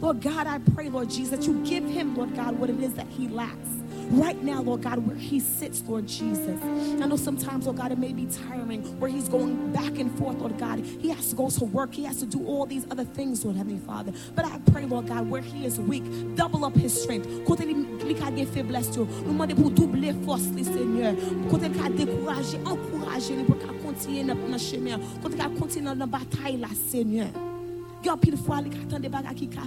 Lord 0.00 0.20
God, 0.20 0.46
I 0.46 0.58
pray, 0.74 0.88
Lord 0.88 1.10
Jesus, 1.10 1.30
that 1.30 1.46
you 1.46 1.64
give 1.64 1.84
him, 1.84 2.16
Lord 2.16 2.36
God, 2.36 2.58
what 2.58 2.70
it 2.70 2.80
is 2.80 2.94
that 2.94 3.08
he 3.08 3.28
lacks 3.28 3.68
right 4.10 4.40
now, 4.42 4.62
Lord 4.62 4.82
God, 4.82 4.98
where 5.06 5.16
he 5.16 5.40
sits, 5.40 5.82
Lord 5.82 6.06
Jesus. 6.06 6.60
I 7.00 7.06
know 7.06 7.16
sometimes, 7.16 7.66
Lord 7.66 7.78
God, 7.78 7.92
it 7.92 7.98
may 7.98 8.12
be 8.12 8.26
tiring 8.26 8.82
where 9.00 9.10
he's 9.10 9.28
going 9.28 9.72
back 9.72 9.98
and 9.98 10.16
forth, 10.18 10.38
Lord 10.38 10.58
God. 10.58 10.80
He 10.80 11.08
has 11.10 11.30
to 11.30 11.36
go 11.36 11.50
to 11.50 11.64
work, 11.64 11.94
he 11.94 12.04
has 12.04 12.18
to 12.20 12.26
do 12.26 12.44
all 12.46 12.66
these 12.66 12.86
other 12.90 13.04
things, 13.04 13.44
Lord 13.44 13.56
Heavenly 13.56 13.80
Father. 13.80 14.12
But 14.34 14.46
I 14.46 14.58
pray, 14.72 14.84
Lord 14.84 15.08
God, 15.08 15.28
where 15.28 15.42
he 15.42 15.66
is 15.66 15.78
weak, 15.78 16.04
double 16.36 16.64
up 16.64 16.74
his 16.74 17.02
strength. 17.02 17.28
Kote 17.46 17.60
li 17.60 17.74
li 17.74 18.14
ka 18.14 18.30
gen 18.30 18.46
faiblesse 18.46 18.96
yo, 18.96 19.04
nou 19.24 19.32
mande 19.32 19.54
pou 19.56 19.70
double 19.70 20.12
force 20.24 20.44
Seigneur. 20.64 21.14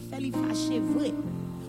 Fe 0.09 0.19
li 0.19 0.31
fache 0.31 0.79
vre. 0.79 1.11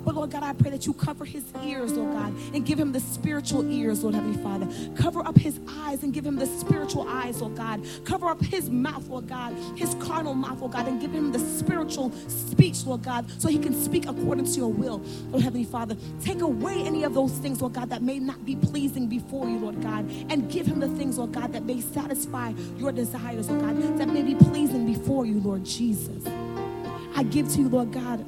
But 0.05 0.15
Lord 0.15 0.31
God, 0.31 0.43
I 0.43 0.53
pray 0.53 0.71
that 0.71 0.87
you 0.87 0.93
cover 0.93 1.25
his 1.25 1.45
ears, 1.65 1.93
Lord 1.93 2.13
God, 2.13 2.33
and 2.55 2.65
give 2.65 2.79
him 2.79 2.93
the 2.93 3.01
spiritual 3.01 3.71
ears, 3.71 4.03
Lord 4.03 4.15
Heavenly 4.15 4.43
Father. 4.43 4.69
Cover 4.97 5.21
up 5.21 5.37
his 5.37 5.61
eyes 5.69 6.03
and 6.03 6.13
give 6.13 6.25
him 6.25 6.37
the 6.37 6.47
spiritual 6.47 7.07
eyes, 7.09 7.41
Lord 7.41 7.57
God. 7.57 7.85
Cover 8.05 8.29
up 8.29 8.43
his 8.43 8.71
mouth, 8.71 9.07
Lord 9.09 9.29
God, 9.29 9.53
his 9.77 9.95
carnal 10.01 10.35
mouth, 10.35 10.61
Lord 10.61 10.73
God, 10.73 10.89
and 10.89 11.01
give 11.01 11.13
him 11.13 11.33
the 11.33 11.39
spiritual 11.39 12.13
speech, 12.29 12.85
Lord 12.85 13.03
God, 13.03 13.31
so 13.41 13.49
he 13.49 13.59
can 13.59 13.75
speak 13.75 14.07
according 14.07 14.47
to 14.47 14.53
your 14.53 14.73
will, 14.73 15.03
Lord 15.31 15.43
Heavenly 15.43 15.65
Father. 15.65 15.97
Take 16.23 16.41
away 16.41 16.83
any 16.83 17.05
of 17.05 17.15
those 17.15 17.33
things, 17.33 17.61
Lord 17.61 17.75
God, 17.75 17.91
that 17.91 18.03
may 18.03 18.19
not 18.19 18.45
be 18.45 18.57
pleasing 18.57 19.07
before 19.09 19.49
you, 19.49 19.59
Lord 19.59 19.83
God, 19.83 20.09
and 20.31 20.51
give 20.51 20.67
him 20.67 20.81
the 20.81 20.89
things, 20.89 21.19
Lord 21.19 21.33
God, 21.33 21.53
that 21.53 21.65
may 21.65 21.81
satisfy 21.81 22.53
your 22.77 22.93
desires, 22.93 23.49
Lord 23.49 23.63
God, 23.63 23.99
that 23.99 24.09
may 24.09 24.23
be 24.23 24.35
pleasing 24.35 24.87
before 24.87 25.27
you, 25.27 25.41
Lord 25.41 25.65
Jesus. 25.65 26.25
I 27.15 27.25
give 27.25 27.49
to 27.55 27.61
you, 27.61 27.69
Lord 27.69 27.93
God, 27.93 28.25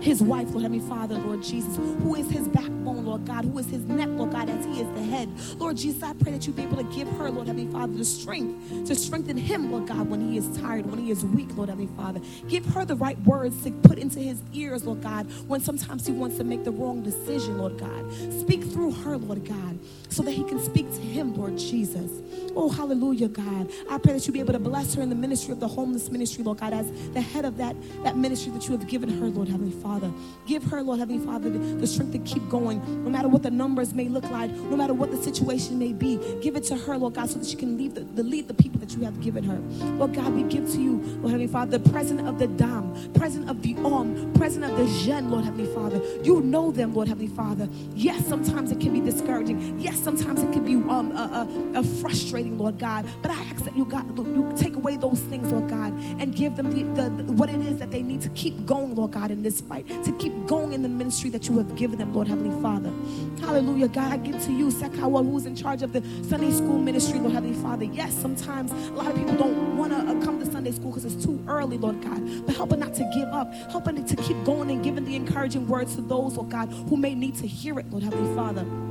his 0.00 0.22
wife, 0.22 0.48
Lord 0.50 0.62
Heavenly 0.62 0.86
Father, 0.88 1.16
Lord 1.16 1.42
Jesus, 1.42 1.76
who 1.76 2.14
is 2.14 2.30
his 2.30 2.48
backbone, 2.48 3.04
Lord 3.04 3.24
God, 3.24 3.44
who 3.44 3.58
is 3.58 3.66
his 3.68 3.84
neck, 3.84 4.08
Lord 4.10 4.32
God, 4.32 4.48
as 4.48 4.64
he 4.64 4.80
is 4.80 4.88
the 4.94 5.02
head. 5.02 5.28
Lord 5.58 5.76
Jesus, 5.76 6.02
I 6.02 6.12
pray 6.14 6.32
that 6.32 6.46
you 6.46 6.52
be 6.52 6.62
able 6.62 6.76
to 6.76 6.96
give 6.96 7.08
her, 7.16 7.30
Lord 7.30 7.46
Heavenly 7.46 7.70
Father, 7.70 7.92
the 7.92 8.04
strength 8.04 8.86
to 8.86 8.94
strengthen 8.94 9.36
him, 9.36 9.70
Lord 9.70 9.88
God, 9.88 10.08
when 10.08 10.20
he 10.20 10.36
is 10.36 10.48
tired, 10.58 10.86
when 10.86 10.98
he 10.98 11.10
is 11.10 11.24
weak, 11.24 11.56
Lord 11.56 11.68
Heavenly 11.68 11.90
Father. 11.96 12.20
Give 12.48 12.64
her 12.66 12.84
the 12.84 12.96
right 12.96 13.18
words 13.20 13.62
to 13.64 13.70
put 13.70 13.98
into 13.98 14.18
his 14.18 14.42
ears, 14.52 14.84
Lord 14.84 15.02
God, 15.02 15.26
when 15.46 15.60
sometimes 15.60 16.06
he 16.06 16.12
wants 16.12 16.36
to 16.38 16.44
make 16.44 16.64
the 16.64 16.72
wrong 16.72 17.02
decision, 17.02 17.58
Lord 17.58 17.78
God. 17.78 18.12
Speak 18.40 18.64
through 18.64 18.92
her, 18.92 19.16
Lord 19.16 19.44
God, 19.44 19.78
so 20.08 20.22
that 20.22 20.32
he 20.32 20.44
can 20.44 20.60
speak 20.60 20.90
to 20.90 21.00
him, 21.00 21.34
Lord 21.34 21.58
Jesus. 21.58 22.10
Oh, 22.56 22.68
hallelujah, 22.68 23.28
God. 23.28 23.70
I 23.90 23.98
pray 23.98 24.14
that 24.14 24.26
you 24.26 24.32
be 24.32 24.40
able 24.40 24.52
to 24.52 24.58
bless 24.58 24.94
her 24.94 25.02
in 25.02 25.10
the 25.10 25.14
ministry 25.14 25.52
of 25.52 25.60
the 25.60 25.68
homeless 25.68 26.10
ministry, 26.10 26.42
Lord 26.42 26.58
God, 26.58 26.72
as 26.72 26.90
the 27.12 27.20
head 27.20 27.44
of 27.44 27.56
that, 27.58 27.76
that 28.02 28.16
ministry 28.16 28.52
that 28.52 28.66
you 28.66 28.76
have 28.76 28.86
given 28.88 29.08
her, 29.08 29.26
Lord 29.26 29.48
Heavenly 29.48 29.77
Father. 29.78 30.10
Give 30.46 30.62
her, 30.64 30.82
Lord 30.82 30.98
Heavenly 31.00 31.24
Father, 31.24 31.50
the, 31.50 31.86
strength 31.86 32.12
to 32.12 32.18
keep 32.20 32.48
going, 32.48 32.80
no 33.04 33.10
matter 33.10 33.28
what 33.28 33.42
the 33.42 33.50
numbers 33.50 33.94
may 33.94 34.08
look 34.08 34.24
like, 34.30 34.50
no 34.50 34.76
matter 34.76 34.94
what 34.94 35.10
the 35.10 35.16
situation 35.22 35.78
may 35.78 35.92
be. 35.92 36.18
Give 36.42 36.56
it 36.56 36.64
to 36.64 36.76
her, 36.76 36.96
Lord 36.98 37.14
God, 37.14 37.30
so 37.30 37.38
that 37.38 37.46
she 37.48 37.56
can 37.56 37.76
lead 37.78 37.94
the, 37.94 38.02
the 38.02 38.22
lead 38.22 38.48
the 38.48 38.54
people 38.54 38.80
that 38.80 38.92
you 38.94 39.04
have 39.04 39.20
given 39.20 39.44
her. 39.44 39.58
Lord 39.96 40.14
God, 40.14 40.32
we 40.34 40.42
give 40.44 40.70
to 40.72 40.80
you, 40.80 40.96
Lord 41.20 41.32
Heavenly 41.32 41.46
Father, 41.48 41.78
the 41.78 41.90
president 41.90 42.28
of 42.28 42.38
the 42.38 42.46
Dam, 42.48 42.94
president 43.14 43.50
of 43.50 43.62
the 43.62 43.76
Om, 43.78 44.32
president 44.34 44.72
of 44.72 44.78
the 44.78 44.98
Jeune, 45.04 45.30
Lord 45.30 45.44
Heavenly 45.44 45.72
Father. 45.74 46.00
You 46.22 46.40
know 46.42 46.70
them, 46.70 46.94
Lord 46.94 47.08
Heavenly 47.08 47.28
Father. 47.34 47.68
Yes, 47.94 48.26
sometimes 48.26 48.72
it 48.72 48.80
can 48.80 48.92
be 48.92 49.00
discouraging. 49.00 49.78
Yes, 49.80 49.98
sometimes 50.00 50.42
it 50.42 50.52
can 50.52 50.64
be 50.64 50.74
um, 50.90 51.12
uh, 51.14 51.82
frustrating, 52.00 52.58
Lord 52.58 52.78
God. 52.78 53.06
But 53.22 53.30
I 53.32 53.42
ask 53.44 53.64
that 53.64 53.76
you, 53.76 53.84
God, 53.84 54.16
you 54.18 54.52
take 54.56 54.76
away 54.76 54.96
those 54.96 55.20
things, 55.20 55.50
Lord 55.52 55.68
God, 55.68 55.92
and 56.18 56.34
give 56.34 56.56
them 56.56 56.70
the, 56.72 56.82
the, 57.02 57.10
the- 57.22 57.32
what 57.32 57.48
it 57.48 57.60
is 57.60 57.78
that 57.78 57.90
they 57.90 58.02
need 58.02 58.20
to 58.22 58.28
keep 58.30 58.66
going, 58.66 58.94
Lord 58.94 59.12
God, 59.12 59.30
in 59.30 59.42
this 59.42 59.60
fight, 59.68 59.86
to 60.04 60.12
keep 60.18 60.32
going 60.46 60.72
in 60.72 60.82
the 60.82 60.88
ministry 60.88 61.30
that 61.30 61.48
you 61.48 61.58
have 61.58 61.76
given 61.76 61.98
them, 61.98 62.14
Lord 62.14 62.28
Heavenly 62.28 62.60
Father. 62.62 62.92
Hallelujah, 63.40 63.88
God, 63.88 64.12
I 64.12 64.16
give 64.16 64.42
to 64.44 64.52
you, 64.52 64.68
Sekawa, 64.68 65.24
who's 65.24 65.46
in 65.46 65.54
charge 65.54 65.82
of 65.82 65.92
the 65.92 66.02
Sunday 66.28 66.50
school 66.50 66.78
ministry, 66.78 67.18
Lord 67.18 67.32
Heavenly 67.32 67.56
Father. 67.62 67.84
Yes, 67.84 68.14
sometimes 68.14 68.72
a 68.72 68.92
lot 68.92 69.06
of 69.06 69.16
people 69.16 69.36
don't 69.36 69.76
want 69.76 69.92
to 69.92 69.98
uh, 69.98 70.24
come 70.24 70.40
to 70.40 70.46
Sunday 70.50 70.72
school 70.72 70.90
because 70.90 71.04
it's 71.04 71.24
too 71.24 71.42
early, 71.46 71.78
Lord 71.78 72.02
God. 72.02 72.46
But 72.46 72.56
help 72.56 72.70
her 72.70 72.76
not 72.76 72.94
to 72.94 73.10
give 73.14 73.28
up. 73.28 73.52
Help 73.70 73.86
her 73.86 73.92
to 73.92 74.16
keep 74.16 74.42
going 74.44 74.70
and 74.70 74.82
giving 74.82 75.04
the 75.04 75.16
encouraging 75.16 75.68
words 75.68 75.94
to 75.96 76.00
those, 76.00 76.36
Lord 76.36 76.50
God, 76.50 76.66
who 76.88 76.96
may 76.96 77.14
need 77.14 77.36
to 77.36 77.46
hear 77.46 77.78
it, 77.78 77.90
Lord 77.90 78.02
Heavenly 78.02 78.34
Father. 78.34 78.87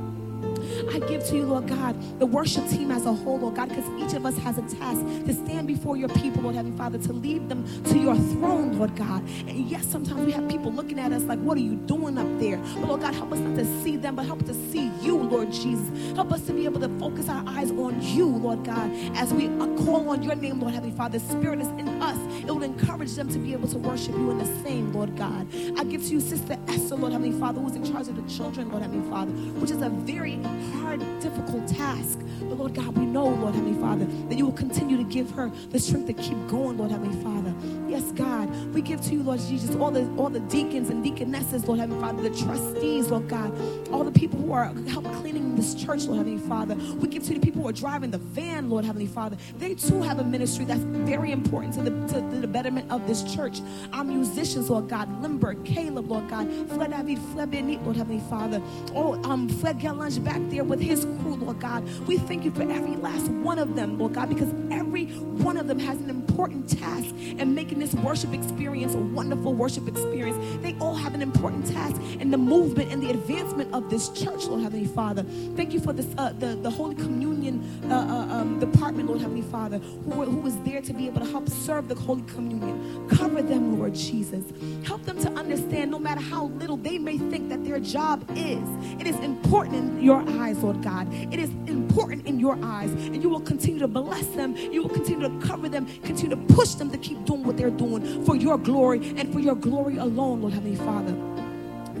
I 0.90 0.98
give 1.00 1.24
to 1.26 1.36
you, 1.36 1.46
Lord 1.46 1.68
God, 1.68 1.96
the 2.18 2.26
worship 2.26 2.68
team 2.68 2.90
as 2.90 3.06
a 3.06 3.12
whole, 3.12 3.38
Lord 3.38 3.56
God, 3.56 3.68
because 3.68 3.88
each 4.02 4.14
of 4.14 4.26
us 4.26 4.36
has 4.38 4.58
a 4.58 4.62
task 4.62 5.00
to 5.26 5.32
stand 5.32 5.66
before 5.66 5.96
your 5.96 6.08
people, 6.10 6.42
Lord 6.42 6.54
Heavenly 6.54 6.76
Father, 6.76 6.98
to 6.98 7.12
lead 7.12 7.48
them 7.48 7.64
to 7.84 7.98
your 7.98 8.16
throne, 8.16 8.78
Lord 8.78 8.94
God. 8.96 9.22
And 9.46 9.68
yes, 9.68 9.86
sometimes 9.86 10.24
we 10.26 10.32
have 10.32 10.48
people 10.48 10.72
looking 10.72 10.98
at 10.98 11.12
us 11.12 11.22
like, 11.22 11.38
what 11.40 11.56
are 11.56 11.62
you 11.62 11.76
doing 11.76 12.18
up 12.18 12.26
there? 12.38 12.58
But 12.58 12.88
Lord 12.88 13.00
God, 13.00 13.14
help 13.14 13.32
us 13.32 13.38
not 13.38 13.56
to 13.56 13.82
see 13.82 13.96
them, 13.96 14.16
but 14.16 14.26
help 14.26 14.42
us 14.42 14.48
to 14.48 14.54
see 14.70 14.90
you, 15.00 15.16
Lord 15.16 15.52
Jesus. 15.52 15.88
Help 16.14 16.32
us 16.32 16.42
to 16.46 16.52
be 16.52 16.64
able 16.64 16.80
to 16.80 16.88
focus 16.98 17.28
our 17.28 17.42
eyes 17.46 17.70
on 17.70 18.00
you, 18.02 18.26
Lord 18.26 18.64
God, 18.64 18.90
as 19.14 19.32
we 19.32 19.48
call 19.84 20.08
on 20.10 20.22
your 20.22 20.34
name, 20.34 20.60
Lord 20.60 20.74
Heavenly 20.74 20.96
Father. 20.96 21.18
The 21.18 21.24
Spirit 21.30 21.60
is 21.60 21.68
in 21.68 21.88
us. 22.02 22.18
It 22.44 22.50
will 22.50 22.62
encourage 22.62 23.14
them 23.14 23.28
to 23.28 23.38
be 23.38 23.52
able 23.52 23.68
to 23.68 23.78
worship 23.78 24.14
you 24.14 24.30
in 24.30 24.38
the 24.38 24.62
same, 24.62 24.92
Lord 24.92 25.16
God. 25.16 25.46
I 25.78 25.84
give 25.84 26.02
to 26.02 26.08
you 26.08 26.20
Sister 26.20 26.58
Esther, 26.68 26.96
Lord 26.96 27.12
Heavenly 27.12 27.38
Father, 27.38 27.60
who's 27.60 27.76
in 27.76 27.84
charge 27.84 28.08
of 28.08 28.16
the 28.16 28.34
children, 28.34 28.70
Lord 28.70 28.82
Heavenly 28.82 29.08
Father, 29.10 29.32
which 29.32 29.70
is 29.70 29.82
a 29.82 29.88
very 29.88 30.38
hard, 30.80 31.00
difficult 31.20 31.66
task. 31.68 32.18
But 32.40 32.58
Lord 32.58 32.74
God, 32.74 32.96
we 32.96 33.04
know, 33.04 33.28
Lord 33.28 33.54
Heavenly 33.54 33.80
Father, 33.80 34.04
that 34.28 34.36
you 34.36 34.44
will 34.44 34.52
continue 34.52 34.96
to 34.96 35.04
give 35.04 35.30
her 35.32 35.50
the 35.70 35.78
strength 35.78 36.06
to 36.06 36.12
keep 36.12 36.38
going, 36.48 36.78
Lord 36.78 36.90
Heavenly 36.90 37.22
Father. 37.22 37.54
Yes, 37.88 38.12
God, 38.12 38.48
we 38.74 38.82
give 38.82 39.00
to 39.02 39.14
you, 39.14 39.22
Lord 39.22 39.40
Jesus, 39.40 39.74
all 39.76 39.90
the 39.90 40.06
all 40.18 40.28
the 40.28 40.40
deacons 40.40 40.90
and 40.90 41.02
deaconesses, 41.02 41.66
Lord 41.66 41.80
Heavenly 41.80 42.00
Father, 42.02 42.28
the 42.28 42.36
trustees, 42.36 43.08
Lord 43.08 43.28
God, 43.28 43.50
all 43.90 44.04
the 44.04 44.12
people 44.12 44.38
who 44.38 44.52
are 44.52 44.66
help 44.88 45.04
cleaning 45.16 45.56
this 45.56 45.74
church, 45.74 46.04
Lord 46.04 46.18
Heavenly 46.18 46.46
Father. 46.46 46.74
We 46.74 47.08
give 47.08 47.24
to 47.24 47.34
the 47.34 47.40
people 47.40 47.62
who 47.62 47.68
are 47.68 47.72
driving 47.72 48.10
the 48.10 48.18
van, 48.18 48.68
Lord 48.68 48.84
Heavenly 48.84 49.06
Father. 49.06 49.38
They 49.56 49.74
too 49.74 50.02
have 50.02 50.18
a 50.18 50.24
ministry 50.24 50.66
that's 50.66 50.82
very 50.82 51.32
important 51.32 51.74
to 51.74 51.82
the 51.82 51.90
to, 52.08 52.20
to 52.30 52.40
the 52.40 52.46
betterment 52.46 52.90
of 52.90 53.06
this 53.06 53.22
church. 53.34 53.60
Our 53.94 54.04
musicians, 54.04 54.68
Lord 54.68 54.88
God, 54.88 55.22
Limburg, 55.22 55.64
Caleb, 55.64 56.10
Lord 56.10 56.28
God, 56.28 56.46
Fred 56.68 56.90
David, 56.90 57.18
Benit, 57.50 57.82
Lord 57.84 57.96
Heavenly 57.96 58.22
Father. 58.28 58.60
Oh, 58.94 59.14
um, 59.24 59.48
Fred 59.48 59.78
Galange 59.80 60.22
back 60.22 60.40
there 60.50 60.64
with 60.64 60.80
his 60.80 61.04
crew, 61.22 61.36
Lord 61.36 61.58
God. 61.58 61.88
We 62.06 62.18
thank 62.18 62.44
you 62.44 62.50
for 62.50 62.62
every 62.62 62.96
last 62.96 63.28
one 63.30 63.58
of 63.58 63.76
them, 63.76 63.98
Lord 63.98 64.12
God, 64.12 64.28
because 64.28 64.52
every 64.70 65.06
one 65.06 65.56
of 65.56 65.66
them 65.68 65.78
has 65.78 65.98
an 65.98 66.10
important 66.10 66.68
task 66.78 67.14
in 67.14 67.54
making 67.54 67.77
this 67.78 67.94
worship 67.94 68.32
experience 68.32 68.94
a 68.94 68.98
wonderful 68.98 69.54
worship 69.54 69.88
experience. 69.88 70.36
They 70.62 70.76
all 70.80 70.94
have 70.94 71.14
an 71.14 71.22
important 71.22 71.66
task 71.66 72.00
in 72.20 72.30
the 72.30 72.38
movement 72.38 72.92
and 72.92 73.02
the 73.02 73.10
advancement 73.10 73.72
of 73.74 73.90
this 73.90 74.08
church, 74.10 74.44
Lord 74.44 74.62
Heavenly 74.62 74.86
Father. 74.86 75.24
Thank 75.56 75.72
you 75.72 75.80
for 75.80 75.92
this, 75.92 76.06
uh, 76.18 76.32
the, 76.38 76.56
the 76.56 76.70
Holy 76.70 76.94
Communion 76.94 77.62
uh, 77.90 77.94
uh, 77.94 78.34
um, 78.34 78.58
department, 78.58 79.08
Lord 79.08 79.20
Heavenly 79.20 79.42
Father, 79.42 79.78
who, 79.78 80.24
who 80.24 80.38
was 80.38 80.56
there 80.60 80.80
to 80.80 80.92
be 80.92 81.06
able 81.06 81.20
to 81.20 81.30
help 81.30 81.48
serve 81.48 81.88
the 81.88 81.94
Holy 81.94 82.22
Communion. 82.22 83.08
Cover 83.08 83.42
them, 83.42 83.78
Lord 83.78 83.94
Jesus. 83.94 84.44
Help 84.86 85.04
them 85.04 85.18
to 85.20 85.30
understand 85.32 85.90
no 85.90 85.98
matter 85.98 86.20
how 86.20 86.44
little 86.44 86.76
they 86.76 86.98
may 86.98 87.18
think 87.18 87.48
that 87.48 87.64
their 87.64 87.80
job 87.80 88.24
is, 88.36 88.68
it 89.00 89.06
is 89.06 89.16
important 89.16 89.74
in 89.74 90.02
your 90.02 90.24
eyes, 90.40 90.58
Lord 90.58 90.82
God. 90.82 91.12
It 91.12 91.38
is 91.38 91.50
important 91.66 92.26
in 92.26 92.38
your 92.40 92.58
eyes. 92.62 92.90
And 92.90 93.22
you 93.22 93.28
will 93.28 93.40
continue 93.40 93.78
to 93.80 93.88
bless 93.88 94.26
them. 94.28 94.56
You 94.56 94.82
will 94.82 94.90
continue 94.90 95.28
to 95.28 95.46
cover 95.46 95.68
them, 95.68 95.86
continue 96.02 96.34
to 96.34 96.54
push 96.54 96.74
them 96.74 96.90
to 96.90 96.98
keep 96.98 97.24
doing 97.24 97.44
what 97.44 97.56
they're 97.56 97.67
doing 97.70 98.24
for 98.24 98.36
your 98.36 98.58
glory 98.58 99.14
and 99.16 99.32
for 99.32 99.40
your 99.40 99.54
glory 99.54 99.96
alone, 99.98 100.40
Lord 100.40 100.54
Heavenly 100.54 100.76
Father. 100.76 101.14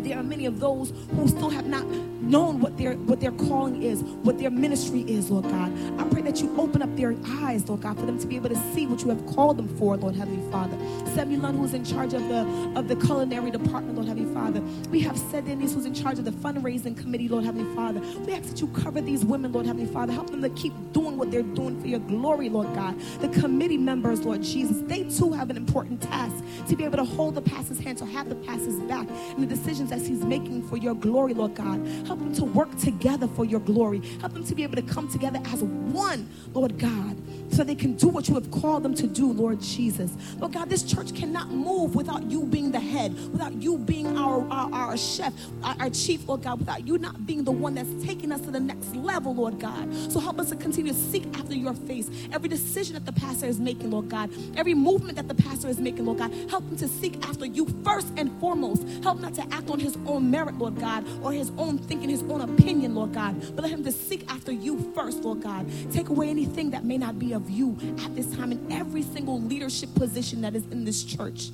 There 0.02 0.18
are 0.18 0.22
many 0.22 0.46
of 0.46 0.60
those 0.60 0.92
who 1.14 1.28
still 1.28 1.50
have 1.50 1.66
not 1.66 1.84
known 2.28 2.60
what 2.60 2.76
their 2.76 2.94
what 2.94 3.20
their 3.20 3.32
calling 3.32 3.82
is, 3.82 4.02
what 4.22 4.38
their 4.38 4.50
ministry 4.50 5.00
is, 5.02 5.30
Lord 5.30 5.44
God. 5.44 5.72
I 5.98 6.04
pray 6.08 6.22
that 6.22 6.40
you 6.40 6.54
open 6.58 6.82
up 6.82 6.94
their 6.96 7.16
eyes, 7.42 7.68
Lord 7.68 7.80
God, 7.82 7.98
for 7.98 8.06
them 8.06 8.18
to 8.18 8.26
be 8.26 8.36
able 8.36 8.50
to 8.50 8.72
see 8.74 8.86
what 8.86 9.02
you 9.02 9.08
have 9.08 9.24
called 9.26 9.56
them 9.56 9.68
for, 9.78 9.96
Lord 9.96 10.14
Heavenly 10.14 10.48
Father. 10.50 10.76
Semulon, 11.14 11.56
who's 11.56 11.74
in 11.74 11.84
charge 11.84 12.14
of 12.14 12.28
the 12.28 12.46
of 12.76 12.88
the 12.88 12.96
culinary 12.96 13.50
department, 13.50 13.96
Lord 13.96 14.08
Heavenly 14.08 14.32
Father. 14.34 14.60
We 14.90 15.00
have 15.00 15.16
Sedenis, 15.16 15.74
who's 15.74 15.86
in 15.86 15.94
charge 15.94 16.18
of 16.18 16.24
the 16.24 16.30
fundraising 16.30 16.96
committee, 16.96 17.28
Lord 17.28 17.44
Heavenly 17.44 17.74
Father. 17.74 18.00
We 18.20 18.32
ask 18.34 18.44
that 18.44 18.60
you 18.60 18.68
cover 18.68 19.00
these 19.00 19.24
women, 19.24 19.52
Lord 19.52 19.66
Heavenly 19.66 19.90
Father. 19.90 20.12
Help 20.12 20.30
them 20.30 20.42
to 20.42 20.50
keep 20.50 20.72
doing 20.92 21.16
what 21.16 21.30
they're 21.30 21.42
doing 21.42 21.80
for 21.80 21.86
your 21.86 22.00
glory, 22.00 22.48
Lord 22.48 22.74
God. 22.74 22.98
The 23.20 23.28
committee 23.28 23.78
members, 23.78 24.24
Lord 24.24 24.42
Jesus, 24.42 24.78
they 24.86 25.04
too 25.04 25.32
have 25.32 25.50
an 25.50 25.56
important 25.56 26.02
task 26.02 26.34
to 26.68 26.76
be 26.76 26.84
able 26.84 26.98
to 26.98 27.04
hold 27.04 27.34
the 27.34 27.42
pastor's 27.42 27.80
hand, 27.80 27.98
to 27.98 28.06
have 28.06 28.28
the 28.28 28.34
pastor's 28.34 28.78
back, 28.80 29.08
and 29.08 29.42
the 29.42 29.46
decisions 29.46 29.90
that 29.90 30.00
he's 30.00 30.24
making 30.24 30.66
for 30.68 30.76
your 30.76 30.94
glory, 30.94 31.34
Lord 31.34 31.54
God. 31.54 31.78
Help 32.18 32.32
them 32.32 32.34
to 32.34 32.44
work 32.44 32.76
together 32.78 33.28
for 33.28 33.44
your 33.44 33.60
glory. 33.60 34.02
Help 34.20 34.32
them 34.32 34.44
to 34.44 34.54
be 34.54 34.64
able 34.64 34.74
to 34.74 34.82
come 34.82 35.08
together 35.08 35.40
as 35.46 35.62
one, 35.62 36.28
Lord 36.52 36.76
God, 36.76 37.16
so 37.50 37.64
they 37.64 37.74
can 37.74 37.94
do 37.94 38.08
what 38.08 38.28
you 38.28 38.34
have 38.34 38.50
called 38.50 38.82
them 38.82 38.94
to 38.94 39.06
do, 39.06 39.32
Lord 39.32 39.60
Jesus. 39.60 40.12
Lord 40.38 40.52
God, 40.52 40.68
this 40.68 40.82
church 40.82 41.14
cannot 41.14 41.50
move 41.50 41.94
without 41.94 42.30
you 42.30 42.44
being 42.44 42.70
the 42.70 42.80
head, 42.80 43.14
without 43.32 43.52
you 43.54 43.78
being 43.78 44.16
our, 44.16 44.46
our, 44.50 44.72
our 44.72 44.96
chef, 44.96 45.32
our, 45.62 45.76
our 45.80 45.90
chief, 45.90 46.26
Lord 46.28 46.42
God, 46.42 46.60
without 46.60 46.86
you 46.86 46.98
not 46.98 47.26
being 47.26 47.44
the 47.44 47.52
one 47.52 47.74
that's 47.74 48.04
taking 48.04 48.32
us 48.32 48.40
to 48.42 48.50
the 48.50 48.60
next 48.60 48.94
level, 48.94 49.34
Lord 49.34 49.58
God. 49.58 49.92
So 50.10 50.20
help 50.20 50.38
us 50.38 50.50
to 50.50 50.56
continue 50.56 50.92
to 50.92 50.98
seek 50.98 51.24
after 51.38 51.54
your 51.54 51.74
face. 51.74 52.10
Every 52.32 52.48
decision 52.48 52.94
that 52.94 53.06
the 53.06 53.12
pastor 53.12 53.46
is 53.46 53.58
making, 53.58 53.90
Lord 53.90 54.08
God, 54.08 54.30
every 54.56 54.74
movement 54.74 55.16
that 55.16 55.28
the 55.28 55.34
pastor 55.34 55.68
is 55.68 55.78
making, 55.78 56.06
Lord 56.06 56.18
God, 56.18 56.32
help 56.50 56.64
him 56.64 56.76
to 56.76 56.88
seek 56.88 57.24
after 57.26 57.46
you 57.46 57.66
first 57.84 58.08
and 58.16 58.30
foremost. 58.40 58.86
Help 59.02 59.20
not 59.20 59.34
to 59.34 59.42
act 59.52 59.70
on 59.70 59.78
his 59.78 59.96
own 60.06 60.30
merit, 60.30 60.58
Lord 60.58 60.78
God, 60.78 61.04
or 61.22 61.32
his 61.32 61.50
own 61.58 61.78
thinking, 61.78 62.08
his 62.08 62.22
own 62.24 62.40
opinion, 62.40 62.94
Lord 62.94 63.12
God, 63.12 63.40
but 63.54 63.62
let 63.62 63.70
him 63.70 63.84
to 63.84 63.92
seek 63.92 64.30
after 64.30 64.52
you 64.52 64.92
first, 64.94 65.22
Lord 65.22 65.42
God. 65.42 65.66
Take 65.92 66.08
away 66.08 66.28
anything 66.28 66.70
that 66.70 66.84
may 66.84 66.98
not 66.98 67.18
be 67.18 67.32
of 67.38 67.48
you 67.48 67.78
at 68.04 68.14
this 68.16 68.34
time 68.34 68.50
in 68.50 68.70
every 68.70 69.02
single 69.02 69.40
leadership 69.40 69.94
position 69.94 70.40
that 70.42 70.54
is 70.56 70.64
in 70.66 70.84
this 70.84 71.04
church. 71.04 71.50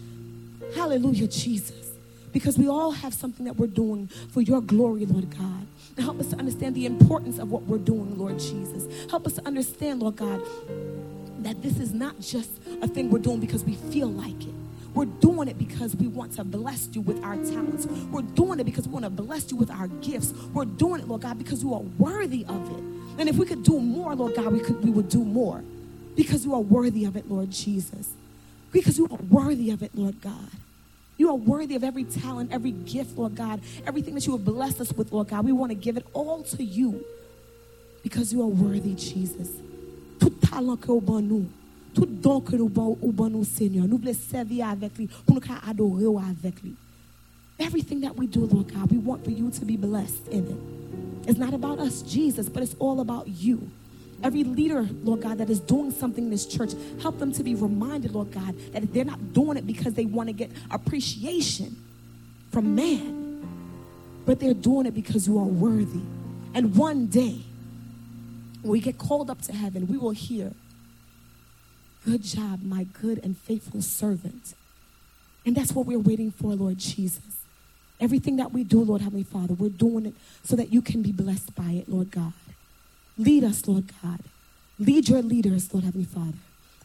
Hallelujah, 0.74 1.28
Jesus. 1.28 1.90
Because 2.32 2.58
we 2.58 2.68
all 2.68 2.90
have 2.90 3.12
something 3.12 3.44
that 3.44 3.56
we're 3.56 3.66
doing 3.66 4.08
for 4.08 4.40
your 4.40 4.60
glory, 4.60 5.04
Lord 5.04 5.30
God. 5.30 5.66
Help 5.98 6.18
us 6.18 6.30
to 6.30 6.36
understand 6.36 6.74
the 6.74 6.86
importance 6.86 7.38
of 7.38 7.52
what 7.52 7.62
we're 7.62 7.78
doing, 7.78 8.18
Lord 8.18 8.38
Jesus. 8.40 9.10
Help 9.10 9.26
us 9.26 9.34
to 9.34 9.46
understand, 9.46 10.00
Lord 10.00 10.16
God, 10.16 10.42
that 11.40 11.62
this 11.62 11.78
is 11.78 11.92
not 11.92 12.18
just 12.18 12.50
a 12.82 12.88
thing 12.88 13.10
we're 13.10 13.18
doing 13.20 13.38
because 13.38 13.62
we 13.62 13.74
feel 13.74 14.08
like 14.08 14.42
it. 14.42 14.54
We're 14.94 15.04
doing 15.04 15.48
it 15.48 15.58
because 15.58 15.94
we 15.94 16.06
want 16.06 16.32
to 16.32 16.44
bless 16.44 16.88
you 16.92 17.02
with 17.02 17.22
our 17.22 17.36
talents. 17.36 17.86
We're 17.86 18.22
doing 18.22 18.58
it 18.58 18.64
because 18.64 18.88
we 18.88 18.94
want 18.94 19.04
to 19.04 19.10
bless 19.10 19.50
you 19.50 19.56
with 19.56 19.70
our 19.70 19.88
gifts. 19.88 20.32
We're 20.52 20.64
doing 20.64 21.02
it, 21.02 21.08
Lord 21.08 21.22
God, 21.22 21.36
because 21.36 21.62
you 21.62 21.74
are 21.74 21.82
worthy 21.98 22.44
of 22.48 22.70
it. 22.70 22.82
And 23.18 23.28
if 23.28 23.36
we 23.36 23.46
could 23.46 23.62
do 23.62 23.78
more, 23.78 24.14
Lord 24.14 24.34
God, 24.34 24.52
we 24.52 24.60
could 24.60 24.82
we 24.82 24.90
would 24.90 25.08
do 25.08 25.24
more. 25.24 25.62
Because 26.14 26.44
you 26.44 26.54
are 26.54 26.60
worthy 26.60 27.04
of 27.04 27.16
it, 27.16 27.30
Lord 27.30 27.50
Jesus. 27.50 28.10
Because 28.72 28.98
you 28.98 29.08
are 29.10 29.18
worthy 29.30 29.70
of 29.70 29.82
it, 29.82 29.92
Lord 29.94 30.20
God. 30.20 30.50
You 31.16 31.30
are 31.30 31.36
worthy 31.36 31.76
of 31.76 31.84
every 31.84 32.04
talent, 32.04 32.52
every 32.52 32.72
gift, 32.72 33.16
Lord 33.16 33.36
God, 33.36 33.60
everything 33.86 34.14
that 34.14 34.26
you 34.26 34.32
have 34.32 34.44
blessed 34.44 34.80
us 34.80 34.92
with, 34.92 35.12
Lord 35.12 35.28
God. 35.28 35.44
We 35.44 35.52
want 35.52 35.70
to 35.70 35.76
give 35.76 35.96
it 35.96 36.04
all 36.12 36.42
to 36.42 36.64
you 36.64 37.04
because 38.02 38.32
you 38.32 38.42
are 38.42 38.48
worthy, 38.48 38.94
Jesus. 38.94 39.48
Tout 40.18 40.34
talent 40.40 40.80
que 40.80 40.90
au 40.90 41.20
nous, 41.20 41.46
tout 41.94 42.06
don 42.06 42.40
que 42.40 42.56
nous 42.56 42.70
au 42.76 43.28
nous, 43.28 43.44
Seigneur. 43.44 43.86
Nous 43.86 43.98
voulons. 43.98 44.12
Everything 47.60 48.00
that 48.00 48.16
we 48.16 48.26
do, 48.26 48.46
Lord 48.46 48.74
God, 48.74 48.90
we 48.90 48.98
want 48.98 49.24
for 49.24 49.30
you 49.30 49.50
to 49.50 49.64
be 49.64 49.76
blessed 49.76 50.26
in 50.28 50.48
it. 50.48 51.28
It's 51.28 51.38
not 51.38 51.54
about 51.54 51.78
us, 51.78 52.02
Jesus, 52.02 52.48
but 52.48 52.62
it's 52.62 52.74
all 52.80 53.00
about 53.00 53.28
you. 53.28 53.70
Every 54.24 54.42
leader, 54.42 54.88
Lord 55.02 55.20
God, 55.20 55.38
that 55.38 55.50
is 55.50 55.60
doing 55.60 55.90
something 55.90 56.24
in 56.24 56.30
this 56.30 56.46
church, 56.46 56.72
help 57.02 57.18
them 57.18 57.30
to 57.32 57.42
be 57.42 57.54
reminded, 57.54 58.12
Lord 58.12 58.32
God, 58.32 58.56
that 58.72 58.92
they're 58.92 59.04
not 59.04 59.34
doing 59.34 59.58
it 59.58 59.66
because 59.66 59.92
they 59.92 60.06
want 60.06 60.30
to 60.30 60.32
get 60.32 60.50
appreciation 60.70 61.76
from 62.50 62.74
man, 62.74 63.46
but 64.24 64.40
they're 64.40 64.54
doing 64.54 64.86
it 64.86 64.94
because 64.94 65.28
you 65.28 65.38
are 65.38 65.44
worthy. 65.44 66.00
And 66.54 66.74
one 66.74 67.06
day, 67.06 67.42
when 68.62 68.72
we 68.72 68.80
get 68.80 68.96
called 68.96 69.28
up 69.28 69.42
to 69.42 69.52
heaven, 69.52 69.86
we 69.86 69.98
will 69.98 70.12
hear, 70.12 70.52
Good 72.04 72.22
job, 72.22 72.62
my 72.62 72.84
good 72.84 73.20
and 73.24 73.36
faithful 73.36 73.80
servant. 73.80 74.54
And 75.46 75.54
that's 75.56 75.72
what 75.72 75.86
we're 75.86 75.98
waiting 75.98 76.30
for, 76.30 76.54
Lord 76.54 76.78
Jesus. 76.78 77.22
Everything 77.98 78.36
that 78.36 78.52
we 78.52 78.62
do, 78.64 78.82
Lord 78.82 79.00
Heavenly 79.00 79.24
Father, 79.24 79.54
we're 79.54 79.70
doing 79.70 80.06
it 80.06 80.14
so 80.42 80.56
that 80.56 80.70
you 80.70 80.82
can 80.82 81.02
be 81.02 81.12
blessed 81.12 81.54
by 81.54 81.70
it, 81.70 81.88
Lord 81.88 82.10
God. 82.10 82.32
Lead 83.16 83.44
us, 83.44 83.66
Lord 83.66 83.84
God. 84.02 84.20
Lead 84.78 85.08
your 85.08 85.22
leaders, 85.22 85.72
Lord 85.72 85.84
Heavenly 85.84 86.06
Father. 86.06 86.38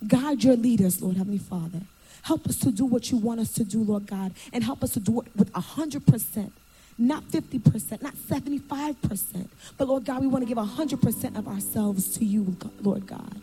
Guide 0.07 0.43
your 0.43 0.55
leaders, 0.55 1.01
Lord 1.01 1.17
Heavenly 1.17 1.39
Father. 1.39 1.81
Help 2.21 2.47
us 2.47 2.59
to 2.59 2.71
do 2.71 2.85
what 2.85 3.11
you 3.11 3.17
want 3.17 3.39
us 3.39 3.51
to 3.53 3.63
do, 3.63 3.83
Lord 3.83 4.05
God, 4.05 4.33
and 4.53 4.63
help 4.63 4.83
us 4.83 4.91
to 4.91 4.99
do 4.99 5.21
it 5.21 5.27
with 5.35 5.51
100%, 5.53 6.51
not 6.97 7.23
50%, 7.23 8.01
not 8.01 8.13
75%. 8.15 9.47
But 9.77 9.87
Lord 9.87 10.05
God, 10.05 10.21
we 10.21 10.27
want 10.27 10.43
to 10.43 10.47
give 10.47 10.57
100% 10.57 11.37
of 11.37 11.47
ourselves 11.47 12.17
to 12.17 12.25
you, 12.25 12.55
Lord 12.81 13.07
God. 13.07 13.41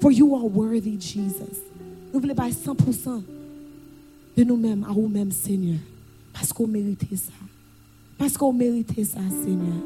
For 0.00 0.10
you 0.10 0.34
are 0.34 0.44
worthy, 0.44 0.96
Jesus. 0.96 1.58
Nous 2.12 2.20
voulons 2.20 2.34
pas 2.34 2.48
100% 2.50 3.24
de 4.36 4.44
nous-mêmes 4.44 4.84
à 4.84 4.92
vous-mêmes, 4.92 5.32
Seigneur. 5.32 5.78
Parce 6.32 6.52
qu'on 6.52 6.66
mérite 6.66 7.04
ça. 7.16 7.32
Parce 8.18 8.36
qu'on 8.36 8.52
mérite 8.52 9.04
ça, 9.04 9.20
Seigneur. 9.44 9.82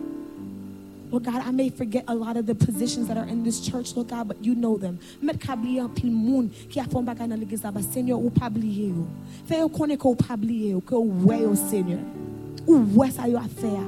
Lord 1.11 1.25
God, 1.25 1.43
I 1.43 1.51
may 1.51 1.71
forget 1.71 2.05
a 2.07 2.15
lot 2.15 2.37
of 2.37 2.45
the 2.47 2.55
positions 2.55 3.09
that 3.09 3.17
are 3.17 3.25
in 3.25 3.43
this 3.43 3.61
church, 3.61 3.97
Lord 3.97 4.09
God, 4.09 4.29
but 4.29 4.45
you 4.45 4.55
know 4.55 4.77
them. 4.77 4.99
Senhor, 7.93 8.21
eu 8.21 8.31
pabliei. 8.31 8.95
Fé 9.47 9.63
eu 9.63 9.71
conheço 9.71 9.99
que 9.99 10.07
eu 10.07 10.17
pabliei, 10.17 10.81
que 10.81 10.93
eu 10.93 11.11
vejo, 11.11 11.57
Senhor. 11.57 12.01
O 12.67 13.03
é 13.03 13.11
saiu 13.11 13.39
a 13.39 13.49
fé. 13.49 13.81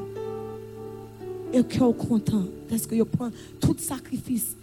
Eu 1.52 1.64
quero 1.64 1.92
contar, 1.92 2.44
parce 2.68 2.86
que 2.86 2.96
eu 2.96 3.04
prends 3.04 3.32
tout 3.60 3.78
sacrifício 3.78 4.56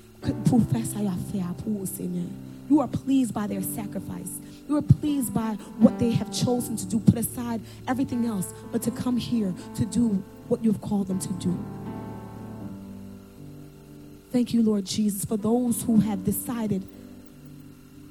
pour 0.45 0.61
faire 0.61 0.85
ça 0.85 0.99
à 0.99 1.31
faire 1.31 1.53
pour 1.63 1.83
You 2.69 2.81
are 2.81 2.87
pleased 2.87 3.33
by 3.33 3.47
their 3.47 3.61
sacrifice. 3.61 4.41
You 4.67 4.75
are 4.77 4.81
pleased 4.81 5.33
by 5.33 5.57
what 5.79 5.99
they 5.99 6.11
have 6.11 6.31
chosen 6.31 6.75
to 6.77 6.85
do. 6.85 6.99
Put 6.99 7.17
aside 7.17 7.61
everything 7.87 8.25
else, 8.25 8.53
but 8.71 8.81
to 8.83 8.91
come 8.91 9.15
here 9.15 9.53
to 9.75 9.85
do 9.85 10.21
what 10.49 10.63
you've 10.63 10.81
called 10.81 11.07
them 11.07 11.19
to 11.19 11.33
do. 11.33 11.57
Thank 14.37 14.53
you, 14.53 14.61
Lord 14.61 14.85
Jesus, 14.85 15.25
for 15.25 15.35
those 15.35 15.81
who 15.81 15.99
have 15.99 16.23
decided 16.23 16.87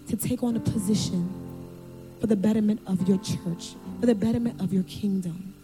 to 0.09 0.17
take 0.17 0.43
on 0.43 0.57
a 0.57 0.59
position 0.59 1.31
for 2.21 2.27
the 2.27 2.35
betterment 2.35 2.81
of 2.85 3.07
your 3.07 3.19
church, 3.19 3.77
for 4.01 4.07
the 4.07 4.15
betterment 4.17 4.61
of 4.61 4.73
your 4.73 4.83
kingdom. 4.83 5.55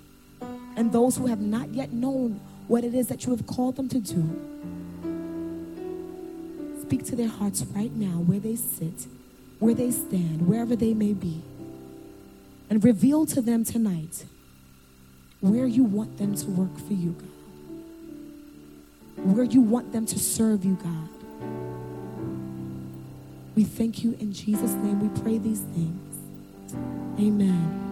And 0.77 0.93
those 0.93 1.17
who 1.17 1.27
have 1.27 1.41
not 1.41 1.71
yet 1.71 1.93
known 1.93 2.41
what 2.69 2.85
it 2.85 2.95
is 2.95 3.09
that 3.09 3.27
you 3.27 3.33
have 3.33 3.45
called 3.45 3.75
them 3.75 3.89
to 3.89 3.99
do. 3.99 4.23
Speak 6.83 7.07
to 7.07 7.17
their 7.17 7.27
hearts 7.27 7.65
right 7.75 7.91
now, 7.93 8.21
where 8.21 8.39
they 8.39 8.55
sit, 8.55 9.09
where 9.59 9.75
they 9.75 9.91
stand, 9.91 10.47
wherever 10.47 10.77
they 10.77 10.95
may 10.95 11.13
be. 11.13 11.43
And 12.71 12.85
reveal 12.85 13.27
to 13.27 13.43
them 13.43 13.65
tonight 13.65 14.27
where 15.41 15.67
you 15.67 15.83
want 15.83 16.19
them 16.19 16.37
to 16.37 16.47
work 16.47 16.79
for 16.79 16.93
you, 16.93 17.17
God 17.19 17.32
where 19.25 19.45
you 19.45 19.61
want 19.61 19.93
them 19.93 20.07
to 20.07 20.19
serve 20.19 20.65
you, 20.65 20.75
God. 20.83 21.09
We 23.55 23.65
thank 23.65 24.03
you 24.03 24.17
in 24.19 24.33
Jesus' 24.33 24.73
name. 24.73 25.01
We 25.01 25.21
pray 25.21 25.39
these 25.39 25.61
things. 25.61 26.17
Amen. 27.19 27.83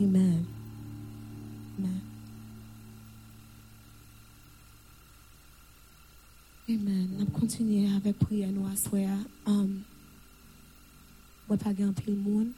Amen. 0.00 0.46
Amen. 1.78 2.00
Amen. 6.68 7.08
Nous 7.18 7.26
continuer 7.26 7.88
avec 7.96 8.18
prière 8.18 8.52
nous 8.52 8.66
asseoir. 8.66 9.18
Um, 9.46 9.84
we're 11.48 11.56
pas 11.56 11.70
un 11.70 11.92
pile 11.92 12.14
monde. 12.14 12.52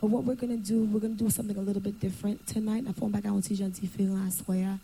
But 0.00 0.10
what 0.10 0.24
we're 0.24 0.34
going 0.34 0.50
to 0.50 0.62
do, 0.62 0.84
we're 0.84 1.00
going 1.00 1.16
to 1.16 1.24
do 1.24 1.30
something 1.30 1.56
a 1.56 1.60
little 1.60 1.80
bit 1.80 2.00
different 2.00 2.46
tonight. 2.46 2.84
N'a 2.84 2.92
pas 2.92 3.08
back 3.08 3.26
out 3.26 3.34
on 3.34 3.42
petit 3.42 3.56
gentil 3.56 3.88
feeling 3.88 4.18
asseoir. 4.18 4.78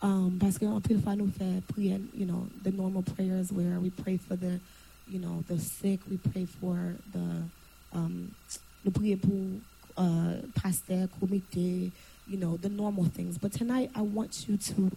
Um, 0.00 0.38
parce 0.38 0.58
qu'en 0.58 0.80
plus, 0.80 0.98
fois, 1.00 1.16
nous 1.16 1.30
fait 1.36 1.60
prier, 1.66 2.00
you 2.14 2.24
know, 2.24 2.46
the 2.62 2.70
normal 2.70 3.02
prayers 3.02 3.50
where 3.50 3.80
we 3.80 3.90
pray 3.90 4.16
for 4.16 4.36
the, 4.36 4.60
you 5.08 5.18
know, 5.18 5.42
the 5.48 5.58
sick. 5.58 6.00
We 6.08 6.18
pray 6.18 6.46
for 6.46 6.94
the, 7.12 7.42
um, 7.92 8.30
nous 8.84 8.92
prions 8.92 9.16
pour 9.16 9.60
uh, 9.96 10.36
pasteur, 10.54 11.08
comité, 11.20 11.90
you 12.28 12.36
know, 12.36 12.56
the 12.56 12.68
normal 12.68 13.06
things. 13.06 13.38
But 13.38 13.52
tonight, 13.52 13.90
I 13.96 14.02
want 14.02 14.48
you 14.48 14.56
to 14.56 14.90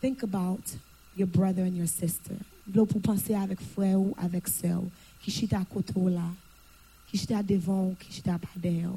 think 0.00 0.22
about 0.22 0.76
your 1.16 1.26
brother 1.26 1.62
and 1.62 1.76
your 1.76 1.88
sister. 1.88 2.36
Là, 2.72 2.86
pour 2.86 3.00
penser 3.00 3.34
avec 3.34 3.60
frère 3.60 3.98
ou 3.98 4.14
avec 4.16 4.46
sœur, 4.46 4.82
qui 5.22 5.30
chita 5.30 5.58
là, 5.58 6.30
qui 7.08 7.18
chita 7.18 7.42
devant, 7.42 7.94
qui 7.98 8.12
chita 8.12 8.38
derrière. 8.56 8.90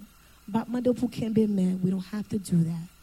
But 0.47 0.67
mande 0.67 0.93
pour 0.95 1.09
kembe 1.09 1.47
men, 1.47 1.79
we 1.83 1.91
don't 1.91 2.05
have 2.11 2.27
to 2.29 2.37
do 2.37 2.63
that. 2.63 2.98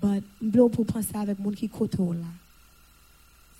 But 0.00 0.26
mblo 0.42 0.68
pou 0.72 0.88
pranse 0.88 1.16
avèk 1.16 1.40
moun 1.40 1.56
ki 1.56 1.68
kote 1.72 2.00
ou 2.02 2.16
la. 2.16 2.32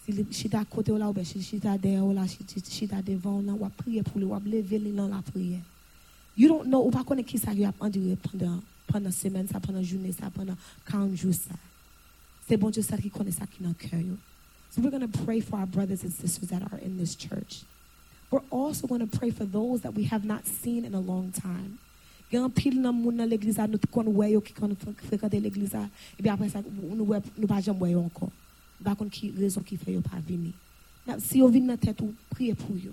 Si 0.05 0.14
li 0.14 0.26
chita 0.30 0.62
kote 0.70 0.93
ou 0.93 1.01
la 1.01 1.09
ou 1.11 1.16
be, 1.16 1.24
si 1.26 1.43
chita 1.43 1.76
de 1.80 1.97
ou 2.01 2.12
la, 2.14 2.26
si 2.30 2.45
chita 2.47 3.01
devan 3.03 3.41
ou 3.41 3.47
la, 3.47 3.57
wap 3.59 3.74
priye 3.80 4.05
pou 4.07 4.20
li, 4.20 4.28
wap 4.28 4.45
leve 4.47 4.78
li 4.78 4.93
nan 4.95 5.11
la 5.14 5.22
priye. 5.26 5.62
You 6.37 6.49
don't 6.49 6.68
know, 6.68 6.84
ou 6.84 6.93
pa 6.93 7.03
konen 7.07 7.24
ki 7.26 7.41
sa 7.41 7.55
yo 7.57 7.66
ap 7.68 7.80
andire 7.80 8.18
pandan, 8.20 8.61
pandan 8.91 9.14
semen 9.14 9.49
sa, 9.49 9.59
pandan 9.62 9.82
jounen 9.82 10.12
sa, 10.12 10.28
pandan 10.30 10.59
40 10.84 11.16
jou 11.16 11.32
sa. 11.32 11.57
Se 12.47 12.59
bon 12.61 12.70
dieu 12.70 12.84
sa 12.84 13.01
ki 13.01 13.11
konen 13.11 13.34
sa 13.34 13.49
ki 13.49 13.64
nan 13.64 13.74
kè 13.74 13.99
yo. 13.99 14.18
So 14.70 14.82
we're 14.82 14.93
going 14.93 15.09
to 15.09 15.18
pray 15.24 15.41
for 15.41 15.57
our 15.57 15.66
brothers 15.66 16.03
and 16.03 16.12
sisters 16.12 16.51
that 16.51 16.61
are 16.61 16.78
in 16.78 16.99
this 16.99 17.14
church. 17.14 17.62
We're 18.30 18.45
also 18.51 18.87
going 18.87 19.01
to 19.01 19.18
pray 19.18 19.30
for 19.30 19.45
those 19.45 19.80
that 19.80 19.95
we 19.95 20.05
have 20.05 20.24
not 20.24 20.47
seen 20.47 20.84
in 20.84 20.95
a 20.95 21.01
long 21.01 21.32
time. 21.32 21.78
Pile 22.29 22.81
moun 22.81 23.16
dans 23.16 23.24
l'église 23.24 23.59
nous 23.59 23.79
qui 24.41 25.41
l'église 25.41 25.77
et 26.18 26.29
après 26.29 26.49
ça 26.49 26.61
nous 26.61 26.97
nous 26.97 27.47
pas 27.47 27.61
jamais 27.61 27.95
encore. 27.95 28.31
Qui 29.12 29.31
raison 29.31 29.61
qui 29.61 29.77
fait 29.77 29.97
pas 30.01 30.18
venir. 30.27 30.53
Si 31.20 31.39
yo 31.39 31.49
vinn 31.49 31.68
dans 31.68 31.77
tête 31.77 32.01
ou 32.01 32.12
prier 32.31 32.55
pour 32.55 32.77
yo. 32.77 32.91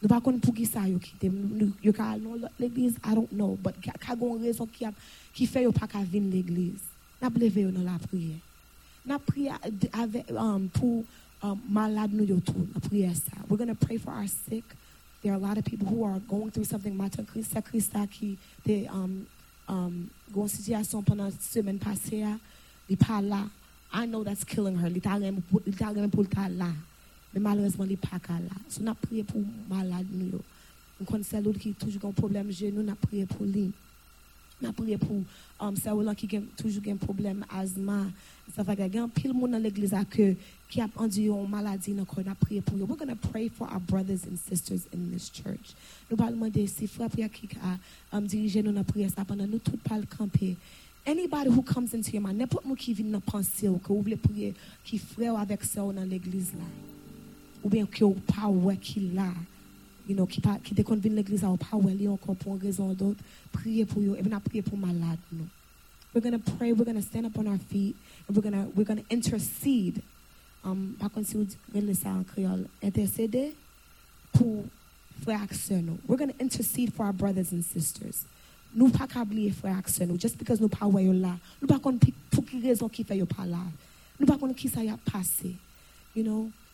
Nous 0.00 0.08
pas 0.08 0.20
pour 0.20 0.54
qui 0.54 0.64
ça 0.64 0.86
I 0.86 0.96
don't 3.14 3.28
know 3.32 3.58
but 3.60 3.74
raison 4.40 4.66
qui 4.66 4.84
qui 5.34 5.46
fait 5.46 5.66
pas 5.72 5.88
l'église. 6.12 6.84
N'a 7.20 7.30
dans 7.30 7.82
la 7.82 7.98
prière. 7.98 8.38
N'a 9.04 9.18
prié 9.18 9.50
um, 10.36 10.68
pour 10.68 11.04
um, 11.42 11.58
malade 11.68 12.12
nous 12.12 12.40
ça. 13.12 13.32
We're 13.48 13.56
going 13.56 13.68
to 13.68 13.74
pray 13.74 13.98
for 13.98 14.12
our 14.12 14.28
sick. 14.28 14.64
There 15.22 15.32
are 15.32 15.36
a 15.36 15.38
lot 15.38 15.56
of 15.56 15.64
people 15.64 15.86
who 15.86 16.02
are 16.02 16.18
going 16.18 16.50
through 16.50 16.64
something. 16.64 16.96
Ma 16.96 17.08
tante 17.08 17.30
Christa, 17.30 17.62
they 17.62 18.06
ki 18.06 18.38
to 18.66 18.86
um, 18.86 19.26
um, 19.68 20.10
gwen 20.32 20.48
sityasyon 20.48 21.04
panan 21.04 21.32
semen 21.40 21.78
pase. 21.78 22.40
I 23.94 24.06
know 24.06 24.24
that's 24.24 24.42
killing 24.42 24.76
her. 24.76 24.90
Li 24.90 25.00
ta 25.00 25.18
gen 25.18 25.42
la. 26.58 26.72
La. 28.40 28.56
So 28.68 28.82
not 28.82 29.00
priye 29.00 29.24
pou 29.24 29.44
malad 29.68 30.10
nou 30.10 30.38
yo. 30.38 30.40
Mwen 30.98 31.06
kon 31.06 31.22
sel 31.22 31.46
ou 31.46 31.54
ki 31.54 31.74
toujou 31.78 32.00
na 32.82 32.94
priye 32.94 33.26
li. 33.46 33.70
Mwen 34.62 34.74
priye 34.78 34.98
pou 35.00 35.24
um, 35.58 35.74
sa 35.74 35.90
ou 35.90 36.04
lan 36.06 36.14
ki 36.18 36.28
gen, 36.30 36.44
toujou 36.58 36.82
gen 36.84 36.98
problem 37.00 37.42
azma. 37.50 38.04
Sa 38.54 38.62
va 38.66 38.76
gen 38.78 39.10
pil 39.10 39.32
moun 39.34 39.50
nan 39.50 39.62
l'eglize 39.64 39.96
akè 39.98 40.32
ki 40.70 40.84
ap 40.84 40.94
andu 41.02 41.24
yon 41.26 41.48
maladi 41.50 41.96
nan 41.96 42.06
kon 42.06 42.30
ap 42.30 42.38
priye 42.44 42.62
pou 42.62 42.78
yo. 42.78 42.86
We're 42.86 43.00
gonna 43.00 43.18
pray 43.18 43.48
for 43.48 43.66
our 43.66 43.80
brothers 43.80 44.24
and 44.24 44.38
sisters 44.38 44.86
in 44.94 45.10
this 45.10 45.28
church. 45.28 45.74
Nou 46.10 46.20
palman 46.20 46.52
de 46.54 46.66
si 46.70 46.86
fwa 46.86 47.10
priya 47.10 47.26
ki 47.32 47.50
ka 47.56 47.74
um, 48.12 48.22
dirije 48.22 48.62
nou 48.62 48.74
nan 48.76 48.86
priye 48.86 49.10
sa 49.10 49.26
panan 49.26 49.50
nou 49.50 49.58
tout 49.58 49.82
pal 49.82 50.06
kampe. 50.14 50.54
Anybody 51.04 51.50
who 51.50 51.62
comes 51.66 51.94
into 51.94 52.12
your 52.12 52.22
mind, 52.22 52.38
nepot 52.38 52.62
mou 52.62 52.78
ki 52.78 52.94
vin 52.94 53.10
nan 53.10 53.24
panse 53.26 53.66
ou 53.66 53.82
ke 53.82 53.90
ou 53.90 54.06
vle 54.06 54.14
priye 54.22 54.52
ki 54.86 55.02
fre 55.02 55.32
ou 55.32 55.40
avek 55.40 55.66
se 55.66 55.82
ou 55.82 55.90
nan 55.90 56.06
l'eglize 56.06 56.54
la. 56.54 56.68
Ou 57.64 57.70
ben 57.72 57.88
ki 57.90 58.06
ou 58.06 58.14
pa 58.30 58.46
wè 58.46 58.76
ki 58.78 59.08
la. 59.16 59.32
You 60.08 60.14
know, 60.16 60.26
qui 60.26 60.40
pas 60.40 60.58
qui 60.62 60.74
te 60.74 60.82
convient 60.82 61.12
l'église 61.12 61.42
pas 61.42 61.46
encore 61.48 62.36
pour 62.36 62.56
une 62.56 62.62
raison 62.62 62.92
d'autre, 62.92 63.22
prier 63.52 63.84
pour 63.84 64.02
eux 64.02 64.18
et 64.54 64.62
pour 64.62 64.78
malade. 64.78 65.18
We're 66.14 66.20
going 66.20 66.32
to 66.32 66.52
pray, 66.58 66.72
we're 66.72 66.84
going 66.84 66.96
to 66.96 67.02
stand 67.02 67.24
up 67.24 67.38
on 67.38 67.46
our 67.46 67.58
feet 67.70 67.96
and 68.28 68.36
we're 68.36 68.42
going 68.42 68.52
to 68.52 68.70
we're 68.74 68.84
going 68.84 69.02
to 69.02 69.04
intercede 69.10 70.02
um, 70.64 70.94
par 70.98 71.10
contre, 71.10 71.28
si 71.28 71.36
vous 71.36 71.44
dites 71.44 71.94
ça 71.94 72.10
en 72.10 72.22
créole, 72.24 72.66
intercéder 72.82 73.54
pour 74.32 74.64
frères. 75.22 75.46
We're 76.06 76.16
going 76.16 76.30
to 76.30 76.42
intercede 76.42 76.92
for 76.92 77.06
our 77.06 77.12
brothers 77.12 77.52
and 77.52 77.62
sisters. 77.64 78.24
Nous 78.74 78.88
pas 78.88 79.06
oublier 79.20 79.50
frères 79.50 79.82
et 79.86 79.90
sœurs 79.90 80.18
just 80.18 80.38
because 80.38 80.60
nous 80.60 80.68
pas 80.68 80.86
ouais 80.86 81.04
là. 81.04 81.36
Nous 81.60 81.68
pas 81.68 81.78
qu'on 81.78 81.98
pour 82.30 82.44
qui 82.44 82.60
raison 82.60 82.88
qui 82.88 83.04
fait 83.04 83.24
pas 83.26 83.44
là. 83.44 83.62
Nous 84.18 84.26
pas 84.26 84.38
qui 84.54 84.68
ça 84.68 84.82
y 84.82 84.88
a 84.88 84.96
passé. 84.96 85.54
You 86.14 86.22
know, 86.22 86.50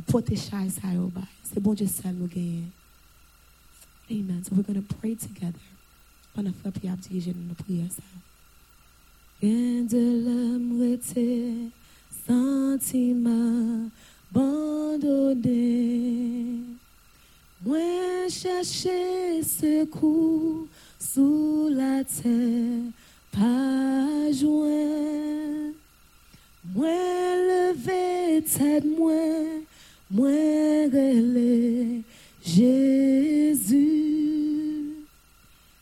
protéger 0.00 0.70
ça 0.70 0.92
yo 0.92 1.08
ba. 1.08 1.22
Bon 1.60 1.74
Dieu 1.74 1.86
seul 1.86 2.14
nous. 2.14 2.28
Amen. 4.10 4.42
So 4.44 4.54
we're 4.54 4.62
going 4.62 4.82
to 4.82 4.94
pray 4.96 5.14
together. 5.14 5.60
Pendant 6.34 6.52
frère 6.52 6.72
prière 6.72 6.96
diriger 6.96 7.34
nous 7.34 7.48
dans 7.48 7.54
prière 7.54 7.90
ça. 7.90 8.02
De 9.42 9.86
sentiment 12.26 13.90
abandonné. 14.34 15.56
Secours 19.42 20.66
sous 20.98 21.68
la 21.70 22.04
terre, 22.04 22.92
pas. 23.32 24.06
Moi 26.74 26.88
lever 26.88 28.42
tête, 28.42 28.84
moi, 28.84 29.12
relais 30.92 32.02
Jésus. 32.44 33.72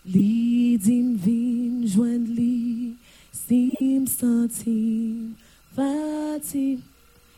Li 0.06 0.78
dim 0.78 1.16
vin 1.16 1.86
joindre 1.86 2.34
li, 2.34 2.96
sim 3.32 4.06
sentim 4.06 5.34
fati. 5.74 6.80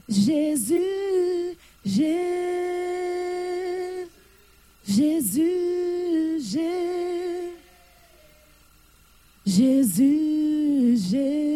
Jésus, 0.08 0.78
Jésus, 1.84 2.06
Jésus, 4.86 5.96
j'ai, 10.96 11.55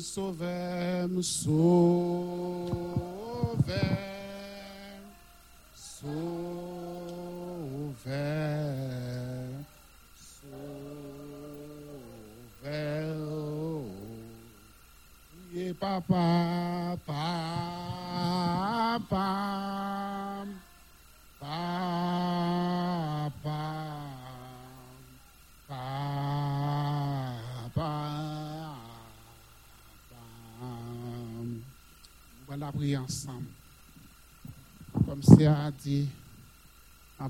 soubermos, 0.00 1.26
soubermos. 1.26 2.08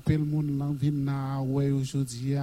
Un 0.09 0.17
peu 0.17 0.23
le 0.23 0.25
monde 0.25 1.05
là 1.05 1.41
ouais 1.41 1.69
aujourd'hui 1.69 2.33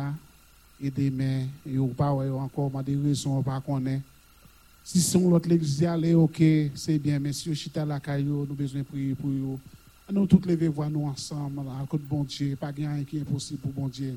et 0.80 0.90
demain, 0.90 1.46
ou 1.66 1.88
pas 1.88 2.12
ouais 2.12 2.28
encore, 2.28 2.70
ma 2.70 2.82
des 2.82 2.96
raisons 2.96 3.42
pas 3.42 3.60
connaît. 3.60 4.00
Si 4.84 5.00
son 5.00 5.30
l'autre 5.30 5.48
l'église 5.48 5.82
aller 5.84 6.14
OK, 6.14 6.42
c'est 6.74 6.98
bien, 6.98 7.18
mais 7.18 7.32
si 7.32 7.48
vous 7.48 7.54
chita 7.54 7.84
la 7.84 7.98
caillou, 7.98 8.46
nous 8.48 8.54
besoin 8.54 8.82
prier 8.82 9.14
pour 9.14 9.30
vous. 9.30 9.58
Nous 10.12 10.26
toutes 10.26 10.46
lever 10.46 10.68
voir 10.68 10.88
nous 10.88 11.06
ensemble, 11.06 11.60
à 11.60 11.84
côté 11.86 12.04
de 12.04 12.08
bon 12.08 12.22
Dieu, 12.22 12.54
pas 12.54 12.70
rien 12.76 13.02
qui 13.02 13.16
est 13.16 13.22
impossible 13.22 13.58
pour 13.58 13.72
bon 13.72 13.88
Dieu. 13.88 14.16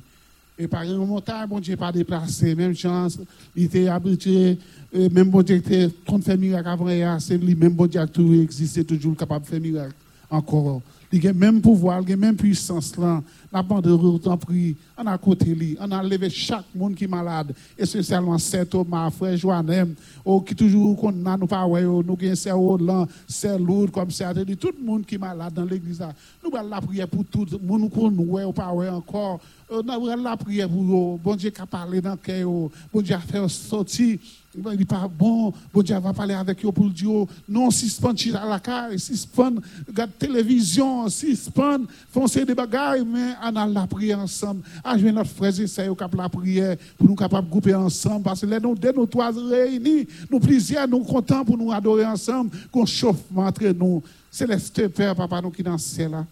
Et 0.57 0.67
par 0.67 0.83
une 0.83 0.97
montagne, 0.97 1.47
bon 1.47 1.59
Dieu 1.59 1.75
pas 1.75 1.91
déplacé, 1.91 2.53
même 2.53 2.75
chance, 2.75 3.17
il 3.55 3.63
était 3.63 3.87
habitué, 3.87 4.59
euh, 4.93 5.09
même 5.09 5.29
bon 5.29 5.41
Dieu 5.41 5.55
était 5.55 5.89
30 6.05 6.23
fait 6.23 6.37
miracle 6.37 6.67
avant 6.67 6.89
hier, 6.89 7.19
c'est 7.19 7.37
lui, 7.37 7.55
même 7.55 7.73
bon 7.73 7.87
Dieu 7.87 8.01
a 8.01 8.05
tout 8.05 8.33
existé, 8.33 8.83
toujours 8.83 9.15
capable 9.15 9.45
de 9.45 9.49
faire 9.49 9.61
miracle 9.61 9.95
encore. 10.29 10.81
Il 11.12 11.28
a 11.28 11.34
même 11.34 11.60
pouvoir, 11.60 12.01
il 12.05 12.14
a 12.14 12.16
même 12.16 12.36
puissance 12.36 12.95
là. 12.97 13.22
La 13.51 13.64
bande 13.64 13.86
de 13.86 13.91
route 13.91 14.28
en 14.28 14.38
prie, 14.38 14.76
on 14.95 15.07
a 15.07 15.18
côté 15.18 15.55
lui, 15.55 15.76
on 15.80 15.89
a 15.89 16.03
levé 16.03 16.30
chaque 16.30 16.66
monde 16.76 16.93
qui 16.93 17.05
est 17.05 17.07
malade, 17.07 17.51
essentiellement 17.76 18.38
Saint 18.38 18.64
Thomas, 18.66 19.10
frère 19.10 19.36
Joannem, 19.36 19.95
oh, 20.24 20.39
qui 20.41 20.53
toujours 20.53 20.95
qu'on 20.95 21.26
a 21.26 21.36
nous 21.36 21.47
pas 21.47 21.66
oh, 21.66 22.03
nous 22.03 22.16
gagne 22.16 22.36
c'est 22.36 22.51
là, 22.51 23.07
c'est 23.28 23.57
lourd 23.57 23.91
comme 23.91 24.12
ça, 24.12 24.34
tout 24.34 24.74
le 24.78 24.86
monde 24.86 25.05
qui 25.05 25.16
est 25.16 25.18
malade 25.18 25.53
dans 25.53 25.66
l'église 25.66 25.99
là. 25.99 26.14
Nous 26.43 26.55
allons 26.55 26.70
la 26.70 26.82
prière 26.82 27.07
pour 27.07 27.26
tout 27.26 27.45
le 27.51 27.57
monde 27.57 27.89
qu'on 27.89 28.12
ouais, 28.12 28.53
pas 28.53 28.72
ouais 28.72 28.89
encore. 28.89 29.39
Euh, 29.72 29.82
Nous 29.84 29.91
allons 29.91 30.24
la 30.24 30.38
prière 30.38 30.70
pour 30.70 30.82
eux. 30.82 31.20
Bon 31.24 31.36
Dieu 31.36 31.49
qui 31.49 31.61
a 31.61 31.65
parlé 31.65 32.02
dans 32.02 32.11
le 32.11 32.18
cœur, 32.18 32.49
bon 32.49 33.02
Dieu 33.02 33.15
a 33.15 33.19
fait 33.19 33.48
sortir. 33.49 34.18
Il 34.56 34.64
n'est 34.64 34.84
pas 34.84 35.07
bon, 35.07 35.53
bon 35.72 35.81
Dieu 35.84 35.98
va 35.99 36.11
parler 36.11 36.34
avec 36.34 36.65
eux 36.65 36.72
pour 36.72 36.90
dire, 36.90 37.26
non, 37.48 37.69
suspend 37.69 38.14
à 38.34 38.45
la 38.48 38.60
caille, 38.60 38.99
suspend, 38.99 39.53
regarde 39.88 40.10
télévision, 40.18 40.98
suspend, 41.07 41.85
foncer 42.11 42.43
des 42.43 42.55
bagailles, 42.55 43.05
mais 43.05 43.34
on 43.41 43.55
a 43.55 43.65
la 43.65 43.88
prière 43.88 44.19
ensemble. 44.19 44.63
Ah, 44.84 44.97
je 44.97 45.03
vais 45.03 45.11
notre 45.11 45.30
frère, 45.30 45.53
c'est 45.53 45.88
eux 45.88 45.95
qui 45.95 46.17
la 46.17 46.30
prière 46.30 46.76
pour 46.97 47.07
nous 47.07 47.15
capables 47.15 47.47
de 47.47 47.51
grouper 47.51 47.73
ensemble, 47.73 48.23
parce 48.23 48.41
que 48.41 48.45
là, 48.47 48.59
nous, 48.59 48.76
dès 48.76 48.91
nous 48.91 49.05
trois 49.05 49.31
réunis, 49.31 50.07
nous 50.30 50.39
plaisir, 50.39 50.88
nous 50.88 51.03
contents 51.03 51.45
pour 51.45 51.57
nous 51.57 51.71
adorer 51.71 52.05
ensemble, 52.05 52.51
qu'on 52.71 52.85
chauffe 52.85 53.21
entre 53.35 53.67
nous. 53.67 54.03
Céleste 54.31 54.88
Père, 54.89 55.15
Papa, 55.15 55.41
nous 55.41 55.51
qui 55.51 55.63
dans 55.63 55.77
là. 56.11 56.26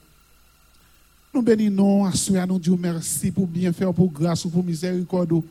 Nous 1.34 1.42
bénissons, 1.42 2.36
à 2.36 2.46
nous 2.46 2.60
Dieu 2.60 2.76
merci 2.80 3.32
pour 3.32 3.48
bien 3.48 3.72
faire, 3.72 3.94
pour 3.94 4.12
grâce, 4.12 4.44
pour 4.44 4.64
miséricorde. 4.64 5.42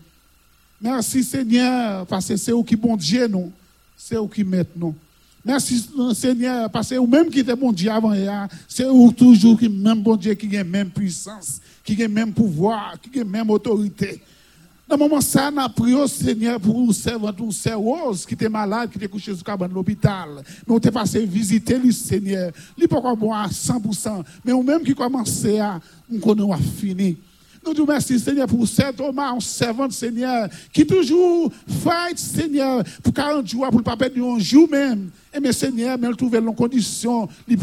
Merci 0.80 1.22
Seigneur, 1.22 2.06
parce 2.06 2.28
que 2.28 2.36
c'est 2.36 2.52
vous 2.52 2.64
qui 2.64 2.76
bon 2.76 2.96
Dieu 2.96 3.26
nous. 3.26 3.52
C'est 3.96 4.16
vous 4.16 4.28
qui 4.28 4.44
mettez 4.44 4.72
nous. 4.76 4.94
Merci 5.46 5.88
Seigneur, 6.12 6.68
parce 6.68 6.88
que 6.88 6.96
vous 6.96 7.06
même 7.06 7.30
qui 7.30 7.38
était 7.38 7.54
bon 7.54 7.70
Dieu 7.70 7.88
avant 7.88 8.12
hier, 8.12 8.48
c'est 8.66 8.82
vous 8.82 9.12
toujours 9.12 9.56
qui 9.56 9.68
même 9.68 10.02
bon 10.02 10.16
Dieu 10.16 10.34
qui 10.34 10.56
a 10.56 10.64
même 10.64 10.90
puissance, 10.90 11.60
qui 11.84 12.02
a 12.02 12.08
même 12.08 12.32
pouvoir, 12.32 12.96
qui 13.00 13.20
a 13.20 13.24
même 13.24 13.48
autorité. 13.48 14.20
Dans 14.88 14.96
le 14.96 15.02
moment 15.04 15.20
ça, 15.20 15.48
nous 15.52 15.68
prions 15.68 16.08
Seigneur 16.08 16.58
pour 16.58 16.74
vous 16.74 16.92
servant, 16.92 17.32
pour 17.32 17.52
Rose 17.76 18.26
qui 18.26 18.34
était 18.34 18.48
malade, 18.48 18.90
qui 18.90 18.98
était 18.98 19.06
couché 19.06 19.32
sur 19.36 19.44
cabane 19.44 19.70
de 19.70 19.74
l'hôpital. 19.74 20.42
Nous 20.66 20.76
avons 20.76 20.90
passé 20.90 21.24
visiter 21.24 21.78
le 21.78 21.92
Seigneur. 21.92 22.50
Il 22.76 22.88
pas 22.88 23.14
bon 23.14 23.32
à 23.32 23.46
100%, 23.46 24.24
mais 24.44 24.50
nous 24.50 24.64
même 24.64 24.82
qui 24.82 24.96
commençait 24.96 25.60
à, 25.60 25.78
nous 26.10 26.18
connaissons 26.18 26.56
fini. 26.76 27.18
Nous 27.66 27.72
disons 27.72 27.86
merci 27.86 28.18
Seigneur 28.20 28.46
pour 28.46 28.66
Saint 28.68 28.92
Thomas, 28.92 29.32
un 29.32 29.40
servant 29.40 29.90
Seigneur, 29.90 30.48
qui 30.72 30.86
toujours 30.86 31.50
fight 31.82 32.16
Seigneur 32.16 32.84
pour 33.02 33.12
40 33.12 33.46
jours, 33.46 33.66
pour 33.68 33.80
ne 33.80 33.84
pas 33.84 33.96
perdre 33.96 34.24
un 34.24 34.38
jour 34.38 34.68
même. 34.70 35.10
Et 35.34 35.40
mais 35.40 35.52
Seigneur, 35.52 35.98
mais 35.98 36.08
il 36.08 36.16
trouve 36.16 36.36
les 36.36 36.54
conditions, 36.54 37.28
il 37.48 37.58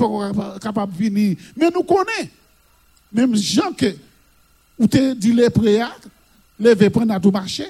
capable 0.62 0.94
venir. 0.94 1.38
Mais 1.56 1.70
nous 1.74 1.84
connaissons, 1.84 2.30
même 3.14 3.34
Jean 3.36 3.72
que, 3.72 3.96
ou 4.78 4.88
te 4.88 5.14
dit 5.14 5.32
les 5.32 5.50
prières, 5.50 5.98
lever 6.60 6.90
prendre 6.90 7.14
à 7.14 7.20
tout 7.20 7.32
marché, 7.32 7.68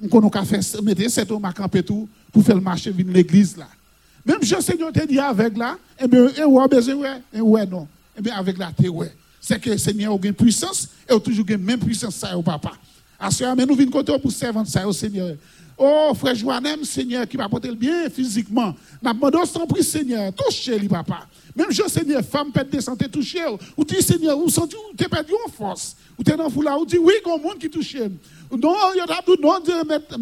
nous 0.00 0.08
connaissons 0.08 0.82
mettre 0.82 1.10
Saint 1.10 1.26
Thomas 1.26 1.52
camper 1.52 1.82
tout 1.82 2.08
pour 2.32 2.42
faire 2.42 2.56
le 2.56 2.62
marché 2.62 2.90
venir 2.90 3.12
l'église 3.12 3.58
là. 3.58 3.68
Même 4.24 4.42
Jean 4.42 4.62
Seigneur 4.62 4.90
dit 4.90 5.18
avec 5.18 5.54
là, 5.54 5.76
et 6.00 6.08
bien, 6.08 6.28
et 6.28 6.44
ouais, 6.44 7.22
et 7.34 7.40
ouais, 7.42 7.66
non. 7.66 7.86
Et 8.16 8.22
bien, 8.22 8.36
avec 8.36 8.56
la 8.56 8.72
te 8.72 8.88
ouais 8.88 9.12
se 9.44 9.58
ke 9.60 9.76
se 9.80 9.92
nye 9.92 10.08
ou 10.08 10.20
gen 10.20 10.36
pwisans, 10.36 10.86
e 11.04 11.12
ou 11.12 11.20
toujou 11.20 11.44
gen 11.44 11.60
men 11.60 11.80
pwisans 11.80 12.16
sa 12.22 12.32
yo 12.32 12.40
papa. 12.44 12.72
Asya 13.20 13.52
men 13.56 13.68
nou 13.68 13.76
vin 13.76 13.92
kote 13.92 14.12
ou 14.14 14.22
pou 14.22 14.32
servant 14.32 14.68
sa 14.68 14.86
yo 14.86 14.94
se 14.96 15.10
nye. 15.12 15.34
Oh, 15.76 16.14
frè 16.14 16.36
Joanem, 16.38 16.84
se 16.86 17.02
nye 17.02 17.24
ki 17.26 17.38
pa 17.38 17.48
pote 17.50 17.66
l 17.66 17.74
bien 17.78 18.06
fizikman, 18.14 18.76
nan 19.02 19.16
mwadon 19.18 19.46
san 19.50 19.66
pri 19.66 19.82
se 19.82 20.04
nye, 20.06 20.28
touche 20.38 20.78
li 20.78 20.86
papa. 20.90 21.24
Mem 21.54 21.72
jo 21.74 21.88
se 21.90 22.04
nye, 22.06 22.22
fam 22.22 22.52
pet 22.54 22.70
de 22.70 22.78
sante 22.82 23.08
touche 23.10 23.42
ou, 23.48 23.58
ou 23.74 23.86
ti 23.88 23.98
se 24.02 24.14
nye, 24.22 24.30
ou 24.36 24.52
santi 24.54 24.78
ou 24.78 24.94
te 24.94 25.08
pet 25.10 25.32
yon 25.34 25.50
fos, 25.56 25.96
ou 26.14 26.26
te 26.26 26.36
nan 26.38 26.52
fula, 26.54 26.76
ou 26.78 26.86
ti 26.86 27.00
oui 27.02 27.18
kon 27.26 27.42
moun 27.42 27.58
ki 27.58 27.72
touche 27.74 28.06
m. 28.06 28.14
Non, 28.54 28.94
yon 28.94 29.10
tabdou 29.10 29.34
non, 29.42 29.66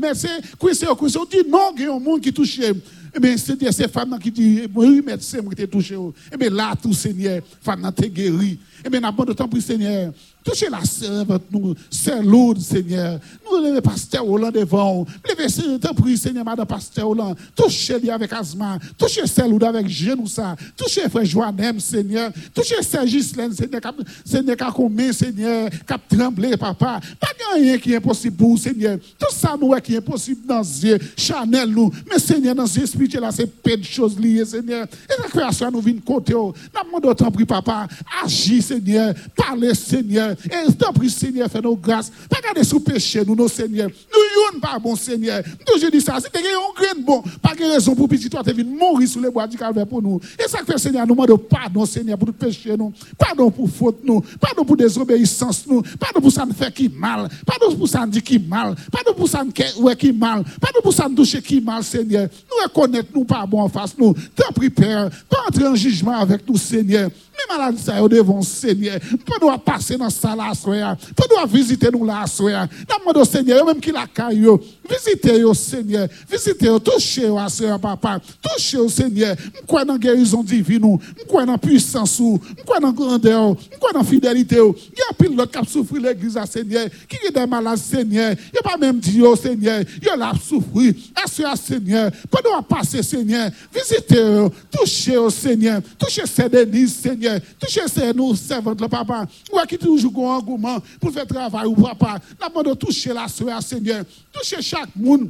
mè 0.00 0.14
se 0.16 0.32
kwe 0.56 0.72
se 0.72 0.88
yo 0.88 0.96
kwe 0.96 1.12
se, 1.12 1.20
ou 1.20 1.28
ti 1.28 1.44
non 1.44 1.76
gen 1.76 1.90
yon 1.90 2.00
moun 2.00 2.24
ki 2.24 2.32
touche 2.32 2.72
m. 2.72 2.80
Eh 3.14 3.20
bien, 3.20 3.36
c'est 3.36 3.72
ces 3.72 3.88
femmes 3.88 4.18
qui 4.18 4.30
disent, 4.30 4.68
oui, 4.74 5.02
médecin, 5.04 5.42
moi, 5.42 5.52
t'es 5.54 5.66
touché. 5.66 5.96
Eh 6.32 6.36
bien, 6.36 6.48
là, 6.48 6.74
tout, 6.80 6.94
Seigneur, 6.94 7.42
femme, 7.60 7.90
t'es 7.94 8.08
guéri. 8.08 8.58
Eh 8.84 8.88
bien, 8.88 9.00
n'a 9.00 9.12
pas 9.12 9.24
de 9.24 9.34
temps 9.34 9.48
pour 9.48 9.60
Seigneur. 9.60 10.12
Touchez 10.44 10.68
la 10.68 10.84
servante, 10.84 11.42
nous, 11.50 11.74
c'est 11.90 12.20
lourd, 12.22 12.56
Seigneur. 12.58 13.20
Nous, 13.44 13.72
le 13.72 13.80
pasteur 13.80 14.28
Hollande 14.28 14.54
devant. 14.54 15.06
Levez, 15.28 15.78
temps 15.78 15.94
pour 15.94 16.08
Seigneur, 16.16 16.44
madame 16.44 16.66
pasteur 16.66 17.08
Hollande. 17.08 17.36
Touchez-lui 17.54 18.10
avec 18.10 18.32
asthma. 18.32 18.78
Touchez 18.98 19.26
celle 19.26 19.62
avec 19.64 19.88
genou 19.88 20.26
ça. 20.26 20.56
Touchez 20.76 21.08
frère 21.08 21.24
Joannem, 21.24 21.78
Seigneur. 21.78 22.32
Touchez 22.54 22.82
sœur 22.82 23.06
Gislaine, 23.06 23.52
Seigneur. 23.52 23.80
Seigneur, 24.24 24.56
qui 24.56 24.64
a 24.64 24.70
commis, 24.72 25.14
Seigneur, 25.14 25.70
qui 25.70 25.92
a 25.92 25.98
tremblé, 25.98 26.56
papa. 26.56 27.00
Pas 27.20 27.28
rien 27.54 27.78
qui 27.78 27.92
est 27.92 27.96
impossible 27.96 28.36
pour 28.36 28.58
Seigneur. 28.58 28.98
Tout 29.18 29.32
ça, 29.32 29.56
nous, 29.60 29.72
qui 29.80 29.94
est 29.94 29.98
impossible 29.98 30.46
dans 30.46 30.62
yeux. 30.62 30.98
Chanel, 31.16 31.70
nous. 31.70 31.92
Mais, 32.10 32.18
Seigneur, 32.18 32.54
dans 32.54 32.64
les 32.64 32.86
spirituels, 32.86 33.22
là, 33.22 33.30
c'est 33.30 33.46
peu 33.46 33.76
de 33.76 33.84
choses 33.84 34.18
liées, 34.18 34.44
Seigneur. 34.44 34.86
Et 34.86 35.22
la 35.22 35.28
création, 35.28 35.70
nous 35.70 35.80
vient 35.80 35.94
côté. 36.04 36.32
Nous 36.32 36.52
demandons 36.84 37.14
temps 37.14 37.30
pour 37.30 37.46
papa. 37.46 37.86
Agis, 38.24 38.62
Seigneur. 38.62 39.14
Parlez, 39.36 39.74
Seigneur. 39.74 40.31
T'en 40.78 40.92
prie, 40.92 41.10
Seigneur, 41.10 41.50
fais 41.50 41.60
nos 41.60 41.76
grâces. 41.76 42.10
Pas 42.28 42.40
garder 42.40 42.64
sous 42.64 42.80
péché, 42.80 43.22
nous, 43.26 43.34
nos 43.34 43.48
Seigneur. 43.48 43.88
Nous, 43.88 44.54
yon 44.54 44.60
pas 44.60 44.78
bon, 44.78 44.96
Seigneur. 44.96 45.42
Nous, 45.68 45.80
je 45.80 45.90
dis 45.90 46.00
ça. 46.00 46.18
Si 46.20 46.30
t'es 46.30 46.38
un 46.38 46.74
grain 46.74 47.00
bon, 47.04 47.22
pas 47.40 47.54
de 47.54 47.64
raison 47.64 47.94
pour 47.94 48.08
petit 48.08 48.28
toi, 48.28 48.42
tu 48.44 48.52
viens 48.52 48.64
mourir 48.64 49.08
sur 49.08 49.20
les 49.20 49.30
bois 49.30 49.46
du 49.46 49.56
calvaire 49.56 49.86
pour 49.86 50.02
nous. 50.02 50.20
Et 50.38 50.48
ça 50.48 50.58
fait, 50.66 50.78
Seigneur, 50.78 51.06
nous 51.06 51.14
demandons 51.14 51.38
pardon, 51.38 51.84
Seigneur, 51.86 52.18
pour 52.18 52.28
tout 52.28 52.34
péché, 52.34 52.76
nous. 52.76 52.92
Pardon 53.18 53.50
pour 53.50 53.68
faute, 53.68 53.98
nous. 54.04 54.22
Pardon 54.40 54.64
pour 54.64 54.76
désobéissance, 54.76 55.66
nous. 55.66 55.82
Pardon 55.98 56.20
pour 56.20 56.32
ça 56.32 56.44
nous 56.44 56.54
faire 56.54 56.72
qui 56.72 56.88
mal. 56.88 57.28
Pardon 57.46 57.76
pour 57.76 57.88
ça 57.88 58.04
nous 58.06 58.12
dire 58.12 58.22
qui 58.22 58.38
mal. 58.38 58.74
Pardon 58.90 59.14
pour 59.14 59.28
ça 59.28 59.42
nous 59.44 59.82
ouais 59.82 59.96
qui 59.96 60.12
mal. 60.12 60.44
Pardon 60.60 60.80
pour 60.82 60.92
ça 60.92 61.08
nous 61.08 61.16
toucher 61.16 61.42
qui 61.42 61.60
mal, 61.60 61.82
Seigneur. 61.82 62.28
Nous 62.50 62.62
reconnaître, 62.64 63.08
nous, 63.14 63.24
pas 63.24 63.46
bon 63.46 63.60
en 63.62 63.68
face, 63.68 63.94
nous. 63.98 64.14
T'en 64.34 64.52
prie, 64.52 64.70
Père. 64.70 65.10
Pas 65.28 65.38
entrer 65.48 65.66
en 65.66 65.74
jugement 65.74 66.16
avec 66.16 66.48
nous, 66.48 66.56
Seigneur. 66.56 67.10
Mais 67.32 67.56
malade, 67.56 67.78
ça, 67.78 68.00
devant 68.08 68.42
Seigneur. 68.42 68.98
Pas 69.26 69.58
passer 69.58 69.96
dans 69.96 70.10
ça 70.22 70.36
là. 70.36 70.96
Pas 71.16 71.24
nous 71.30 71.50
visiter 71.50 71.88
nous 71.92 72.04
là, 72.04 72.26
soya. 72.26 72.66
Demande 72.66 73.16
au 73.16 73.24
Seigneur, 73.24 73.64
même 73.66 73.80
qui 73.80 73.90
la 73.90 74.06
caille, 74.06 74.46
visitez 74.88 75.44
au 75.44 75.54
Seigneur. 75.54 76.08
Visitez 76.30 76.68
au 76.68 76.78
touchez 76.78 77.28
au 77.28 77.48
Seigneur, 77.48 77.80
papa. 77.80 78.20
Touchez 78.42 78.78
au 78.78 78.88
Seigneur. 78.88 79.36
Quoi 79.66 79.84
dans 79.84 79.96
guérison 79.96 80.42
divine, 80.42 80.98
quoi 81.28 81.44
dans 81.44 81.58
puissance, 81.58 82.20
quoi 82.66 82.78
dans 82.80 82.92
grandeur, 82.92 83.54
quoi 83.80 83.92
dans 83.92 84.04
fidélité. 84.04 84.56
Il 84.56 84.98
y 84.98 85.02
a 85.10 85.14
pile 85.14 85.36
l'autre 85.36 85.52
qui 85.52 85.58
a 85.58 85.64
souffert 85.64 86.00
l'église 86.00 86.36
à 86.36 86.46
Seigneur, 86.46 86.86
qui 87.08 87.16
est 87.26 87.30
des 87.30 87.46
malades, 87.46 87.78
Seigneur? 87.78 88.32
Il 88.32 88.52
n'y 88.52 88.58
a 88.58 88.62
pas 88.62 88.76
même 88.76 88.98
dit 88.98 89.22
au 89.22 89.36
Seigneur, 89.36 89.82
il 90.00 90.08
a 90.08 90.32
souffrir. 90.34 90.94
Est-ce 91.24 91.42
Seigneur? 91.56 92.10
Pas 92.30 92.40
nous 92.44 92.62
passer, 92.62 93.02
Seigneur. 93.02 93.50
Visitez, 93.72 94.46
touchez 94.70 95.16
au 95.16 95.30
Seigneur. 95.30 95.80
Touchez 95.98 96.26
ces 96.26 96.48
Denise, 96.48 96.94
Seigneur. 96.94 97.40
Touchez 97.58 97.88
ces 97.88 98.12
nous, 98.12 98.34
servantes, 98.34 98.80
le 98.80 98.88
papa. 98.88 99.26
Ou 99.52 99.58
qui 99.66 99.78
toujours 99.78 100.30
un 100.30 100.36
engouement 100.36 100.78
pour 101.00 101.12
faire 101.12 101.26
travail 101.26 101.66
ou 101.66 101.74
papa. 101.74 102.18
Nous 102.54 102.62
de 102.62 102.74
toucher 102.74 103.12
la 103.12 103.28
soeur, 103.28 103.62
Seigneur. 103.62 104.04
Toucher 104.32 104.60
chamuno 104.72 105.28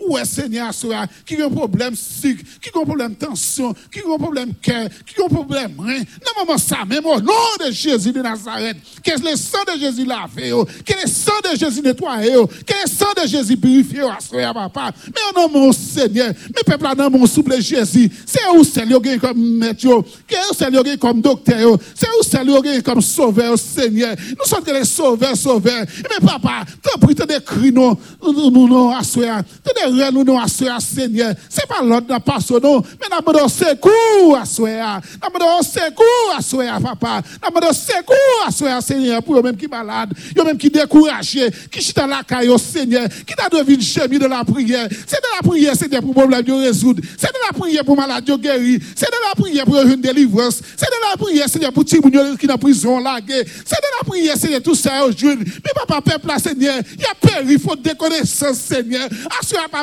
Où 0.00 0.18
est 0.18 0.24
Seigneur, 0.24 0.72
soeur, 0.72 1.06
qui 1.24 1.40
a 1.40 1.46
un 1.46 1.50
problème 1.50 1.94
psychique, 1.94 2.60
qui 2.60 2.70
a 2.74 2.80
un 2.80 2.84
problème 2.84 3.14
tension, 3.14 3.74
qui 3.92 4.00
a 4.00 4.14
un 4.14 4.18
problème 4.18 4.52
cœur, 4.60 4.88
qui 5.06 5.20
a 5.20 5.24
un 5.24 5.28
problème 5.28 5.72
rein. 5.78 5.98
Non, 5.98 6.44
maman, 6.44 6.58
ça, 6.58 6.84
même 6.86 7.06
au 7.06 7.20
nom 7.20 7.32
de 7.64 7.70
Jésus 7.70 8.12
de 8.12 8.20
Nazareth, 8.20 8.76
que 9.02 9.10
le 9.10 9.36
sang 9.36 9.58
de 9.72 9.78
Jésus 9.78 10.04
lavé, 10.04 10.50
que 10.84 10.92
le 11.02 11.08
sang 11.08 11.32
de 11.44 11.58
Jésus 11.58 11.80
nettoyé, 11.80 12.32
que 12.66 12.74
le 12.84 12.90
sang 12.90 13.06
de 13.22 13.28
Jésus 13.28 13.56
purifié, 13.56 14.02
soeur, 14.20 14.54
papa. 14.54 14.92
Mais 15.06 15.20
au 15.30 15.40
nom 15.40 15.48
mon 15.48 15.72
Seigneur, 15.72 16.28
mes 16.28 16.62
peuples, 16.64 16.96
dans 16.96 17.10
mon 17.10 17.26
souple 17.26 17.60
Jésus, 17.60 18.10
c'est 18.24 18.46
où 18.54 18.64
Seigneur 18.64 19.00
comme 19.20 19.58
maître, 19.58 19.80
c'est 19.80 19.88
où 19.88 20.54
Seigneur 20.54 20.84
comme 21.00 21.20
docteur, 21.20 21.78
c'est 21.94 22.08
où 22.18 22.22
Seigneur 22.22 22.62
comme 22.84 23.00
sauveur, 23.00 23.58
Seigneur. 23.58 24.14
Nous 24.30 24.44
sommes 24.44 24.64
les 24.66 24.84
sauveurs, 24.84 25.36
sauveurs. 25.36 25.84
Mais 26.02 26.26
papa, 26.26 26.64
t'as 26.82 26.98
pris 26.98 27.14
des 27.14 27.44
cris, 27.44 27.72
non, 27.72 27.96
nous, 28.22 28.50
nous, 28.50 28.90
à 28.90 29.02
soeur, 29.02 29.42
nous 29.90 30.24
nous 30.24 30.38
assoyons, 30.38 30.80
Seigneur. 30.80 31.34
C'est 31.48 31.66
pas 31.66 31.82
l'autre 31.82 32.06
n'a 32.08 32.20
pas 32.20 32.38
son 32.40 32.58
nom, 32.58 32.80
mais 32.80 33.06
nous 33.10 33.20
demandons 33.20 33.48
secours 33.48 34.36
à 34.40 34.44
soya. 34.44 35.00
Nous 35.22 35.28
demandons 35.28 35.62
secours 35.62 36.34
à 36.36 36.42
soya, 36.42 36.78
papa. 36.80 37.22
Nous 37.42 37.48
demandons 37.48 37.72
secours 37.72 38.46
à 38.46 38.50
soya, 38.50 38.80
Seigneur, 38.80 39.22
pour 39.22 39.38
eux-mêmes 39.38 39.56
qui 39.56 39.66
malades, 39.66 40.12
eux-mêmes 40.38 40.58
qui 40.58 40.70
découragés, 40.70 41.50
qui 41.70 41.92
dans 41.92 42.06
la 42.06 42.22
caille, 42.22 42.50
Seigneur, 42.58 43.08
qui 43.26 43.34
t'a 43.34 43.48
devenu 43.48 43.82
chemin 43.82 44.18
de 44.18 44.26
la 44.26 44.44
prière. 44.44 44.88
C'est 45.06 45.16
de 45.16 45.28
la 45.36 45.48
prière, 45.48 45.76
Seigneur, 45.76 46.02
pour 46.02 46.12
problème 46.12 46.42
de 46.42 46.52
résoudre. 46.52 47.02
C'est 47.16 47.28
de 47.28 47.38
la 47.46 47.58
prière 47.58 47.84
pour 47.84 47.96
malade 47.96 48.24
de 48.24 48.36
guérir. 48.36 48.80
C'est 48.94 49.06
de 49.06 49.16
la 49.28 49.34
prière 49.34 49.64
pour 49.64 49.80
une 49.80 50.00
délivrance. 50.00 50.60
C'est 50.76 50.86
de 50.86 51.10
la 51.10 51.16
prière, 51.16 51.48
Seigneur, 51.48 51.72
pour 51.72 51.84
Timounio 51.84 52.36
qui 52.36 52.50
en 52.50 52.58
prison, 52.58 52.98
lagué. 53.00 53.44
C'est 53.64 53.76
de 53.76 53.98
la 53.98 54.04
prière, 54.06 54.36
Seigneur, 54.36 54.62
tout 54.62 54.74
ça 54.74 55.04
aujourd'hui. 55.04 55.52
Mais 55.64 55.70
papa, 55.86 56.00
peuple, 56.00 56.32
Seigneur, 56.40 56.76
il 56.94 57.00
y 57.00 57.04
a 57.04 57.14
péri, 57.20 57.54
il 57.54 57.58
faut 57.58 57.76
déconnaissance, 57.76 58.58
Seigneur. 58.58 59.08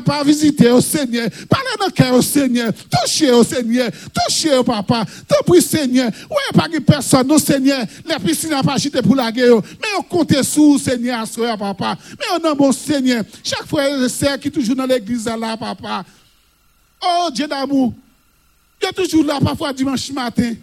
Papa, 0.01 0.23
visiter 0.23 0.71
au 0.71 0.81
Seigneur. 0.81 1.29
Parlez 1.49 1.69
dans 1.79 1.85
le 1.85 1.91
cœur 1.91 2.13
au 2.13 2.21
Seigneur. 2.21 2.71
Touchez 2.73 3.31
au 3.31 3.43
Seigneur. 3.43 3.89
Touchez 4.13 4.55
au 4.55 4.63
papa. 4.63 5.05
T'en 5.27 5.43
prie, 5.45 5.61
Seigneur. 5.61 6.07
Ouais, 6.29 6.57
pas 6.57 6.67
que 6.67 6.79
personne, 6.79 7.27
non, 7.27 7.37
Seigneur. 7.37 7.85
Les 8.05 8.15
piscines 8.15 8.49
n'ont 8.49 8.61
pas 8.61 8.73
acheté 8.73 9.01
pour 9.01 9.15
la 9.15 9.31
guerre. 9.31 9.55
Mais 9.81 9.87
on 9.99 10.03
compte 10.03 10.41
sous, 10.43 10.79
Seigneur, 10.79 11.21
assure 11.21 11.57
papa. 11.57 11.97
Mais 12.19 12.25
on 12.39 12.49
a 12.49 12.55
bon 12.55 12.71
Seigneur. 12.71 13.23
Chaque 13.43 13.67
fois, 13.67 13.89
le 13.89 14.07
sœur 14.07 14.39
qui 14.39 14.47
est 14.47 14.51
toujours 14.51 14.75
dans 14.75 14.85
l'église 14.85 15.25
là, 15.25 15.57
papa. 15.57 16.03
Oh, 17.03 17.29
Dieu 17.31 17.47
d'amour. 17.47 17.93
Il 18.81 18.87
est 18.87 18.93
toujours 18.93 19.23
là, 19.23 19.39
parfois 19.41 19.73
dimanche 19.73 20.11
matin. 20.11 20.53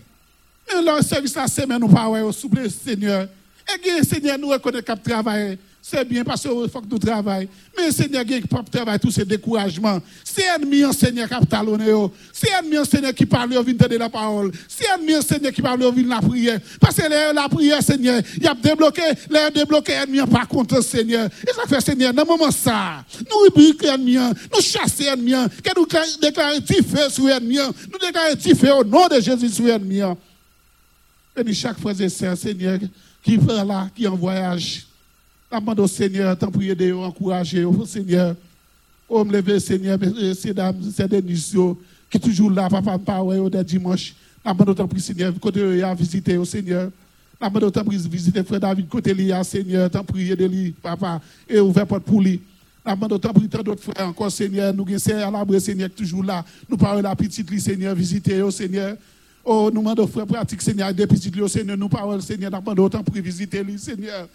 Mais 0.69 0.83
le 0.83 1.03
service 1.03 1.35
la 1.35 1.47
semaine, 1.47 1.81
nous 1.81 1.89
pas, 1.89 2.09
ouais, 2.09 2.23
Seigneur. 2.69 3.29
Et 3.73 3.79
bien, 3.79 4.03
Seigneur, 4.03 4.39
nous 4.39 4.49
reconnaissons 4.49 4.95
qu'il 4.95 5.13
travail. 5.13 5.59
C'est 5.83 6.05
bien 6.05 6.23
parce 6.23 6.43
qu'il 6.43 6.51
faut 6.51 6.81
que 6.81 6.87
nous 6.91 6.99
travaillons. 6.99 7.49
Mais 7.77 7.91
Seigneur, 7.91 8.25
qui 8.25 8.43
travaille 8.71 8.99
tout 8.99 9.11
ce 9.11 9.23
découragement. 9.23 9.99
C'est 10.23 10.45
ennemi, 10.55 10.83
Seigneur, 10.93 11.27
qui 11.27 11.35
a 11.35 11.41
talonné. 11.41 11.87
C'est 12.33 12.51
ennemi, 12.51 12.85
Seigneur, 12.87 13.15
qui 13.15 13.25
parle 13.25 13.55
au 13.55 13.63
de 13.65 13.97
la 13.97 14.11
parole. 14.11 14.53
C'est 14.69 14.85
ennemi, 14.95 15.23
Seigneur, 15.23 15.53
qui 15.53 15.63
parle 15.63 15.83
au 15.83 15.91
de 15.91 16.07
la 16.07 16.21
prière. 16.21 16.61
Parce 16.79 16.97
que 16.97 17.35
la 17.35 17.49
prière, 17.49 17.83
Seigneur, 17.83 18.21
il 18.37 18.47
a 18.47 18.55
débloqué, 18.55 19.03
l'air 19.31 19.51
débloqué 19.51 19.93
ennemi 19.93 20.21
par 20.31 20.47
contre, 20.47 20.83
Seigneur. 20.83 21.29
Et 21.49 21.53
ça 21.53 21.63
fait, 21.67 21.81
Seigneur, 21.81 22.13
dans 22.13 22.23
le 22.25 22.29
moment 22.29 22.51
ça, 22.51 23.03
nous 23.19 23.39
rubriquons 23.45 23.95
ennemi, 23.95 24.17
nous 24.17 24.61
chassons 24.61 25.05
ennemi, 25.05 25.33
que 25.65 25.71
nous 25.77 25.87
déclarons 26.21 26.61
feu 26.67 27.09
sur 27.09 27.29
ennemi, 27.31 27.57
nous 27.57 27.99
déclarons 27.99 28.55
feu 28.55 28.73
au 28.75 28.85
nom 28.85 29.09
de 29.09 29.19
Jésus 29.21 29.49
sur 29.49 29.69
ennemi. 29.69 30.03
Et 31.37 31.55
chaque 31.55 31.81
fois, 31.81 31.95
c'est 31.95 32.37
Seigneur, 32.37 32.79
qui 33.25 33.37
va 33.39 33.65
là, 33.65 33.89
qui 33.97 34.07
en 34.07 34.15
voyage. 34.15 34.90
Je 35.53 35.59
demande 35.59 35.81
au 35.81 35.87
Seigneur, 35.89 36.39
tant 36.39 36.51
prier 36.51 36.75
de 36.75 36.93
encourager 36.93 37.65
au 37.65 37.85
Seigneur. 37.85 38.37
Oh, 39.09 39.25
me 39.25 39.33
lever, 39.33 39.59
Seigneur, 39.59 39.99
ces 40.37 40.55
dames, 40.55 40.81
ces 40.95 41.09
Denis, 41.09 41.53
qui 42.09 42.21
toujours 42.21 42.53
là, 42.53 42.69
papa, 42.69 42.99
papa, 42.99 43.21
ouais, 43.21 43.51
des 43.51 43.65
dimanche. 43.65 44.15
Je 44.45 44.53
demande 44.53 44.69
autant 44.69 44.89
Seigneur, 44.99 45.33
côté 45.41 45.83
à 45.83 45.93
visiter 45.93 46.37
au 46.37 46.45
Seigneur. 46.45 46.91
Je 47.41 47.49
demande 47.49 47.65
autant 47.65 47.83
visiter 47.83 48.45
frère 48.45 48.61
David, 48.61 48.89
côté 48.89 49.13
lui, 49.13 49.33
Seigneur, 49.43 49.91
tant 49.91 50.05
prier 50.05 50.37
de 50.37 50.47
lui, 50.47 50.71
papa, 50.71 51.21
et 51.49 51.59
ouvert 51.59 51.87
porte 51.87 52.05
pour 52.05 52.21
lui. 52.21 52.41
Je 52.87 52.93
demande 52.93 53.13
autant 53.13 53.33
prier 53.33 53.49
tant 53.49 53.63
d'autres 53.63 53.83
frères 53.83 54.07
encore, 54.07 54.31
Seigneur. 54.31 54.73
Nous 54.73 54.87
sommes 54.99 55.17
à 55.17 55.31
l'abri, 55.33 55.61
Seigneur, 55.61 55.91
toujours 55.91 56.23
là. 56.23 56.45
Nous 56.69 56.77
parlons 56.77 57.03
la 57.03 57.17
petite, 57.17 57.59
Seigneur, 57.59 57.93
visiter 57.97 58.41
au 58.41 58.53
Seigneur. 58.53 58.97
Oh, 59.43 59.71
nous 59.73 59.81
demandons, 59.81 60.07
frère 60.07 60.27
pratique, 60.27 60.61
Seigneur, 60.61 60.93
des 60.93 61.07
petits 61.07 61.31
lieux, 61.31 61.49
Seigneur, 61.49 61.77
nous 61.77 61.89
parlons, 61.89 62.21
Seigneur, 62.21 62.51
nous 62.51 62.61
demandons 62.61 62.85
autant 62.85 63.03
pour 63.03 63.15
visiter 63.15 63.63
lui, 63.63 63.79
Seigneur. 63.79 64.29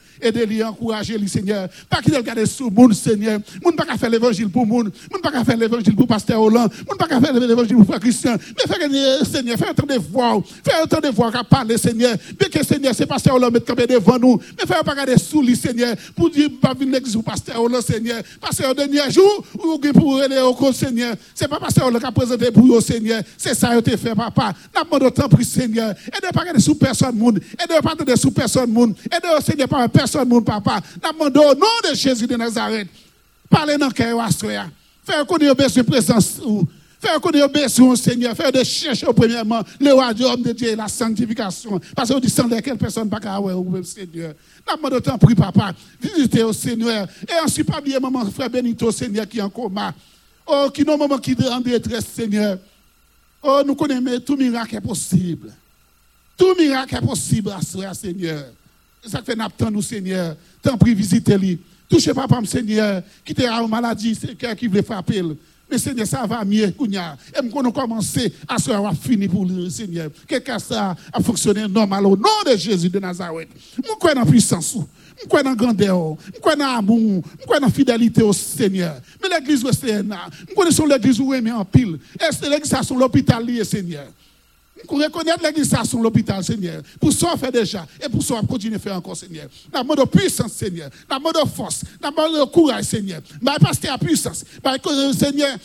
Encourager 0.67 1.17
lui, 1.17 1.29
Seigneur. 1.29 1.69
Pas 1.87 2.01
qu'il 2.01 2.15
regarde 2.15 2.43
sous 2.45 2.69
le 2.69 2.75
monde, 2.75 2.93
Seigneur. 2.93 3.39
Nous 3.63 3.71
ne 3.71 3.75
pas 3.75 3.97
faire 3.97 4.09
l'évangile 4.09 4.49
pour 4.49 4.65
monde. 4.65 4.91
Nous 5.11 5.17
ne 5.17 5.21
pas 5.21 5.43
faire 5.43 5.57
l'évangile 5.57 5.95
pour 5.95 6.07
Pasteur 6.07 6.41
Hollande. 6.41 6.71
Nous 6.87 6.93
ne 6.93 6.97
pas 6.97 7.07
faire 7.07 7.33
l'évangile 7.33 7.75
pour 7.75 7.85
frère 7.85 7.99
Christian. 7.99 8.35
Mais 8.35 8.73
faire, 8.73 9.25
Seigneur, 9.25 9.57
faire 9.57 9.71
autant 9.71 9.85
de 9.85 9.99
voix. 9.99 10.41
Faire 10.63 10.83
autant 10.83 10.99
de 10.99 11.09
voix 11.09 11.31
qu'à 11.31 11.43
parler, 11.43 11.77
Seigneur. 11.77 12.15
Bien 12.39 12.49
que, 12.49 12.65
Seigneur, 12.65 12.95
c'est 12.95 13.05
Pasteur 13.05 13.35
Hollande 13.35 13.53
mettre 13.53 13.67
campé 13.67 13.85
devant 13.85 14.17
nous. 14.17 14.41
Mais 14.57 14.65
faire 14.65 14.83
pas 14.83 14.91
regarder 14.91 15.17
sous 15.17 15.43
lui, 15.43 15.55
Seigneur. 15.55 15.95
Pour 16.15 16.31
dire, 16.31 16.49
pas 16.59 16.73
venir 16.73 16.99
pour 17.13 17.23
Pasteur 17.23 17.61
Hollande, 17.61 17.83
Seigneur. 17.83 18.23
Parce 18.41 18.59
au 18.59 18.73
dernier 18.73 19.11
jour, 19.11 19.45
ou 19.63 19.77
pour 19.93 20.19
aller 20.19 20.39
au 20.39 20.73
Seigneur. 20.73 21.15
C'est 21.35 21.47
pas 21.47 21.59
Pasteur 21.59 21.85
Hollande 21.85 22.01
qui 22.01 22.07
a 22.07 22.11
présenté 22.11 22.49
pour 22.49 22.63
vous, 22.63 22.81
Seigneur. 22.81 23.21
C'est 23.37 23.53
ça, 23.53 23.75
que 23.75 23.91
tu 23.91 23.97
fait, 23.97 24.15
papa. 24.15 24.53
Demandons 24.99 25.07
autant 25.07 25.29
pour 25.29 25.43
Seigneur. 25.43 25.65
Seigneur. 25.65 25.95
Et 26.07 26.21
de 26.21 26.39
regarder 26.39 26.59
sous 26.59 26.75
personne 26.75 27.15
monde. 27.15 27.39
Et 27.39 27.67
de 27.67 27.81
pas 27.81 27.95
de 27.95 28.15
sous 28.15 28.31
personne 28.31 28.71
monde. 28.71 28.95
Et 29.05 29.15
de 29.15 29.43
Seigneur 29.43 29.67
pas 29.67 29.87
personne 29.87 30.27
monde, 30.27 30.45
papa. 30.45 30.79
Nous 31.03 31.11
demandons 31.11 31.51
au 31.51 31.55
nom 31.55 31.89
de 31.89 31.95
Jésus 31.95 32.27
de 32.27 32.35
Nazareth. 32.35 32.87
Parlez 33.49 33.77
dans 33.77 33.87
le 33.87 33.93
cœur, 33.93 34.27
Faire 35.03 35.25
connaître 35.25 35.55
besoin 35.55 35.83
de 35.83 35.87
présence. 35.87 36.41
Faire 36.99 37.21
connaître 37.21 37.51
besoin, 37.51 37.95
Seigneur. 37.95 38.35
Faire 38.35 38.51
de 38.51 38.63
chercher 38.63 39.05
premièrement 39.15 39.61
le 39.79 39.91
royaume 39.93 40.41
de 40.41 40.51
Dieu 40.51 40.69
et 40.69 40.75
la 40.75 40.87
sanctification. 40.87 41.79
Parce 41.95 42.09
que 42.09 42.27
sans 42.27 42.47
lesquelles 42.47 42.77
personne 42.77 43.09
pas 43.09 43.19
qu'à 43.19 43.39
ouais, 43.39 43.53
Seigneur. 43.83 44.33
Nous 44.67 44.75
demandons 44.75 44.97
autant 44.97 45.17
pour 45.17 45.33
papa. 45.35 45.73
Visitez 46.01 46.43
au 46.43 46.53
Seigneur. 46.53 47.07
Et 47.27 47.43
ensuite, 47.43 47.67
pas 47.67 47.79
oublier 47.79 47.99
maman, 47.99 48.25
frère 48.31 48.49
Benito, 48.49 48.91
Seigneur, 48.91 49.27
qui 49.27 49.39
est 49.39 49.41
en 49.41 49.49
coma. 49.49 49.93
Oh, 50.47 50.69
qui 50.73 50.83
non, 50.83 50.97
maman, 50.97 51.17
qui 51.17 51.31
est 51.31 51.47
en 51.47 51.59
détresse, 51.59 52.05
Seigneur. 52.05 52.57
Oh, 53.47 53.61
nous 53.63 53.75
connaissons 53.75 54.19
tout 54.25 54.35
miracle 54.35 54.75
est 54.75 54.81
possible. 54.81 55.53
Tout 56.35 56.55
miracle 56.57 56.95
est 56.95 57.05
possible 57.05 57.51
à 57.51 57.61
ce 57.61 57.77
Seigneur. 57.93 58.43
Ça 59.05 59.21
fait 59.21 59.35
n'attend 59.35 59.69
nous, 59.69 59.83
Seigneur. 59.83 60.35
Tant 60.63 60.75
pis, 60.77 60.95
visitez-lui. 60.95 61.59
Touchez 61.87 62.11
pas, 62.11 62.27
Seigneur, 62.45 63.03
qui 63.23 63.33
était 63.33 63.47
en 63.47 63.67
maladie, 63.67 64.15
c'est 64.15 64.29
quelqu'un 64.29 64.55
qui 64.55 64.65
voulait 64.65 64.81
frapper. 64.81 65.21
Mais 65.69 65.77
Seigneur, 65.77 66.07
ça 66.07 66.25
va 66.25 66.43
mieux, 66.43 66.71
Kounia. 66.71 67.15
Et 67.37 67.45
nous 67.45 67.59
avons 67.59 67.71
commencé 67.71 68.33
à 68.47 68.57
se 68.57 68.71
avoir 68.71 68.95
fini 68.95 69.27
pour 69.27 69.45
le 69.45 69.69
Seigneur. 69.69 70.09
Quelqu'un 70.27 70.57
ça 70.57 70.95
a 71.13 71.21
fonctionné 71.21 71.67
normal 71.67 72.03
au 72.07 72.17
nom 72.17 72.29
de 72.47 72.57
Jésus 72.57 72.89
de 72.89 72.97
Nazareth. 72.97 73.49
Nous 73.77 73.95
croyons 73.95 74.21
dans 74.21 74.25
puissance. 74.25 74.75
Mwen 75.15 75.29
kwen 75.31 75.45
nan 75.47 75.57
Gandel, 75.59 76.01
mwen 76.17 76.41
kwen 76.43 76.59
nan 76.59 76.75
Amoun, 76.81 77.21
mwen 77.23 77.47
kwen 77.47 77.63
nan 77.63 77.73
fidelite 77.73 78.23
ou 78.25 78.35
sènyè. 78.35 78.91
Men 79.21 79.31
l'Eglise 79.31 79.63
ou 79.63 79.73
sènyè 79.75 80.01
nan, 80.03 80.27
mwen 80.49 80.57
kwen 80.57 80.75
son 80.75 80.91
l'Eglise 80.91 81.23
ou 81.23 81.31
remè 81.31 81.53
an 81.55 81.67
pil. 81.71 81.95
E 82.19 82.31
se 82.35 82.49
l'Eglise 82.49 82.75
a 82.75 82.83
son 82.83 82.99
l'hôpital 82.99 83.45
liye 83.47 83.63
sènyè. 83.67 84.03
Pour 84.83 85.01
reconnaître 85.01 85.41
l'église 85.41 85.73
à 85.73 85.85
son 85.85 86.01
l'hôpital, 86.01 86.43
Seigneur. 86.43 86.81
Pour 86.99 87.11
ça, 87.13 87.35
faire 87.37 87.51
déjà. 87.51 87.87
Et 88.03 88.09
pour 88.09 88.21
ça, 88.21 88.41
continuer 88.47 88.75
à 88.75 88.79
faire 88.79 88.95
encore, 88.97 89.15
Seigneur. 89.15 89.47
Le 89.73 89.83
mode 89.83 90.05
puissance, 90.09 90.51
Seigneur. 90.51 90.89
Le 91.09 91.19
mode 91.19 91.37
force. 91.55 91.83
Dans 92.01 92.09
le 92.09 92.39
mode 92.39 92.51
courage, 92.51 92.83
Seigneur. 92.83 93.21
Bah, 93.41 93.55
pasteur 93.59 93.93
à 93.93 93.97
puissance. 93.97 94.43
Bah, 94.61 94.73
Seigneur, 95.17 95.55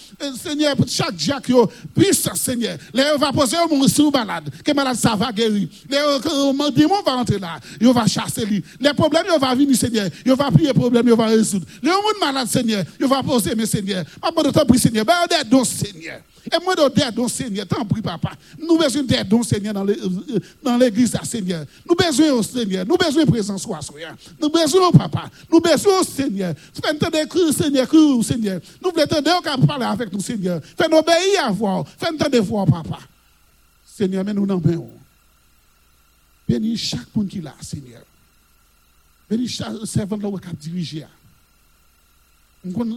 Seigneur, 0.41 0.77
chaque 0.87 1.19
Jacques, 1.19 1.51
puissance, 1.95 2.41
Seigneur. 2.41 2.79
On 2.95 3.19
va 3.19 3.33
poser 3.33 3.57
un 3.57 3.67
monde 3.67 3.89
sur 3.89 4.13
malade. 4.13 4.49
Que 4.65 4.73
malade, 4.73 4.97
ça 4.97 5.17
va 5.17 5.33
guérir. 5.33 5.69
Les 5.89 6.71
démons 6.73 7.03
va 7.05 7.17
entrer 7.17 7.41
là. 7.41 7.59
Il 7.81 7.93
va 7.93 8.07
chasser 8.07 8.47
lui. 8.47 8.63
Les 8.81 8.95
problèmes, 8.95 9.27
il 9.35 9.41
va 9.41 9.55
venir, 9.57 9.77
Seigneur. 9.77 10.09
Il 10.25 10.33
va 10.35 10.51
prier 10.53 10.73
problème, 10.73 11.09
il 11.09 11.15
va 11.15 11.27
résoudre. 11.27 11.67
Les 11.83 11.91
gens 11.91 11.99
malade, 12.21 12.47
Seigneur. 12.47 12.85
Il 12.99 13.07
va 13.07 13.25
poser, 13.25 13.57
mes 13.57 13.67
Seigneur. 13.67 14.05
Ma 14.23 14.31
bonne 14.31 14.53
temps, 14.53 14.63
Seigneur. 14.77 15.05
Bah, 15.05 15.27
aide 15.29 15.65
Seigneur. 15.65 16.21
Et 16.47 16.65
moi, 16.65 16.75
d'aide 16.89 17.19
au 17.19 17.29
Seigneur, 17.29 17.67
t'en 17.67 17.85
prie, 17.85 18.01
papa. 18.01 18.33
Nous 18.59 18.79
besoin 18.79 19.03
d'aide 19.03 19.33
au 19.33 19.43
Seigneur 19.43 19.75
dans 19.75 19.87
euh, 19.87 20.79
l'église, 20.79 21.17
Seigneur. 21.25 21.65
Nous 21.89 21.95
besoin 21.95 22.33
au 22.33 22.43
Seigneur. 22.43 22.87
Nous 22.87 22.97
besoin 22.97 23.25
de 23.25 23.31
présence, 23.31 23.63
Seigneur. 23.63 24.15
Nous 24.41 24.49
besoin 24.49 24.91
papa. 24.91 25.31
Nous 25.51 25.61
besoin 25.61 26.01
au 26.01 26.05
Seigneur. 26.05 26.55
Fais 26.73 26.91
entendre 26.91 27.25
cru, 27.27 27.53
Seigneur, 27.53 27.87
cru, 27.87 28.23
Seigneur. 28.23 28.61
Nous 28.83 28.91
voulons 28.91 29.05
entendre 29.05 29.67
parler 29.67 29.85
avec 29.85 30.13
nous, 30.13 30.21
Seigneur. 30.21 30.61
Fais 30.63 30.87
obéir 30.87 31.45
à 31.45 31.51
voir. 31.51 31.85
Fais 31.99 32.09
entendre 32.09 32.39
voir, 32.41 32.67
papa. 32.67 32.99
Seigneur, 33.85 34.25
mais 34.25 34.33
nous 34.33 34.47
n'en. 34.47 34.61
Bénis 36.49 36.77
chaque 36.77 37.15
monde 37.15 37.29
qui 37.29 37.41
l'a, 37.41 37.55
Seigneur. 37.61 38.03
Bénis 39.29 39.47
chaque 39.47 39.75
servant 39.85 40.19
qui 40.19 40.49
a 40.49 40.53
dirigé. 40.53 41.07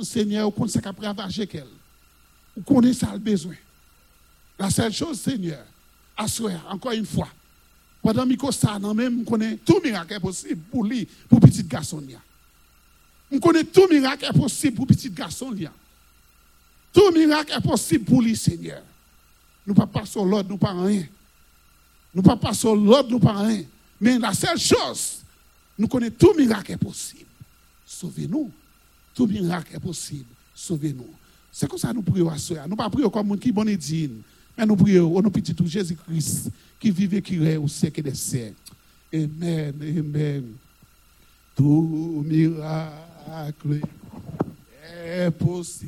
Seigneur, 0.04 0.48
on 0.48 0.52
compte 0.52 0.72
ce 0.72 0.80
qu'a 0.80 0.92
ravager 0.92 1.46
qu'elle. 1.46 1.68
Connaissez 2.66 3.00
ça 3.00 3.14
le 3.14 3.20
besoin. 3.20 3.56
La 4.60 4.70
seule 4.70 4.94
chose, 4.94 5.20
Seigneur, 5.20 5.66
assurer, 6.16 6.56
encore 6.70 6.92
une 6.92 7.06
fois, 7.06 7.28
pendant 8.02 8.28
que 8.28 8.52
ça, 8.52 8.78
même, 8.80 9.22
on 9.22 9.24
connaît 9.24 9.58
tout 9.58 9.80
miracle 9.84 10.20
possible 10.20 10.62
pour 10.70 10.84
lui, 10.84 11.08
pour 11.28 11.40
petit 11.40 11.64
garçon. 11.64 12.04
On 13.32 13.40
connaît 13.40 13.64
tout 13.64 13.88
miracle 13.90 14.32
possible 14.34 14.76
pour 14.76 14.88
petit 14.88 15.10
garçon. 15.10 15.56
Tout 16.92 17.12
miracle 17.12 17.54
est 17.58 17.62
possible 17.62 18.06
pour 18.06 18.22
lui, 18.22 18.36
Seigneur. 18.36 18.84
Nous 19.66 19.74
ne 19.74 19.86
pas 19.86 20.06
sur 20.06 20.26
l'ordre, 20.26 20.50
nous 20.50 20.58
pas 20.58 20.74
rien. 20.74 21.06
Nous 22.14 22.22
ne 22.22 22.36
pas 22.36 22.54
sur 22.54 22.76
l'ordre, 22.76 23.10
nous 23.10 23.20
pas 23.20 23.34
rien. 23.34 23.64
Mais 24.00 24.20
la 24.20 24.34
seule 24.34 24.60
chose, 24.60 25.20
nous 25.80 25.88
connaissons 25.88 26.16
tout 26.20 26.34
miracle 26.38 26.74
est 26.74 26.78
possible. 26.78 27.30
Sauvez-nous. 27.88 28.52
Tout 29.16 29.28
miracle 29.28 29.76
est 29.76 29.80
possible. 29.80 30.26
Sauvez-nous. 30.54 31.10
C'est 31.56 31.70
comme 31.70 31.78
ça 31.78 31.94
nous 31.94 32.02
prions 32.02 32.30
à 32.30 32.38
soi. 32.40 32.64
Nous 32.64 32.72
ne 32.72 32.76
pas 32.76 32.90
prions 32.90 33.12
comme 33.12 33.28
monde 33.28 33.40
qui 33.40 33.52
bon 33.52 33.68
et 33.68 33.78
digne, 33.78 34.22
mais 34.58 34.66
nous 34.66 34.76
prions 34.76 35.16
au 35.16 35.22
nom 35.22 35.30
petit 35.30 35.54
tout 35.54 35.68
Jésus-Christ 35.68 36.50
qui 36.80 36.90
vive 36.90 37.14
et 37.14 37.22
qui 37.22 37.38
règne 37.38 37.60
au 37.60 37.68
siècle 37.68 38.02
des 38.02 38.16
siècles. 38.16 38.56
Amen, 39.14 39.76
amen. 39.80 40.46
Tout 41.56 42.24
miracle 42.26 43.82
est 45.06 45.30
possible. 45.30 45.84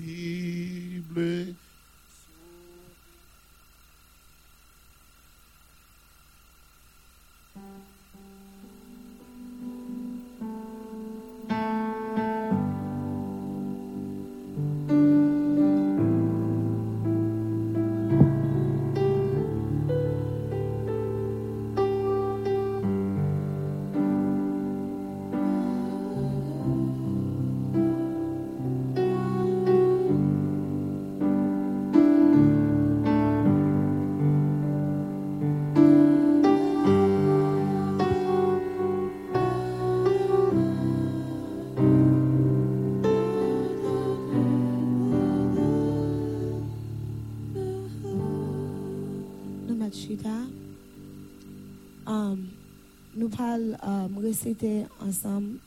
Nous 53.25 53.35
parlons, 53.35 53.75
um, 53.81 54.17
réciter 54.19 54.85
ensemble. 55.01 55.57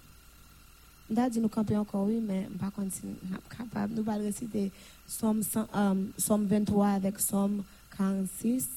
Nous 1.11 1.31
dit 1.31 1.41
nous 1.41 1.49
camper 1.49 1.77
encore, 1.77 2.07
oui, 2.07 2.23
mais 2.25 2.47
nous 2.49 2.91
sommes 2.91 3.11
capables, 3.57 3.95
nous 3.95 4.05
parlons 4.05 4.25
réciter 4.25 4.71
Somme, 5.07 5.43
100, 5.43 5.67
um, 5.75 6.13
Somme 6.17 6.47
23 6.47 6.89
avec 6.89 7.19
Somme 7.19 7.65
46. 7.97 8.69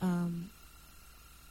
Um, 0.00 0.32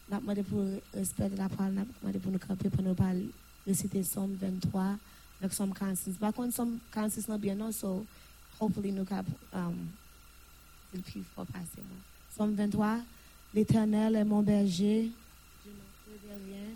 nous 0.10 0.18
avons 0.18 0.22
demandé 0.24 0.44
pour 0.44 0.66
respecter 0.94 1.38
la 1.38 1.48
parole, 1.48 1.74
nous 1.74 1.82
avons 1.82 1.94
demandé 2.02 2.20
pour 2.20 2.32
nous 2.34 2.40
camper, 2.40 2.70
pour 2.70 2.84
nous 2.84 2.94
parler, 2.94 3.30
réciter 3.66 4.04
Somme 4.04 4.36
23 4.42 4.98
avec 5.40 5.54
Somme 5.54 5.74
46. 5.74 6.18
Par 6.18 6.34
contre, 6.34 6.54
Somme 6.54 6.80
46 6.92 7.30
n'est 7.30 7.38
bien 7.38 7.56
non, 7.56 7.72
so 7.72 8.06
hopefully 8.60 8.92
nous 8.92 9.06
cap 9.06 9.26
um, 9.54 9.88
il 10.94 11.02
puis 11.02 11.24
faut 11.34 11.46
passer. 11.46 11.82
Somme 12.36 12.56
23. 12.56 13.00
L'Éternel 13.54 14.16
est 14.16 14.26
mon 14.26 14.42
berger, 14.42 15.12
je 15.66 15.70
ne 15.70 16.18
craindrai 16.20 16.52
rien. 16.52 16.70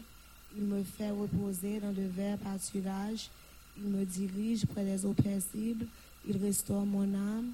Il 0.57 0.63
me 0.63 0.83
fait 0.83 1.09
reposer 1.09 1.79
dans 1.79 1.91
de 1.91 2.03
verts 2.03 2.37
pâturages. 2.37 3.29
Il 3.77 3.89
me 3.89 4.05
dirige 4.05 4.65
près 4.65 4.85
des 4.85 5.05
eaux 5.05 5.13
paisibles. 5.13 5.85
Il 6.27 6.37
restaure 6.37 6.85
mon 6.85 7.13
âme. 7.13 7.51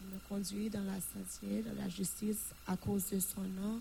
Il 0.00 0.14
me 0.14 0.20
conduit 0.28 0.70
dans 0.70 0.82
la 0.84 0.94
sentier, 0.94 1.62
dans 1.62 1.82
la 1.82 1.88
justice 1.88 2.52
à 2.66 2.76
cause 2.76 3.04
de 3.12 3.20
son 3.20 3.42
nom. 3.42 3.80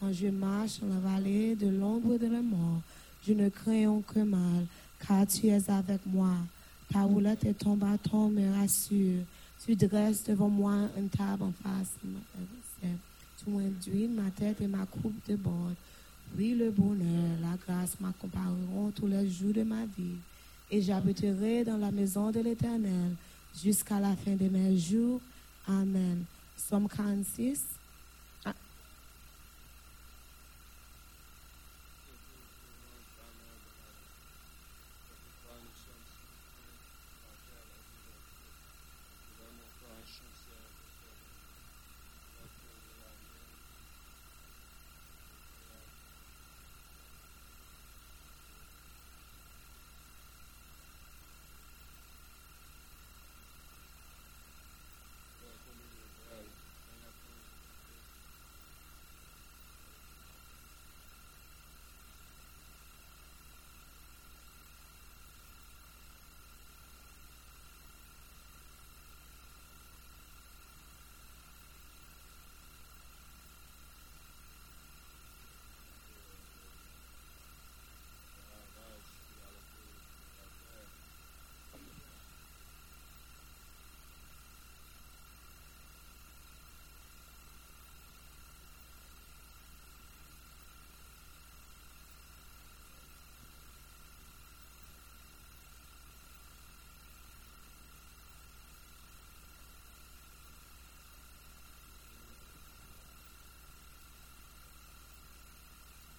Quand 0.00 0.12
je 0.12 0.28
marche 0.28 0.80
dans 0.80 0.88
la 0.88 1.00
vallée 1.00 1.54
de 1.54 1.68
l'ombre 1.68 2.16
de 2.16 2.28
la 2.28 2.40
mort, 2.40 2.80
je 3.26 3.32
ne 3.34 3.48
crains 3.48 3.88
aucun 3.88 4.24
mal, 4.24 4.66
car 5.06 5.26
tu 5.26 5.48
es 5.48 5.70
avec 5.70 6.00
moi. 6.06 6.34
Ta 6.90 7.02
roulette 7.02 7.44
et 7.44 7.52
ton 7.52 7.76
bâton 7.76 8.30
me 8.30 8.50
rassurent. 8.54 9.24
Tu 9.64 9.76
dresses 9.76 10.24
devant 10.24 10.48
moi 10.48 10.88
une 10.96 11.10
table 11.10 11.42
en 11.42 11.52
face 11.52 11.92
de 12.02 12.10
mon 12.10 12.20
adversaire. 12.34 12.98
Tu 13.36 13.50
m'induis 13.50 14.08
ma 14.08 14.30
tête 14.30 14.60
et 14.62 14.66
ma 14.66 14.86
coupe 14.86 15.28
de 15.28 15.36
bord. 15.36 15.72
Oui, 16.36 16.54
le 16.54 16.70
bonheur, 16.70 17.38
la 17.40 17.56
grâce 17.56 17.98
m'accompagneront 18.00 18.90
tous 18.90 19.06
les 19.06 19.28
jours 19.28 19.52
de 19.52 19.62
ma 19.62 19.84
vie. 19.86 20.16
Et 20.70 20.82
j'habiterai 20.82 21.64
dans 21.64 21.76
la 21.78 21.90
maison 21.90 22.30
de 22.30 22.40
l'Éternel 22.40 23.14
jusqu'à 23.60 23.98
la 23.98 24.14
fin 24.14 24.34
de 24.34 24.48
mes 24.48 24.76
jours. 24.76 25.20
Amen. 25.66 26.24
Somme 26.56 26.88
46. 26.88 27.64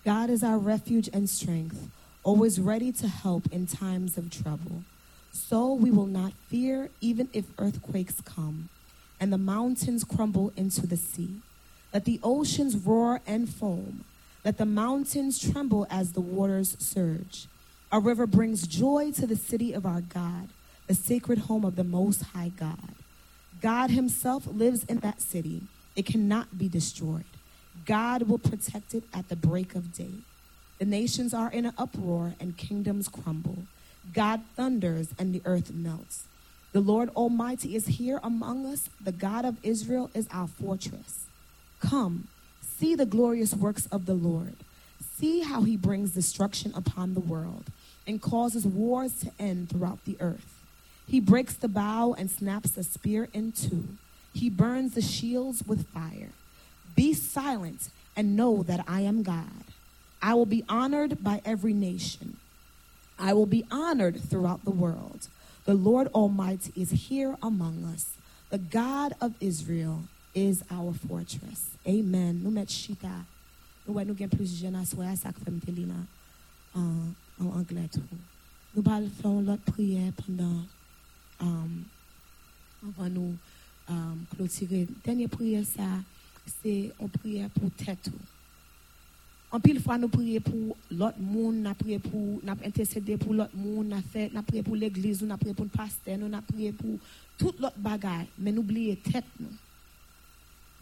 God 0.10 0.32
is 0.32 0.44
our 0.44 0.58
refuge 0.58 1.08
and 1.14 1.30
strength, 1.30 1.88
always 2.24 2.60
ready 2.60 2.92
to 2.94 3.08
help 3.08 3.44
in 3.52 3.68
times 3.68 4.18
of 4.18 4.32
trouble. 4.32 4.82
So 5.32 5.72
we 5.72 5.92
will 5.92 6.08
not 6.08 6.34
fear, 6.48 6.90
even 7.00 7.30
if 7.32 7.46
earthquakes 7.60 8.20
come 8.22 8.70
and 9.20 9.32
the 9.32 9.38
mountains 9.38 10.04
crumble 10.04 10.52
into 10.56 10.88
the 10.88 10.98
sea. 10.98 11.42
Let 11.94 12.06
the 12.06 12.20
oceans 12.24 12.76
roar 12.76 13.22
and 13.28 13.48
foam. 13.48 14.04
Let 14.44 14.58
the 14.58 14.66
mountains 14.66 15.38
tremble 15.38 15.86
as 15.92 16.14
the 16.14 16.22
waters 16.22 16.76
surge. 16.80 17.46
A 17.92 18.00
river 18.00 18.26
brings 18.26 18.66
joy 18.66 19.12
to 19.12 19.28
the 19.28 19.36
city 19.36 19.74
of 19.74 19.86
our 19.86 20.02
God, 20.02 20.50
the 20.88 20.96
sacred 20.96 21.38
home 21.38 21.64
of 21.64 21.76
the 21.76 21.84
Most 21.84 22.24
High 22.34 22.52
God. 22.58 22.96
God 23.62 23.92
Himself 23.92 24.48
lives 24.48 24.84
in 24.86 25.02
that 25.02 25.22
city. 25.22 25.62
It 25.96 26.08
cannot 26.08 26.58
be 26.58 26.68
destroyed. 26.68 27.26
God 27.86 28.24
will 28.24 28.40
protect 28.40 28.94
it 28.94 29.04
at 29.14 29.30
the 29.30 29.36
break 29.36 29.76
of 29.76 29.94
day. 29.94 30.12
The 30.80 30.86
nations 30.86 31.34
are 31.34 31.52
in 31.52 31.66
an 31.66 31.74
uproar 31.78 32.34
and 32.40 32.58
kingdoms 32.58 33.08
crumble. 33.08 33.64
God 34.14 34.42
thunders 34.56 35.10
and 35.20 35.34
the 35.34 35.42
earth 35.46 35.72
melts. 35.72 36.24
The 36.72 36.80
Lord 36.80 37.10
Almighty 37.16 37.76
is 37.76 37.88
here 37.88 38.20
among 38.24 38.66
us. 38.66 38.90
The 39.02 39.12
God 39.12 39.44
of 39.44 39.58
Israel 39.64 40.10
is 40.14 40.28
our 40.32 40.48
fortress. 40.48 41.26
Come, 41.80 42.28
see 42.62 42.96
the 42.96 43.06
glorious 43.06 43.54
works 43.54 43.88
of 43.88 44.06
the 44.06 44.14
Lord. 44.14 44.56
See 45.18 45.42
how 45.42 45.64
he 45.64 45.76
brings 45.76 46.12
destruction 46.12 46.72
upon 46.76 47.14
the 47.14 47.20
world 47.20 47.66
and 48.08 48.22
causes 48.22 48.66
wars 48.66 49.20
to 49.20 49.32
end 49.40 49.70
throughout 49.70 50.06
the 50.06 50.18
earth. 50.20 50.62
He 51.08 51.20
breaks 51.20 51.56
the 51.56 51.68
bow 51.68 52.16
and 52.18 52.30
snaps 52.30 52.72
the 52.72 52.84
spear 52.84 53.30
in 53.34 53.52
two. 53.52 53.88
He 54.34 54.50
burns 54.50 54.94
the 54.94 55.02
shields 55.02 55.64
with 55.66 55.88
fire. 55.88 56.30
Be 57.00 57.14
silent 57.14 57.92
and 58.18 58.36
know 58.36 58.62
that 58.64 58.84
I 58.86 59.00
am 59.08 59.24
God. 59.24 59.64
I 60.22 60.34
will 60.34 60.46
be 60.46 60.66
honored 60.68 61.24
by 61.24 61.42
every 61.46 61.72
nation. 61.72 62.36
I 63.18 63.32
will 63.32 63.46
be 63.46 63.64
honored 63.72 64.20
throughout 64.20 64.66
the 64.66 64.72
world. 64.72 65.30
The 65.64 65.76
Lord 65.76 66.08
Almighty 66.08 66.74
is 66.76 67.08
here 67.08 67.38
among 67.42 67.86
us. 67.86 68.16
The 68.50 68.58
God 68.58 69.14
of 69.22 69.34
Israel 69.40 70.02
is 70.36 70.62
our 70.70 70.92
fortress. 70.92 71.70
Amen. 71.88 72.42
Nou 72.44 72.52
met 72.52 72.68
chita. 72.68 73.24
Nou 73.86 73.96
wè 73.96 74.04
nou 74.04 74.20
gen 74.20 74.36
plus 74.36 74.60
jena 74.60 74.84
sak 74.84 75.40
fèm 75.40 75.64
te 75.64 75.72
li 75.72 75.88
an 75.88 77.16
ah, 77.40 77.56
anglè 77.62 77.88
tou. 77.96 78.04
Nou 78.76 78.84
bal 78.84 79.08
lot 79.48 79.64
pandan 80.20 80.68
avan 82.84 83.14
nou 83.16 83.32
klotire. 84.36 84.84
Denye 85.08 85.64
sa, 85.64 86.04
c'est 86.62 86.92
une 87.00 87.10
prière 87.10 87.50
pour 87.50 87.72
tête. 87.72 88.10
En 89.52 89.60
pile 89.60 89.82
fois, 89.82 89.98
nous 89.98 90.10
prions 90.10 90.42
pour 90.42 90.78
l'autre 90.92 91.20
monde, 91.20 91.56
nous 91.56 91.74
prions 91.74 92.00
pour, 92.00 92.40
nous 92.44 93.18
pour 93.18 93.34
l'autre 93.34 93.56
monde, 93.56 93.88
nous 93.88 94.44
prions 94.44 94.64
pour 94.64 94.76
l'église, 94.76 95.24
nous 95.24 95.38
prions 95.38 95.54
pour 95.56 95.66
le 95.66 95.72
pasteur, 95.72 96.18
nous 96.18 96.30
prions 96.42 96.74
pour 96.74 97.00
tout 97.38 97.54
l'autre 97.60 97.78
bagaille. 97.78 98.28
Mais 98.38 98.54
tête 98.98 99.26
nous. 99.40 99.48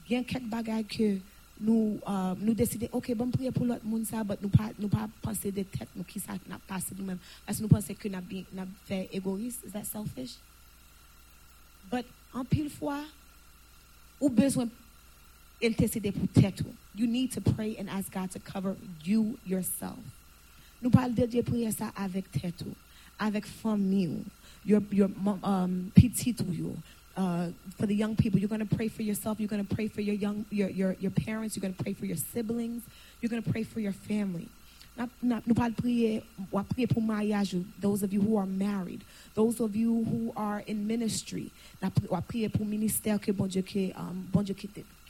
Il 0.09 0.13
y 0.13 0.15
a 0.15 0.23
quelques 0.23 0.47
bagailles 0.47 0.85
que 0.85 1.17
nous, 1.59 1.99
euh, 2.07 2.35
nous 2.39 2.53
décidons, 2.53 2.87
ok, 2.91 3.15
bon, 3.15 3.29
prier 3.29 3.51
pour 3.51 3.65
l'autre 3.65 3.85
monde, 3.85 4.05
ça, 4.05 4.23
mais 4.23 4.35
nous 4.41 4.49
pas, 4.49 4.69
nous 4.77 4.89
pas 4.89 5.07
penser 5.21 5.51
de 5.51 5.63
tête, 5.63 5.89
nous, 5.95 6.03
qui 6.03 6.19
ça 6.19 6.33
n'a 6.49 6.59
passé 6.67 6.93
nous-mêmes. 6.97 7.19
Parce 7.45 7.57
que 7.57 7.63
nous 7.63 7.69
pensons 7.69 7.93
que 7.93 8.07
nous 8.07 8.15
avons 8.15 8.67
fait 8.85 9.09
égoïste. 9.13 9.71
That 9.71 9.85
selfish? 9.85 10.35
But 11.89 12.05
en 12.33 12.43
pile 12.43 12.69
fois, 12.69 13.01
ou 14.19 14.29
besoin 14.29 14.67
intercéder 15.61 16.11
pour 16.11 16.27
tête. 16.29 16.63
You 16.95 17.07
need 17.07 17.31
to 17.33 17.41
pray 17.41 17.77
and 17.77 17.89
ask 17.89 18.11
God 18.11 18.31
to 18.31 18.39
cover 18.39 18.75
you 19.03 19.37
yourself. 19.45 19.99
Nous 20.81 20.89
parlons 20.89 21.15
de 21.15 21.25
Dieu 21.25 21.43
prier 21.43 21.71
ça 21.71 21.91
avec 21.95 22.31
tête, 22.31 22.63
avec 23.19 23.45
famille, 23.45 24.23
your, 24.65 24.81
your 24.91 25.09
um, 25.43 25.91
yo. 25.95 26.75
Uh, 27.15 27.49
for 27.79 27.87
the 27.87 27.95
young 27.95 28.15
people, 28.15 28.39
you're 28.39 28.47
going 28.47 28.59
to 28.59 28.75
pray 28.75 28.87
for 28.87 29.01
yourself. 29.01 29.39
You're 29.39 29.49
going 29.49 29.65
to 29.65 29.75
pray 29.75 29.87
for 29.87 30.01
your 30.01 30.13
young, 30.13 30.45
your, 30.51 30.69
your, 30.69 30.95
your 30.99 31.09
parents. 31.09 31.55
You're 31.55 31.63
going 31.63 31.73
to 31.73 31.83
pray 31.83 31.93
for 31.93 32.05
your 32.05 32.17
siblings. 32.17 32.83
You're 33.21 33.31
going 33.31 33.41
to 33.41 33.51
pray 33.51 33.63
for 33.63 33.79
your 33.79 33.93
family. 33.93 34.47
Pour 36.89 37.01
mariage, 37.01 37.55
those 37.79 38.03
of 38.03 38.13
you 38.13 38.21
who 38.21 38.37
are 38.37 38.45
married, 38.45 39.03
those 39.33 39.59
of 39.59 39.75
you 39.75 40.03
who 40.03 40.31
are 40.35 40.63
in 40.67 40.85
ministry, 40.87 41.51
ou 42.09 42.21
prier 42.21 42.49
pour 42.49 42.65
ministère 42.65 43.19
que 43.19 43.31
bon 43.31 43.47
Dieu 43.47 43.63
um, 43.95 44.27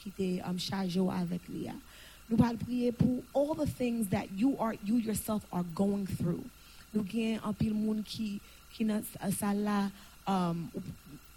ki 0.02 0.14
te 0.18 0.30
um, 0.48 0.60
chaje 0.62 1.00
ou 1.02 1.14
avek 1.14 1.48
li 1.52 1.66
ya. 1.68 1.76
Nou 2.28 2.40
pal 2.40 2.58
priye 2.60 2.92
pou 2.96 3.22
all 3.34 3.56
the 3.56 3.68
things 3.80 4.10
that 4.12 4.28
you, 4.36 4.56
are, 4.60 4.76
you 4.84 4.98
yourself 4.98 5.46
are 5.52 5.66
going 5.76 6.06
through. 6.18 6.44
Nou 6.92 7.04
gen 7.08 7.40
an 7.46 7.56
pil 7.56 7.76
moun 7.76 8.04
ki, 8.08 8.38
ki 8.76 8.88
nan 8.88 9.04
sa 9.08 9.54
euh, 9.54 9.62
la 9.64 9.80
um, 10.28 10.66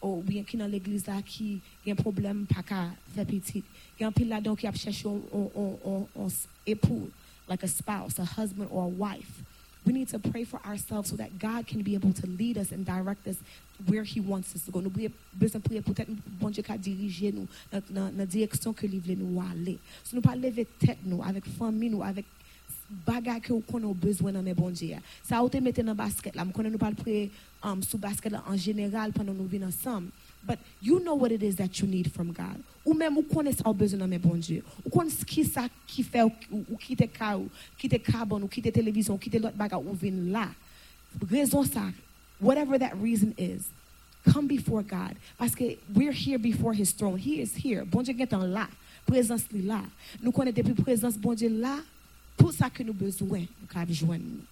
ou 0.02 0.24
gen 0.26 0.46
ki 0.48 0.58
nan 0.58 0.70
l'eglisa 0.72 1.18
ki 1.26 1.60
gen 1.84 1.98
problem 1.98 2.42
pa 2.50 2.64
ka 2.66 2.88
fe 3.14 3.26
pitit. 3.28 3.66
Gen 3.98 4.10
an 4.10 4.16
pil 4.16 4.30
la 4.32 4.40
don 4.42 4.58
ki 4.58 4.68
ap 4.70 4.78
chèche 4.80 5.06
on, 5.06 5.22
on, 5.30 5.78
on, 5.84 6.06
on 6.16 6.34
epou, 6.66 7.06
like 7.48 7.62
a 7.62 7.70
spouse, 7.70 8.18
a 8.18 8.24
husband 8.24 8.68
or 8.70 8.84
a 8.84 8.94
wife. 8.94 9.42
We 9.86 9.92
need 9.92 10.08
to 10.08 10.18
pray 10.18 10.44
for 10.44 10.60
ourselves 10.66 11.10
so 11.10 11.16
that 11.16 11.38
God 11.38 11.66
can 11.66 11.82
be 11.82 11.94
able 11.94 12.12
to 12.12 12.26
lead 12.26 12.58
us 12.58 12.70
and 12.70 12.84
direct 12.84 13.26
us 13.26 13.36
where 13.86 14.04
He 14.04 14.20
wants 14.20 14.54
us 14.54 14.64
to 14.66 14.70
go. 14.70 14.80
Nous 14.80 14.90
avons 14.90 15.12
besoin 15.32 15.60
prier 15.60 15.80
peut-être 15.80 16.10
bon 16.38 16.50
Dieu 16.50 16.62
qui 16.62 16.78
diriger 16.78 17.32
nous 17.32 17.48
dans 17.90 18.12
la 18.16 18.26
direction 18.26 18.72
que 18.72 18.86
il 18.86 19.00
veut 19.00 19.14
nous 19.14 19.40
aller. 19.40 19.78
Si 20.04 20.14
nous 20.14 20.20
pas 20.20 20.36
lever 20.36 20.66
tête 20.78 20.98
nous 21.04 21.22
avec 21.22 21.46
famille 21.46 21.90
nous 21.90 22.02
avec 22.02 22.26
bagay 23.06 23.40
que 23.40 23.52
qu'on 23.52 23.90
a 23.90 23.94
besoin 23.94 24.32
dans 24.32 24.42
mes 24.42 24.54
bon 24.54 24.70
Dieu. 24.70 24.96
Ça 25.22 25.38
a 25.38 25.46
été 25.46 25.60
mettre 25.60 25.82
dans 25.82 25.94
basket 25.94 26.34
là. 26.34 26.44
Nous 26.44 26.70
nous 26.70 26.78
pas 26.78 26.90
prier 26.92 27.30
um, 27.62 27.82
sous 27.82 27.98
basket 27.98 28.34
en 28.46 28.56
général 28.56 29.12
pendant 29.12 29.32
nous 29.32 29.46
venons 29.46 29.68
ensemble. 29.68 30.08
But 30.42 30.58
you 30.80 31.00
know 31.00 31.14
what 31.14 31.32
it 31.32 31.42
is 31.42 31.56
that 31.56 31.80
you 31.80 31.86
need 31.86 32.12
from 32.12 32.32
God. 32.32 32.62
Ou 32.84 32.94
même 32.94 33.16
ou 33.16 33.22
connaît 33.22 33.52
ça 33.52 33.68
au 33.68 33.74
besoin 33.74 33.98
dans 33.98 34.08
mes 34.08 34.18
bon 34.18 34.36
Dieu. 34.36 34.64
Ou 34.84 34.90
connaît 34.90 35.10
ce 35.10 35.24
qui 35.24 35.44
ça 35.44 35.68
qui 35.86 36.02
fait 36.02 36.22
ou, 36.22 36.32
ou 36.50 36.76
quitter 36.76 37.06
car 37.06 37.40
ou 37.40 37.50
quitter 37.78 37.98
carbone 37.98 38.42
ou 38.42 38.48
quitter 38.48 38.72
télévision, 38.72 39.14
ou 39.14 39.18
quitter 39.18 39.38
l'autre 39.38 39.56
bagay 39.56 39.76
ou 39.76 39.92
vin 39.92 40.30
là. 40.30 40.48
Raison 41.28 41.62
ça, 41.64 41.92
whatever 42.40 42.78
that 42.78 42.96
reason 42.96 43.34
is, 43.36 43.68
come 44.32 44.46
before 44.46 44.82
God. 44.82 45.16
Parce 45.38 45.54
we're 45.94 46.12
here 46.12 46.38
before 46.38 46.72
his 46.72 46.92
throne. 46.92 47.18
He 47.18 47.40
is 47.40 47.54
here. 47.54 47.84
Bon 47.84 48.02
Dieu 48.02 48.14
est 48.18 48.32
en 48.32 48.44
là. 48.44 48.68
Présence 49.06 49.44
li 49.52 49.62
là. 49.62 49.82
Nous 50.22 50.32
connaissons 50.32 50.62
depuis 50.62 50.82
présence 50.82 51.18
bon 51.18 51.34
Dieu 51.34 51.48
là. 51.48 51.80
Tout 52.38 52.52
ça 52.52 52.70
que 52.70 52.82
nous 52.82 52.94
besoin, 52.94 53.40
nous 53.40 53.66
pouvons 53.68 53.92
joindre. 53.92 54.24
nous. 54.24 54.44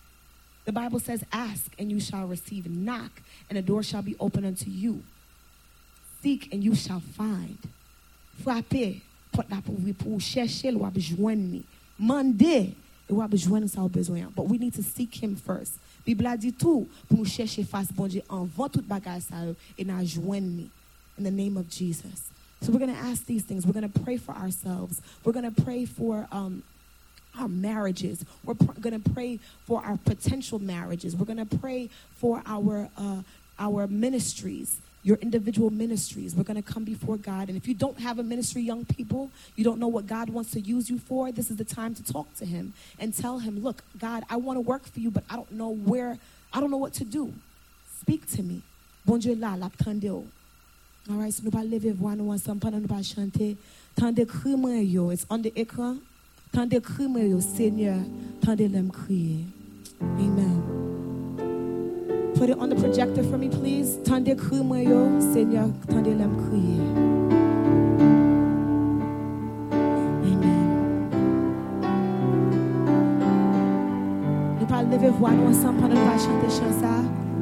The 0.66 0.72
Bible 0.72 1.00
says, 1.00 1.24
Ask 1.32 1.72
and 1.78 1.90
you 1.90 1.98
shall 1.98 2.26
receive. 2.26 2.68
Knock 2.68 3.22
and 3.48 3.56
the 3.56 3.62
door 3.62 3.82
shall 3.82 4.02
be 4.02 4.14
open 4.20 4.44
unto 4.44 4.68
you. 4.68 5.02
Seek 6.22 6.52
and 6.52 6.62
you 6.62 6.74
shall 6.74 7.00
find. 7.00 7.58
Frappez, 8.42 9.00
porte 9.32 9.50
la 9.50 9.60
pour 9.60 9.74
ouvrir 9.74 9.94
pour 9.94 10.20
chercher, 10.20 10.72
ou 10.72 10.90
joindre. 10.96 11.62
Mandez, 11.98 12.74
au 13.10 13.26
besoin. 13.88 14.32
But 14.34 14.46
we 14.46 14.58
need 14.58 14.74
to 14.74 14.82
seek 14.82 15.22
him 15.22 15.36
first. 15.36 15.78
Bible 16.04 16.26
a 16.26 16.36
dit 16.36 16.52
tout 16.52 16.88
pour 17.08 17.18
nous 17.18 17.24
chercher 17.24 17.64
face 17.64 17.92
bon 17.92 18.08
Dieu 18.08 18.22
avant 18.30 18.68
toute 18.68 18.86
bagarre 18.86 19.20
ça 19.20 19.54
et 19.76 19.84
nous 19.84 20.06
joindre 20.06 20.68
in 21.18 21.24
the 21.24 21.30
name 21.30 21.56
of 21.56 21.68
Jesus. 21.68 22.30
So 22.60 22.72
we're 22.72 22.78
going 22.78 22.94
to 22.94 23.00
ask 23.00 23.26
these 23.26 23.42
things. 23.42 23.66
We're 23.66 23.72
going 23.72 23.90
to 23.90 24.00
pray 24.00 24.16
for 24.16 24.32
ourselves. 24.32 25.00
We're 25.24 25.32
going 25.32 25.52
to 25.52 25.62
pray 25.62 25.84
for 25.84 26.26
um, 26.32 26.62
our 27.38 27.48
marriages. 27.48 28.24
We're 28.44 28.54
pr- 28.54 28.80
going 28.80 29.00
to 29.00 29.10
pray 29.10 29.38
for 29.66 29.84
our 29.84 29.96
potential 29.96 30.58
marriages. 30.58 31.14
We're 31.14 31.26
going 31.26 31.46
to 31.46 31.58
pray 31.58 31.90
for 32.16 32.42
our 32.46 32.88
uh, 32.96 33.22
our 33.60 33.86
ministries, 33.88 34.78
your 35.02 35.16
individual 35.18 35.70
ministries. 35.70 36.34
We're 36.34 36.44
going 36.44 36.62
to 36.62 36.72
come 36.72 36.84
before 36.84 37.16
God. 37.16 37.48
And 37.48 37.56
if 37.56 37.68
you 37.68 37.74
don't 37.74 37.98
have 38.00 38.18
a 38.18 38.22
ministry, 38.22 38.62
young 38.62 38.84
people, 38.84 39.30
you 39.56 39.64
don't 39.64 39.78
know 39.78 39.88
what 39.88 40.06
God 40.06 40.30
wants 40.30 40.50
to 40.52 40.60
use 40.60 40.90
you 40.90 40.98
for, 40.98 41.32
this 41.32 41.50
is 41.50 41.56
the 41.56 41.64
time 41.64 41.94
to 41.94 42.02
talk 42.02 42.34
to 42.36 42.44
Him 42.44 42.72
and 42.98 43.14
tell 43.14 43.38
Him, 43.38 43.62
look, 43.62 43.82
God, 43.98 44.24
I 44.28 44.36
want 44.36 44.56
to 44.56 44.60
work 44.60 44.86
for 44.86 45.00
you, 45.00 45.10
but 45.10 45.24
I 45.30 45.36
don't 45.36 45.52
know 45.52 45.70
where, 45.70 46.18
I 46.52 46.60
don't 46.60 46.70
know 46.70 46.76
what 46.76 46.94
to 46.94 47.04
do. 47.04 47.32
Speak 48.00 48.28
to 48.32 48.42
me. 48.42 48.62
Bonjour 49.06 49.34
là, 49.36 49.56
la 49.56 49.70
tande 49.70 50.26
All 51.10 51.16
right, 51.16 51.32
so 51.32 51.42
nous 51.42 51.50
pas 51.50 51.64
lever 51.64 51.92
voix 51.92 52.14
nous 52.14 52.30
ensemble 52.30 52.60
pendant 52.60 52.80
nous 52.80 52.86
pas 52.86 53.02
chanter. 53.02 53.56
Tendez 53.94 54.26
cri 54.26 54.54
moi 54.54 54.82
yo, 54.82 55.10
it's 55.10 55.24
on 55.30 55.40
the 55.40 55.50
écran. 55.56 55.96
Tendez 56.52 56.82
cri 56.82 57.08
moi 57.08 57.22
yo, 57.22 57.40
Seigneur, 57.40 57.98
tendez 58.42 58.68
l'em 58.68 58.90
crier. 58.90 59.46
Amen. 60.02 61.07
Put 62.38 62.50
it 62.50 62.58
on 62.60 62.68
the 62.68 62.76
projector 62.76 63.24
for 63.24 63.36
me, 63.36 63.48
please. 63.48 63.98
Tendez 64.04 64.36
cri 64.36 64.62
moi 64.62 64.82
yo, 64.82 65.20
Seigneur, 65.32 65.68
tendez 65.88 66.14
l'aime 66.14 66.36
crier. 66.46 66.80
Amen. 70.22 70.68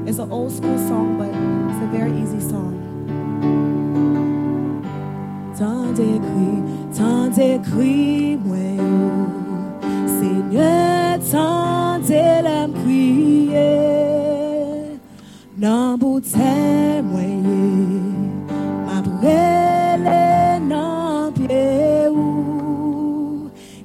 It's 0.06 0.18
an 0.18 0.32
old 0.32 0.52
school 0.52 0.78
song, 0.88 1.18
but 1.18 1.28
it's 1.28 1.82
a 1.82 1.88
very 1.92 2.12
easy 2.18 2.40
song. 2.40 2.72
D'écrit, 5.96 6.62
tant 6.94 7.28
d'écrit, 7.28 8.36
moi, 8.44 8.58
yo. 8.76 8.84
Seigneur, 10.20 11.18
tant 11.30 11.98
l'aime 12.08 12.72
crier. 12.84 13.35
Nan 15.58 15.96
bouteille, 15.98 17.00
moi, 17.02 17.22
ma 18.86 19.00
brûlé, 19.00 20.60
nan 20.68 21.32
pied. 21.32 22.10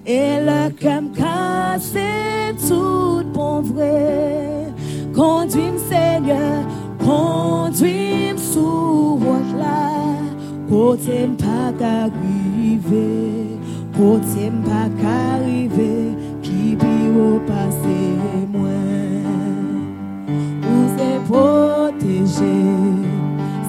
Et 0.06 0.42
le 0.42 0.70
cœur 0.72 1.04
cassé, 1.16 2.54
tout 2.68 3.24
bon 3.34 3.62
vrai. 3.62 4.68
Conduis-moi, 5.16 5.80
Seigneur, 5.90 6.66
conduis-moi 7.00 8.38
sous 8.38 9.16
votre 9.16 9.56
là. 9.58 9.92
Côté 10.70 11.30
pas 11.38 11.72
qu'arriver, 11.80 13.58
côté 13.98 14.52
pas 14.66 14.90
qu'arriver, 15.02 16.18
qui 16.42 16.76
peut 16.76 17.40
passer 17.48 18.18
moins. 18.52 18.70
Ou 18.70 19.11
c'est 21.32 21.38
protégé, 21.38 22.56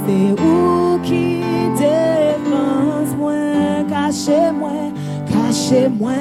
c'est 0.04 0.42
où 0.42 0.98
qui 1.02 1.40
défense 1.76 3.16
moins, 3.18 3.84
cachez-moi, 3.88 4.72
cachez-moi 5.26 6.12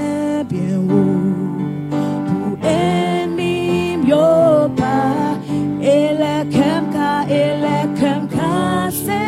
bien 0.50 0.78
haut. 0.90 1.90
Pour 1.90 2.68
ennemi, 2.70 3.98
yo 4.08 4.70
pas, 4.76 5.38
et 5.82 6.10
le 6.14 6.52
cœur 6.52 6.84
ca- 6.92 7.26
et 7.30 8.00
cœur 8.00 8.22
cassé, 8.30 9.22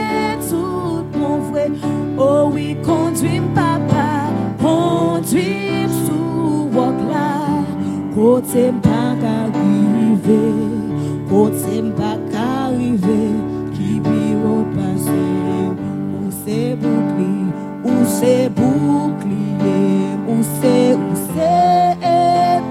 tout 0.50 1.04
mon 1.18 1.38
vrai. 1.52 1.72
Oh 2.18 2.50
oui, 2.54 2.76
conduis 2.86 3.42
papa, 3.56 4.30
conduis 4.62 5.88
sous 6.06 6.70
walk 6.78 6.96
là. 7.12 7.64
Côté 8.16 8.72
pas 8.82 9.16
qu'arriver, 9.20 10.54
côté 11.34 11.82
pas 11.98 12.18
qu'arriver, 12.32 13.34
qui 13.74 14.00
peut 14.00 14.66
passer, 14.76 15.66
où 16.14 16.30
c'est 16.46 16.76
bouclier, 16.76 17.50
où 17.84 18.06
c'est 18.06 18.50
bouclier, 18.50 20.14
où 20.28 20.44
c'est, 20.62 20.94
où 20.94 21.16
c'est. 21.34 22.62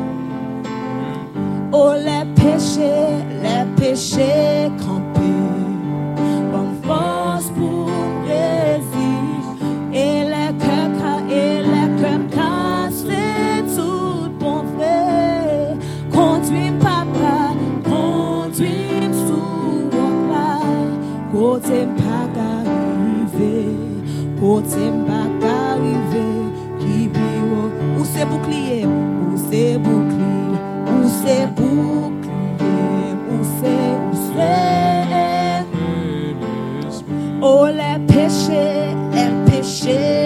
Oh, 1.73 1.95
les 2.07 2.25
péchés, 2.37 3.17
les 3.43 3.65
péchés 3.77 4.71
campés, 4.79 4.92
bouclier, 28.43 28.87
où 28.87 29.37
c'est 29.51 29.79
bouclier, 29.79 30.59
où 30.87 31.09
c'est 31.25 31.47
bouclier, 31.55 33.15
où 33.31 33.45
c'est, 33.61 33.93
où 34.07 34.15
c'est. 34.35 35.67
Oh 37.43 37.67
les 37.67 37.99
péchés, 38.07 38.95
les 39.13 39.33
péchés 39.51 40.22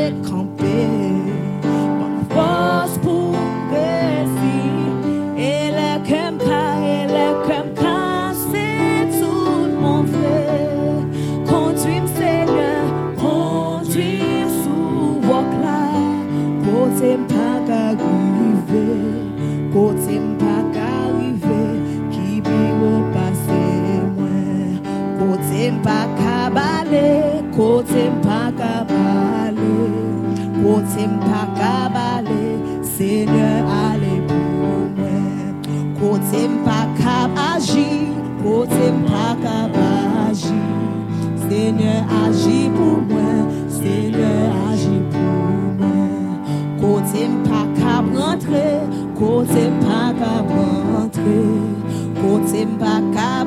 côté 52.57 52.67
pas 52.79 53.01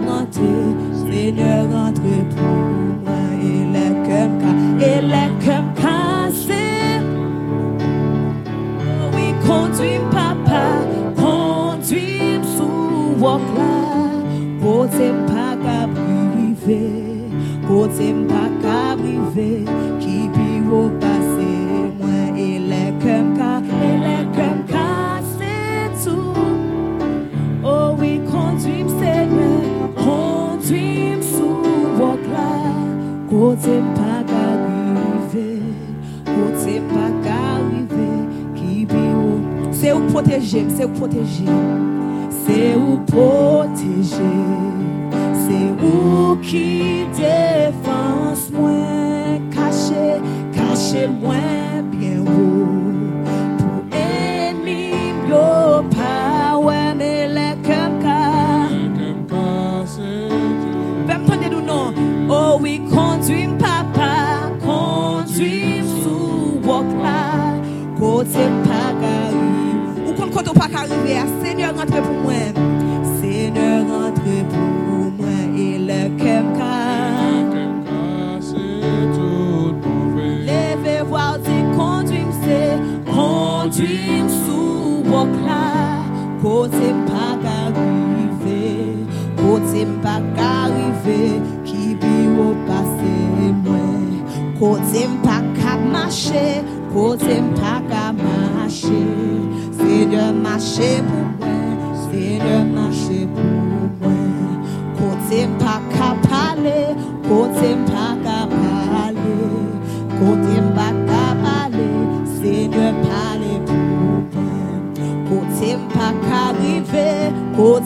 rentrer, 0.07 0.41
Seigneur 0.93 1.65
rentre 1.71 2.01
pour 2.01 2.43
moi. 3.03 3.13
Les 3.41 4.07
cœurs 4.07 4.29
ca- 4.39 4.85
et 4.87 5.01
les 5.01 5.45
cœurs 5.45 5.73
cassés. 5.75 7.01
Oui, 9.13 9.33
conduis 9.47 9.99
papa, 10.11 10.63
conduis 11.15 12.39
sous 12.55 13.23
walk 13.23 13.41
là. 13.57 13.73
Côté 14.61 15.11
pas 15.27 15.55
qu'à 15.63 15.87
privé, 15.95 16.91
côté 17.67 18.13
pas 18.27 18.49
qu'à 18.61 18.95
privé, 18.95 19.65
protéger, 40.11 40.65
c'est 40.75 40.85
où 40.85 40.89
protéger, 40.89 41.45
c'est 42.45 42.75
où 42.75 42.97
protéger, 43.05 44.35
c'est 45.33 45.85
où 45.85 46.35
qui 46.41 47.05
défense 47.15 48.51
moins? 48.51 49.39
Caché, 49.51 50.21
caché 50.53 51.07
moins 51.07 51.68
Seigneur 71.69 71.85
rentre 71.85 72.01
pour 72.01 72.17
moi. 72.23 72.33
Seigneur 73.21 73.79
rentre 73.87 74.29
pour 74.49 75.11
moi 75.17 75.39
et 75.55 75.77
le 75.77 76.01
cœur 76.17 76.43
calme. 76.57 77.83
Levez 80.47 81.01
voir 81.07 81.37
dit 81.37 81.63
conduis 81.77 82.25
c'est 82.43 82.77
conduis 83.05 84.23
sous 84.45 85.03
walk 85.11 85.29
là. 85.45 86.03
Côté 86.41 86.89
pas 87.05 87.37
arrivé, 87.47 89.05
côté 89.37 89.85
pas 90.01 90.21
arrivé, 90.37 91.41
qui 91.65 91.95
bio 91.95 92.55
passer 92.65 93.53
moi. 93.63 93.87
Côté 94.59 95.07
pas 95.23 95.43
cap 95.61 95.79
marcher, 95.91 96.63
côté 96.93 97.35
pas 97.55 97.81
cap 97.89 98.15
marcher. 98.57 98.89
Seigneur 99.77 100.33
marcher 100.33 101.01
pour 101.07 101.27
moi, 101.38 101.38
Về 116.91 117.31
cô. 117.57 117.79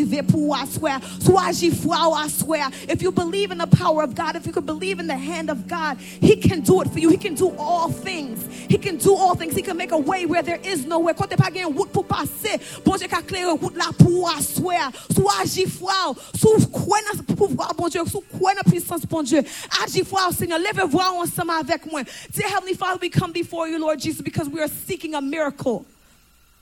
Arriver 0.00 0.22
pour 0.22 0.56
asseoir. 0.56 1.00
Soit 1.20 1.48
agir 1.48 1.72
foi 1.72 1.96
ou 2.06 2.14
asseoir. 2.14 2.70
If 2.88 3.02
you 3.02 3.12
believe 3.12 3.50
in 3.50 3.58
the 3.58 3.66
power 3.66 4.02
of 4.02 4.14
God, 4.14 4.36
if 4.36 4.46
you 4.46 4.52
could 4.52 4.66
believe 4.66 4.98
in 4.98 5.06
the 5.06 5.16
hand 5.16 5.50
of 5.50 5.68
God, 5.68 5.98
He 5.98 6.36
can 6.36 6.60
do 6.60 6.80
it 6.80 6.90
for 6.90 6.98
you. 6.98 7.10
He 7.10 7.16
can 7.16 7.34
do 7.34 7.54
all 7.58 7.90
things. 7.90 8.46
He 8.68 8.78
can 8.78 8.96
do 8.96 9.14
all 9.14 9.34
things. 9.34 9.54
He 9.54 9.62
can 9.62 9.76
make 9.76 9.92
a 9.92 9.98
way 9.98 10.26
where 10.26 10.42
there 10.42 10.60
is 10.62 10.86
no 10.86 11.00
way. 11.00 11.12
Quand 11.12 11.32
on 11.32 11.36
pas 11.36 11.50
gagné 11.50 11.66
um 11.66 11.76
route 11.76 11.92
pour 11.92 12.04
passer, 12.04 12.58
bon 12.84 12.96
Dieu 12.96 13.08
qu'à 13.08 13.22
clairer 13.22 13.50
route 13.50 13.76
là 13.76 13.90
pour 13.98 14.30
asseoir. 14.30 14.90
Soit 15.14 15.40
agir 15.42 15.68
foi, 15.68 16.14
sous 16.34 16.66
quoi 16.68 16.98
dans 17.12 17.34
pouvoir, 17.34 17.74
bon 17.74 17.88
Dieu, 17.88 18.00
sous 18.06 18.22
quoi 18.38 18.54
dans 18.54 18.70
puissance, 18.70 19.02
bon 19.06 19.22
Dieu. 19.22 19.42
Agir 19.84 20.04
foi, 20.06 20.32
Seigneur. 20.32 20.58
Levez 20.58 20.86
voix 20.88 21.12
ensemble 21.12 21.52
avec 21.60 21.90
moi. 21.90 22.02
Dear 22.32 22.48
Heavenly 22.48 22.74
Father, 22.74 22.98
we 23.00 23.10
come 23.10 23.32
before 23.32 23.68
you, 23.68 23.78
Lord 23.78 24.00
Jesus, 24.00 24.22
because 24.22 24.48
we 24.48 24.60
are 24.60 24.70
seeking 24.86 25.14
a 25.14 25.20
miracle. 25.20 25.84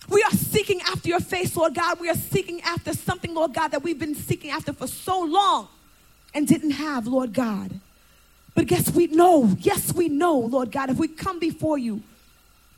We 0.09 0.22
are 0.22 0.30
seeking 0.30 0.80
after 0.82 1.09
your 1.09 1.20
face, 1.20 1.55
Lord 1.56 1.74
God. 1.74 2.01
We 2.01 2.09
are 2.09 2.14
seeking 2.14 2.62
after 2.62 2.94
something, 2.94 3.35
Lord 3.35 3.52
God, 3.52 3.72
that 3.72 3.82
we've 3.82 3.98
been 3.98 4.14
seeking 4.14 4.51
after 4.51 4.72
for 4.72 4.86
so 4.86 5.20
long 5.20 5.68
and 6.35 6.47
didn't 6.47 6.72
have, 6.72 7.06
Lord 7.06 7.35
God. 7.35 7.78
But 8.55 8.66
guess 8.66 8.90
we 8.90 9.06
know, 9.06 9.55
yes, 9.60 9.94
we 9.94 10.09
know, 10.09 10.39
Lord 10.39 10.72
God, 10.72 10.90
if 10.90 10.97
we 10.97 11.09
come 11.09 11.39
before 11.39 11.78
you, 11.78 12.02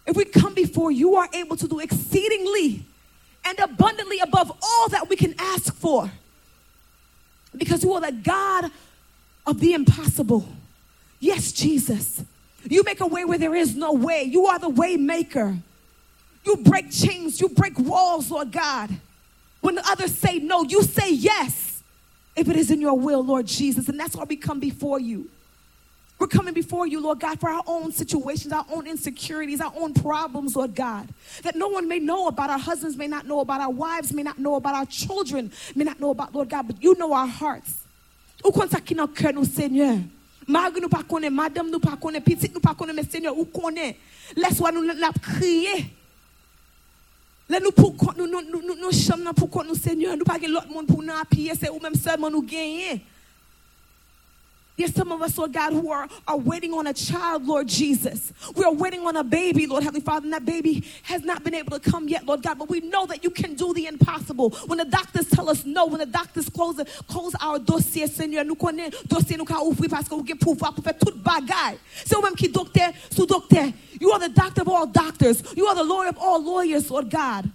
if 0.06 0.16
we 0.16 0.24
come 0.24 0.54
before 0.54 0.90
you, 0.90 1.10
you 1.10 1.16
are 1.16 1.28
able 1.32 1.56
to 1.56 1.68
do 1.68 1.78
exceedingly 1.78 2.84
and 3.44 3.58
abundantly 3.58 4.18
above 4.20 4.52
all 4.62 4.88
that 4.88 5.08
we 5.08 5.16
can 5.16 5.34
ask 5.38 5.74
for. 5.74 6.10
Because 7.56 7.82
you 7.82 7.92
are 7.94 8.00
the 8.00 8.12
God 8.12 8.70
of 9.46 9.60
the 9.60 9.72
impossible. 9.72 10.48
Yes, 11.18 11.52
Jesus. 11.52 12.22
You 12.68 12.82
make 12.82 13.00
a 13.00 13.06
way 13.06 13.24
where 13.24 13.38
there 13.38 13.54
is 13.54 13.74
no 13.74 13.92
way. 13.92 14.22
You 14.24 14.46
are 14.46 14.58
the 14.58 14.68
way 14.68 14.96
maker. 14.96 15.58
You 16.44 16.56
break 16.56 16.90
chains, 16.90 17.40
you 17.40 17.48
break 17.48 17.78
walls, 17.78 18.30
Lord 18.30 18.50
God. 18.52 18.90
When 19.60 19.74
the 19.74 19.86
others 19.86 20.14
say 20.16 20.38
no, 20.38 20.64
you 20.64 20.82
say 20.82 21.12
yes. 21.12 21.82
if 22.36 22.48
it 22.48 22.56
is 22.56 22.70
in 22.70 22.80
your 22.80 22.98
will, 22.98 23.22
Lord 23.24 23.46
Jesus. 23.46 23.88
And 23.88 24.00
that's 24.00 24.16
why 24.16 24.24
we 24.24 24.36
come 24.36 24.60
before 24.60 24.98
you. 24.98 25.28
We're 26.18 26.26
coming 26.26 26.52
before 26.52 26.86
you, 26.86 27.00
Lord 27.00 27.18
God, 27.18 27.40
for 27.40 27.48
our 27.48 27.62
own 27.66 27.92
situations, 27.92 28.52
our 28.52 28.66
own 28.70 28.86
insecurities, 28.86 29.60
our 29.60 29.72
own 29.74 29.94
problems, 29.94 30.54
Lord 30.54 30.74
God, 30.74 31.08
that 31.42 31.56
no 31.56 31.68
one 31.68 31.88
may 31.88 31.98
know 31.98 32.28
about. 32.28 32.50
Our 32.50 32.58
husbands 32.58 32.96
may 32.96 33.06
not 33.06 33.26
know 33.26 33.40
about, 33.40 33.62
our 33.62 33.70
wives 33.70 34.12
may 34.12 34.22
not 34.22 34.38
know 34.38 34.56
about, 34.56 34.74
our 34.74 34.84
children 34.84 35.50
may 35.74 35.84
not 35.84 35.98
know 35.98 36.10
about, 36.10 36.34
Lord 36.34 36.50
God, 36.50 36.66
but 36.66 36.82
you 36.82 36.94
know 36.98 37.14
our 37.14 37.26
hearts. 37.26 37.84
Mag 38.44 38.66
Seigneur, 39.46 39.98
crier. 45.22 45.84
Le 47.50 47.58
nou 47.58 47.74
pou 47.74 47.90
kont 47.98 48.14
nou, 48.14 48.28
nou, 48.30 48.44
nou, 48.46 48.76
nou 48.78 48.94
chanm 48.94 49.24
nan 49.26 49.34
pou 49.34 49.50
kont 49.50 49.66
nou, 49.66 49.74
Seigneur, 49.74 50.14
nou 50.14 50.28
pa 50.28 50.36
gen 50.38 50.52
lot 50.54 50.68
moun 50.70 50.86
pou 50.86 51.02
nou 51.02 51.16
apiye, 51.18 51.56
se 51.58 51.66
ou 51.72 51.82
menm 51.82 51.96
selman 51.98 52.30
nou 52.30 52.46
genye. 52.46 53.00
There's 54.76 54.94
some 54.94 55.12
of 55.12 55.20
us, 55.20 55.36
Lord 55.36 55.52
God, 55.52 55.72
who 55.72 55.90
are, 55.90 56.08
are 56.26 56.38
waiting 56.38 56.72
on 56.72 56.86
a 56.86 56.94
child, 56.94 57.44
Lord 57.44 57.68
Jesus. 57.68 58.32
We 58.54 58.64
are 58.64 58.72
waiting 58.72 59.00
on 59.06 59.16
a 59.16 59.24
baby, 59.24 59.66
Lord 59.66 59.82
Heavenly 59.82 60.00
Father, 60.00 60.24
and 60.24 60.32
that 60.32 60.46
baby 60.46 60.86
has 61.02 61.22
not 61.22 61.44
been 61.44 61.54
able 61.54 61.78
to 61.78 61.90
come 61.90 62.08
yet, 62.08 62.24
Lord 62.24 62.42
God. 62.42 62.58
But 62.58 62.70
we 62.70 62.80
know 62.80 63.04
that 63.06 63.22
you 63.22 63.30
can 63.30 63.54
do 63.54 63.74
the 63.74 63.86
impossible. 63.86 64.50
When 64.66 64.78
the 64.78 64.86
doctors 64.86 65.28
tell 65.28 65.50
us 65.50 65.66
no, 65.66 65.86
when 65.86 65.98
the 65.98 66.06
doctors 66.06 66.48
close, 66.48 66.80
close 67.08 67.34
our 67.42 67.58
dossier, 67.58 68.06
Seigneur, 68.06 68.44
nous 68.44 68.56
dossier 69.06 69.36
nous 69.36 69.44
ka 69.44 69.60
ouvrir 69.62 69.90
parce 69.90 70.08
vous 70.08 70.20
avez 70.20 70.34
pouvoir 70.34 70.74
pour 70.74 70.84
faire 70.84 70.98
toute 70.98 71.22
bagaille. 71.22 71.78
You 74.00 74.12
are 74.12 74.18
the 74.18 74.28
doctor 74.30 74.62
of 74.62 74.68
all 74.68 74.86
doctors. 74.86 75.42
You 75.54 75.66
are 75.66 75.74
the 75.74 75.84
Lord 75.84 76.08
of 76.08 76.16
all 76.18 76.42
lawyers, 76.42 76.90
Lord 76.90 77.10
God. 77.10 77.50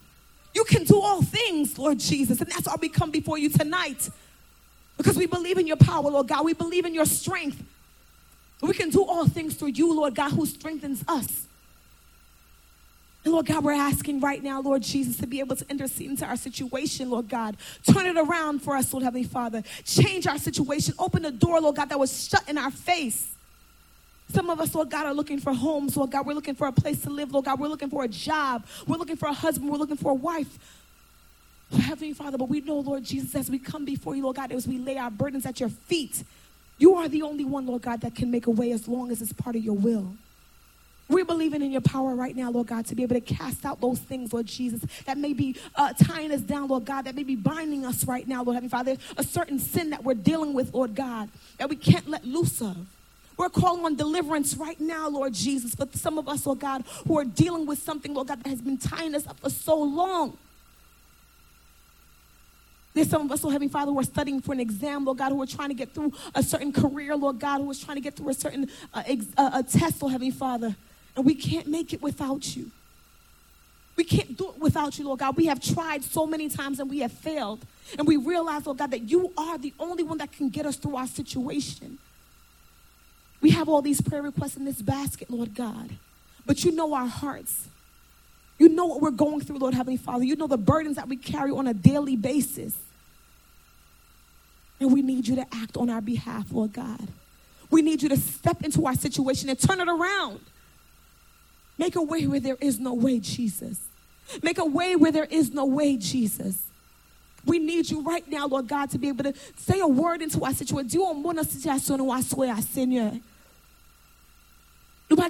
You 0.53 0.63
can 0.63 0.83
do 0.83 0.99
all 0.99 1.21
things, 1.21 1.77
Lord 1.77 1.99
Jesus. 1.99 2.39
And 2.39 2.49
that's 2.49 2.67
why 2.67 2.75
we 2.79 2.87
come 2.87 3.11
before 3.11 3.37
you 3.37 3.49
tonight. 3.49 4.09
Because 4.97 5.17
we 5.17 5.25
believe 5.25 5.57
in 5.57 5.67
your 5.67 5.77
power, 5.77 6.09
Lord 6.09 6.27
God. 6.27 6.45
We 6.45 6.53
believe 6.53 6.85
in 6.85 6.93
your 6.93 7.05
strength. 7.05 7.61
We 8.61 8.73
can 8.73 8.89
do 8.89 9.03
all 9.03 9.27
things 9.27 9.55
through 9.55 9.69
you, 9.69 9.93
Lord 9.93 10.15
God, 10.15 10.31
who 10.31 10.45
strengthens 10.45 11.03
us. 11.07 11.47
And 13.25 13.33
Lord 13.33 13.47
God, 13.47 13.63
we're 13.63 13.73
asking 13.73 14.19
right 14.19 14.41
now, 14.41 14.61
Lord 14.61 14.83
Jesus, 14.83 15.17
to 15.17 15.27
be 15.27 15.39
able 15.39 15.55
to 15.55 15.67
intercede 15.69 16.11
into 16.11 16.25
our 16.25 16.37
situation, 16.37 17.09
Lord 17.09 17.27
God. 17.27 17.57
Turn 17.91 18.05
it 18.05 18.17
around 18.17 18.59
for 18.61 18.75
us, 18.75 18.93
Lord 18.93 19.03
Heavenly 19.03 19.27
Father. 19.27 19.63
Change 19.83 20.27
our 20.27 20.37
situation. 20.37 20.93
Open 20.99 21.23
the 21.23 21.31
door, 21.31 21.59
Lord 21.59 21.75
God, 21.75 21.89
that 21.89 21.99
was 21.99 22.27
shut 22.27 22.47
in 22.47 22.57
our 22.57 22.69
face. 22.69 23.35
Some 24.31 24.49
of 24.49 24.59
us, 24.59 24.73
Lord 24.75 24.91
God, 24.91 25.07
are 25.07 25.13
looking 25.13 25.39
for 25.39 25.53
homes, 25.53 25.97
Lord 25.97 26.11
God. 26.11 26.25
We're 26.25 26.33
looking 26.33 26.55
for 26.55 26.67
a 26.67 26.71
place 26.71 27.01
to 27.01 27.09
live, 27.09 27.31
Lord 27.31 27.45
God. 27.45 27.59
We're 27.59 27.67
looking 27.67 27.89
for 27.89 28.03
a 28.03 28.07
job. 28.07 28.65
We're 28.87 28.97
looking 28.97 29.17
for 29.17 29.27
a 29.27 29.33
husband. 29.33 29.71
We're 29.71 29.77
looking 29.77 29.97
for 29.97 30.11
a 30.11 30.15
wife. 30.15 30.59
Heavenly 31.71 32.13
Father, 32.13 32.37
but 32.37 32.49
we 32.49 32.61
know, 32.61 32.79
Lord 32.79 33.03
Jesus, 33.03 33.35
as 33.35 33.49
we 33.49 33.59
come 33.59 33.85
before 33.85 34.15
you, 34.15 34.23
Lord 34.23 34.35
God, 34.35 34.51
as 34.51 34.67
we 34.67 34.77
lay 34.77 34.97
our 34.97 35.11
burdens 35.11 35.45
at 35.45 35.59
your 35.59 35.69
feet, 35.69 36.23
you 36.77 36.95
are 36.95 37.07
the 37.07 37.21
only 37.21 37.45
one, 37.45 37.65
Lord 37.65 37.81
God, 37.81 38.01
that 38.01 38.15
can 38.15 38.29
make 38.29 38.47
a 38.47 38.51
way 38.51 38.71
as 38.71 38.87
long 38.87 39.11
as 39.11 39.21
it's 39.21 39.33
part 39.33 39.55
of 39.55 39.63
your 39.63 39.75
will. 39.75 40.15
We're 41.07 41.25
believing 41.25 41.61
in 41.61 41.71
your 41.71 41.81
power 41.81 42.15
right 42.15 42.35
now, 42.35 42.49
Lord 42.49 42.67
God, 42.67 42.85
to 42.87 42.95
be 42.95 43.03
able 43.03 43.15
to 43.15 43.21
cast 43.21 43.63
out 43.63 43.79
those 43.79 43.99
things, 43.99 44.33
Lord 44.33 44.47
Jesus, 44.47 44.81
that 45.05 45.17
may 45.17 45.33
be 45.33 45.55
uh, 45.75 45.93
tying 45.93 46.31
us 46.31 46.41
down, 46.41 46.67
Lord 46.67 46.85
God, 46.85 47.03
that 47.03 47.15
may 47.15 47.23
be 47.23 47.35
binding 47.35 47.85
us 47.85 48.05
right 48.05 48.27
now, 48.27 48.43
Lord 48.43 48.55
Heavenly 48.55 48.69
Father. 48.69 48.97
A 49.17 49.23
certain 49.23 49.59
sin 49.59 49.91
that 49.91 50.03
we're 50.03 50.15
dealing 50.15 50.53
with, 50.53 50.73
Lord 50.73 50.95
God, 50.95 51.29
that 51.59 51.69
we 51.69 51.75
can't 51.75 52.07
let 52.09 52.25
loose 52.25 52.59
of. 52.59 52.75
We're 53.37 53.49
calling 53.49 53.85
on 53.85 53.95
deliverance 53.95 54.55
right 54.55 54.79
now, 54.79 55.07
Lord 55.09 55.33
Jesus, 55.33 55.75
for 55.75 55.87
some 55.93 56.17
of 56.17 56.27
us, 56.27 56.45
Lord 56.45 56.59
God, 56.59 56.85
who 57.07 57.19
are 57.19 57.25
dealing 57.25 57.67
with 57.67 57.79
something, 57.79 58.13
Lord 58.13 58.27
God, 58.27 58.43
that 58.43 58.49
has 58.49 58.61
been 58.61 58.77
tying 58.77 59.13
us 59.13 59.27
up 59.27 59.39
for 59.39 59.49
so 59.49 59.77
long. 59.77 60.37
There's 62.95 63.09
some 63.09 63.23
of 63.23 63.31
us, 63.31 63.43
Lord 63.43 63.51
Heavenly 63.51 63.71
Father, 63.71 63.91
who 63.91 63.99
are 63.99 64.05
studying 64.05 64.39
for 64.39 64.53
an 64.53 64.61
exam, 64.61 65.03
Lord 65.03 65.17
God, 65.17 65.33
who 65.33 65.41
are 65.41 65.45
trying 65.45 65.67
to 65.67 65.75
get 65.75 65.93
through 65.93 66.13
a 66.33 66.41
certain 66.41 66.71
career, 66.71 67.13
Lord 67.17 67.39
God, 67.39 67.59
who 67.59 67.69
is 67.69 67.83
trying 67.83 67.97
to 67.97 68.01
get 68.01 68.15
through 68.15 68.29
a 68.29 68.33
certain 68.33 68.69
uh, 68.93 69.03
ex- 69.05 69.27
uh, 69.37 69.51
a 69.53 69.63
test, 69.63 70.01
Lord 70.01 70.13
Heavenly 70.13 70.31
Father. 70.31 70.73
And 71.17 71.25
we 71.25 71.35
can't 71.35 71.67
make 71.67 71.91
it 71.91 72.01
without 72.01 72.55
you. 72.55 72.71
We 73.97 74.05
can't 74.05 74.37
do 74.37 74.49
it 74.49 74.59
without 74.59 74.97
you, 74.97 75.05
Lord 75.05 75.19
God. 75.19 75.35
We 75.35 75.45
have 75.47 75.59
tried 75.59 76.05
so 76.05 76.25
many 76.25 76.47
times 76.47 76.79
and 76.79 76.89
we 76.89 76.99
have 76.99 77.11
failed. 77.11 77.65
And 77.97 78.07
we 78.07 78.15
realize, 78.15 78.65
Lord 78.65 78.77
God, 78.77 78.91
that 78.91 79.09
you 79.09 79.33
are 79.37 79.57
the 79.57 79.73
only 79.77 80.03
one 80.03 80.17
that 80.19 80.31
can 80.31 80.49
get 80.49 80.65
us 80.65 80.77
through 80.77 80.95
our 80.95 81.07
situation. 81.07 81.97
We 83.41 83.49
have 83.51 83.67
all 83.67 83.81
these 83.81 83.99
prayer 83.99 84.21
requests 84.21 84.55
in 84.55 84.63
this 84.63 84.81
basket, 84.81 85.29
Lord 85.29 85.53
God. 85.53 85.97
But 86.45 86.63
you 86.63 86.71
know 86.71 86.93
our 86.93 87.07
hearts. 87.07 87.67
You 88.57 88.69
know 88.69 88.85
what 88.85 89.01
we're 89.01 89.11
going 89.11 89.41
through, 89.41 89.57
Lord 89.57 89.73
Heavenly 89.73 89.97
Father. 89.97 90.23
You 90.23 90.35
know 90.35 90.47
the 90.47 90.57
burdens 90.57 90.95
that 90.95 91.09
we 91.09 91.17
carry 91.17 91.51
on 91.51 91.67
a 91.67 91.73
daily 91.73 92.15
basis. 92.15 92.75
And 94.79 94.91
we 94.91 95.01
need 95.01 95.27
you 95.27 95.35
to 95.35 95.45
act 95.53 95.77
on 95.77 95.89
our 95.89 96.01
behalf, 96.01 96.51
Lord 96.51 96.73
God. 96.73 97.07
We 97.69 97.81
need 97.81 98.03
you 98.03 98.09
to 98.09 98.17
step 98.17 98.63
into 98.63 98.85
our 98.85 98.95
situation 98.95 99.49
and 99.49 99.59
turn 99.59 99.81
it 99.81 99.87
around. 99.87 100.39
Make 101.77 101.95
a 101.95 102.01
way 102.01 102.27
where 102.27 102.39
there 102.39 102.57
is 102.61 102.79
no 102.79 102.93
way, 102.93 103.19
Jesus. 103.19 103.79
Make 104.41 104.57
a 104.57 104.65
way 104.65 104.95
where 104.95 105.11
there 105.11 105.25
is 105.25 105.51
no 105.51 105.65
way, 105.65 105.97
Jesus. 105.97 106.61
We 107.45 107.59
need 107.59 107.89
you 107.89 108.01
right 108.01 108.27
now, 108.27 108.47
Lord 108.47 108.67
God, 108.67 108.89
to 108.91 108.97
be 108.97 109.07
able 109.07 109.25
to 109.25 109.33
say 109.57 109.79
a 109.79 109.87
word 109.87 110.21
into 110.21 110.43
our 110.43 110.53
situation. 110.53 110.87
Dieu, 110.87 111.03
on 111.03 111.21
mon 111.21 111.43
situation 111.43 111.99
ou 112.01 112.11
assoya, 112.11 112.61
Seigneur. 112.61 113.11
Nous 115.09 115.15
pas. 115.15 115.29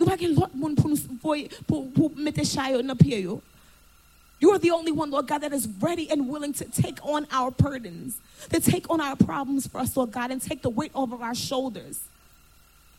L'autre 0.00 0.56
monde 0.56 0.76
pour 0.76 0.88
nous 0.88 0.96
pour 1.66 1.92
pour 1.92 2.16
mettre 2.16 2.44
chayo 2.44 2.82
dans 2.82 2.96
pied 2.96 3.20
yo. 3.20 3.42
You 4.40 4.50
are 4.52 4.58
the 4.58 4.70
only 4.70 4.90
one, 4.90 5.10
Lord 5.10 5.26
God, 5.26 5.42
that 5.42 5.52
is 5.52 5.68
ready 5.80 6.10
and 6.10 6.26
willing 6.26 6.54
to 6.54 6.64
take 6.64 6.98
on 7.04 7.26
our 7.30 7.50
burdens, 7.50 8.16
to 8.50 8.58
take 8.58 8.88
on 8.88 8.98
our 8.98 9.14
problems 9.14 9.66
for 9.66 9.78
us, 9.78 9.94
Lord 9.94 10.12
God, 10.12 10.30
and 10.30 10.40
take 10.40 10.62
the 10.62 10.70
weight 10.70 10.92
off 10.94 11.12
of 11.12 11.20
our 11.20 11.34
shoulders. 11.34 12.00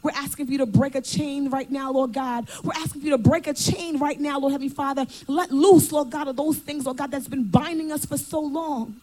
We're 0.04 0.12
asking 0.12 0.46
for 0.46 0.52
you 0.52 0.60
to 0.60 0.68
break 0.68 0.94
a 0.94 1.02
chain 1.02 1.50
right 1.50 1.70
now, 1.70 1.92
Lord 1.92 2.14
God. 2.14 2.48
We're 2.64 2.74
asking 2.76 3.02
for 3.02 3.06
you 3.06 3.12
to 3.12 3.18
break 3.18 3.48
a 3.48 3.54
chain 3.54 3.98
right 3.98 4.20
now, 4.20 4.40
Lord 4.40 4.52
Heavenly 4.52 4.74
Father. 4.74 5.08
Let 5.28 5.52
loose, 5.52 5.92
Lord 5.92 6.12
God, 6.12 6.28
of 6.28 6.36
those 6.36 6.58
things, 6.58 6.86
Lord 6.86 6.98
God, 6.98 7.10
that's 7.10 7.28
been 7.28 7.46
binding 7.46 7.92
us 7.92 8.06
for 8.06 8.18
so 8.18 8.40
long. 8.40 8.96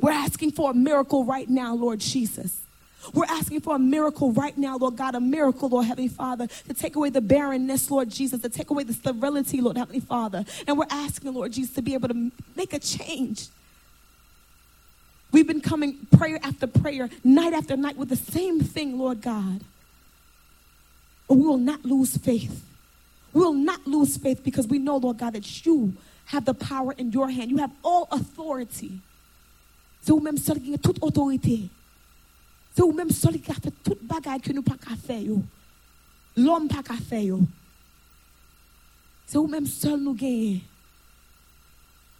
We're 0.00 0.12
asking 0.12 0.52
for 0.52 0.72
a 0.72 0.74
miracle 0.74 1.24
right 1.24 1.48
now, 1.48 1.74
Lord 1.74 2.00
Jesus. 2.00 2.63
We're 3.12 3.26
asking 3.26 3.60
for 3.60 3.76
a 3.76 3.78
miracle 3.78 4.32
right 4.32 4.56
now, 4.56 4.76
Lord 4.76 4.96
God, 4.96 5.14
a 5.14 5.20
miracle, 5.20 5.68
Lord 5.68 5.86
Heavenly 5.86 6.08
Father, 6.08 6.46
to 6.46 6.74
take 6.74 6.96
away 6.96 7.10
the 7.10 7.20
barrenness, 7.20 7.90
Lord 7.90 8.08
Jesus, 8.08 8.40
to 8.40 8.48
take 8.48 8.70
away 8.70 8.84
the 8.84 8.94
sterility, 8.94 9.60
Lord 9.60 9.76
Heavenly 9.76 10.00
Father. 10.00 10.44
And 10.66 10.78
we're 10.78 10.86
asking, 10.90 11.34
Lord 11.34 11.52
Jesus, 11.52 11.74
to 11.74 11.82
be 11.82 11.94
able 11.94 12.08
to 12.08 12.30
make 12.56 12.72
a 12.72 12.78
change. 12.78 13.48
We've 15.32 15.46
been 15.46 15.60
coming 15.60 16.06
prayer 16.16 16.38
after 16.42 16.66
prayer, 16.66 17.10
night 17.24 17.52
after 17.52 17.76
night 17.76 17.96
with 17.96 18.08
the 18.08 18.16
same 18.16 18.60
thing, 18.60 18.98
Lord 18.98 19.20
God. 19.20 19.60
But 21.28 21.34
we 21.34 21.46
will 21.46 21.58
not 21.58 21.84
lose 21.84 22.16
faith. 22.16 22.64
We 23.32 23.40
will 23.40 23.52
not 23.52 23.86
lose 23.86 24.16
faith 24.16 24.44
because 24.44 24.68
we 24.68 24.78
know, 24.78 24.96
Lord 24.96 25.18
God, 25.18 25.32
that 25.32 25.66
you 25.66 25.94
have 26.26 26.44
the 26.44 26.54
power 26.54 26.92
in 26.92 27.10
your 27.10 27.28
hand. 27.28 27.50
You 27.50 27.56
have 27.58 27.72
all 27.82 28.06
authority. 28.12 29.00
Vous-même 30.04 30.36
toute 30.36 31.00
autorité. 31.00 31.68
C'est 32.74 32.82
vous-même 32.82 33.10
seul 33.10 33.40
qui 33.40 33.50
a 33.50 33.54
fait 33.54 33.72
toute 33.82 34.02
bagaille 34.02 34.40
que 34.40 34.52
nous 34.52 34.62
pas 34.62 34.76
qu'à 34.76 34.96
faire. 34.96 35.20
yo. 35.20 35.42
L'homme 36.36 36.68
pas 36.68 36.82
qu'à 36.82 36.94
faire. 36.94 37.22
yo. 37.22 37.40
C'est 39.26 39.38
vous-même 39.38 39.66
seul 39.66 40.00
nous 40.00 40.14
gagner. 40.14 40.62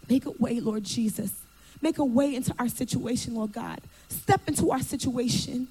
Make 0.08 0.26
a 0.26 0.30
way, 0.38 0.60
Lord 0.60 0.84
Jesus. 0.84 1.30
Make 1.82 1.98
a 1.98 2.04
way 2.04 2.36
into 2.36 2.54
our 2.58 2.68
situation, 2.68 3.34
Lord 3.34 3.52
God. 3.52 3.80
Step 4.08 4.48
into 4.48 4.70
our 4.70 4.80
situation. 4.80 5.66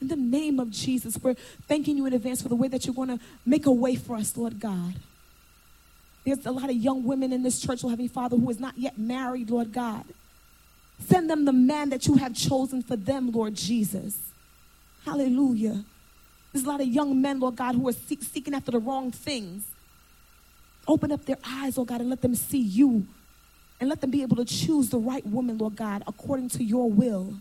In 0.00 0.08
the 0.08 0.16
name 0.16 0.58
of 0.58 0.70
Jesus, 0.70 1.18
we're 1.22 1.34
thanking 1.68 1.96
you 1.98 2.06
in 2.06 2.14
advance 2.14 2.40
for 2.42 2.48
the 2.48 2.56
way 2.56 2.68
that 2.68 2.86
you're 2.86 2.94
going 2.94 3.08
to 3.08 3.20
make 3.44 3.66
a 3.66 3.72
way 3.72 3.96
for 3.96 4.16
us, 4.16 4.36
Lord 4.36 4.58
God. 4.58 4.94
There's 6.24 6.44
a 6.46 6.50
lot 6.50 6.70
of 6.70 6.76
young 6.76 7.04
women 7.04 7.32
in 7.32 7.42
this 7.42 7.60
church, 7.60 7.82
Lord 7.82 7.92
Heavenly 7.92 8.08
Father, 8.08 8.36
who 8.36 8.48
is 8.50 8.58
not 8.58 8.76
yet 8.76 8.98
married, 8.98 9.50
Lord 9.50 9.72
God. 9.72 10.04
Send 11.00 11.28
them 11.28 11.44
the 11.44 11.52
man 11.52 11.90
that 11.90 12.06
you 12.06 12.14
have 12.14 12.34
chosen 12.34 12.82
for 12.82 12.96
them, 12.96 13.30
Lord 13.32 13.54
Jesus. 13.54 14.16
Hallelujah. 15.04 15.84
There's 16.52 16.64
a 16.64 16.68
lot 16.68 16.80
of 16.80 16.86
young 16.86 17.20
men, 17.20 17.40
Lord 17.40 17.56
God, 17.56 17.74
who 17.74 17.88
are 17.88 17.92
seek, 17.92 18.22
seeking 18.22 18.54
after 18.54 18.72
the 18.72 18.78
wrong 18.78 19.10
things. 19.10 19.64
Open 20.86 21.12
up 21.12 21.24
their 21.24 21.38
eyes, 21.44 21.76
Lord 21.76 21.88
God, 21.88 22.00
and 22.00 22.10
let 22.10 22.20
them 22.20 22.34
see 22.34 22.60
you. 22.60 23.06
And 23.80 23.88
let 23.88 24.00
them 24.00 24.10
be 24.10 24.22
able 24.22 24.36
to 24.36 24.44
choose 24.44 24.90
the 24.90 24.98
right 24.98 25.26
woman, 25.26 25.56
Lord 25.58 25.76
God, 25.76 26.02
according 26.06 26.50
to 26.50 26.64
your 26.64 26.90
will. 26.90 27.34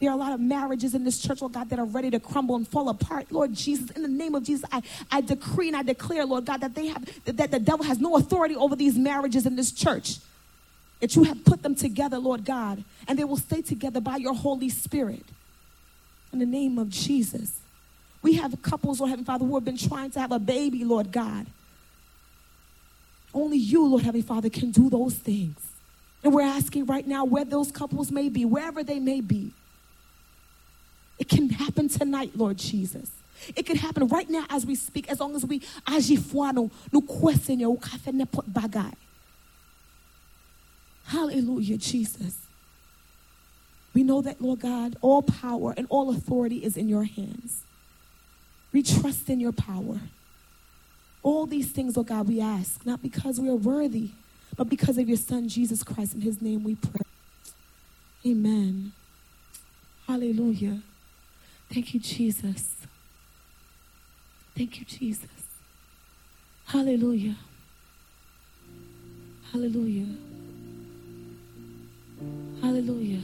There 0.00 0.10
are 0.10 0.14
a 0.14 0.16
lot 0.16 0.32
of 0.32 0.40
marriages 0.40 0.96
in 0.96 1.04
this 1.04 1.22
church, 1.22 1.40
Lord 1.40 1.52
God, 1.52 1.70
that 1.70 1.78
are 1.78 1.84
ready 1.84 2.10
to 2.10 2.18
crumble 2.18 2.56
and 2.56 2.66
fall 2.66 2.88
apart. 2.88 3.30
Lord 3.30 3.54
Jesus, 3.54 3.90
in 3.90 4.02
the 4.02 4.08
name 4.08 4.34
of 4.34 4.42
Jesus, 4.42 4.68
I, 4.72 4.82
I 5.12 5.20
decree 5.20 5.68
and 5.68 5.76
I 5.76 5.84
declare, 5.84 6.26
Lord 6.26 6.44
God, 6.44 6.60
that 6.60 6.74
they 6.74 6.88
have 6.88 7.04
that, 7.24 7.36
that 7.36 7.50
the 7.52 7.60
devil 7.60 7.86
has 7.86 8.00
no 8.00 8.16
authority 8.16 8.56
over 8.56 8.74
these 8.74 8.98
marriages 8.98 9.46
in 9.46 9.54
this 9.54 9.70
church. 9.70 10.18
That 11.02 11.14
you 11.16 11.24
have 11.24 11.44
put 11.44 11.62
them 11.62 11.74
together, 11.74 12.18
Lord 12.18 12.44
God, 12.44 12.82
and 13.08 13.18
they 13.18 13.24
will 13.24 13.36
stay 13.36 13.60
together 13.60 14.00
by 14.00 14.16
your 14.16 14.34
Holy 14.34 14.68
Spirit. 14.68 15.24
In 16.32 16.38
the 16.38 16.46
name 16.46 16.78
of 16.78 16.88
Jesus. 16.88 17.58
We 18.22 18.34
have 18.34 18.62
couples, 18.62 19.00
Lord 19.00 19.10
Heavenly 19.10 19.26
Father, 19.26 19.44
who 19.44 19.54
have 19.56 19.64
been 19.64 19.76
trying 19.76 20.12
to 20.12 20.20
have 20.20 20.30
a 20.30 20.38
baby, 20.38 20.84
Lord 20.84 21.10
God. 21.10 21.46
Only 23.34 23.56
you, 23.56 23.84
Lord 23.84 24.04
Heavenly 24.04 24.24
Father, 24.24 24.48
can 24.48 24.70
do 24.70 24.88
those 24.88 25.14
things. 25.14 25.56
And 26.22 26.32
we're 26.32 26.42
asking 26.42 26.86
right 26.86 27.06
now 27.06 27.24
where 27.24 27.44
those 27.44 27.72
couples 27.72 28.12
may 28.12 28.28
be, 28.28 28.44
wherever 28.44 28.84
they 28.84 29.00
may 29.00 29.20
be. 29.20 29.50
It 31.18 31.28
can 31.28 31.48
happen 31.48 31.88
tonight, 31.88 32.30
Lord 32.36 32.58
Jesus. 32.58 33.10
It 33.56 33.66
can 33.66 33.74
happen 33.76 34.06
right 34.06 34.30
now 34.30 34.46
as 34.50 34.64
we 34.64 34.76
speak, 34.76 35.10
as 35.10 35.18
long 35.18 35.34
as 35.34 35.44
we 35.44 35.62
bagaille. 38.52 38.94
Hallelujah, 41.06 41.76
Jesus. 41.78 42.38
We 43.94 44.02
know 44.02 44.22
that, 44.22 44.40
Lord 44.40 44.60
God, 44.60 44.96
all 45.00 45.22
power 45.22 45.74
and 45.76 45.86
all 45.90 46.10
authority 46.10 46.64
is 46.64 46.76
in 46.76 46.88
your 46.88 47.04
hands. 47.04 47.64
We 48.72 48.82
trust 48.82 49.28
in 49.28 49.38
your 49.38 49.52
power. 49.52 50.00
All 51.22 51.46
these 51.46 51.70
things, 51.70 51.96
oh 51.96 52.02
God, 52.02 52.26
we 52.26 52.40
ask, 52.40 52.84
not 52.86 53.02
because 53.02 53.38
we 53.38 53.48
are 53.48 53.54
worthy, 53.54 54.10
but 54.56 54.68
because 54.68 54.98
of 54.98 55.08
your 55.08 55.18
Son, 55.18 55.48
Jesus 55.48 55.82
Christ. 55.82 56.14
In 56.14 56.22
his 56.22 56.40
name 56.40 56.64
we 56.64 56.74
pray. 56.74 57.00
Amen. 58.26 58.92
Hallelujah. 60.06 60.80
Thank 61.70 61.94
you, 61.94 62.00
Jesus. 62.00 62.76
Thank 64.56 64.80
you, 64.80 64.86
Jesus. 64.86 65.28
Hallelujah. 66.66 67.36
Hallelujah. 69.52 70.06
Hallelujah. 72.60 73.20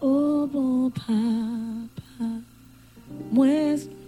Oh 0.00 0.46
bon 0.46 0.90
papa, 0.90 2.42
muestra. 3.32 3.98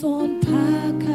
Son 0.00 0.40
paga. 0.40 1.07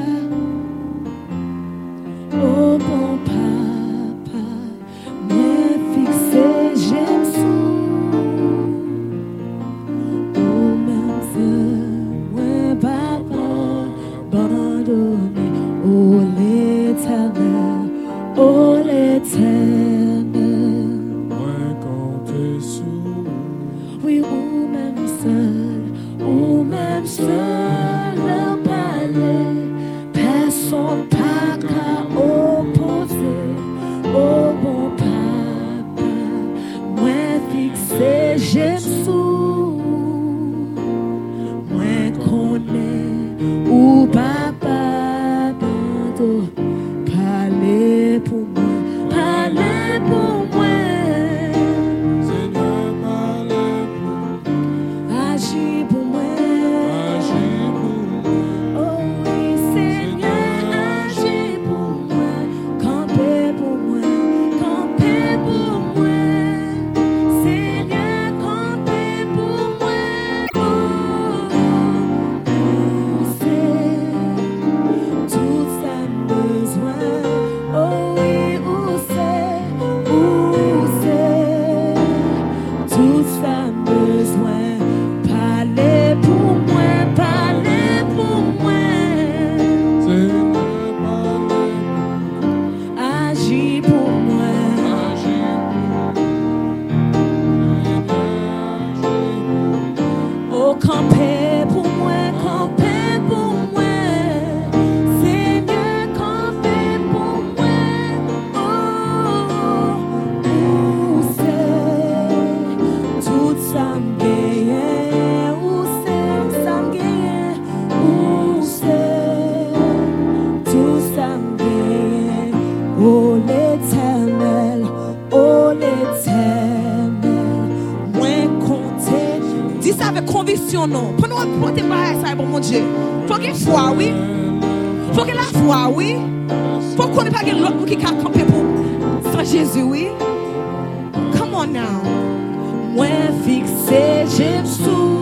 Mwen 142.94 143.42
fikse 143.44 144.26
jem 144.38 144.66
sou 144.66 145.13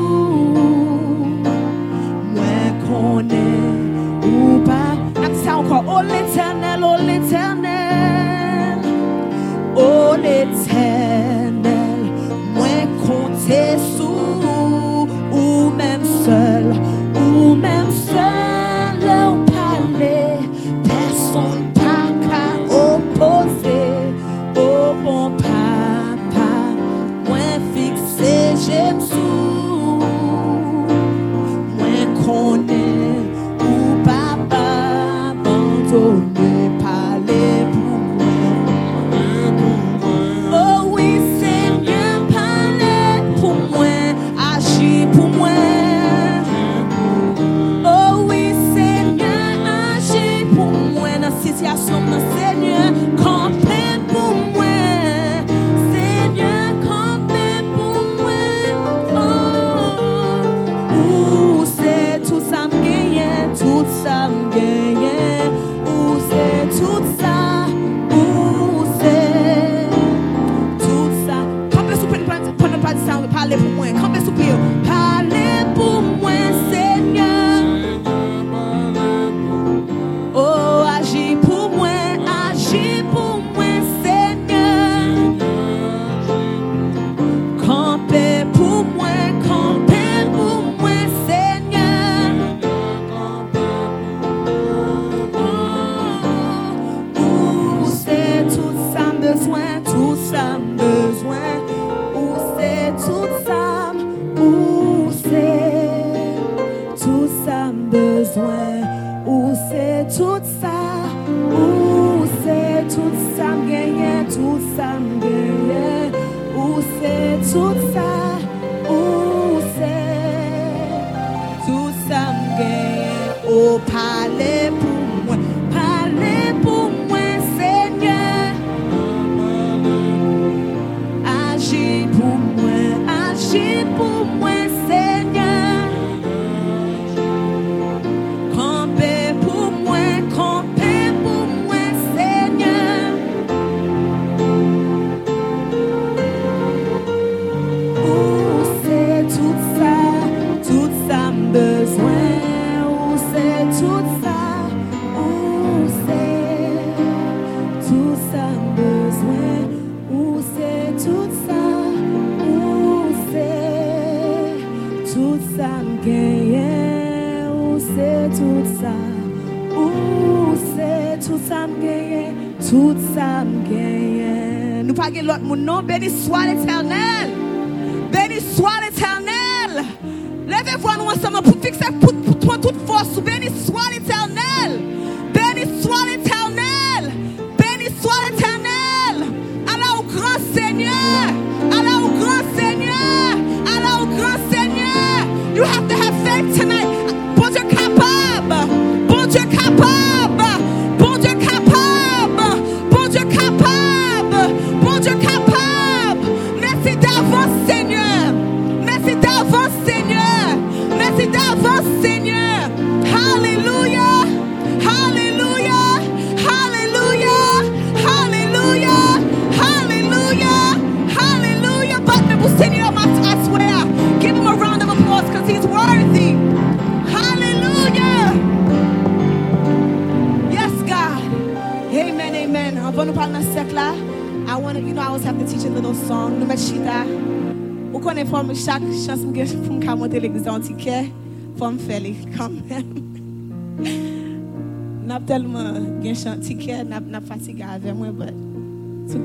fatiguée, 246.56 246.84
n'a 246.84 247.02
pas 247.02 247.22
fatigué 247.22 247.64
avec 247.64 247.94
moi, 247.96 248.12
but 248.12 248.34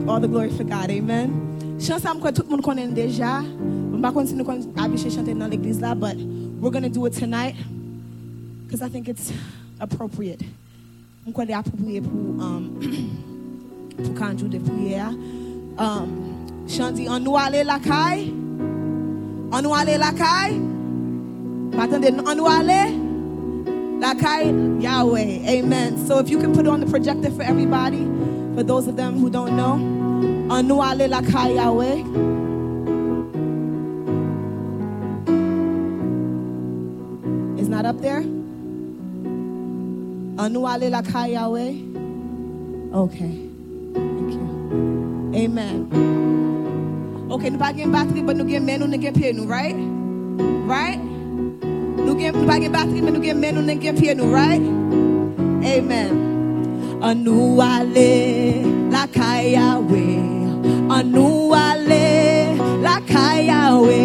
all 0.08 0.20
the 0.20 0.28
glory 0.28 0.50
for 0.50 0.64
God, 0.64 0.90
amen. 0.90 1.30
Chanson 1.78 2.20
que 2.20 2.30
tout 2.32 2.42
le 2.44 2.50
monde 2.50 2.62
connaît 2.62 2.88
déjà. 2.88 3.42
On 3.92 3.98
va 3.98 4.10
continuer 4.10 4.44
à 4.76 5.10
chanter 5.10 5.34
dans 5.34 5.46
l'église 5.46 5.80
là, 5.80 5.94
but 5.94 6.16
we're 6.60 6.70
gonna 6.70 6.88
do 6.88 7.06
it 7.06 7.12
tonight 7.12 7.54
because 8.64 8.82
I 8.82 8.88
think 8.88 9.08
it's 9.08 9.32
appropriate. 9.80 10.40
On 11.26 11.32
connaît 11.32 11.54
approprié 11.54 12.00
pour 12.00 12.12
um, 12.12 12.78
pour 13.96 14.14
conjure 14.14 14.48
de 14.48 14.58
prière. 14.58 15.10
Um, 15.78 16.66
Chandi, 16.68 17.06
on 17.08 17.20
nous 17.20 17.36
aller 17.36 17.64
la 17.64 17.78
caille, 17.78 18.32
on 19.52 19.62
nous 19.62 19.74
aller 19.74 19.98
la 19.98 20.12
caille. 20.12 20.60
On 21.78 22.34
nous 22.34 22.46
aller. 22.46 22.95
Lakai 24.00 24.82
Yahweh. 24.82 25.48
Amen. 25.48 26.06
So 26.06 26.18
if 26.18 26.28
you 26.28 26.38
can 26.38 26.52
put 26.54 26.66
on 26.66 26.80
the 26.80 26.86
projector 26.86 27.30
for 27.30 27.42
everybody, 27.42 28.04
for 28.54 28.62
those 28.62 28.86
of 28.86 28.96
them 28.96 29.18
who 29.18 29.30
don't 29.30 29.56
know. 29.56 29.76
Anuale 30.48 31.08
Lakai 31.08 31.56
Yahweh. 31.56 32.36
not 37.76 37.84
up 37.84 38.00
there? 38.00 38.22
Anuale 40.40 40.88
lakai 40.88 41.36
Yahweh. 41.36 41.76
Okay. 43.04 43.34
Thank 43.92 44.32
you. 44.32 44.48
Amen. 45.36 45.84
Okay, 47.30 47.50
nubagi 47.52 47.84
but 47.92 48.08
ba 48.24 48.32
nugi 48.32 48.56
menu 48.64 48.88
nige 48.88 49.12
penu, 49.12 49.44
right? 49.44 49.76
Right? 50.64 51.05
gen, 52.18 52.46
pa 52.46 52.58
gen 52.60 52.72
bateri, 52.72 53.02
men 53.02 53.14
nou 53.16 53.22
gen 53.22 53.40
men, 53.40 53.54
nou 53.56 53.64
nen 53.66 53.80
gen 53.82 53.96
piye 53.98 54.14
right? 54.32 54.62
Amen. 55.66 56.12
Anu 57.04 57.24
nou 57.24 57.60
ale 57.60 58.62
la 58.90 59.04
kaya 59.12 59.76
we, 59.90 60.04
an 60.90 61.12
nou 61.12 61.52
ale 61.54 62.56
la 62.82 62.96
kaya 63.10 63.76
we, 63.82 64.00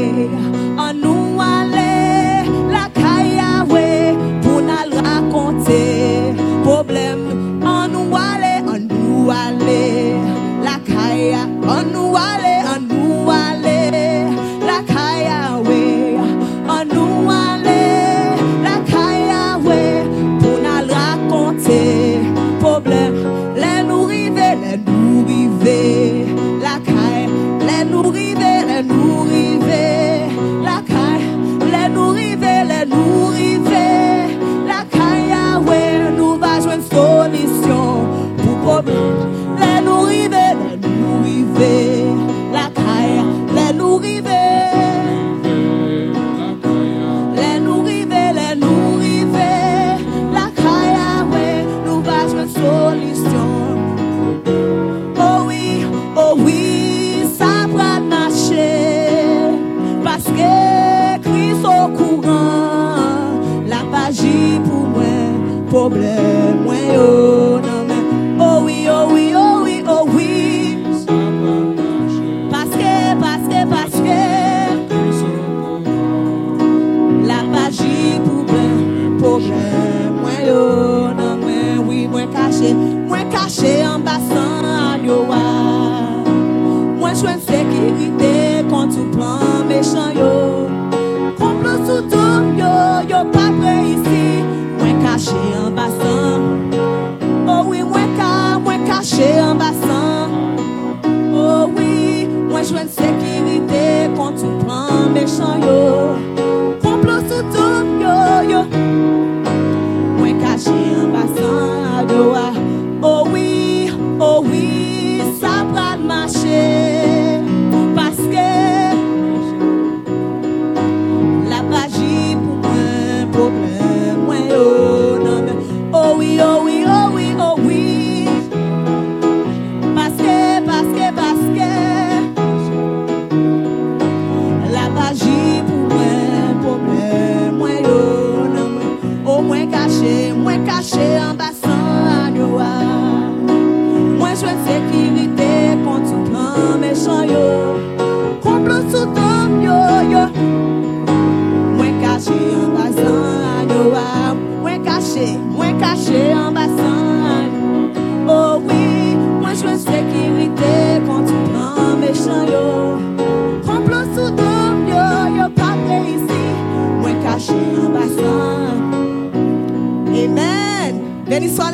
problema. 65.72 66.21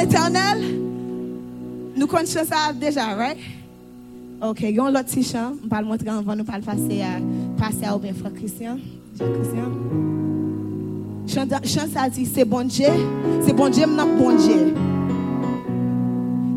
L'éternel. 0.07 0.63
Nous 1.97 2.07
connaissons 2.07 2.45
ça 2.45 2.71
déjà, 2.73 3.13
right? 3.15 3.38
Ok, 4.41 4.61
il 4.61 4.75
y 4.75 4.79
a 4.79 4.84
un 4.84 4.89
autre 4.89 5.03
petit 5.03 5.23
chant. 5.23 5.53
On 5.63 5.67
va 5.67 5.81
montrer 5.81 6.07
avant 6.07 6.35
nous 6.35 6.45
pas 6.45 6.57
le 6.57 6.63
passer 6.63 7.01
à 7.01 7.19
passer 7.61 7.85
à 7.85 7.95
au 7.95 7.99
bien 7.99 8.13
frère 8.13 8.34
Christian. 8.34 8.77
Frère 9.17 9.34
Christian. 9.34 9.63
Chant, 11.27 11.88
ça 11.93 12.09
dit 12.09 12.25
c'est 12.25 12.45
bon 12.45 12.65
Dieu, 12.65 12.88
c'est 13.45 13.51
bon 13.51 13.67
Dieu 13.67 13.85
non 13.85 14.07
bon 14.17 14.38
Dieu. 14.38 14.73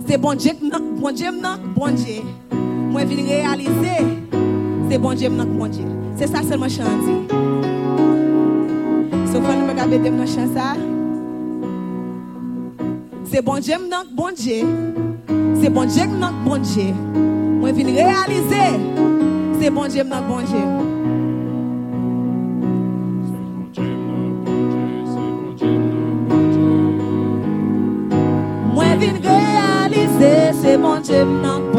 C'est 0.06 0.18
bon 0.18 0.34
Dieu 0.34 0.52
non 0.62 0.78
bon 1.00 1.10
Dieu 1.10 1.30
non 1.32 1.56
bon 1.74 1.92
Dieu. 1.92 2.22
Moi 2.52 3.04
viens 3.04 3.24
réaliser 3.26 4.06
c'est 4.88 4.98
bon 4.98 5.14
Dieu 5.14 5.28
non 5.28 5.44
bon 5.44 5.66
Dieu. 5.66 5.86
C'est 6.16 6.28
ça 6.28 6.42
seulement 6.42 6.68
chant 6.68 6.84
dit. 6.84 7.34
Sauf 9.32 9.42
que 9.42 9.60
nous 9.60 9.68
regarder 9.68 9.98
dans 9.98 10.26
chant 10.26 10.46
ça. 10.54 10.76
C'est 13.40 13.46
bon 13.46 13.58
Dieu 13.58 13.76
non 13.90 14.04
bon 14.12 14.28
Dieu. 14.36 14.66
C'est 15.62 15.70
bon 15.70 15.86
Dieu 15.86 16.04
non 16.04 16.28
bon 16.44 16.58
Dieu. 16.58 16.92
Moi 17.58 17.72
viens 17.72 17.86
réaliser 17.86 18.78
c'est 19.58 19.70
bon 19.70 19.86
Dieu 19.86 20.04
non 20.04 20.20
bon 20.28 20.42
Dieu. 20.42 20.58
Moi 28.74 28.84
viens 28.98 29.14
réaliser 29.24 30.52
c'est 30.62 30.76
bon 30.76 31.00
Dieu 31.00 31.24
non 31.24 31.69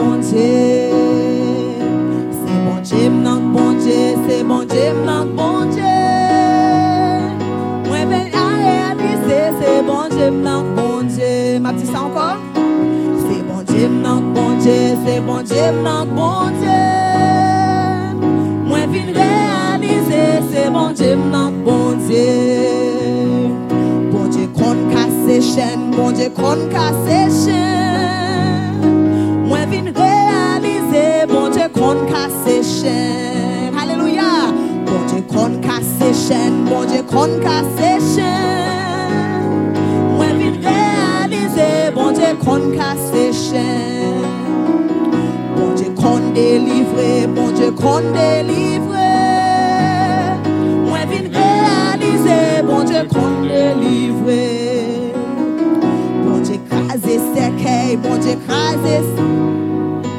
bon 15.72 15.80
Dieu 15.80 15.82
non 15.84 16.06
bon. 16.06 16.42
Moi 18.66 18.80
viens 18.92 19.06
réaliser 19.06 20.42
c'est 20.52 20.70
bon 20.70 20.90
non 21.16 21.52
bon 21.66 21.94
Dieu. 22.08 23.50
Bon 24.12 24.26
chaîne, 25.42 25.92
bon 25.92 26.12
chaîne. 27.46 28.82
Moi 29.46 29.60
viens 29.70 29.92
réaliser 29.96 31.26
bon 31.28 31.50
casse 32.12 32.82
chaîne. 32.82 33.74
Alléluia. 33.82 34.32
Bon 34.86 35.02
bon 36.66 36.84
Dieu 36.86 37.04
qu'on 37.04 37.40
casse 37.40 37.86
chaîne. 38.16 39.64
Moi 40.18 40.28
viens 40.38 40.58
réaliser 40.70 41.74
bon 41.96 42.10
qu'on 42.44 42.62
casse 42.78 43.14
chaîne. 43.50 44.01
Délivre, 46.34 47.28
bon 47.36 47.52
Dieu 47.52 47.72
qu'on 47.72 48.00
délivre. 48.14 48.96
Moi 50.88 51.00
viens 51.10 51.30
réaliser, 51.30 52.64
bon 52.66 52.84
Dieu 52.84 53.04
qu'on 53.10 53.42
délivre. 53.42 54.32
Bon 56.26 56.38
Dieu 56.40 56.60
crase 56.70 57.02
séquelles, 57.02 57.98
bon 57.98 58.16
Dieu 58.18 58.38
crase. 58.48 59.04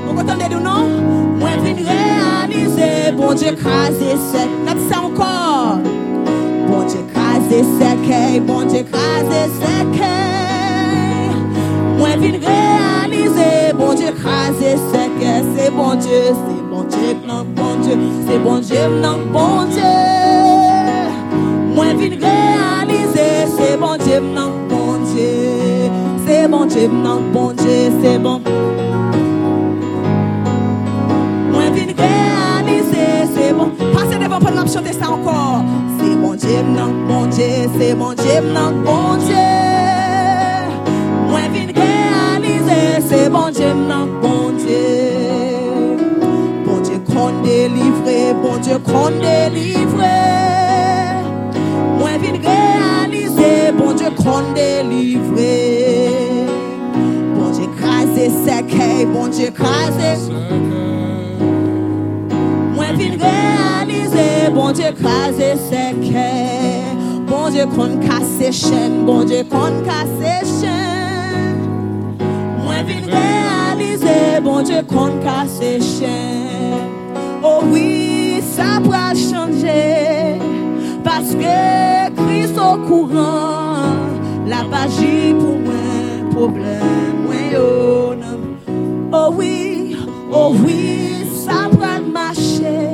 Vous 0.07 0.21
entendez 0.21 0.49
nous 0.51 0.61
non? 0.61 0.85
Moi 1.39 1.51
viens 1.63 1.77
réaliser, 1.77 3.13
bon 3.17 3.33
Dieu 3.33 3.53
crase 3.53 3.99
séquelles. 3.99 4.65
N'a 4.67 4.75
ça 4.91 5.01
encore. 5.01 5.79
Bon 6.69 6.83
Dieu 6.87 7.03
crase 7.13 7.65
séquelles, 7.79 8.43
bon 8.43 8.63
Dieu 8.65 8.85
crase 8.93 9.51
séquelles. 9.61 10.11
Moi 11.99 12.09
viens 12.19 12.33
réaliser, 12.33 12.92
bon 13.93 13.99
Dieu 13.99 14.13
crase 14.13 14.59
séquelles. 14.93 15.45
C'est 15.57 15.71
bon 15.71 15.95
Dieu, 15.95 16.33
c'est 16.33 16.71
bon 16.71 16.85
Dieu, 16.85 17.17
non 17.27 17.45
bon 17.45 17.77
Dieu, 17.83 17.97
c'est 18.27 18.39
bon 18.39 18.59
Dieu, 18.59 18.89
non 19.01 19.19
bon 19.33 19.65
Dieu. 19.71 19.83
Moi 21.75 21.87
viens 21.99 22.19
réaliser, 22.21 23.47
c'est 23.57 23.77
bon 23.77 23.97
Dieu, 23.97 24.21
non 24.21 24.53
bon 24.69 24.99
Dieu. 25.15 25.91
C'est 26.27 26.49
bon 26.49 26.65
Dieu, 26.67 26.89
non 26.89 27.21
bon 27.33 27.53
Dieu, 27.53 27.93
c'est 28.03 28.19
bon. 28.19 28.41
Moi 31.53 31.63
viens 31.75 31.95
réaliser, 31.97 33.35
c'est 33.35 33.53
bon. 33.53 33.71
Passez 33.95 34.19
devant 34.19 34.39
pour 34.39 34.51
nous 34.51 34.73
chanter 34.73 34.93
ça 34.93 35.11
encore. 35.11 35.63
C'est 35.99 36.17
bon 36.17 36.35
Dieu, 36.35 36.63
non 36.63 36.93
bon 37.09 37.27
Dieu, 37.27 37.69
c'est 37.79 37.95
bon 37.95 38.13
Dieu, 38.15 38.41
non 38.55 38.73
bon 38.85 39.17
Dieu. 39.27 39.52
Dieu, 43.63 43.75
non 43.75 44.09
bon 44.21 44.51
Dieu. 44.59 45.97
Bon 46.67 46.81
Dieu 46.81 46.99
qu'on 47.07 47.43
délivre, 47.43 48.35
bon 48.43 48.57
Dieu 48.61 48.79
qu'on 48.79 49.11
délivre. 49.11 50.05
Moi 51.99 52.11
viens 52.21 52.41
réaliser, 52.43 53.71
bon 53.79 53.93
Dieu 53.93 54.09
qu'on 54.17 54.53
délivre. 54.53 55.23
Bon 57.37 57.51
Dieu 57.51 57.69
crase 57.79 58.33
séquelles, 58.45 59.07
bon 59.07 59.29
Dieu 59.29 59.51
crase. 59.53 60.31
Moi 62.75 62.87
viens 62.97 63.17
réaliser, 63.17 64.51
bon 64.53 64.73
Dieu 64.73 64.93
crase 65.01 65.61
séquelles. 65.71 66.97
Bon 67.29 67.49
Dieu 67.49 67.67
qu'on 67.67 67.97
casse 67.99 68.51
chaîne, 68.51 69.05
bon 69.07 69.23
Dieu 69.23 69.45
qu'on 69.49 69.85
casse 69.85 70.61
chaîne. 70.61 71.59
Moi 72.65 72.75
réaliser, 72.87 73.42
bon 74.43 74.63
Dieu 74.63 74.83
qu'on 74.89 75.19
casse 75.23 75.61
chaîne. 75.61 76.91
Oh 77.43 77.61
oui, 77.73 78.43
ça 78.43 78.81
va 78.83 79.15
changer. 79.15 80.39
Parce 81.05 81.35
que 81.35 82.11
Christ 82.17 82.59
au 82.59 82.77
courant, 82.87 83.97
la 84.47 84.65
magie 84.65 85.35
pour 85.35 85.59
moi, 85.59 86.31
problème, 86.31 87.25
moi, 87.25 87.35
oh. 87.57 88.13
Oh 89.15 89.35
oui, 89.37 89.95
oh 90.33 90.55
oui, 90.65 91.27
ça 91.45 91.69
va 91.79 92.01
marcher. 92.01 92.89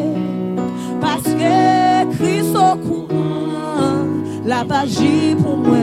Parce 1.00 1.22
que 1.22 2.16
Christ 2.16 2.56
au 2.56 2.76
courant, 2.76 4.04
la 4.44 4.64
magie 4.64 5.36
pour 5.40 5.56
moi, 5.56 5.76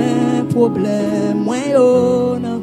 problème, 0.49 1.43
moi, 1.45 1.55
oh, 1.77 2.35
non. 2.37 2.54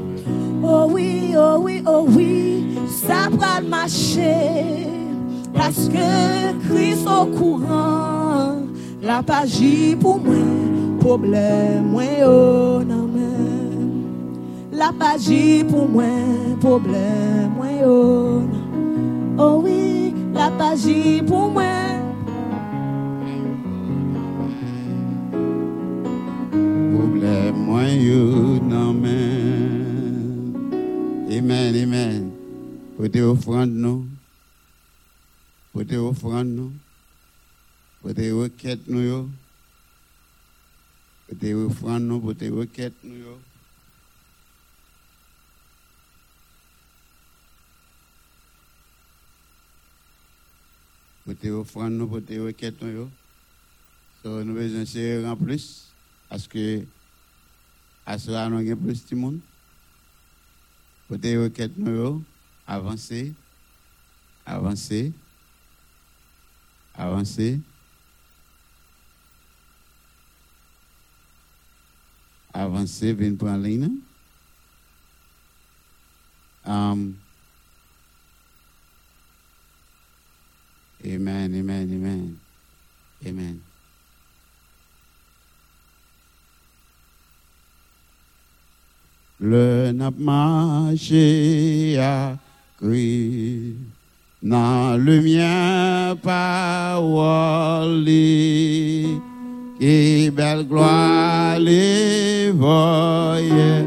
Parce 3.83 4.15
que 5.89 6.69
Christ 6.69 7.05
au 7.05 7.27
courant, 7.37 8.59
la 9.03 9.23
magie 9.23 9.97
pour 9.97 10.21
moi, 10.21 10.37
problème, 11.01 11.89
moi, 11.91 12.05
oh 12.25 12.81
non. 12.85 13.09
La 14.73 14.93
magie 14.93 15.65
pour 15.65 15.89
moi, 15.89 16.05
problème, 16.61 17.55
moi, 17.57 17.67
oh 17.85 18.43
non. 18.53 19.35
Oh 19.37 19.61
oui, 19.65 20.15
la 20.33 20.49
magie 20.51 21.21
pour 21.27 21.49
moi. 21.49 21.52
Portez 33.13 33.25
offrande 33.25 33.73
nous. 33.73 34.09
Portez 35.75 35.99
offrande 35.99 36.49
nous. 36.49 36.73
Portez 38.01 38.33
requête 38.33 38.89
nous. 38.89 39.31
Portez 41.29 41.53
offrande 41.53 42.05
nous. 42.05 42.21
Portez 42.21 42.49
requête 42.49 42.95
nous. 43.05 43.39
Portez 51.27 51.51
offrande 51.51 51.93
nous. 51.93 52.09
Portez 52.09 52.39
requête 52.39 52.81
nous. 52.81 53.11
So, 54.23 54.43
nous 54.43 54.55
besoin 54.55 54.87
serrer 54.87 55.29
en 55.29 55.37
plus. 55.37 55.93
Parce 56.31 56.49
que 56.49 56.83
à 58.07 58.19
ce 58.19 58.31
moment, 58.31 58.63
nous 58.63 58.71
avons 58.71 58.83
plus 58.83 59.05
de 59.05 59.17
monde. 59.17 59.41
Portez 61.09 61.37
requête 61.37 61.77
nous. 61.77 62.25
Avancez. 62.73 63.35
Avancez. 64.47 65.13
Avancez. 66.95 67.61
Avancez, 72.55 73.13
venez 73.13 73.37
prendre 73.37 73.63
ligne. 73.63 73.99
Um, 76.65 77.15
amen, 81.05 81.55
amen, 81.55 81.91
amen. 81.93 82.39
Amen. 83.27 83.61
Le 89.41 89.93
nap 89.93 90.15
marché 90.17 91.99
Christ 92.83 93.77
dans 94.43 94.97
le 95.01 95.21
mien 95.21 96.17
parole 96.21 98.05
qui 99.79 100.31
belle 100.31 100.67
gloire 100.67 101.61
les 101.61 102.51
voyait 102.51 103.87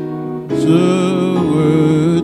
sur 0.61 2.14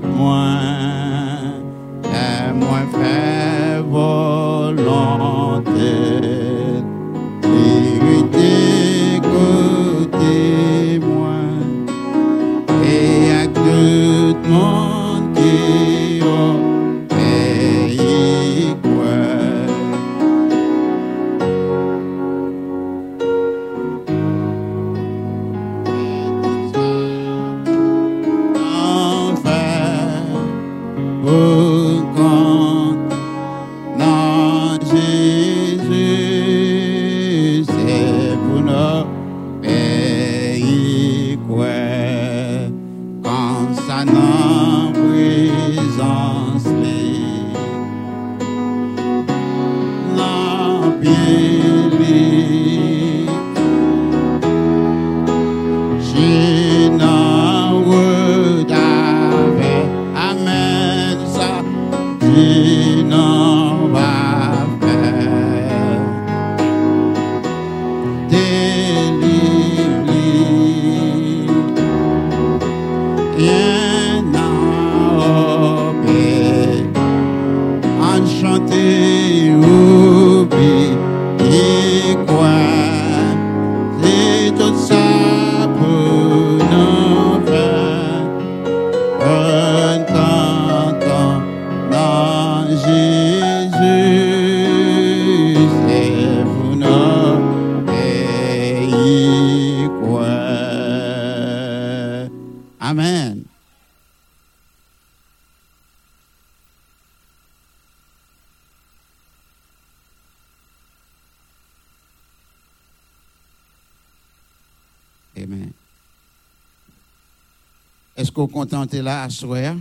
là 119.00 119.24
à 119.24 119.30
soir? 119.30 119.76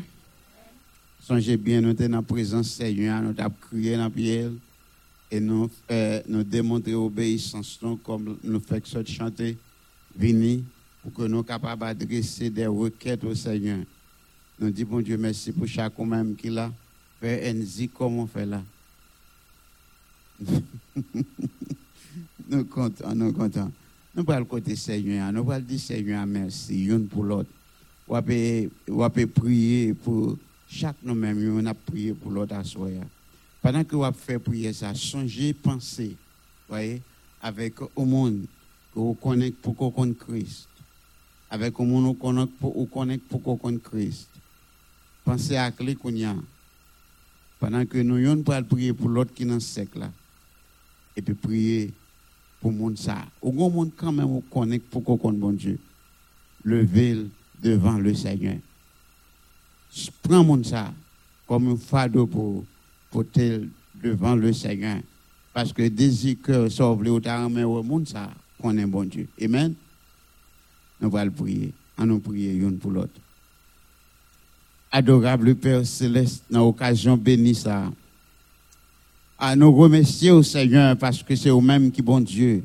Songez 1.21 1.57
bien, 1.57 1.81
nous 1.81 1.97
sommes 1.97 2.13
la 2.13 2.23
présence 2.23 2.71
Seigneur, 2.71 3.21
nous 3.23 3.35
avons 3.39 3.55
crié 3.61 3.97
dans 3.97 4.11
pierre 4.11 4.51
et 5.31 5.41
nous, 5.41 5.71
euh, 5.91 6.21
nous 6.27 6.43
démontrer 6.43 6.95
obéissance 6.95 7.79
nous, 7.83 7.97
comme 7.97 8.37
nous 8.43 8.61
faisons 8.61 9.05
chanter, 9.05 9.57
venir 10.17 10.61
pour 11.03 11.13
que 11.13 11.23
nous 11.23 11.29
soyons 11.29 11.43
capables 11.43 11.83
d'adresser 11.83 12.51
des 12.51 12.67
requêtes 12.67 13.25
au 13.25 13.35
Seigneur. 13.35 13.79
Nous 14.59 14.71
disons, 14.71 14.89
bon 14.89 15.01
Dieu, 15.01 15.17
merci 15.17 15.53
pour 15.53 15.67
chaque 15.67 15.99
même 15.99 16.35
qui 16.37 16.51
l'a 16.51 16.71
fait 17.21 17.51
Enzi 17.51 17.89
comme 17.89 18.19
on 18.19 18.27
fait 18.27 18.47
là. 18.47 18.63
nous 22.49 22.65
comptons, 22.65 23.15
nous 23.15 23.33
comptons. 23.33 23.71
Nous 24.15 24.25
parlons 24.25 24.47
côté 24.47 24.75
Seigneur, 24.75 25.33
nous 25.33 25.45
parlons 25.45 25.65
dire 25.65 25.79
Seigneur 25.79 26.27
merci, 26.27 26.87
une 26.87 27.07
pour 27.07 27.25
l'autre. 27.25 27.51
On 28.13 28.21
peut 29.11 29.27
prier 29.29 29.95
pour 29.95 30.37
chaque 30.69 30.97
nous-mêmes, 31.05 31.57
on 31.57 31.65
a 31.67 31.75
prié 31.75 32.13
pour 32.13 32.33
l'autre 32.33 32.57
à 32.57 32.65
soi. 32.65 32.89
Pendant 33.63 33.85
que 33.85 33.95
vous 33.95 34.13
fait 34.13 34.41
prier 34.41 34.73
ça, 34.73 34.93
songez, 34.95 35.55
pensez, 35.55 36.17
voyez, 36.69 37.03
avec 37.41 37.75
au 37.95 38.05
monde 38.05 38.47
que 38.93 38.99
vous 38.99 39.15
connaissez 39.15 39.53
pour 39.53 39.77
qu'on 39.77 39.93
connaisse 39.93 40.17
Christ. 40.19 40.69
Avec 41.51 41.79
au 41.79 41.85
monde 41.85 42.17
vous 42.61 42.87
connaissez 42.87 43.21
pour 43.29 43.43
qu'on 43.45 43.57
connaisse 43.57 43.83
Christ. 43.83 44.29
Pensez 45.25 45.57
à 45.57 45.71
clé 45.71 45.95
qu'on 45.95 46.11
y 46.11 46.25
a. 46.25 46.35
Pendant 47.61 47.87
que 47.87 47.99
nous, 47.99 48.29
on 48.29 48.43
peut 48.43 48.61
prier 48.65 48.93
pour 48.93 49.09
l'autre 49.09 49.33
qui 49.33 49.45
est 49.45 49.47
dans 49.47 49.61
ce 49.61 49.69
siècle 49.69 50.01
là. 50.01 50.11
Et 51.15 51.23
puis 51.23 51.35
prier 51.35 51.95
pour 52.61 52.73
le 52.73 52.77
monde 52.77 52.99
ça. 52.99 53.25
Au 53.41 53.53
monde 53.53 53.93
quand 53.97 54.11
même, 54.11 54.31
on 54.31 54.41
connaît 54.41 54.81
pour 54.81 55.05
qu'on 55.05 55.17
connaisse 55.17 55.41
bon 55.41 55.53
Dieu. 55.53 55.79
Levez 56.65 57.27
devant 57.63 57.99
le 57.99 58.15
Seigneur. 58.15 58.57
Prends 60.23 60.45
mon 60.45 60.63
ça 60.63 60.93
comme 61.47 61.69
un 61.69 61.77
fardeau 61.77 62.27
pour, 62.27 62.65
pour 63.11 63.25
devant 64.03 64.37
le 64.37 64.53
Seigneur. 64.53 64.99
Parce 65.53 65.73
que 65.73 65.89
désir 65.89 66.37
cœur 66.43 66.71
sauve 66.71 67.03
le 67.03 67.21
mais 67.49 67.65
au 67.65 67.83
monde 67.83 68.07
ça 68.09 68.31
qu'on 68.61 68.77
est 68.79 68.87
bon 68.87 69.05
Dieu. 69.05 69.29
Amen. 69.43 69.75
Nous 71.01 71.17
allons 71.17 71.33
prier. 71.33 71.73
On 71.99 72.07
nous 72.07 72.21
prier 72.21 72.53
une 72.53 72.79
pour 72.79 72.93
l'autre. 72.93 73.21
Adorable 74.93 75.55
Père 75.55 75.87
Céleste, 75.87 76.45
dans 76.51 76.61
l'occasion 76.61 77.17
bénie 77.17 77.55
ça. 77.55 77.91
À 79.39 79.57
nous 79.57 79.73
remercier 79.73 80.31
au 80.31 80.43
Seigneur 80.43 80.97
parce 80.97 81.23
que 81.23 81.35
c'est 81.35 81.51
vous-même 81.51 81.91
qui 81.91 82.03
bon 82.03 82.21
Dieu. 82.21 82.65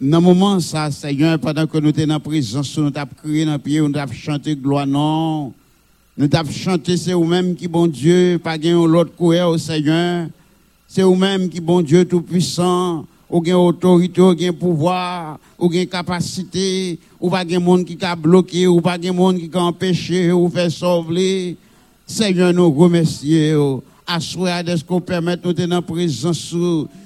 Dans 0.00 0.18
le 0.18 0.24
moment 0.24 0.58
Seigneur, 0.58 1.38
pendant 1.38 1.68
que 1.68 1.78
nous 1.78 1.92
dans 1.92 2.06
la 2.08 2.18
présence, 2.18 2.76
nous 2.76 2.90
avons 2.96 3.10
crié 3.16 3.44
dans 3.44 3.52
le 3.52 3.58
pied, 3.58 3.80
nous 3.80 3.96
avons 3.96 4.12
chanté 4.12 4.56
gloire, 4.56 4.88
non. 4.88 5.52
Nous 6.18 6.28
avons 6.32 6.50
chanté, 6.50 6.96
c'est 6.96 7.12
vous-même 7.12 7.54
qui 7.54 7.68
bon 7.68 7.86
Dieu, 7.86 8.40
pas 8.42 8.58
gain 8.58 8.84
l'autre 8.88 9.14
courir 9.14 9.48
au 9.50 9.56
Seigneur. 9.56 10.26
C'est 10.88 11.02
vous-même 11.02 11.48
qui 11.48 11.60
bon 11.60 11.80
Dieu 11.80 12.04
tout-puissant, 12.06 13.06
ou 13.30 13.40
gain 13.40 13.56
autorité, 13.56 14.20
ou 14.20 14.34
gain 14.34 14.52
pouvoir, 14.52 15.38
ou 15.60 15.68
gain 15.68 15.84
capacité, 15.86 16.98
ou 17.20 17.30
pas 17.30 17.44
gain 17.44 17.60
monde 17.60 17.84
qui 17.84 17.96
a 18.00 18.16
bloqué, 18.16 18.66
ou 18.66 18.80
pas 18.80 18.98
gain 18.98 19.12
monde 19.12 19.38
qui 19.38 19.48
a 19.52 19.60
empêché, 19.60 20.32
ou 20.32 20.48
fait 20.48 20.70
sauver. 20.70 21.56
Seigneur, 22.04 22.52
nous 22.52 22.72
remercions. 22.72 23.80
À 24.08 24.18
soi, 24.18 24.60
est-ce 24.60 24.82
qu'on 24.82 25.00
permet 25.00 25.36
nous 25.42 25.52
de 25.52 25.66
dans 25.66 25.80
présence, 25.82 26.52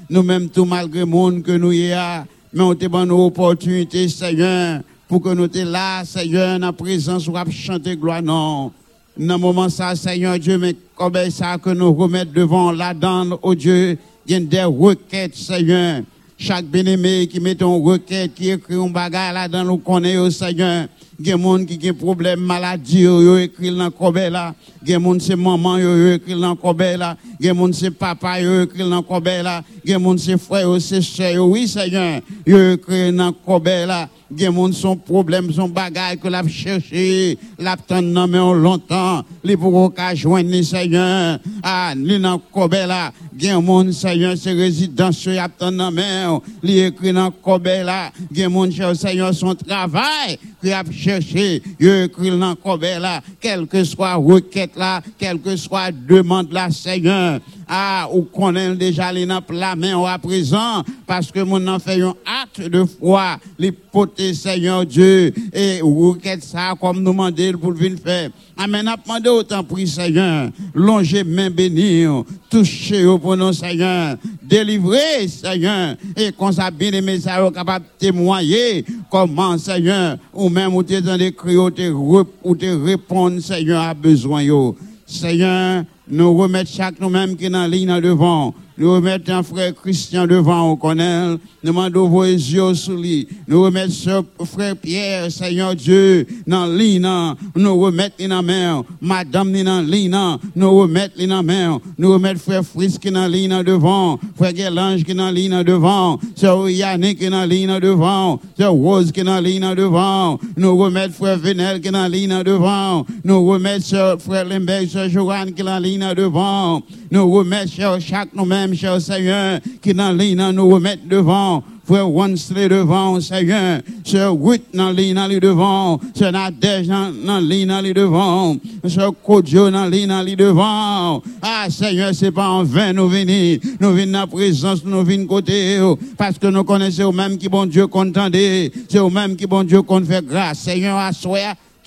nous-mêmes, 0.08 0.48
tout 0.48 0.64
malgré 0.64 1.00
le 1.00 1.06
monde 1.06 1.42
que 1.42 1.52
nous 1.52 1.72
y 1.72 1.92
a, 1.92 2.26
mais 2.52 2.62
on 2.62 2.74
te 2.74 2.86
donne 2.86 3.08
nos 3.08 3.26
opportunités, 3.26 4.08
Seigneur, 4.08 4.80
pour 5.06 5.22
que 5.22 5.30
nous 5.30 5.48
te 5.48 5.58
là, 5.58 6.04
Seigneur, 6.04 6.58
dans 6.58 6.72
présence, 6.72 7.26
pour 7.26 7.36
chanter 7.50 7.96
gloire, 7.96 8.22
non. 8.22 8.72
Dans 9.16 9.38
moment 9.38 9.68
ça, 9.68 9.96
Seigneur 9.96 10.38
Dieu, 10.38 10.58
mais 10.58 10.76
comme 10.94 11.14
ça 11.30 11.58
que 11.58 11.70
nous 11.70 11.92
remettons 11.92 12.32
devant 12.32 12.72
la 12.72 12.94
dame, 12.94 13.36
oh 13.42 13.54
Dieu, 13.54 13.98
il 14.26 14.32
y 14.32 14.34
a 14.36 14.40
des 14.40 14.64
requêtes, 14.64 15.34
Seigneur. 15.34 16.02
Chaque 16.40 16.66
bien-aimé 16.66 17.26
qui 17.26 17.40
met 17.40 17.56
une 17.60 17.82
requête, 17.82 18.32
qui 18.34 18.50
écrit 18.50 18.76
un 18.76 18.88
bagage 18.88 19.34
là-dedans, 19.34 19.64
nous 19.64 19.78
connaissons, 19.78 20.26
oh 20.26 20.30
Seigneur. 20.30 20.86
Il 21.20 21.26
y 21.26 21.32
a 21.32 21.36
des 21.36 21.42
gens 21.42 21.64
qui 21.64 21.74
ont 21.74 21.78
des 21.78 21.92
problèmes, 21.92 22.38
maladie, 22.38 23.00
yo 23.00 23.38
écrit 23.38 23.76
dans 23.76 23.86
le 23.88 24.28
là. 24.28 24.54
Il 24.84 24.90
y 24.90 24.94
a 24.94 24.98
des 24.98 25.04
gens 25.04 25.18
c'est 25.18 25.34
maman, 25.34 25.78
yo 25.78 26.12
écrit 26.12 26.40
dans 26.40 26.54
le 26.54 26.96
là. 26.96 27.16
Il 27.40 27.46
y 27.46 27.48
a 27.48 27.52
des 27.52 27.58
gens 27.58 27.72
c'est 27.72 27.90
papa, 27.90 28.40
yo 28.40 28.62
écrit 28.62 28.88
dans 28.88 29.00
le 29.00 29.42
là. 29.42 29.64
Il 29.88 29.92
y 29.92 29.94
a 29.94 29.98
des 29.98 30.04
gens 30.04 30.18
c'est 30.18 30.36
frère, 30.36 30.68
c'est 30.80 31.00
soeur, 31.00 31.48
oui 31.48 31.66
Seigneur, 31.66 32.20
yo 32.46 32.72
écrit 32.72 33.10
dans 33.10 33.32
le 33.46 33.86
là. 33.86 34.06
Il 34.30 34.42
y 34.42 34.44
a 34.44 34.50
des 34.50 34.54
gens 34.54 34.70
son 34.72 34.96
problème, 34.96 35.50
son 35.50 35.70
bagage 35.70 36.18
que 36.18 36.28
l'a 36.28 36.46
cherché, 36.46 37.38
l'a 37.58 37.72
attendu 37.72 38.12
longtemps, 38.12 39.22
les 39.42 39.56
pour 39.56 39.94
qu'à 39.94 40.14
joindre 40.14 40.62
Seigneur. 40.62 41.38
Ah, 41.62 41.94
ni 41.96 42.20
dans 42.20 42.38
le 42.54 42.86
là. 42.86 43.12
Il 43.40 43.46
y 43.46 43.48
a 43.48 43.58
des 43.58 43.66
gens, 43.66 43.92
Seigneur, 43.92 44.36
c'est 44.36 44.52
résidence, 44.52 45.24
y 45.24 45.38
a 45.38 45.48
dans 45.58 45.90
main, 45.90 46.38
li 46.62 46.80
écrit 46.80 47.14
dans 47.14 47.32
le 47.46 47.82
là. 47.82 48.12
Il 48.30 48.38
y 48.38 48.44
a 48.44 48.48
des 48.50 48.70
gens, 48.70 48.94
Seigneur, 48.94 49.32
son 49.32 49.54
travail, 49.54 50.38
qui 50.60 50.70
a 50.70 50.82
cherché, 50.92 51.62
il 51.80 51.88
écrit 51.88 52.28
dans 52.38 52.54
le 52.66 53.00
là, 53.00 53.22
quelle 53.40 53.66
que 53.66 53.82
soit 53.84 54.16
requête 54.16 54.76
là, 54.76 55.00
quelle 55.16 55.40
que 55.40 55.56
soit 55.56 55.92
demande 55.92 56.52
là, 56.52 56.70
Seigneur. 56.70 57.40
Ah, 57.68 58.08
ou 58.12 58.22
connaît 58.22 58.74
déjà 58.76 59.12
les 59.12 59.26
dans 59.26 59.42
la 59.50 59.76
main 59.76 60.02
à 60.04 60.18
présent, 60.18 60.82
parce 61.06 61.30
que 61.30 61.40
mon 61.40 61.66
en 61.68 61.78
fait 61.78 62.00
un 62.00 62.14
acte 62.42 62.62
de 62.62 62.84
foi, 62.84 63.38
l'hypothèse 63.58 64.40
Seigneur 64.40 64.86
Dieu, 64.86 65.34
et 65.52 65.80
requête 65.82 66.42
ça 66.42 66.74
comme 66.80 67.02
nous 67.02 67.10
demander 67.10 67.52
pour 67.52 67.72
venir 67.72 67.98
faire. 68.02 68.30
Amen, 68.56 68.90
demandé 69.04 69.28
autant 69.28 69.62
prix, 69.62 69.86
Seigneur, 69.86 70.48
longer 70.74 71.24
main 71.24 71.50
bénie, 71.50 72.06
toucher 72.48 73.04
au 73.04 73.36
nom 73.36 73.52
Seigneur, 73.52 74.16
délivrer, 74.42 75.28
Seigneur, 75.28 75.94
et 76.16 76.32
qu'on 76.32 76.50
bien 76.72 76.92
aimé 76.92 77.20
ça, 77.20 77.38
capable 77.54 77.84
de 77.84 78.06
témoigner 78.06 78.84
comment, 79.10 79.58
Seigneur, 79.58 80.16
ou 80.32 80.48
même 80.48 80.74
ou 80.74 80.82
t'es 80.82 81.02
dans 81.02 81.18
des 81.18 81.32
cris, 81.32 81.58
ou 81.58 81.70
te 81.70 82.84
répondre, 82.84 83.40
Seigneur, 83.40 83.82
à 83.82 83.92
besoin, 83.92 84.42
yo. 84.42 84.74
Seigneur, 85.06 85.84
nous 86.10 86.36
remettons 86.36 86.70
chaque 86.70 87.00
nous-mêmes 87.00 87.36
qui 87.36 87.46
est 87.46 87.50
dans 87.50 87.62
la 87.62 87.68
ligne 87.68 88.00
devant. 88.00 88.54
Nous 88.80 88.92
remettons 88.92 89.42
frère 89.42 89.74
Christian 89.74 90.28
devant, 90.28 90.70
on 90.70 90.76
connaît. 90.76 91.30
Nous 91.30 91.38
demandons 91.64 92.08
vos 92.08 92.22
yeux 92.22 92.74
sur 92.74 92.96
lui. 92.96 93.26
Nous 93.48 93.60
remettons 93.60 94.24
frère 94.44 94.76
Pierre, 94.76 95.32
Seigneur 95.32 95.74
Dieu, 95.74 96.24
dans 96.46 96.66
ligne. 96.66 97.08
Nous 97.56 97.76
remettons 97.76 98.28
dans 98.28 98.40
main. 98.40 98.84
Madame 99.00 99.52
dans 99.64 99.80
ligne. 99.80 100.16
Nous 100.54 100.78
remettons 100.78 101.26
dans 101.26 101.42
main. 101.42 101.80
Nous 101.98 102.12
remettons 102.12 102.38
frère 102.38 102.62
Fris 102.64 102.96
qui 103.00 103.10
dans 103.10 103.26
ligne 103.26 103.64
devant. 103.64 104.20
Frère 104.36 104.52
Guélange 104.52 105.02
qui 105.02 105.12
dans 105.12 105.32
ligne 105.32 105.64
devant. 105.64 106.20
Sœur 106.36 106.70
Yannick 106.70 107.18
qui 107.18 107.28
dans 107.28 107.44
ligne 107.44 107.80
devant. 107.80 108.38
Sœur 108.56 108.70
Rose 108.70 109.10
qui 109.10 109.24
dans 109.24 109.40
ligne 109.40 109.74
devant. 109.74 110.38
Nous 110.56 110.76
remettons 110.76 111.14
frère 111.14 111.38
Venel 111.38 111.80
qui 111.80 111.90
dans 111.90 112.06
ligne 112.06 112.44
devant. 112.44 113.04
Nous 113.24 113.44
remettons 113.44 114.20
frère 114.20 114.44
Lemberg, 114.44 114.86
sœur 114.86 115.08
Joanne 115.08 115.52
qui 115.52 115.64
dans 115.64 115.80
ligne 115.80 116.14
devant. 116.14 116.80
Nous 117.10 117.28
remettons 117.28 117.98
chaque 117.98 118.32
nous-mêmes, 118.34 118.67
cher 118.74 119.00
Seigneur, 119.00 119.60
qui 119.82 119.94
dans 119.94 120.12
ligne, 120.12 120.50
nous 120.52 120.68
remettre 120.68 121.06
devant. 121.08 121.62
Frère 121.88 122.10
Wansley 122.10 122.68
devant, 122.68 123.18
Seigneur. 123.18 123.80
Sœur 124.04 124.34
Ruth 124.38 124.62
dans 124.74 124.88
la 124.88 124.92
ligne, 124.92 125.40
devant. 125.40 125.98
Sœur 126.14 126.32
Nadège 126.32 126.86
dans 126.86 127.10
la 127.24 127.40
ligne, 127.40 127.92
devant. 127.94 128.56
Sœur 128.86 129.14
Kodjo 129.24 129.70
dans 129.70 129.84
la 129.84 129.88
ligne, 129.88 130.36
devant. 130.36 131.22
Ah, 131.40 131.66
Seigneur, 131.70 132.14
c'est 132.14 132.30
pas 132.30 132.50
en 132.50 132.62
vain 132.62 132.92
nous 132.92 133.08
venir. 133.08 133.58
Nous 133.80 133.92
venons 133.94 134.12
dans 134.12 134.20
la 134.20 134.26
présence, 134.26 134.84
nous 134.84 135.02
venons 135.02 135.26
côté. 135.26 135.78
Parce 136.18 136.38
que 136.38 136.48
nous 136.48 136.62
connaissons 136.62 137.10
même 137.10 137.38
qui 137.38 137.48
bon 137.48 137.64
Dieu 137.64 137.86
contendait. 137.86 138.70
C'est 138.90 138.98
au 138.98 139.08
même 139.08 139.34
qui 139.34 139.46
bon 139.46 139.64
Dieu 139.64 139.80
qu'on 139.80 140.04
fait 140.04 140.22
grâce. 140.22 140.58
Seigneur, 140.58 140.98
à 140.98 141.12
soi, 141.12 141.38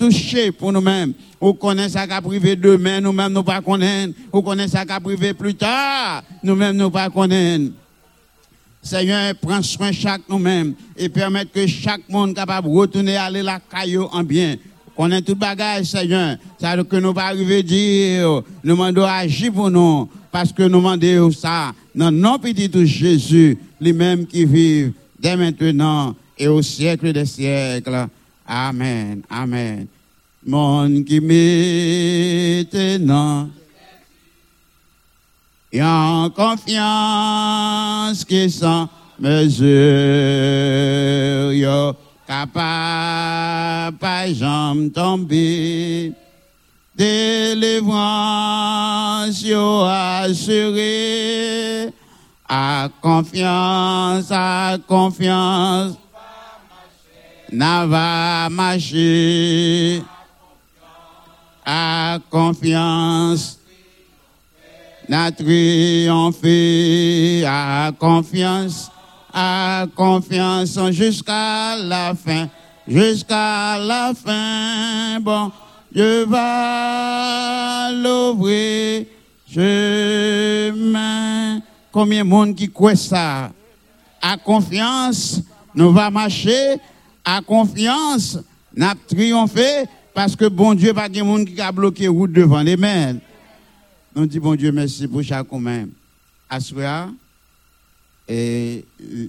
touché 0.02 0.52
pour 0.52 0.72
nous-mêmes. 0.72 1.14
Ou 1.40 1.54
connaissons 1.54 1.94
ça 1.94 2.08
qu'a 2.08 2.22
privé 2.22 2.56
demain, 2.56 3.00
nous-mêmes 3.02 3.32
nous 3.32 3.44
pas 3.44 3.62
connaissons. 3.62 4.14
Ou 4.34 4.42
connaissons 4.42 4.78
ça 4.78 4.86
qu'a 4.86 5.00
privé 5.00 5.34
plus 5.34 5.54
tard, 5.54 6.24
nous-mêmes 6.42 6.76
nous 6.76 6.90
pas 6.90 7.10
connaissons. 7.10 7.72
Seigneur, 8.82 9.36
prends 9.40 9.62
soin 9.62 9.92
chaque 9.92 10.22
nous-mêmes 10.28 10.74
et 10.98 11.08
permet 11.08 11.46
que 11.46 11.68
chaque 11.68 12.10
monde 12.10 12.34
capable 12.34 12.68
de 12.68 12.74
retourner 12.74 13.16
aller 13.16 13.44
la 13.44 13.60
caillou 13.60 14.08
en 14.12 14.24
bien. 14.24 14.56
Connaît 14.98 15.22
tout 15.22 15.36
bagage, 15.36 15.86
Seigneur. 15.86 16.38
Ça 16.60 16.76
que 16.84 16.96
nous 16.96 17.14
pas 17.14 17.26
arriver 17.26 17.60
à 17.60 17.62
dire, 17.62 18.28
nous 18.64 18.74
demandons 18.76 19.06
agir 19.06 19.54
pour 19.54 19.70
nous. 19.70 20.10
Parce 20.32 20.52
que 20.52 20.64
nous 20.64 20.80
demandons 20.80 21.32
ça 21.32 21.74
dans 21.94 22.10
nos 22.10 22.40
petits 22.40 22.72
Jésus, 22.88 23.56
les 23.80 23.94
mêmes 23.94 24.26
qui 24.26 24.46
vivent 24.46 24.94
dès 25.20 25.36
maintenant 25.36 26.16
et 26.38 26.48
au 26.48 26.64
siècle 26.64 27.14
des 27.14 27.26
siècles. 27.26 28.08
Amen. 28.52 29.24
Amen. 29.30 29.88
Mon 30.46 31.04
qui 31.04 31.22
maintenant 31.22 33.50
et 35.72 35.82
en 35.82 36.30
confiance 36.30 38.26
qui 38.26 38.50
sans 38.50 38.90
mesure, 39.18 39.64
yo, 41.54 41.94
capable 42.28 43.98
pas 43.98 44.26
tomber. 44.94 46.12
Délivrance, 46.94 47.82
yo, 49.44 49.86
assuré, 49.86 51.88
à 52.50 52.90
confiance, 53.02 54.30
à 54.30 54.78
confiance, 54.86 55.96
n'a 57.52 57.86
va 57.86 58.50
marcher 58.50 60.02
à 61.66 62.18
confiance. 62.30 63.58
N'a 65.10 65.32
triomphé 65.32 67.44
à 67.46 67.92
confiance, 68.00 68.90
à 69.34 69.86
confiance 69.94 70.80
jusqu'à 70.92 71.76
la 71.76 72.16
fin, 72.16 72.48
jusqu'à 72.88 73.78
la 73.78 74.14
fin. 74.16 75.20
Bon, 75.20 75.52
je 75.94 76.24
vais 76.24 77.92
l'ouvrir 78.02 79.06
chemin. 79.54 81.60
Combien 81.92 82.24
de 82.24 82.30
monde 82.30 82.56
qui 82.56 82.72
croit 82.72 82.96
ça? 82.96 83.52
À 84.22 84.38
confiance, 84.38 85.42
nous 85.76 85.92
va 85.92 86.10
marcher 86.10 86.78
à 87.24 87.42
confiance, 87.42 88.40
n'a 88.76 88.96
triomphé 89.08 89.86
parce 90.14 90.36
que 90.36 90.46
bon 90.46 90.74
Dieu, 90.74 90.94
pas 90.94 91.10
de 91.10 91.22
monde 91.22 91.46
qui 91.46 91.60
a 91.62 91.72
bloqué 91.72 92.08
route 92.08 92.32
devant. 92.32 92.66
Amen. 92.66 93.20
Nous 94.16 94.26
disons 94.26 94.44
bon 94.44 94.56
Dieu, 94.56 94.72
merci 94.72 95.08
pour 95.08 95.24
chaque 95.24 95.52
même. 95.52 95.92
Assoya, 96.50 97.10
et 98.28 98.86
euh, 99.02 99.28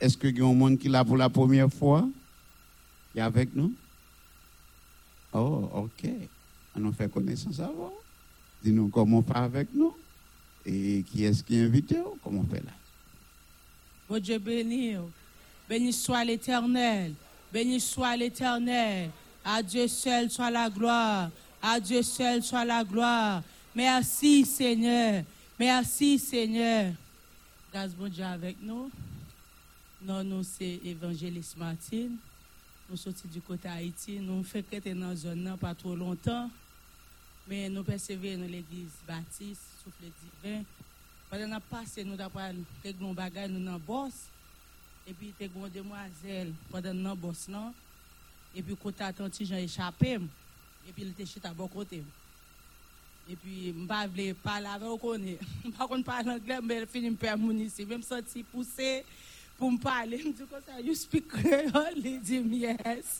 est-ce 0.00 0.16
qu'il 0.16 0.38
y 0.38 0.40
a 0.40 0.44
un 0.44 0.54
monde 0.54 0.78
qui 0.78 0.88
l'a 0.88 1.04
pour 1.04 1.16
la 1.16 1.28
première 1.28 1.72
fois? 1.72 2.08
Il 3.14 3.18
est 3.18 3.22
avec 3.22 3.54
nous? 3.54 3.72
Oh, 5.32 5.68
ok. 5.72 6.10
On 6.76 6.80
nous 6.80 6.92
fait 6.92 7.10
connaissance 7.10 7.58
avant. 7.60 7.92
Dis-nous 8.62 8.88
comment 8.88 9.18
on 9.18 9.22
fait 9.22 9.36
avec 9.36 9.68
nous. 9.74 9.94
Et 10.64 11.04
qui 11.10 11.24
est-ce 11.24 11.42
qui 11.42 11.56
est 11.56 11.64
invité? 11.64 11.96
Comment 12.22 12.40
on 12.40 12.54
fait 12.54 12.62
là? 12.62 12.72
Bon 14.08 14.20
Dieu 14.20 14.38
béni. 14.38 14.94
Béni 15.68 15.92
soit 15.92 16.24
l'éternel. 16.24 17.14
Béni 17.52 17.80
soit 17.80 18.16
l'Éternel. 18.16 19.10
À 19.44 19.62
Dieu 19.62 19.88
seul 19.88 20.30
soit 20.30 20.50
la 20.50 20.68
gloire. 20.70 21.30
À 21.62 21.80
Dieu 21.80 22.02
seul 22.02 22.42
soit 22.42 22.64
la 22.64 22.84
gloire. 22.84 23.42
Merci 23.74 24.44
Seigneur. 24.44 25.24
Merci 25.58 26.18
Seigneur. 26.18 26.92
Grâce 27.72 27.94
bon 27.94 28.08
Dieu 28.08 28.24
avec 28.24 28.56
nous. 28.62 28.90
Non, 30.02 30.24
nous 30.24 30.42
c'est 30.42 30.80
évangéliste 30.84 31.56
Martine. 31.56 32.16
Nous 32.88 32.96
sommes 32.96 33.14
du 33.24 33.40
côté 33.40 33.68
Haïti. 33.68 34.18
Nous 34.20 34.42
faisons 34.42 34.64
que 34.70 34.88
dans 34.94 35.08
la 35.08 35.16
zone 35.16 35.56
pas 35.60 35.74
trop 35.74 35.94
longtemps. 35.94 36.50
Mais 37.48 37.68
nous 37.68 37.82
persévérons 37.82 38.42
dans 38.42 38.48
l'église 38.48 38.90
baptiste, 39.06 39.60
souffle 39.82 40.10
divin. 40.42 40.62
Pendant 41.28 41.46
nous 41.46 42.04
nous 42.04 42.20
avons 42.20 42.64
fait 42.82 42.92
des 42.92 43.14
bagages, 43.14 43.50
nous 43.50 43.64
dans 43.64 43.78
boss. 43.78 44.12
epi 45.10 45.32
te 45.38 45.48
gwen 45.50 45.72
demwazel 45.74 46.52
padan 46.70 46.98
nan 47.02 47.18
bos 47.18 47.46
nan, 47.50 47.72
epi 48.54 48.76
kota 48.78 49.10
tan 49.14 49.32
ti 49.34 49.46
jan 49.48 49.62
echapem, 49.64 50.28
epi 50.86 51.06
li 51.06 51.14
te 51.16 51.26
chita 51.26 51.50
bon 51.56 51.70
kote. 51.70 51.98
Epi 53.30 53.72
mba 53.82 54.04
vle 54.10 54.30
pala 54.44 54.76
ve 54.78 54.86
okone, 54.90 55.36
mba 55.66 55.88
kon 55.90 56.04
pala 56.10 56.36
angle, 56.36 56.60
mbe 56.62 56.84
finim 56.92 57.18
pe 57.18 57.30
amounisi, 57.32 57.86
mbe 57.86 58.00
msoti 58.04 58.44
puse 58.52 59.00
pou 59.58 59.74
mpale, 59.74 60.22
mdi 60.24 60.46
kon 60.48 60.62
sa, 60.64 60.78
you 60.80 60.94
speak 60.96 61.26
creole, 61.28 61.98
li 61.98 62.16
di 62.22 62.40
m 62.40 62.54
yes. 62.62 63.18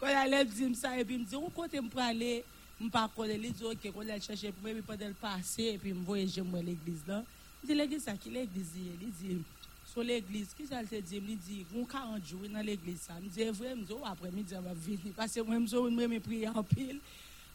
Kon 0.00 0.16
ale 0.16 0.42
mdi 0.48 0.72
msa, 0.72 0.96
epi 0.98 1.20
mdi, 1.20 1.36
ou 1.38 1.52
kote 1.54 1.80
mpale, 1.84 2.40
mpa 2.80 3.04
kone, 3.14 3.36
li 3.38 3.52
di 3.52 3.68
ok, 3.68 3.90
kon 3.92 4.08
ale 4.08 4.20
chache 4.24 4.50
pou 4.50 4.64
mbe 4.64 4.80
mi 4.80 4.86
padan 4.88 5.12
pase, 5.20 5.74
epi 5.76 5.92
mvoye 5.96 6.24
jemwe 6.26 6.64
l'egliz 6.64 7.04
non? 7.04 7.20
lan. 7.20 7.28
Mdi 7.62 7.76
l'egliz 7.78 8.08
sa 8.08 8.16
ki 8.18 8.32
l'egliz 8.32 8.72
ye, 8.80 8.96
li 8.96 9.12
di 9.20 9.36
m. 9.36 9.44
So 9.92 10.00
l'eglise, 10.00 10.54
ki 10.56 10.64
jal 10.70 10.86
te 10.88 11.02
di, 11.04 11.18
mi 11.20 11.34
di, 11.36 11.58
goun 11.68 11.84
ka 11.84 12.00
anjou 12.14 12.48
nan 12.48 12.64
l'eglise 12.64 13.10
sa. 13.10 13.18
Mi 13.20 13.28
di, 13.28 13.42
evre 13.44 13.74
eh, 13.74 13.76
mzo, 13.76 13.98
apre 14.08 14.30
mi 14.32 14.40
di, 14.40 14.56
va 14.56 14.72
vini. 14.72 15.12
Pase 15.12 15.44
mwen 15.44 15.66
mzo, 15.66 15.82
mwen 15.90 16.08
mwen 16.08 16.24
priye 16.24 16.48
anpil. 16.48 16.96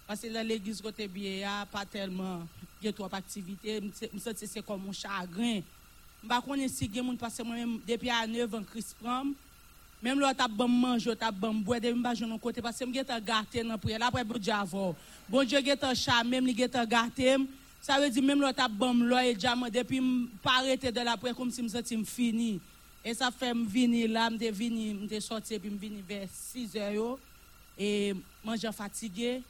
Pase 0.06 0.30
la 0.30 0.44
l'eglise 0.46 0.86
kote 0.86 1.08
biye 1.10 1.40
ya, 1.40 1.56
ah, 1.64 1.66
pa 1.72 1.82
telman, 1.90 2.46
gen 2.84 2.94
trop 2.94 3.18
aktivite. 3.18 3.80
Mi 4.14 4.22
se 4.22 4.36
te 4.38 4.46
se 4.46 4.62
kon 4.62 4.78
moun 4.78 4.94
chagrin. 4.94 5.66
Mba 6.22 6.38
konen 6.46 6.70
si 6.70 6.86
gen 6.86 7.08
moun 7.10 7.18
pase 7.18 7.42
mwen 7.42 7.64
mwen, 7.64 7.82
depi 7.90 8.14
a 8.14 8.22
9 8.30 8.62
an 8.62 8.70
kris 8.70 8.94
pram. 9.02 9.34
Mem 10.06 10.22
lò 10.22 10.30
tap 10.38 10.54
ban 10.54 10.70
manjò, 10.70 11.18
tap 11.18 11.34
ban 11.42 11.58
bwede, 11.66 11.90
mba 11.98 12.14
joun 12.14 12.38
an 12.38 12.44
kote. 12.44 12.62
Pase 12.62 12.86
mwen 12.86 13.00
gen 13.00 13.14
te 13.16 13.18
gate 13.26 13.66
nan 13.66 13.82
priye, 13.82 13.98
la 13.98 14.14
pre 14.14 14.22
bon 14.22 14.38
di 14.38 14.54
avò. 14.54 14.92
Bon 15.26 15.42
di 15.42 15.58
gen 15.58 15.82
te 15.82 15.96
chame, 15.98 16.38
mwen 16.38 16.54
gen 16.54 16.70
te 16.70 16.86
gate 16.86 17.34
mwen. 17.34 17.56
Ça 17.88 18.02
veut 18.02 18.10
dire 18.10 18.22
même 18.22 18.42
là 18.42 18.52
t'as 18.52 18.68
bon 18.68 18.94
là 19.06 19.26
et 19.26 19.40
jamais 19.40 19.72
depuis 19.72 20.02
pas 20.44 20.58
arrêter 20.58 20.92
de 20.92 21.00
la 21.00 21.16
prière 21.16 21.34
comme 21.34 21.50
si 21.50 21.64
me 21.64 21.70
senti 21.70 21.96
fini. 22.04 22.60
Et 23.06 23.14
ça 23.14 23.32
fait 23.32 23.54
me 23.54 23.66
venir 23.66 24.10
là, 24.10 24.30
me 24.30 24.38
venir, 24.52 24.94
me 24.94 25.20
sortir 25.22 25.58
puis 25.62 25.70
me 25.70 25.78
venir 25.78 26.04
vers 26.06 26.28
6 26.30 26.76
heures 26.76 27.18
et 27.80 28.14
manger 28.44 28.74
fatigué. 28.74 29.42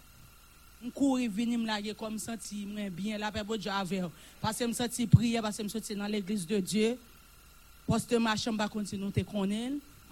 Je 0.85 0.89
courir 0.91 1.31
venir 1.31 1.57
me 1.57 1.65
laguer 1.65 1.95
comme 1.95 2.19
senti 2.19 2.67
bien. 2.91 3.17
La 3.17 3.31
paix 3.31 3.43
de 3.43 3.57
Dieu 3.57 3.71
avec 3.71 4.03
parce 4.39 4.59
que 4.59 4.65
me 4.65 4.73
senti 4.73 5.07
prier 5.07 5.41
parce 5.41 5.57
que 5.57 5.63
me 5.63 5.69
senti 5.69 5.95
dans 5.95 6.05
l'église 6.05 6.45
de 6.45 6.59
Dieu. 6.59 6.95
Poste 7.87 8.07
te 8.07 8.17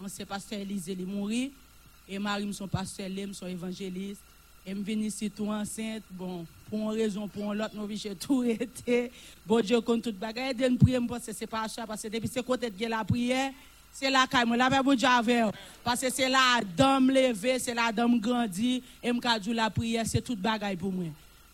on 0.02 0.08
sait 0.08 0.26
pasteur 0.26 0.60
Élise 0.60 0.98
mort 1.06 1.30
et 1.30 2.18
Marie 2.18 2.50
pasteur 2.72 3.08
son 3.34 3.46
évangéliste. 3.46 4.22
Et 4.66 4.74
me 4.74 4.84
venir 4.84 5.12
tout 5.36 5.46
enceinte 5.46 6.02
bon 6.10 6.44
pour 6.70 6.80
une 6.92 7.00
raison 7.00 7.28
pour 7.28 7.54
une 7.54 7.62
autre 7.62 7.76
nous 7.76 7.90
j'ai 7.96 8.16
tout 8.16 8.44
été 8.44 9.12
bon 9.46 9.62
Dieu 9.62 9.82
compte 9.82 10.02
toute 10.04 10.18
bagaille 10.18 10.54
de 10.54 10.76
prier 10.78 11.00
parce 11.08 11.26
que 11.26 11.34
c'est 11.34 11.48
pas 11.48 11.68
ça 11.68 11.86
parce 11.86 12.02
que 12.02 12.08
depuis 12.08 12.28
ce 12.28 12.40
côté 12.40 12.70
de 12.70 12.86
la 12.88 13.04
prière 13.04 13.52
c'est 13.96 14.10
là 14.10 14.28
que 14.28 14.38
je 14.38 14.54
l'avais 14.58 14.84
pour 14.84 14.92
avec 14.92 15.56
Parce 15.82 16.02
que 16.02 16.12
c'est 16.12 16.28
la 16.28 16.60
dame 16.76 17.10
levée, 17.10 17.58
c'est 17.60 17.74
la 17.74 17.94
dame 17.94 18.20
grandie. 18.20 18.84
Et 19.02 19.10
je 19.10 19.52
la 19.54 19.70
prière, 19.70 20.06
c'est 20.06 20.20
toute 20.20 20.42
bagaille 20.42 20.76
pour 20.76 20.92
moi. 20.92 21.06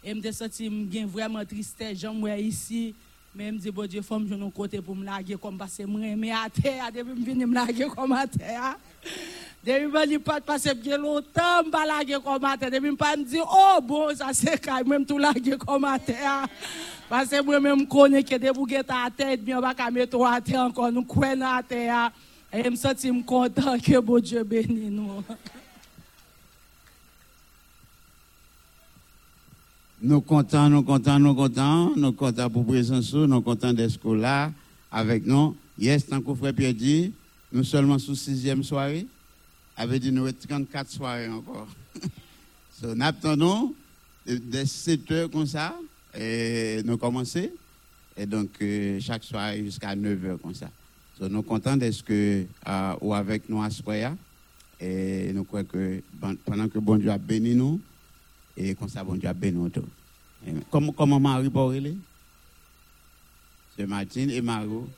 Et 0.03 0.09
je 0.09 0.15
me 0.15 0.31
senti 0.31 0.67
vraiment 1.05 1.45
tristesse. 1.45 1.99
J'aime 1.99 2.25
ici. 2.39 2.95
Mais 3.35 3.49
je 3.49 3.51
me 3.51 3.59
dis, 3.59 3.69
bon 3.69 3.88
Dieu, 3.88 4.01
faut 4.01 4.19
que 4.19 4.27
je 4.27 4.49
côté 4.49 4.81
pour 4.81 4.95
me 4.95 5.05
laguer 5.05 5.38
comme 5.39 5.55
parce 5.55 5.77
que 5.77 5.83
je 5.83 5.88
suis 5.88 6.31
à 6.31 6.49
terre. 6.49 6.91
Depuis 6.91 7.23
que 7.35 7.39
je 7.41 7.45
me 7.45 7.53
laguer 7.53 7.88
comme 7.95 8.11
à 8.11 8.25
terre. 8.25 8.75
Demi 9.61 9.91
mwen 9.91 10.10
li 10.10 10.18
pat 10.18 10.41
pasep 10.45 10.80
gen 10.82 11.03
lontan 11.03 11.68
mba 11.68 11.84
lage 11.86 12.18
komate. 12.26 12.72
Demi 12.73 12.90
mwen 12.90 12.98
pa 12.98 13.14
mdi, 13.14 13.44
oh 13.45 13.78
bon, 13.86 14.10
sa 14.18 14.34
se 14.34 14.57
kaj 14.57 14.82
mwen 14.88 15.03
mtou 15.03 15.22
lage 15.22 15.60
komate. 15.61 16.18
Pasep 17.11 17.45
mwen 17.45 17.61
mwen 17.61 17.84
mkone 17.84 18.23
ke 18.26 18.41
debou 18.41 18.65
gen 18.69 18.86
ta 18.88 19.06
atet, 19.10 19.45
mwen 19.45 19.61
baka 19.61 19.91
meto 19.94 20.26
ate 20.26 20.57
ankon, 20.57 20.98
mwen 20.98 21.07
kwen 21.10 21.45
ate 21.45 21.86
ya. 21.86 22.10
E 22.52 22.69
msoti 22.69 23.11
mkontan 23.11 23.80
ke 23.80 24.02
bo 24.03 24.18
dje 24.19 24.41
beni 24.44 24.90
nou. 24.91 25.22
Nou 30.02 30.18
kontan, 30.26 30.73
nou 30.73 30.82
kontan, 30.82 31.22
nou 31.22 31.38
kontan, 31.38 31.94
nou 31.94 32.18
kontan 32.18 32.49
pou 32.49 32.65
prezansou, 32.65 33.28
nou 33.30 33.45
kontan 33.45 33.78
desko 33.78 34.15
la, 34.18 34.49
avek 34.90 35.30
nou, 35.30 35.53
yes, 35.78 36.07
tankou 36.10 36.34
fwe 36.34 36.49
piye 36.57 36.73
di, 36.73 36.95
nous 37.52 37.64
seulement 37.64 37.99
sous 37.99 38.15
sixième 38.15 38.64
soirée, 38.64 39.06
avec 39.76 40.02
dit 40.02 40.11
nous 40.11 40.32
34 40.32 40.90
soirées 40.90 41.30
encore. 41.30 41.68
so, 42.80 42.95
nous 42.95 43.03
attendons 43.03 43.73
de 44.26 44.64
7 44.64 45.11
heures 45.11 45.30
comme 45.30 45.45
ça, 45.45 45.76
et 46.18 46.82
nous 46.86 46.98
commençons, 46.98 47.49
et 48.15 48.26
donc 48.26 48.49
euh, 48.61 48.99
chaque 48.99 49.23
soirée 49.23 49.64
jusqu'à 49.64 49.95
9 49.95 50.26
heures 50.26 50.40
comme 50.41 50.53
ça. 50.53 50.69
So, 51.18 51.28
nous 51.28 51.44
sommes 51.45 51.80
de 51.80 51.91
ce 51.91 52.03
que, 52.03 52.45
uh, 52.68 52.95
ou 53.02 53.14
avec 53.14 53.49
nous 53.49 53.61
à 53.61 53.69
soir, 53.69 54.14
et 54.80 55.32
nous 55.34 55.44
croyons 55.44 55.68
que 55.68 56.02
pendant 56.45 56.68
que 56.68 56.80
bon 56.80 56.95
Dieu 56.98 57.11
a 57.11 57.18
béni 57.18 57.53
nous, 57.53 57.80
et 58.56 58.76
comme 58.76 58.90
ça, 58.90 59.03
bon 59.03 59.15
Dieu 59.15 59.30
a 59.30 59.34
béni 59.34 59.57
nous 59.57 59.69
tout. 59.69 59.86
Comment, 60.69 61.19
Marie 61.19 61.49
Borrelé? 61.49 61.95
C'est 63.78 63.86
Martine 63.86 64.32
et 64.32 64.41
Margot. 64.41 64.90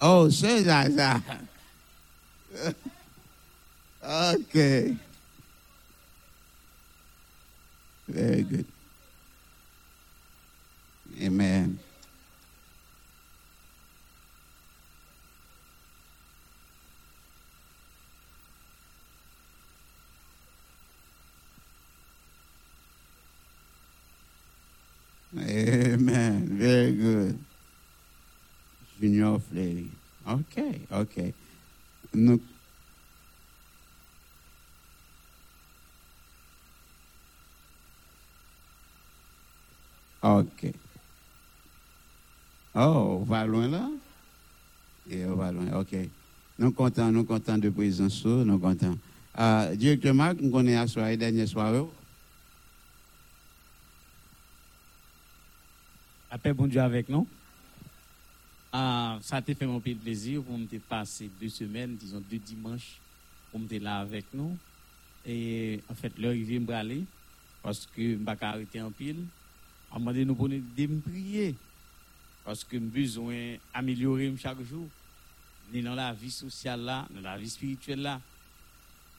Oh, 0.00 0.28
c'est 0.30 0.64
ça, 0.64 0.84
ça. 0.90 1.20
ok. 4.34 4.56
Very 8.08 8.42
good. 8.42 8.66
Amen. 11.22 11.78
Amen. 25.38 26.46
Very 26.52 26.92
good. 26.92 27.45
Junior. 29.00 29.40
Okay, 30.26 30.80
okay. 30.90 31.34
Nous, 32.14 32.40
OK. 40.22 40.72
Oh, 42.74 43.18
on 43.20 43.24
va 43.24 43.46
loin 43.46 43.68
là? 43.68 43.88
Et 45.08 45.24
on 45.24 45.36
va 45.36 45.52
loin, 45.52 45.78
OK. 45.78 45.94
Nous 46.58 46.72
comptons, 46.72 47.12
nous 47.12 47.24
comptons 47.24 47.58
de 47.58 47.70
présence, 47.70 48.24
nous 48.24 48.58
comptons. 48.58 48.98
Uh, 49.38 49.76
directeur 49.76 50.14
Marc, 50.14 50.40
nous 50.40 50.50
connaissons 50.50 50.80
la 50.80 50.86
soirée, 50.88 51.16
dernière 51.16 51.46
soirée. 51.46 51.84
Après, 56.30 56.52
bon 56.52 56.66
Dieu 56.66 56.80
avec 56.80 57.08
nous. 57.08 57.26
Ah, 58.78 59.18
ça 59.22 59.40
t'a 59.40 59.54
fait 59.54 59.64
mon 59.64 59.80
plaisir 59.80 60.42
pour 60.42 60.58
me 60.58 60.66
passer 60.80 61.30
deux 61.40 61.48
semaines, 61.48 61.96
disons 61.96 62.22
deux 62.30 62.36
dimanches, 62.36 62.98
pour 63.50 63.58
me 63.58 63.78
là 63.78 64.00
avec 64.00 64.26
nous. 64.34 64.54
Et 65.24 65.80
en 65.88 65.94
fait, 65.94 66.12
l'heure 66.18 66.34
vient 66.34 66.60
me 66.60 67.04
parce 67.62 67.86
que 67.86 68.02
je 68.02 68.18
ne 68.18 68.24
pas 68.26 68.82
en 68.82 68.90
pile. 68.90 69.24
Un 69.90 69.98
moment 69.98 70.10
donné, 70.10 70.26
nous 70.26 70.34
de 70.36 70.86
me 70.88 71.00
prier 71.00 71.54
parce 72.44 72.64
que 72.64 72.76
j'ai 72.76 72.80
besoin 72.80 73.56
d'améliorer 73.74 74.34
chaque 74.36 74.60
jour, 74.60 74.86
ni 75.72 75.80
dans 75.80 75.94
la 75.94 76.12
vie 76.12 76.30
sociale 76.30 76.82
là, 76.82 77.08
dans 77.14 77.22
la 77.22 77.38
vie 77.38 77.48
spirituelle 77.48 78.02
là. 78.02 78.20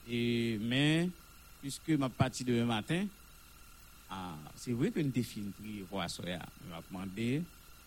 Et, 0.08 0.56
mais, 0.60 1.10
puisque 1.60 1.90
ma 1.90 2.08
partie 2.08 2.44
demain 2.44 2.64
matin, 2.64 3.08
ah, 4.08 4.36
c'est 4.54 4.70
vrai 4.70 4.92
que 4.92 5.00
nous 5.00 5.10
fini 5.24 5.50
prier 5.50 5.84
pour 5.90 6.08
soirée. 6.08 6.38
On 6.64 6.70
va 6.70 6.80
demander 6.88 7.42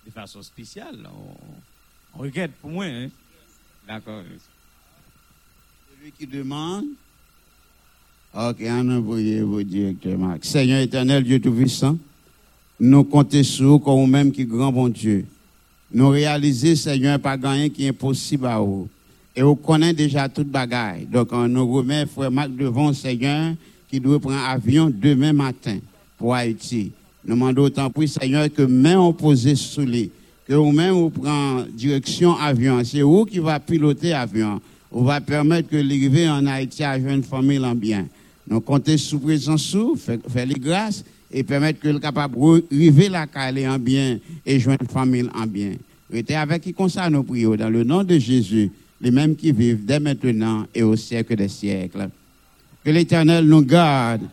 de 0.06 0.11
façon 0.11 0.41
spéciale. 0.41 0.98
On, 1.06 2.19
on 2.19 2.23
regarde 2.23 2.52
pour 2.61 2.69
moi. 2.69 2.86
Hein? 2.86 3.10
D'accord. 3.88 4.23
Celui 5.99 6.11
qui 6.11 6.28
demande. 6.28 6.86
Ok, 8.34 8.57
on 8.61 8.90
envoie 8.98 9.41
vos 9.44 9.61
directeur 9.61 10.18
Marc. 10.18 10.45
Seigneur 10.45 10.80
éternel, 10.80 11.23
Dieu 11.23 11.40
Tout-Puissant, 11.41 11.98
nous 12.80 13.03
comptons 13.03 13.44
sur 13.44 13.68
vous 13.68 13.80
comme 13.80 14.10
même 14.10 14.32
qui 14.32 14.45
grand 14.45 14.72
bon 14.72 14.88
Dieu. 14.88 15.26
Nous 15.94 16.07
réalisons, 16.07 16.76
Seigneur, 16.76 17.19
pas 17.19 17.36
rien 17.36 17.68
qui 17.68 17.86
est 17.86 17.90
impossible 17.90 18.45
à 18.45 18.60
vous. 18.60 18.90
Et 19.36 19.41
vous 19.41 19.56
connaissez 19.56 19.94
déjà 19.94 20.30
toute 20.30 20.48
bagaille. 20.48 21.06
Donc, 21.06 21.34
on 21.34 21.48
nous 21.48 21.69
remet 21.69 22.06
frère 22.06 22.32
Marc 22.32 22.56
devant 22.56 22.94
Seigneur 22.94 23.56
qui 23.90 23.99
doit 23.99 24.19
prendre 24.19 24.38
avion 24.38 24.90
demain 24.90 25.34
matin 25.34 25.80
pour 26.18 26.34
Haïti. 26.34 26.94
Nous 27.23 27.35
demandons 27.35 27.64
autant 27.64 27.89
pour 27.89 28.07
Seigneur 28.07 28.52
que 28.52 28.64
main 28.64 28.98
on 28.99 29.14
posé 29.14 29.56
sous 29.56 29.81
lui, 29.81 30.10
que 30.48 30.53
vous-même 30.53 30.93
vous 30.93 31.10
prenez 31.11 31.65
direction 31.72 32.35
avion. 32.35 32.84
C'est 32.84 33.02
vous 33.02 33.26
qui 33.26 33.39
va 33.39 33.60
piloter 33.60 34.14
avion. 34.14 34.60
On 34.91 35.03
va 35.03 35.22
permettre 35.22 35.69
que 35.69 35.77
l'arrivée 35.77 36.27
en 36.27 36.45
Haïti 36.48 36.84
à 36.84 36.98
une 36.98 37.23
famille 37.23 37.60
en 37.60 37.76
bien. 37.76 38.07
Nous 38.48 38.60
comptons 38.60 38.98
sous 38.98 39.19
présence 39.19 39.61
sous, 39.64 39.95
faire 39.95 40.45
les 40.45 40.56
grâces 40.56 41.06
et 41.31 41.43
permettre 41.43 41.80
que 41.80 41.88
le 41.89 41.99
capable 41.99 42.35
arriver 42.72 43.07
la 43.07 43.27
caler 43.27 43.68
en 43.68 43.80
bien 43.80 44.19
et 44.45 44.60
joindre 44.60 44.89
famille 44.89 45.30
en 45.34 45.45
bien. 45.45 45.73
Restez 46.11 46.35
avec 46.35 46.64
qui 46.64 46.76
ça 46.89 47.10
nous 47.10 47.23
prions 47.23 47.56
dans 47.56 47.69
le 47.69 47.84
nom 47.84 48.03
de 48.03 48.18
Jésus, 48.18 48.69
les 48.99 49.11
mêmes 49.11 49.35
qui 49.35 49.52
vivent 49.52 49.85
dès 49.85 49.99
maintenant 49.99 50.65
et 50.76 50.84
au 50.84 50.95
siècle 50.95 51.35
des 51.35 51.48
siècles. 51.48 52.10
Que 52.84 52.89
l'Éternel 52.89 53.45
nous 53.45 53.61
garde 53.61 54.23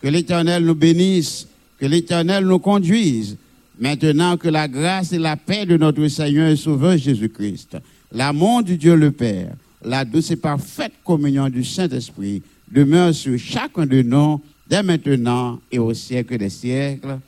Que 0.00 0.08
l'Éternel 0.08 0.64
nous 0.64 0.74
bénisse, 0.74 1.46
que 1.78 1.86
l'Éternel 1.86 2.44
nous 2.44 2.58
conduise. 2.58 3.36
Maintenant 3.78 4.36
que 4.36 4.48
la 4.48 4.68
grâce 4.68 5.12
et 5.12 5.18
la 5.18 5.36
paix 5.36 5.66
de 5.66 5.76
notre 5.76 6.06
Seigneur 6.08 6.48
et 6.48 6.56
Sauveur 6.56 6.96
Jésus-Christ, 6.96 7.76
l'amour 8.10 8.62
du 8.62 8.78
Dieu 8.78 8.94
le 8.94 9.10
Père, 9.10 9.52
la 9.84 10.04
douce 10.04 10.30
et 10.30 10.36
parfaite 10.36 10.94
communion 11.04 11.48
du 11.48 11.62
Saint-Esprit 11.62 12.42
demeure 12.70 13.14
sur 13.14 13.38
chacun 13.38 13.84
de 13.86 14.02
nous 14.02 14.40
dès 14.68 14.82
maintenant 14.82 15.60
et 15.70 15.78
au 15.78 15.92
siècle 15.92 16.38
des 16.38 16.48
siècles. 16.48 17.18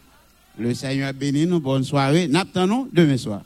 Le 0.58 0.74
Seigneur 0.74 1.12
bénit 1.12 1.46
nous. 1.46 1.60
Bonne 1.60 1.84
soirée. 1.84 2.26
N'attendons 2.26 2.88
demain 2.92 3.16
soir. 3.16 3.42